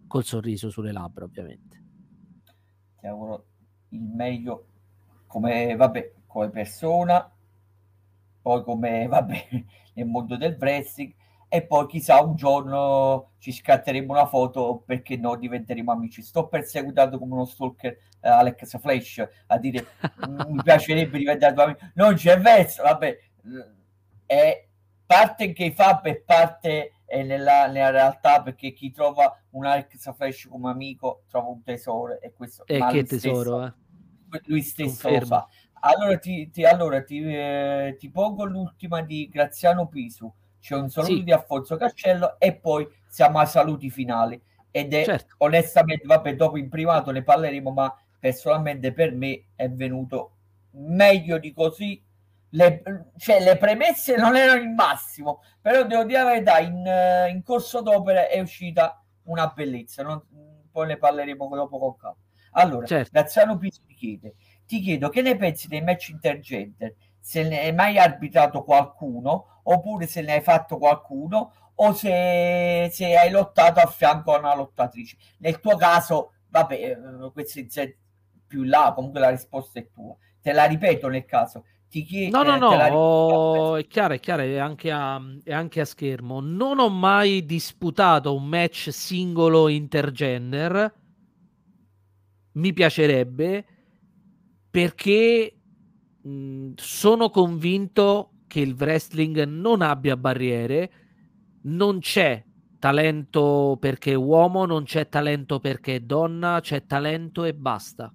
col 0.07 0.23
sorriso 0.23 0.69
sulle 0.69 0.91
labbra, 0.91 1.25
ovviamente. 1.25 1.83
Ti 3.07 3.13
auguro 3.13 3.45
il 3.89 4.01
meglio 4.01 4.65
come, 5.27 5.75
vabbè, 5.77 6.11
come 6.27 6.49
persona, 6.49 7.31
poi 8.41 8.63
come, 8.63 9.07
vabbè, 9.09 9.47
nel 9.93 10.05
mondo 10.05 10.35
del 10.35 10.57
wrestling 10.59 11.13
e 11.47 11.65
poi 11.65 11.87
chissà 11.87 12.21
un 12.21 12.35
giorno 12.35 13.31
ci 13.37 13.53
scatteremo 13.53 14.11
una 14.11 14.25
foto 14.25 14.83
perché 14.85 15.15
no 15.15 15.37
diventeremo 15.37 15.89
amici. 15.89 16.21
Sto 16.21 16.47
perseguitando 16.47 17.17
come 17.17 17.35
uno 17.35 17.45
stalker 17.45 17.97
eh, 18.19 18.27
Alex 18.27 18.77
Flash 18.77 19.25
a 19.47 19.57
dire 19.57 19.85
mi 20.49 20.61
piacerebbe 20.61 21.17
diventare 21.17 21.53
tuo 21.53 21.63
amico. 21.63 21.79
Non 21.93 22.15
c'è 22.15 22.37
verso 22.41 22.83
vabbè 22.83 23.17
è 24.25 24.67
parte 25.05 25.53
che 25.53 25.71
fa 25.71 25.99
per 25.99 26.25
parte 26.25 26.91
è 27.07 27.23
nella, 27.23 27.67
nella, 27.67 27.89
realtà 27.89 28.43
perché 28.43 28.73
chi 28.73 28.91
trova 28.91 29.41
un 29.51 29.65
Alex 29.65 30.13
Flash 30.13 30.47
come 30.49 30.69
amico 30.69 31.23
trova 31.27 31.47
un 31.47 31.63
tesoro 31.63 32.19
e 32.19 32.33
questo 32.33 32.65
e 32.67 32.85
che 32.91 33.03
tesoro 33.05 33.57
stesso, 33.57 33.65
eh? 33.65 34.41
lui 34.45 34.61
stesso 34.61 35.09
lo 35.09 35.25
fa 35.25 35.47
allora 35.79 36.17
ti, 36.17 36.49
ti, 36.49 36.65
allora, 36.65 37.01
ti, 37.03 37.23
eh, 37.23 37.95
ti 37.97 38.09
pongo 38.09 38.43
l'ultima 38.43 39.01
di 39.01 39.29
Graziano 39.31 39.87
Pisu 39.87 40.31
c'è 40.59 40.75
un 40.75 40.89
saluto 40.89 41.13
sì. 41.13 41.23
di 41.23 41.31
Affonso 41.31 41.77
Cascello 41.77 42.37
e 42.39 42.55
poi 42.55 42.85
siamo 43.07 43.39
ai 43.39 43.47
saluti 43.47 43.89
finali. 43.89 44.41
Ed 44.69 44.93
è 44.93 45.05
certo. 45.05 45.35
onestamente, 45.39 46.05
vabbè, 46.05 46.35
dopo 46.35 46.57
in 46.57 46.67
privato 46.67 47.11
ne 47.11 47.23
parleremo, 47.23 47.71
ma 47.71 47.95
personalmente 48.19 48.91
per 48.91 49.13
me 49.13 49.45
è 49.55 49.69
venuto 49.69 50.31
meglio 50.71 51.37
di 51.37 51.53
così. 51.53 52.03
Le, 52.49 52.81
cioè, 53.17 53.41
le 53.41 53.57
premesse 53.57 54.15
non 54.15 54.35
erano 54.35 54.61
il 54.61 54.69
massimo, 54.69 55.41
però 55.61 55.83
devo 55.83 56.03
dire 56.03 56.23
la 56.23 56.29
verità, 56.31 56.59
in, 56.59 56.85
in 57.29 57.43
corso 57.43 57.81
d'opera 57.81 58.27
è 58.27 58.39
uscita 58.39 59.03
una 59.23 59.47
bellezza. 59.47 60.03
Non, 60.03 60.23
poi 60.71 60.87
ne 60.87 60.97
parleremo 60.97 61.49
dopo 61.55 61.77
con 61.77 61.95
calma. 61.95 62.17
Allora, 62.51 62.85
certo. 62.85 63.09
Graziano 63.11 63.57
Pizzi 63.57 63.83
ti 63.85 63.93
chiede, 63.93 64.35
ti 64.65 64.79
chiedo 64.79 65.09
che 65.09 65.21
ne 65.21 65.35
pensi 65.35 65.67
dei 65.67 65.81
match 65.81 66.09
intergender? 66.09 66.95
Se 67.19 67.43
ne 67.43 67.59
hai 67.59 67.73
mai 67.73 67.97
arbitrato 67.97 68.63
qualcuno 68.63 69.61
oppure 69.63 70.07
se 70.07 70.21
ne 70.21 70.33
hai 70.33 70.41
fatto 70.41 70.77
qualcuno 70.77 71.53
o 71.75 71.93
se, 71.93 72.89
se 72.91 73.17
hai 73.17 73.29
lottato 73.29 73.79
a 73.79 73.85
fianco 73.85 74.33
a 74.33 74.39
una 74.39 74.55
lottatrice. 74.55 75.17
Nel 75.39 75.59
tuo 75.59 75.75
caso, 75.75 76.33
vabbè, 76.49 76.73
eh, 76.73 77.31
questo 77.31 77.59
è 77.81 77.95
più 78.47 78.63
là, 78.63 78.93
comunque 78.95 79.19
la 79.19 79.29
risposta 79.29 79.79
è 79.79 79.89
tua. 79.91 80.15
Te 80.41 80.53
la 80.53 80.65
ripeto 80.65 81.07
nel 81.09 81.25
caso. 81.25 81.65
Ti 81.89 82.03
chiedo, 82.03 82.43
no, 82.43 82.43
no, 82.43 82.57
no, 82.57 82.67
oh, 82.89 83.75
è 83.77 83.87
chiaro, 83.87 84.13
è 84.13 84.19
chiaro, 84.19 84.41
è 84.41 84.57
anche, 84.57 84.91
a, 84.91 85.21
è 85.43 85.53
anche 85.53 85.79
a 85.79 85.85
schermo. 85.85 86.41
Non 86.41 86.79
ho 86.79 86.89
mai 86.89 87.45
disputato 87.45 88.35
un 88.35 88.45
match 88.45 88.89
singolo 88.91 89.69
intergender. 89.69 90.93
Mi 92.53 92.73
piacerebbe 92.73 93.65
perché 94.69 95.57
mh, 96.21 96.71
sono 96.75 97.29
convinto 97.29 98.31
che 98.47 98.59
il 98.59 98.75
wrestling 98.77 99.43
non 99.43 99.81
abbia 99.81 100.17
barriere, 100.17 100.91
non 101.63 101.99
c'è 101.99 102.43
talento 102.79 103.77
perché 103.79 104.11
è 104.11 104.15
uomo, 104.15 104.65
non 104.65 104.83
c'è 104.83 105.07
talento 105.07 105.59
perché 105.59 105.95
è 105.95 105.99
donna, 106.01 106.59
c'è 106.61 106.85
talento 106.85 107.45
e 107.45 107.53
basta. 107.53 108.13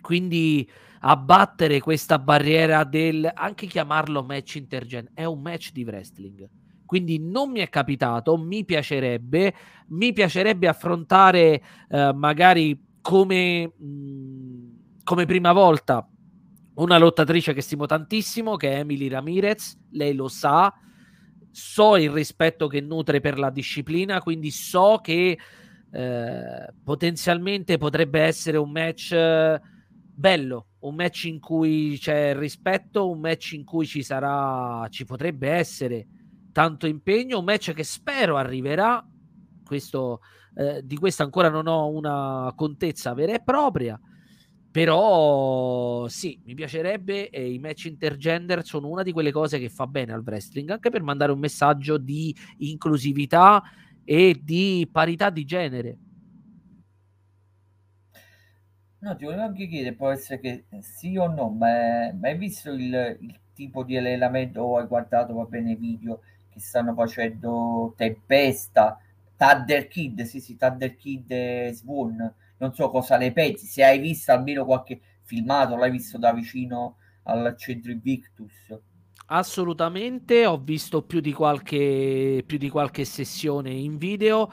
Quindi 0.00 0.68
abbattere 1.00 1.80
questa 1.80 2.18
barriera 2.18 2.84
del 2.84 3.30
anche 3.32 3.66
chiamarlo 3.66 4.22
match 4.22 4.56
intergen 4.56 5.10
è 5.14 5.24
un 5.24 5.40
match 5.40 5.72
di 5.72 5.84
wrestling. 5.84 6.48
Quindi 6.84 7.18
non 7.18 7.50
mi 7.50 7.60
è 7.60 7.68
capitato, 7.68 8.36
mi 8.38 8.64
piacerebbe, 8.64 9.54
mi 9.88 10.12
piacerebbe 10.12 10.68
affrontare 10.68 11.62
eh, 11.88 12.12
magari 12.14 12.78
come, 13.02 13.72
mm, 13.82 14.70
come 15.04 15.26
prima 15.26 15.52
volta 15.52 16.08
una 16.76 16.98
lottatrice 16.98 17.52
che 17.52 17.60
stimo 17.60 17.86
tantissimo, 17.86 18.56
che 18.56 18.72
è 18.72 18.78
Emily 18.78 19.08
Ramirez, 19.08 19.78
lei 19.90 20.14
lo 20.14 20.28
sa, 20.28 20.72
so 21.50 21.96
il 21.96 22.10
rispetto 22.10 22.68
che 22.68 22.80
nutre 22.80 23.20
per 23.20 23.38
la 23.38 23.50
disciplina, 23.50 24.22
quindi 24.22 24.50
so 24.50 25.00
che 25.02 25.36
eh, 25.90 26.72
potenzialmente 26.84 27.78
potrebbe 27.78 28.20
essere 28.20 28.56
un 28.56 28.70
match 28.70 29.12
eh, 29.12 29.60
bello, 30.14 30.67
un 30.80 30.94
match 30.94 31.24
in 31.24 31.40
cui 31.40 31.98
c'è 31.98 32.36
rispetto, 32.36 33.10
un 33.10 33.20
match 33.20 33.52
in 33.52 33.64
cui 33.64 33.86
ci 33.86 34.02
sarà, 34.02 34.86
ci 34.90 35.04
potrebbe 35.04 35.50
essere 35.50 36.06
tanto 36.52 36.86
impegno, 36.86 37.38
un 37.38 37.44
match 37.44 37.72
che 37.72 37.84
spero 37.84 38.36
arriverà, 38.36 39.04
questo, 39.64 40.20
eh, 40.54 40.82
di 40.84 40.96
questo 40.96 41.22
ancora 41.22 41.48
non 41.48 41.66
ho 41.66 41.88
una 41.88 42.52
contezza 42.56 43.12
vera 43.14 43.34
e 43.34 43.42
propria, 43.42 44.00
Però 44.70 46.06
sì, 46.08 46.40
mi 46.44 46.54
piacerebbe 46.54 47.30
e 47.30 47.50
i 47.50 47.58
match 47.58 47.86
intergender 47.86 48.64
sono 48.64 48.88
una 48.88 49.02
di 49.02 49.12
quelle 49.12 49.32
cose 49.32 49.58
che 49.58 49.70
fa 49.70 49.86
bene 49.86 50.12
al 50.12 50.22
wrestling, 50.24 50.70
anche 50.70 50.90
per 50.90 51.02
mandare 51.02 51.32
un 51.32 51.38
messaggio 51.38 51.96
di 51.98 52.34
inclusività 52.58 53.62
e 54.04 54.38
di 54.42 54.88
parità 54.90 55.30
di 55.30 55.44
genere. 55.44 55.98
No, 59.00 59.14
ti 59.14 59.24
volevo 59.24 59.42
anche 59.42 59.68
chiedere, 59.68 59.94
può 59.94 60.10
essere 60.10 60.40
che 60.40 60.64
sì 60.80 61.16
o 61.16 61.28
no, 61.28 61.50
ma, 61.50 62.12
ma 62.12 62.28
hai 62.28 62.36
visto 62.36 62.72
il, 62.72 63.16
il, 63.20 63.38
tipo 63.54 63.84
di 63.84 63.96
allenamento 63.96 64.60
o 64.60 64.78
hai 64.78 64.86
guardato, 64.86 65.34
va 65.34 65.44
bene, 65.44 65.76
video 65.76 66.20
che 66.48 66.58
stanno 66.60 66.94
facendo 66.94 67.94
Tempesta, 67.96 69.00
Thunder 69.36 69.86
Kid, 69.86 70.22
sì 70.22 70.40
sì, 70.40 70.56
Thunder 70.56 70.96
Kid 70.96 71.30
e 71.30 71.70
Swan, 71.74 72.34
non 72.58 72.74
so 72.74 72.90
cosa 72.90 73.16
ne 73.16 73.32
pensi, 73.32 73.66
se 73.66 73.84
hai 73.84 74.00
visto 74.00 74.32
almeno 74.32 74.64
qualche 74.64 75.00
filmato, 75.22 75.76
l'hai 75.76 75.90
visto 75.90 76.18
da 76.18 76.32
vicino 76.32 76.96
al 77.24 77.54
centro 77.56 77.92
Invictus. 77.92 78.76
Assolutamente, 79.26 80.46
ho 80.46 80.58
visto 80.58 81.02
più 81.02 81.20
di 81.20 81.32
qualche, 81.32 82.42
più 82.44 82.58
di 82.58 82.68
qualche 82.68 83.04
sessione 83.04 83.70
in 83.70 83.96
video 83.96 84.50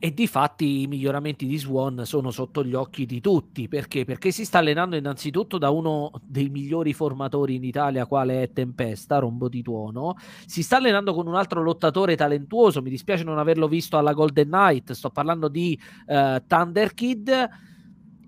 e 0.00 0.14
di 0.14 0.28
fatti 0.28 0.82
i 0.82 0.86
miglioramenti 0.86 1.46
di 1.46 1.58
Swan 1.58 2.02
sono 2.04 2.30
sotto 2.30 2.64
gli 2.64 2.74
occhi 2.74 3.04
di 3.04 3.20
tutti. 3.20 3.66
Perché? 3.68 4.04
Perché 4.04 4.30
si 4.30 4.44
sta 4.44 4.58
allenando 4.58 4.96
innanzitutto 4.96 5.58
da 5.58 5.70
uno 5.70 6.12
dei 6.22 6.48
migliori 6.48 6.92
formatori 6.92 7.56
in 7.56 7.64
Italia, 7.64 8.06
quale 8.06 8.42
è 8.42 8.52
Tempesta, 8.52 9.18
Rombo 9.18 9.48
di 9.48 9.62
Tuono. 9.62 10.16
Si 10.46 10.62
sta 10.62 10.76
allenando 10.76 11.14
con 11.14 11.26
un 11.26 11.34
altro 11.34 11.62
lottatore 11.62 12.14
talentuoso. 12.14 12.80
Mi 12.80 12.90
dispiace 12.90 13.24
non 13.24 13.38
averlo 13.38 13.66
visto 13.66 13.98
alla 13.98 14.12
Golden 14.12 14.48
Knight. 14.48 14.92
Sto 14.92 15.10
parlando 15.10 15.48
di 15.48 15.78
uh, 16.06 16.44
Thunder 16.46 16.94
Kid. 16.94 17.48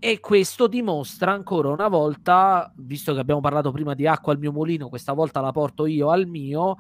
E 0.03 0.19
questo 0.19 0.67
dimostra 0.67 1.33
ancora 1.33 1.69
una 1.69 1.89
volta, 1.89 2.73
visto 2.79 3.13
che 3.13 3.21
abbiamo 3.21 3.41
parlato 3.41 3.71
prima 3.71 3.93
di 3.95 4.07
acqua 4.07 4.33
al 4.33 4.39
mio 4.39 4.51
mulino, 4.51 4.89
questa 4.89 5.13
volta 5.13 5.43
la 5.43 5.53
porto 5.53 5.85
io 5.85 6.09
al 6.09 6.27
mio, 6.27 6.77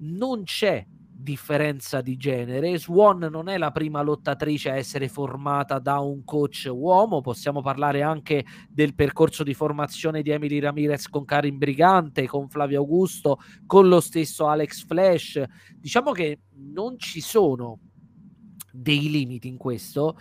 non 0.00 0.42
c'è 0.42 0.86
differenza 1.22 2.00
di 2.00 2.16
genere. 2.16 2.78
Swan 2.78 3.18
non 3.30 3.48
è 3.48 3.58
la 3.58 3.70
prima 3.70 4.02
lottatrice 4.02 4.70
a 4.70 4.76
essere 4.76 5.08
formata 5.08 5.78
da 5.78 5.98
un 6.00 6.24
coach 6.24 6.68
uomo, 6.70 7.20
possiamo 7.20 7.60
parlare 7.60 8.02
anche 8.02 8.44
del 8.68 8.94
percorso 8.94 9.42
di 9.42 9.54
formazione 9.54 10.22
di 10.22 10.30
Emily 10.30 10.58
Ramirez 10.58 11.08
con 11.08 11.24
Karin 11.24 11.58
Brigante, 11.58 12.26
con 12.26 12.48
Flavio 12.48 12.78
Augusto, 12.78 13.38
con 13.66 13.88
lo 13.88 14.00
stesso 14.00 14.46
Alex 14.46 14.84
Flash. 14.86 15.42
Diciamo 15.76 16.12
che 16.12 16.40
non 16.72 16.98
ci 16.98 17.20
sono 17.20 17.78
dei 18.72 19.10
limiti 19.10 19.48
in 19.48 19.56
questo, 19.56 20.18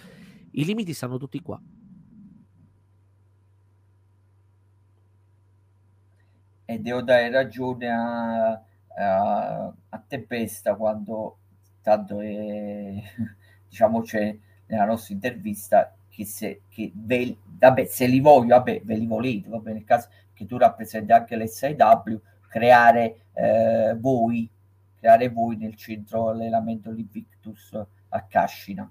i 0.52 0.66
limiti 0.66 0.94
stanno 0.94 1.18
tutti 1.18 1.40
qua. 1.42 1.62
E 6.66 6.78
devo 6.78 7.02
dare 7.02 7.32
ragione 7.32 7.90
a 7.90 8.64
uh, 9.00 9.74
a 9.90 10.04
tempesta 10.06 10.76
quando 10.76 11.38
tanto 11.82 12.20
è, 12.20 12.94
diciamo 13.68 14.02
c'è 14.02 14.36
nella 14.68 14.86
nostra 14.86 15.14
intervista 15.14 15.94
che 16.10 16.26
se, 16.26 16.64
che 16.70 16.92
ve, 16.94 17.38
vabbè, 17.44 17.86
se 17.86 18.06
li 18.06 18.20
voglio, 18.20 18.56
vabbè, 18.58 18.82
ve 18.84 18.96
li 18.96 19.08
volete, 19.08 19.50
va 19.50 19.58
bene, 19.60 19.78
nel 19.78 19.86
caso 19.86 20.10
che 20.34 20.46
tu 20.46 20.58
rappresenti 20.58 21.12
anche 21.12 21.38
l'SIW, 21.38 22.22
creare 22.50 23.28
eh, 23.34 23.96
voi, 23.98 24.50
creare 24.98 25.30
voi 25.30 25.56
nel 25.56 25.76
centro 25.76 26.30
allenamento 26.30 26.92
di 26.92 27.08
Victus 27.10 27.74
a 28.10 28.22
Cascina. 28.24 28.90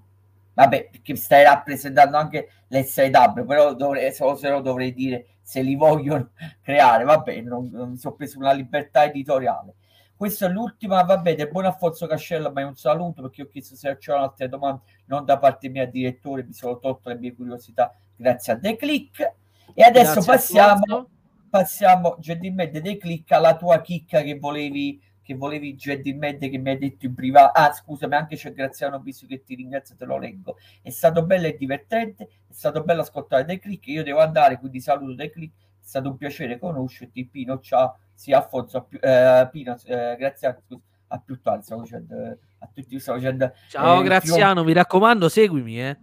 Vabbè, 0.53 0.89
perché 0.91 1.15
stai 1.15 1.43
rappresentando 1.43 2.17
anche 2.17 2.49
l'SIW, 2.67 3.45
però 3.45 3.73
dovrei, 3.75 4.11
se 4.11 4.49
no 4.49 4.61
dovrei 4.61 4.93
dire 4.93 5.27
se 5.41 5.61
li 5.61 5.75
vogliono 5.75 6.31
creare, 6.61 7.03
vabbè, 7.03 7.41
non, 7.41 7.69
non 7.71 7.91
mi 7.91 7.97
sono 7.97 8.15
preso 8.15 8.39
una 8.39 8.51
libertà 8.51 9.05
editoriale. 9.05 9.75
Questa 10.19 10.47
è 10.47 10.49
l'ultima, 10.49 11.01
va 11.03 11.15
bene, 11.15 11.47
buon 11.47 11.63
Alfonso 11.63 12.05
Cascella, 12.05 12.51
ma 12.51 12.59
è 12.59 12.65
un 12.65 12.75
saluto 12.75 13.21
perché 13.21 13.43
ho 13.43 13.47
chiesto 13.47 13.77
se 13.77 13.95
c'erano 13.99 14.25
altre 14.25 14.49
domande, 14.49 14.81
non 15.05 15.23
da 15.23 15.37
parte 15.37 15.69
mia 15.69 15.85
direttore, 15.85 16.43
mi 16.43 16.51
sono 16.51 16.77
tolto 16.77 17.07
le 17.07 17.17
mie 17.17 17.33
curiosità 17.33 17.97
grazie 18.17 18.51
a 18.51 18.59
The 18.59 18.75
Click. 18.75 19.33
E 19.73 19.81
adesso 19.81 20.15
grazie 20.15 20.33
passiamo, 20.33 21.09
passiamo 21.49 22.17
gentilmente 22.19 22.81
dei 22.81 22.97
click 22.97 23.31
alla 23.31 23.55
tua 23.55 23.79
chicca 23.79 24.21
che 24.21 24.37
volevi 24.37 25.01
che 25.21 25.35
volevi 25.35 25.77
gentilmente 25.77 26.49
che 26.49 26.57
mi 26.57 26.71
hai 26.71 26.77
detto 26.77 27.05
in 27.05 27.15
privato. 27.15 27.57
Ah, 27.57 27.71
scusami, 27.71 28.15
anche 28.15 28.35
c'è 28.35 28.51
Graziano 28.51 28.99
visto 28.99 29.25
che 29.25 29.41
ti 29.45 29.55
ringrazio, 29.55 29.95
te 29.95 30.03
lo 30.03 30.17
leggo. 30.17 30.57
È 30.81 30.89
stato 30.89 31.23
bello 31.23 31.47
e 31.47 31.55
divertente, 31.55 32.23
è 32.45 32.51
stato 32.51 32.83
bello 32.83 33.03
ascoltare 33.03 33.45
dei 33.45 33.57
click. 33.57 33.87
Io 33.87 34.03
devo 34.03 34.19
andare, 34.19 34.59
quindi 34.59 34.81
saluto 34.81 35.13
dei 35.13 35.31
click. 35.31 35.53
È 35.55 35.85
stato 35.85 36.09
un 36.09 36.17
piacere 36.17 36.59
conoscerti, 36.59 37.25
Pino. 37.25 37.61
Ciao 37.61 37.99
sì, 38.19 38.33
Affonso, 38.33 38.79
a 38.79 38.81
più, 38.81 38.99
eh, 39.01 39.47
Pino, 39.49 39.77
eh, 39.85 40.17
grazie 40.19 40.47
a, 40.49 40.61
a 41.07 41.19
più 41.19 41.39
tardi, 41.41 41.63
stavo 41.63 41.83
dicendo, 41.83 42.15
a 42.59 42.69
tutti, 42.73 42.99
stavo 42.99 43.17
dicendo, 43.17 43.53
Ciao 43.69 44.01
eh, 44.01 44.03
Graziano, 44.03 44.65
mi 44.65 44.73
raccomando, 44.73 45.29
seguimi, 45.29 45.79
eh. 45.79 45.97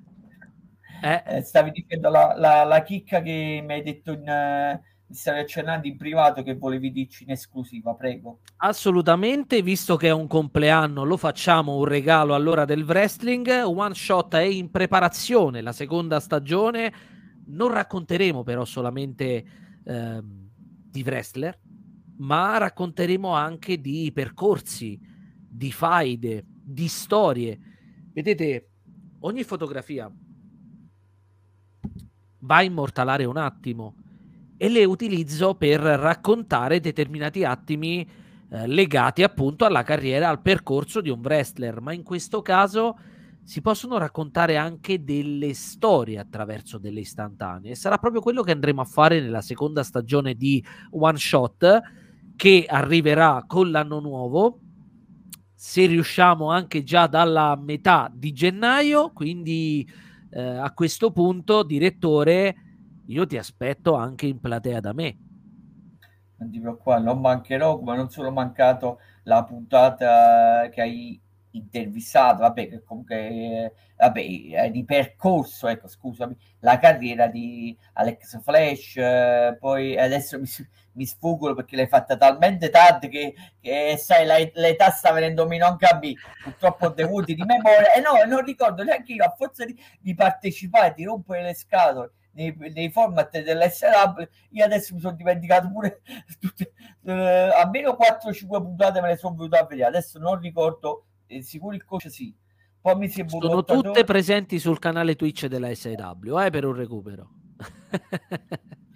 eh. 1.02 1.22
eh 1.26 1.42
stavi 1.42 1.72
dicendo 1.72 2.08
la, 2.08 2.32
la, 2.34 2.64
la, 2.64 2.82
chicca 2.82 3.20
che 3.20 3.62
mi 3.62 3.72
hai 3.74 3.82
detto 3.82 4.12
in... 4.12 4.22
Uh, 4.26 4.94
mi 5.08 5.14
stavi 5.14 5.38
accennando 5.40 5.86
in 5.86 5.96
privato 5.96 6.42
che 6.42 6.56
volevi 6.56 6.90
dirci 6.90 7.22
in 7.22 7.30
esclusiva, 7.30 7.94
prego. 7.94 8.40
Assolutamente, 8.56 9.62
visto 9.62 9.94
che 9.96 10.08
è 10.08 10.12
un 10.12 10.26
compleanno, 10.26 11.04
lo 11.04 11.16
facciamo 11.16 11.76
un 11.76 11.84
regalo 11.84 12.34
all'ora 12.34 12.64
del 12.64 12.82
wrestling. 12.82 13.46
One 13.46 13.94
Shot 13.94 14.34
è 14.34 14.42
in 14.42 14.70
preparazione, 14.70 15.60
la 15.60 15.70
seconda 15.70 16.18
stagione. 16.18 16.92
Non 17.48 17.70
racconteremo 17.70 18.42
però 18.42 18.64
solamente 18.64 19.44
eh, 19.84 20.20
di 20.90 21.02
wrestler, 21.02 21.56
ma 22.18 22.58
racconteremo 22.58 23.30
anche 23.30 23.80
di 23.80 24.10
percorsi, 24.12 24.98
di 25.48 25.72
faide, 25.72 26.44
di 26.46 26.88
storie. 26.88 27.58
Vedete, 28.12 28.70
ogni 29.20 29.42
fotografia 29.44 30.10
va 32.40 32.56
a 32.56 32.62
immortalare 32.62 33.24
un 33.24 33.36
attimo 33.36 33.96
e 34.56 34.68
le 34.68 34.84
utilizzo 34.84 35.54
per 35.54 35.80
raccontare 35.80 36.80
determinati 36.80 37.44
attimi 37.44 38.08
eh, 38.48 38.66
legati 38.66 39.22
appunto 39.22 39.64
alla 39.64 39.82
carriera, 39.82 40.28
al 40.28 40.40
percorso 40.40 41.00
di 41.00 41.10
un 41.10 41.20
wrestler, 41.20 41.80
ma 41.80 41.92
in 41.92 42.02
questo 42.02 42.42
caso 42.42 42.96
si 43.42 43.60
possono 43.60 43.98
raccontare 43.98 44.56
anche 44.56 45.04
delle 45.04 45.54
storie 45.54 46.18
attraverso 46.18 46.78
delle 46.78 47.00
istantanee. 47.00 47.74
Sarà 47.74 47.98
proprio 47.98 48.20
quello 48.20 48.42
che 48.42 48.50
andremo 48.50 48.80
a 48.80 48.84
fare 48.84 49.20
nella 49.20 49.42
seconda 49.42 49.82
stagione 49.82 50.34
di 50.34 50.64
One 50.90 51.18
Shot 51.18 51.82
che 52.36 52.66
arriverà 52.68 53.44
con 53.46 53.70
l'anno 53.70 54.00
nuovo 54.00 54.60
se 55.54 55.86
riusciamo 55.86 56.50
anche 56.50 56.82
già 56.82 57.06
dalla 57.06 57.56
metà 57.56 58.10
di 58.12 58.32
gennaio 58.32 59.10
quindi 59.12 59.88
eh, 60.30 60.42
a 60.42 60.72
questo 60.72 61.10
punto 61.12 61.62
direttore 61.62 62.54
io 63.06 63.26
ti 63.26 63.36
aspetto 63.36 63.94
anche 63.94 64.26
in 64.26 64.40
platea 64.40 64.80
da 64.80 64.92
me. 64.92 65.18
Non 66.38 66.50
ti 66.50 66.60
preoccupare 66.60 67.02
non 67.02 67.20
mancherò 67.20 67.78
come 67.78 67.96
non 67.96 68.10
sono 68.10 68.30
mancato 68.30 68.98
la 69.22 69.44
puntata 69.44 70.68
che 70.70 70.80
hai 70.80 71.20
intervistato 71.56 72.42
vabbè 72.42 72.82
comunque 72.84 73.72
vabbè, 73.96 74.50
è 74.52 74.70
di 74.70 74.84
percorso 74.84 75.68
ecco 75.68 75.88
scusami 75.88 76.36
la 76.60 76.78
carriera 76.78 77.26
di 77.26 77.76
Alex 77.94 78.40
Flash 78.42 78.96
eh, 78.96 79.56
poi 79.58 79.98
adesso 79.98 80.38
mi 80.38 80.46
mi 80.96 81.06
sfuggono 81.06 81.54
perché 81.54 81.76
l'hai 81.76 81.86
fatta 81.86 82.16
talmente 82.16 82.68
tardi 82.70 83.08
che, 83.08 83.34
che 83.60 83.96
sai, 83.98 84.26
la, 84.26 84.36
l'età 84.54 84.90
sta 84.90 85.12
venendo 85.12 85.46
meno 85.46 85.66
anche 85.66 85.86
a 85.86 85.98
me, 85.98 86.14
purtroppo 86.42 86.88
devuti 86.88 87.34
di 87.34 87.44
memoria, 87.44 87.92
e 87.92 88.00
no, 88.00 88.12
non 88.26 88.44
ricordo 88.44 88.82
neanche 88.82 89.12
io, 89.12 89.24
a 89.24 89.34
forza 89.36 89.64
di, 89.64 89.78
di 90.00 90.14
partecipare, 90.14 90.94
di 90.96 91.04
rompere 91.04 91.42
le 91.42 91.54
scatole 91.54 92.12
nei, 92.32 92.54
nei 92.74 92.90
format 92.90 93.40
dell'SW, 93.40 94.22
io 94.50 94.64
adesso 94.64 94.94
mi 94.94 95.00
sono 95.00 95.16
dimenticato 95.16 95.70
pure 95.70 96.00
tutte, 96.40 96.72
eh, 97.04 97.12
almeno 97.12 97.96
4-5 97.98 98.46
puntate 98.48 99.00
me 99.00 99.08
le 99.08 99.16
sono 99.16 99.36
venute 99.36 99.58
a 99.58 99.64
vedere, 99.64 99.88
adesso 99.88 100.18
non 100.18 100.38
ricordo, 100.38 101.04
eh, 101.04 101.15
sicuro 101.40 101.74
il 101.74 101.84
coach 101.84 102.10
sì. 102.10 102.34
Poi 102.80 102.96
mi 102.96 103.08
si 103.08 103.20
è 103.20 103.28
Sono 103.28 103.64
tutte 103.64 104.04
presenti 104.04 104.58
sul 104.58 104.78
canale 104.78 105.16
Twitch 105.16 105.46
della 105.46 105.74
SW, 105.74 106.38
eh, 106.38 106.50
per 106.50 106.64
un 106.64 106.74
recupero. 106.74 107.30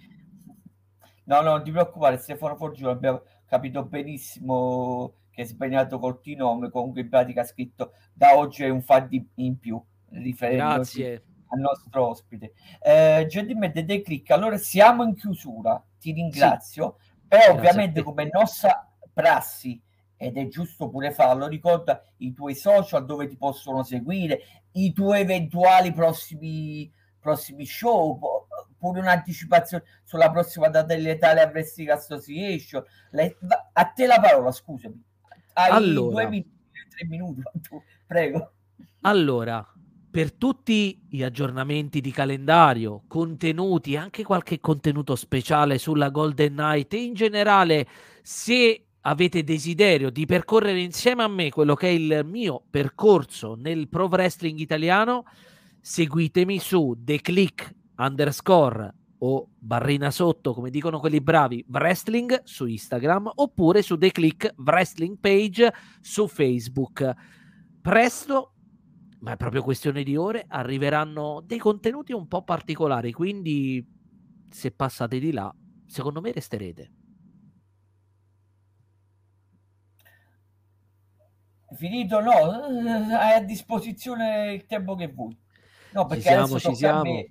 No, 1.31 1.39
no, 1.39 1.51
non 1.51 1.63
ti 1.63 1.71
preoccupare, 1.71 2.17
Stefano 2.17 2.57
Forgione 2.57 2.91
abbiamo 2.91 3.21
capito 3.45 3.85
benissimo 3.85 5.13
che 5.29 5.43
è 5.43 5.45
sbagliato 5.45 5.97
col 5.97 6.19
T-nome, 6.19 6.69
comunque 6.69 7.01
in 7.01 7.09
pratica 7.09 7.41
ha 7.41 7.45
scritto 7.45 7.93
da 8.13 8.35
oggi 8.35 8.63
è 8.63 8.69
un 8.69 8.81
fan 8.81 9.07
di, 9.07 9.25
in 9.35 9.57
più, 9.57 9.81
riferendosi 10.09 11.05
al 11.05 11.59
nostro 11.59 12.09
ospite. 12.09 12.51
Eh, 12.81 13.25
gentilmente 13.29 13.85
dei 13.85 14.01
click, 14.01 14.31
allora 14.31 14.57
siamo 14.57 15.03
in 15.03 15.15
chiusura, 15.15 15.81
ti 15.99 16.11
ringrazio, 16.11 16.97
sì. 16.99 17.19
però 17.27 17.53
Grazie 17.53 17.57
ovviamente 17.57 18.03
come 18.03 18.29
nostra 18.29 18.91
prassi, 19.13 19.81
ed 20.21 20.37
è 20.37 20.47
giusto 20.49 20.87
pure 20.87 21.11
farlo, 21.11 21.47
ricorda 21.47 21.99
i 22.17 22.31
tuoi 22.31 22.53
social 22.53 23.05
dove 23.05 23.25
ti 23.25 23.35
possono 23.37 23.81
seguire, 23.81 24.41
i 24.73 24.93
tuoi 24.93 25.21
eventuali 25.21 25.91
prossimi, 25.91 26.91
prossimi 27.19 27.65
show, 27.65 28.19
pure 28.77 28.99
un'anticipazione 28.99 29.83
sulla 30.03 30.29
prossima 30.29 30.69
data 30.69 30.93
dell'Italia 30.93 31.47
Wrestling 31.47 31.89
Association. 31.89 32.83
Le, 33.09 33.35
a 33.73 33.85
te 33.85 34.05
la 34.05 34.19
parola, 34.19 34.51
scusami. 34.51 35.03
Hai 35.53 35.71
allora, 35.71 36.11
due 36.11 36.29
minuti, 36.29 36.51
tre 36.95 37.07
minuti, 37.07 37.41
prego. 38.05 38.51
Allora, 39.01 39.67
per 40.11 40.33
tutti 40.33 41.03
gli 41.09 41.23
aggiornamenti 41.23 41.99
di 41.99 42.11
calendario, 42.11 43.05
contenuti, 43.07 43.97
anche 43.97 44.23
qualche 44.23 44.59
contenuto 44.59 45.15
speciale 45.15 45.79
sulla 45.79 46.09
Golden 46.09 46.53
Night 46.53 46.93
in 46.93 47.15
generale, 47.15 47.87
se 48.21 48.85
avete 49.01 49.43
desiderio 49.43 50.09
di 50.09 50.25
percorrere 50.25 50.81
insieme 50.81 51.23
a 51.23 51.27
me 51.27 51.49
quello 51.49 51.75
che 51.75 51.87
è 51.87 51.91
il 51.91 52.21
mio 52.25 52.63
percorso 52.69 53.55
nel 53.55 53.87
pro 53.87 54.07
wrestling 54.07 54.59
italiano, 54.59 55.25
seguitemi 55.79 56.59
su 56.59 56.95
The 56.99 57.21
Click 57.21 57.75
underscore 57.97 58.93
o 59.23 59.49
barrina 59.57 60.09
sotto, 60.09 60.53
come 60.53 60.69
dicono 60.69 60.99
quelli 60.99 61.21
bravi, 61.21 61.63
wrestling 61.69 62.41
su 62.43 62.65
Instagram 62.65 63.31
oppure 63.35 63.81
su 63.81 63.97
The 63.97 64.11
Click 64.11 64.53
Wrestling 64.57 65.17
Page 65.19 65.71
su 65.99 66.27
Facebook. 66.27 67.13
Presto, 67.81 68.53
ma 69.19 69.33
è 69.33 69.37
proprio 69.37 69.63
questione 69.63 70.03
di 70.03 70.15
ore, 70.15 70.45
arriveranno 70.47 71.43
dei 71.45 71.59
contenuti 71.59 72.13
un 72.13 72.27
po' 72.27 72.43
particolari, 72.43 73.11
quindi 73.11 73.83
se 74.49 74.71
passate 74.71 75.19
di 75.19 75.31
là, 75.31 75.53
secondo 75.85 76.19
me 76.21 76.31
resterete. 76.31 76.91
Finito? 81.73 82.19
No, 82.19 82.31
hai 82.31 83.35
a 83.35 83.41
disposizione 83.41 84.53
il 84.53 84.65
tempo 84.65 84.95
che 84.95 85.07
vuoi. 85.07 85.35
No, 85.93 86.05
perché 86.05 86.23
ci 86.23 86.29
siamo, 86.29 86.59
ci 86.59 86.75
siamo. 86.75 87.17
e 87.17 87.27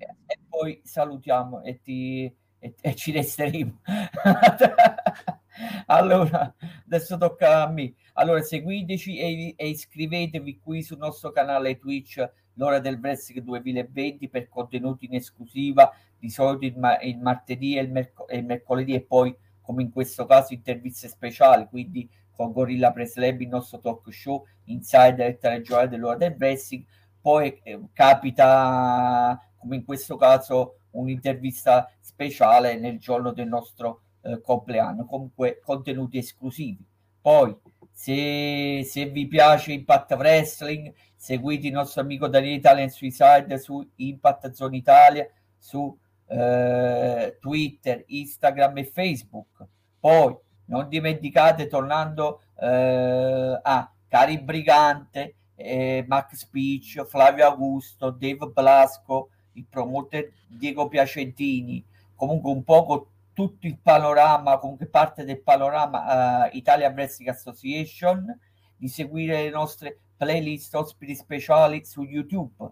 poi 0.49 0.81
salutiamo 0.85 1.63
e, 1.63 1.81
ti, 1.81 2.25
e, 2.59 2.75
e 2.81 2.95
ci 2.95 3.13
resteremo. 3.13 3.81
allora, 5.87 6.55
adesso 6.85 7.17
tocca 7.17 7.63
a 7.63 7.71
me. 7.71 7.95
Allora, 8.15 8.43
seguiteci 8.43 9.19
e, 9.19 9.55
e, 9.57 9.69
iscrivetevi 9.69 10.59
qui 10.59 10.83
sul 10.83 10.99
nostro 10.99 11.33
canale 11.33 11.79
Twitch 11.79 12.23
l'ora 12.55 12.79
del 12.79 12.99
wrestling 13.01 13.45
2020 13.45 14.29
per 14.29 14.49
contenuti 14.49 15.07
in 15.07 15.15
esclusiva 15.15 15.91
di 16.19 16.29
solito 16.29 16.67
il, 16.67 16.79
ma- 16.79 17.01
il 17.01 17.19
martedì 17.19 17.77
e 17.77 17.83
il, 17.83 17.91
merc- 17.91 18.25
e 18.29 18.39
il 18.39 18.45
mercoledì 18.45 18.95
e 18.95 19.01
poi 19.01 19.35
come 19.63 19.83
in 19.83 19.91
questo 19.91 20.27
caso 20.27 20.53
interviste 20.53 21.09
speciali 21.09 21.67
quindi 21.71 22.07
con 22.41 22.53
Gorilla 22.53 22.91
Press 22.91 23.17
Lab 23.17 23.39
il 23.43 23.49
nostro 23.49 23.81
talk 23.81 24.11
show 24.11 24.47
insider 24.65 25.27
e 25.27 25.39
regionale 25.43 25.89
dell'ora 25.89 26.17
del 26.17 26.37
wrestling 26.39 26.85
poi 27.21 27.61
eh, 27.63 27.79
capita, 27.93 29.39
come 29.59 29.77
in 29.77 29.85
questo 29.85 30.17
caso, 30.17 30.77
un'intervista 30.93 31.93
speciale 32.01 32.79
nel 32.79 32.99
giorno 32.99 33.33
del 33.33 33.47
nostro 33.47 34.05
eh, 34.23 34.41
compleanno, 34.41 35.05
comunque 35.05 35.61
contenuti 35.63 36.17
esclusivi. 36.17 36.83
Poi, 37.21 37.55
se, 37.93 38.83
se, 38.85 39.05
vi 39.11 39.27
piace 39.27 39.73
Impact 39.73 40.13
Wrestling, 40.13 40.95
seguite 41.15 41.67
il 41.67 41.75
nostro 41.75 42.01
amico 42.01 42.27
Daniele 42.27 42.57
Italian 42.57 42.89
Suicide 42.89 43.59
su 43.59 43.87
Impact 43.97 44.53
Zone 44.53 44.79
Italia, 44.79 45.29
su 45.59 45.95
eh, 46.27 47.37
Twitter, 47.39 48.03
Instagram 48.07 48.79
e 48.79 48.85
Facebook. 48.85 49.67
Poi, 50.01 50.35
non 50.71 50.89
dimenticate, 50.89 51.67
tornando 51.67 52.43
eh, 52.59 53.61
a 53.63 53.93
Cari 54.09 54.41
Brigante, 54.41 55.35
eh, 55.57 56.05
Max 56.07 56.37
Speech, 56.37 57.05
Flavio 57.05 57.47
Augusto, 57.47 58.11
Dave 58.11 58.47
Blasco, 58.47 59.31
il 59.55 59.67
promoter 59.69 60.33
Diego 60.47 60.89
Piacentini, 60.89 61.85
comunque 62.15 62.51
un 62.51 62.65
poco 62.65 63.09
tutto 63.33 63.67
il 63.67 63.79
panorama, 63.79 64.59
comunque 64.59 64.87
parte 64.87 65.25
del 65.25 65.41
panorama 65.41 66.47
uh, 66.47 66.51
Italia 66.53 66.91
Wrestling 66.91 67.31
Association, 67.31 68.39
di 68.77 68.89
seguire 68.89 69.43
le 69.43 69.51
nostre 69.51 69.99
playlist 70.17 70.75
ospiti 70.75 71.15
speciali 71.15 71.85
su 71.85 72.03
YouTube. 72.03 72.69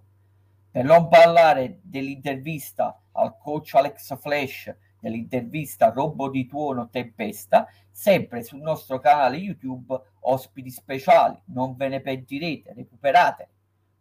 Per 0.70 0.84
non 0.84 1.08
parlare 1.08 1.80
dell'intervista 1.82 3.00
al 3.12 3.36
coach 3.38 3.74
Alex 3.74 4.18
Flash, 4.18 4.74
dell'intervista 5.00 5.90
Robo 5.90 6.28
di 6.28 6.46
Tuono 6.46 6.88
Tempesta, 6.88 7.68
sempre 7.90 8.42
sul 8.42 8.60
nostro 8.60 8.98
canale 8.98 9.36
YouTube 9.36 10.00
ospiti 10.20 10.70
speciali, 10.70 11.40
non 11.46 11.76
ve 11.76 11.88
ne 11.88 12.00
pentirete, 12.00 12.72
recuperate. 12.74 13.48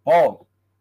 Poi, 0.02 0.38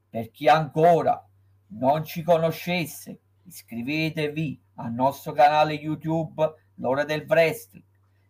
per 0.09 0.31
chi 0.31 0.49
ancora 0.49 1.25
non 1.69 2.05
ci 2.05 2.23
conoscesse, 2.23 3.19
iscrivetevi 3.45 4.61
al 4.77 4.93
nostro 4.93 5.33
canale 5.33 5.75
YouTube 5.75 6.65
L'ora 6.81 7.05
del 7.05 7.25
wrestling. 7.27 7.85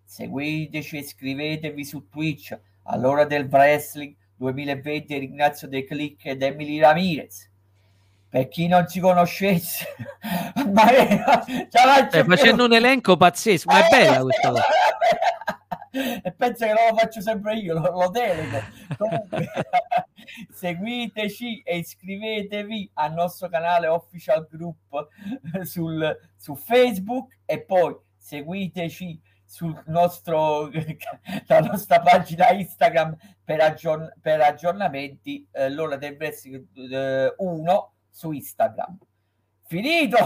Seguiteci 0.04 0.96
e 0.96 1.00
iscrivetevi 1.00 1.84
su 1.84 2.08
Twitch 2.08 2.56
all'ora 2.84 3.24
del 3.24 3.48
wrestling 3.50 4.14
2020 4.36 5.18
ringrazio 5.18 5.66
De 5.66 5.84
Click 5.84 6.24
ed 6.26 6.42
Emily 6.42 6.78
Ramirez 6.78 7.50
per 8.28 8.48
chi 8.48 8.66
non 8.66 8.86
ci 8.86 9.00
conoscesse 9.00 9.86
ma 10.66 10.86
Stai 11.68 12.24
facendo 12.24 12.64
un 12.64 12.72
elenco 12.72 13.16
pazzesco 13.16 13.70
ma 13.70 13.86
è 13.86 13.88
bella 13.90 14.20
questa 14.22 14.48
cosa. 14.50 14.64
E 16.22 16.32
pensa 16.32 16.66
che 16.66 16.72
non 16.72 16.90
lo 16.90 16.96
faccio 16.96 17.20
sempre 17.22 17.56
io, 17.56 17.72
lo, 17.72 17.90
lo 17.90 18.10
delego. 18.10 18.58
Comunque, 18.98 19.48
seguiteci 20.52 21.62
e 21.62 21.78
iscrivetevi 21.78 22.90
al 22.94 23.14
nostro 23.14 23.48
canale 23.48 23.86
Official 23.86 24.46
Group 24.50 25.08
sul, 25.62 26.18
su 26.36 26.54
Facebook 26.54 27.38
e 27.46 27.62
poi 27.62 27.96
seguiteci 28.18 29.20
sul 29.44 29.80
nostro 29.86 30.68
la 31.46 31.60
nostra 31.60 32.00
pagina 32.00 32.50
Instagram 32.50 33.16
per, 33.44 33.60
aggiorn- 33.60 34.12
per 34.20 34.40
aggiornamenti 34.40 35.46
eh, 35.52 35.70
l'ora 35.70 35.96
del 35.96 36.16
wrestling 36.18 36.66
eh, 36.74 37.32
1 37.36 37.92
su 38.10 38.32
Instagram 38.32 38.98
finito 39.66 40.16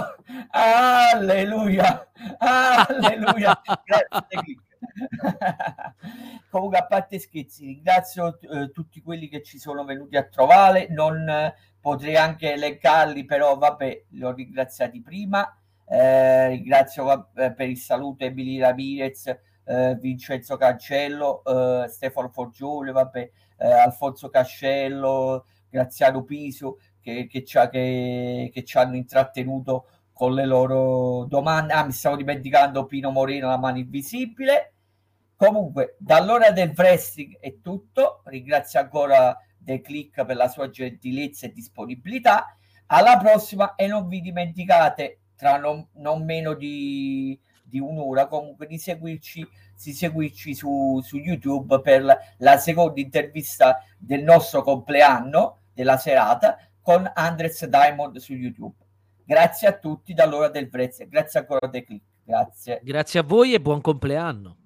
alleluia 0.50 2.08
alleluia 2.38 3.60
Comunque, 6.50 6.78
a 6.78 6.86
parte 6.86 7.18
scherzi, 7.18 7.66
ringrazio 7.66 8.38
eh, 8.40 8.70
tutti 8.72 9.00
quelli 9.02 9.28
che 9.28 9.42
ci 9.42 9.58
sono 9.58 9.84
venuti 9.84 10.16
a 10.16 10.24
trovare. 10.24 10.88
Non 10.90 11.28
eh, 11.28 11.54
potrei 11.80 12.16
anche 12.16 12.52
elencarli, 12.52 13.24
però 13.24 13.56
vabbè, 13.56 14.04
li 14.10 14.24
ho 14.24 14.32
ringraziati 14.32 15.00
prima. 15.00 15.54
Eh, 15.86 16.48
ringrazio 16.48 17.28
eh, 17.34 17.52
per 17.52 17.68
il 17.68 17.78
saluto 17.78 18.24
Emily 18.24 18.58
Ramirez, 18.58 19.26
eh, 19.64 19.96
Vincenzo 20.00 20.56
Cancello, 20.56 21.42
eh, 21.44 21.88
Stefano 21.88 22.28
Forgione, 22.28 22.92
vabbè, 22.92 23.30
Alfonso 23.58 24.30
Cascello, 24.30 25.44
Graziano 25.68 26.24
Piso, 26.24 26.78
che, 27.00 27.26
che, 27.26 27.44
ci, 27.44 27.58
che, 27.70 28.50
che 28.52 28.64
ci 28.64 28.78
hanno 28.78 28.96
intrattenuto 28.96 29.86
con 30.20 30.34
le 30.34 30.44
loro 30.44 31.24
domande. 31.24 31.72
Ah, 31.72 31.84
mi 31.84 31.92
stavo 31.92 32.16
dimenticando 32.16 32.84
Pino 32.84 33.10
Moreno, 33.10 33.48
la 33.48 33.56
mano 33.56 33.78
invisibile. 33.78 34.74
Comunque, 35.34 35.96
dall'ora 35.98 36.50
del 36.50 36.74
wrestling 36.76 37.38
è 37.38 37.60
tutto. 37.62 38.20
Ringrazio 38.26 38.80
ancora 38.80 39.34
The 39.56 39.80
Click 39.80 40.24
per 40.26 40.36
la 40.36 40.48
sua 40.48 40.68
gentilezza 40.68 41.46
e 41.46 41.52
disponibilità. 41.52 42.54
Alla 42.88 43.16
prossima 43.16 43.76
e 43.76 43.86
non 43.86 44.08
vi 44.08 44.20
dimenticate, 44.20 45.20
tra 45.36 45.56
non, 45.56 45.88
non 45.94 46.24
meno 46.24 46.52
di, 46.52 47.40
di, 47.64 47.78
un'ora, 47.78 48.26
comunque 48.26 48.66
di 48.66 48.76
seguirci, 48.76 49.48
di 49.82 49.92
seguirci 49.92 50.54
su, 50.54 51.00
su 51.02 51.16
YouTube 51.16 51.80
per 51.80 52.04
la, 52.04 52.18
la 52.38 52.58
seconda 52.58 53.00
intervista 53.00 53.82
del 53.96 54.22
nostro 54.22 54.62
compleanno 54.62 55.60
della 55.72 55.96
serata 55.96 56.58
con 56.82 57.10
Andres 57.14 57.66
Diamond 57.66 58.16
su 58.18 58.34
YouTube. 58.34 58.74
Grazie 59.24 59.68
a 59.68 59.78
tutti 59.78 60.12
dall'ora 60.12 60.48
del 60.48 60.68
prezzo. 60.68 61.06
Grazie 61.08 61.40
ancora 61.40 61.68
The 61.68 61.84
Click. 61.84 62.04
Grazie. 62.24 62.80
Grazie 62.82 63.20
a 63.20 63.22
voi 63.22 63.54
e 63.54 63.60
buon 63.60 63.80
compleanno. 63.80 64.59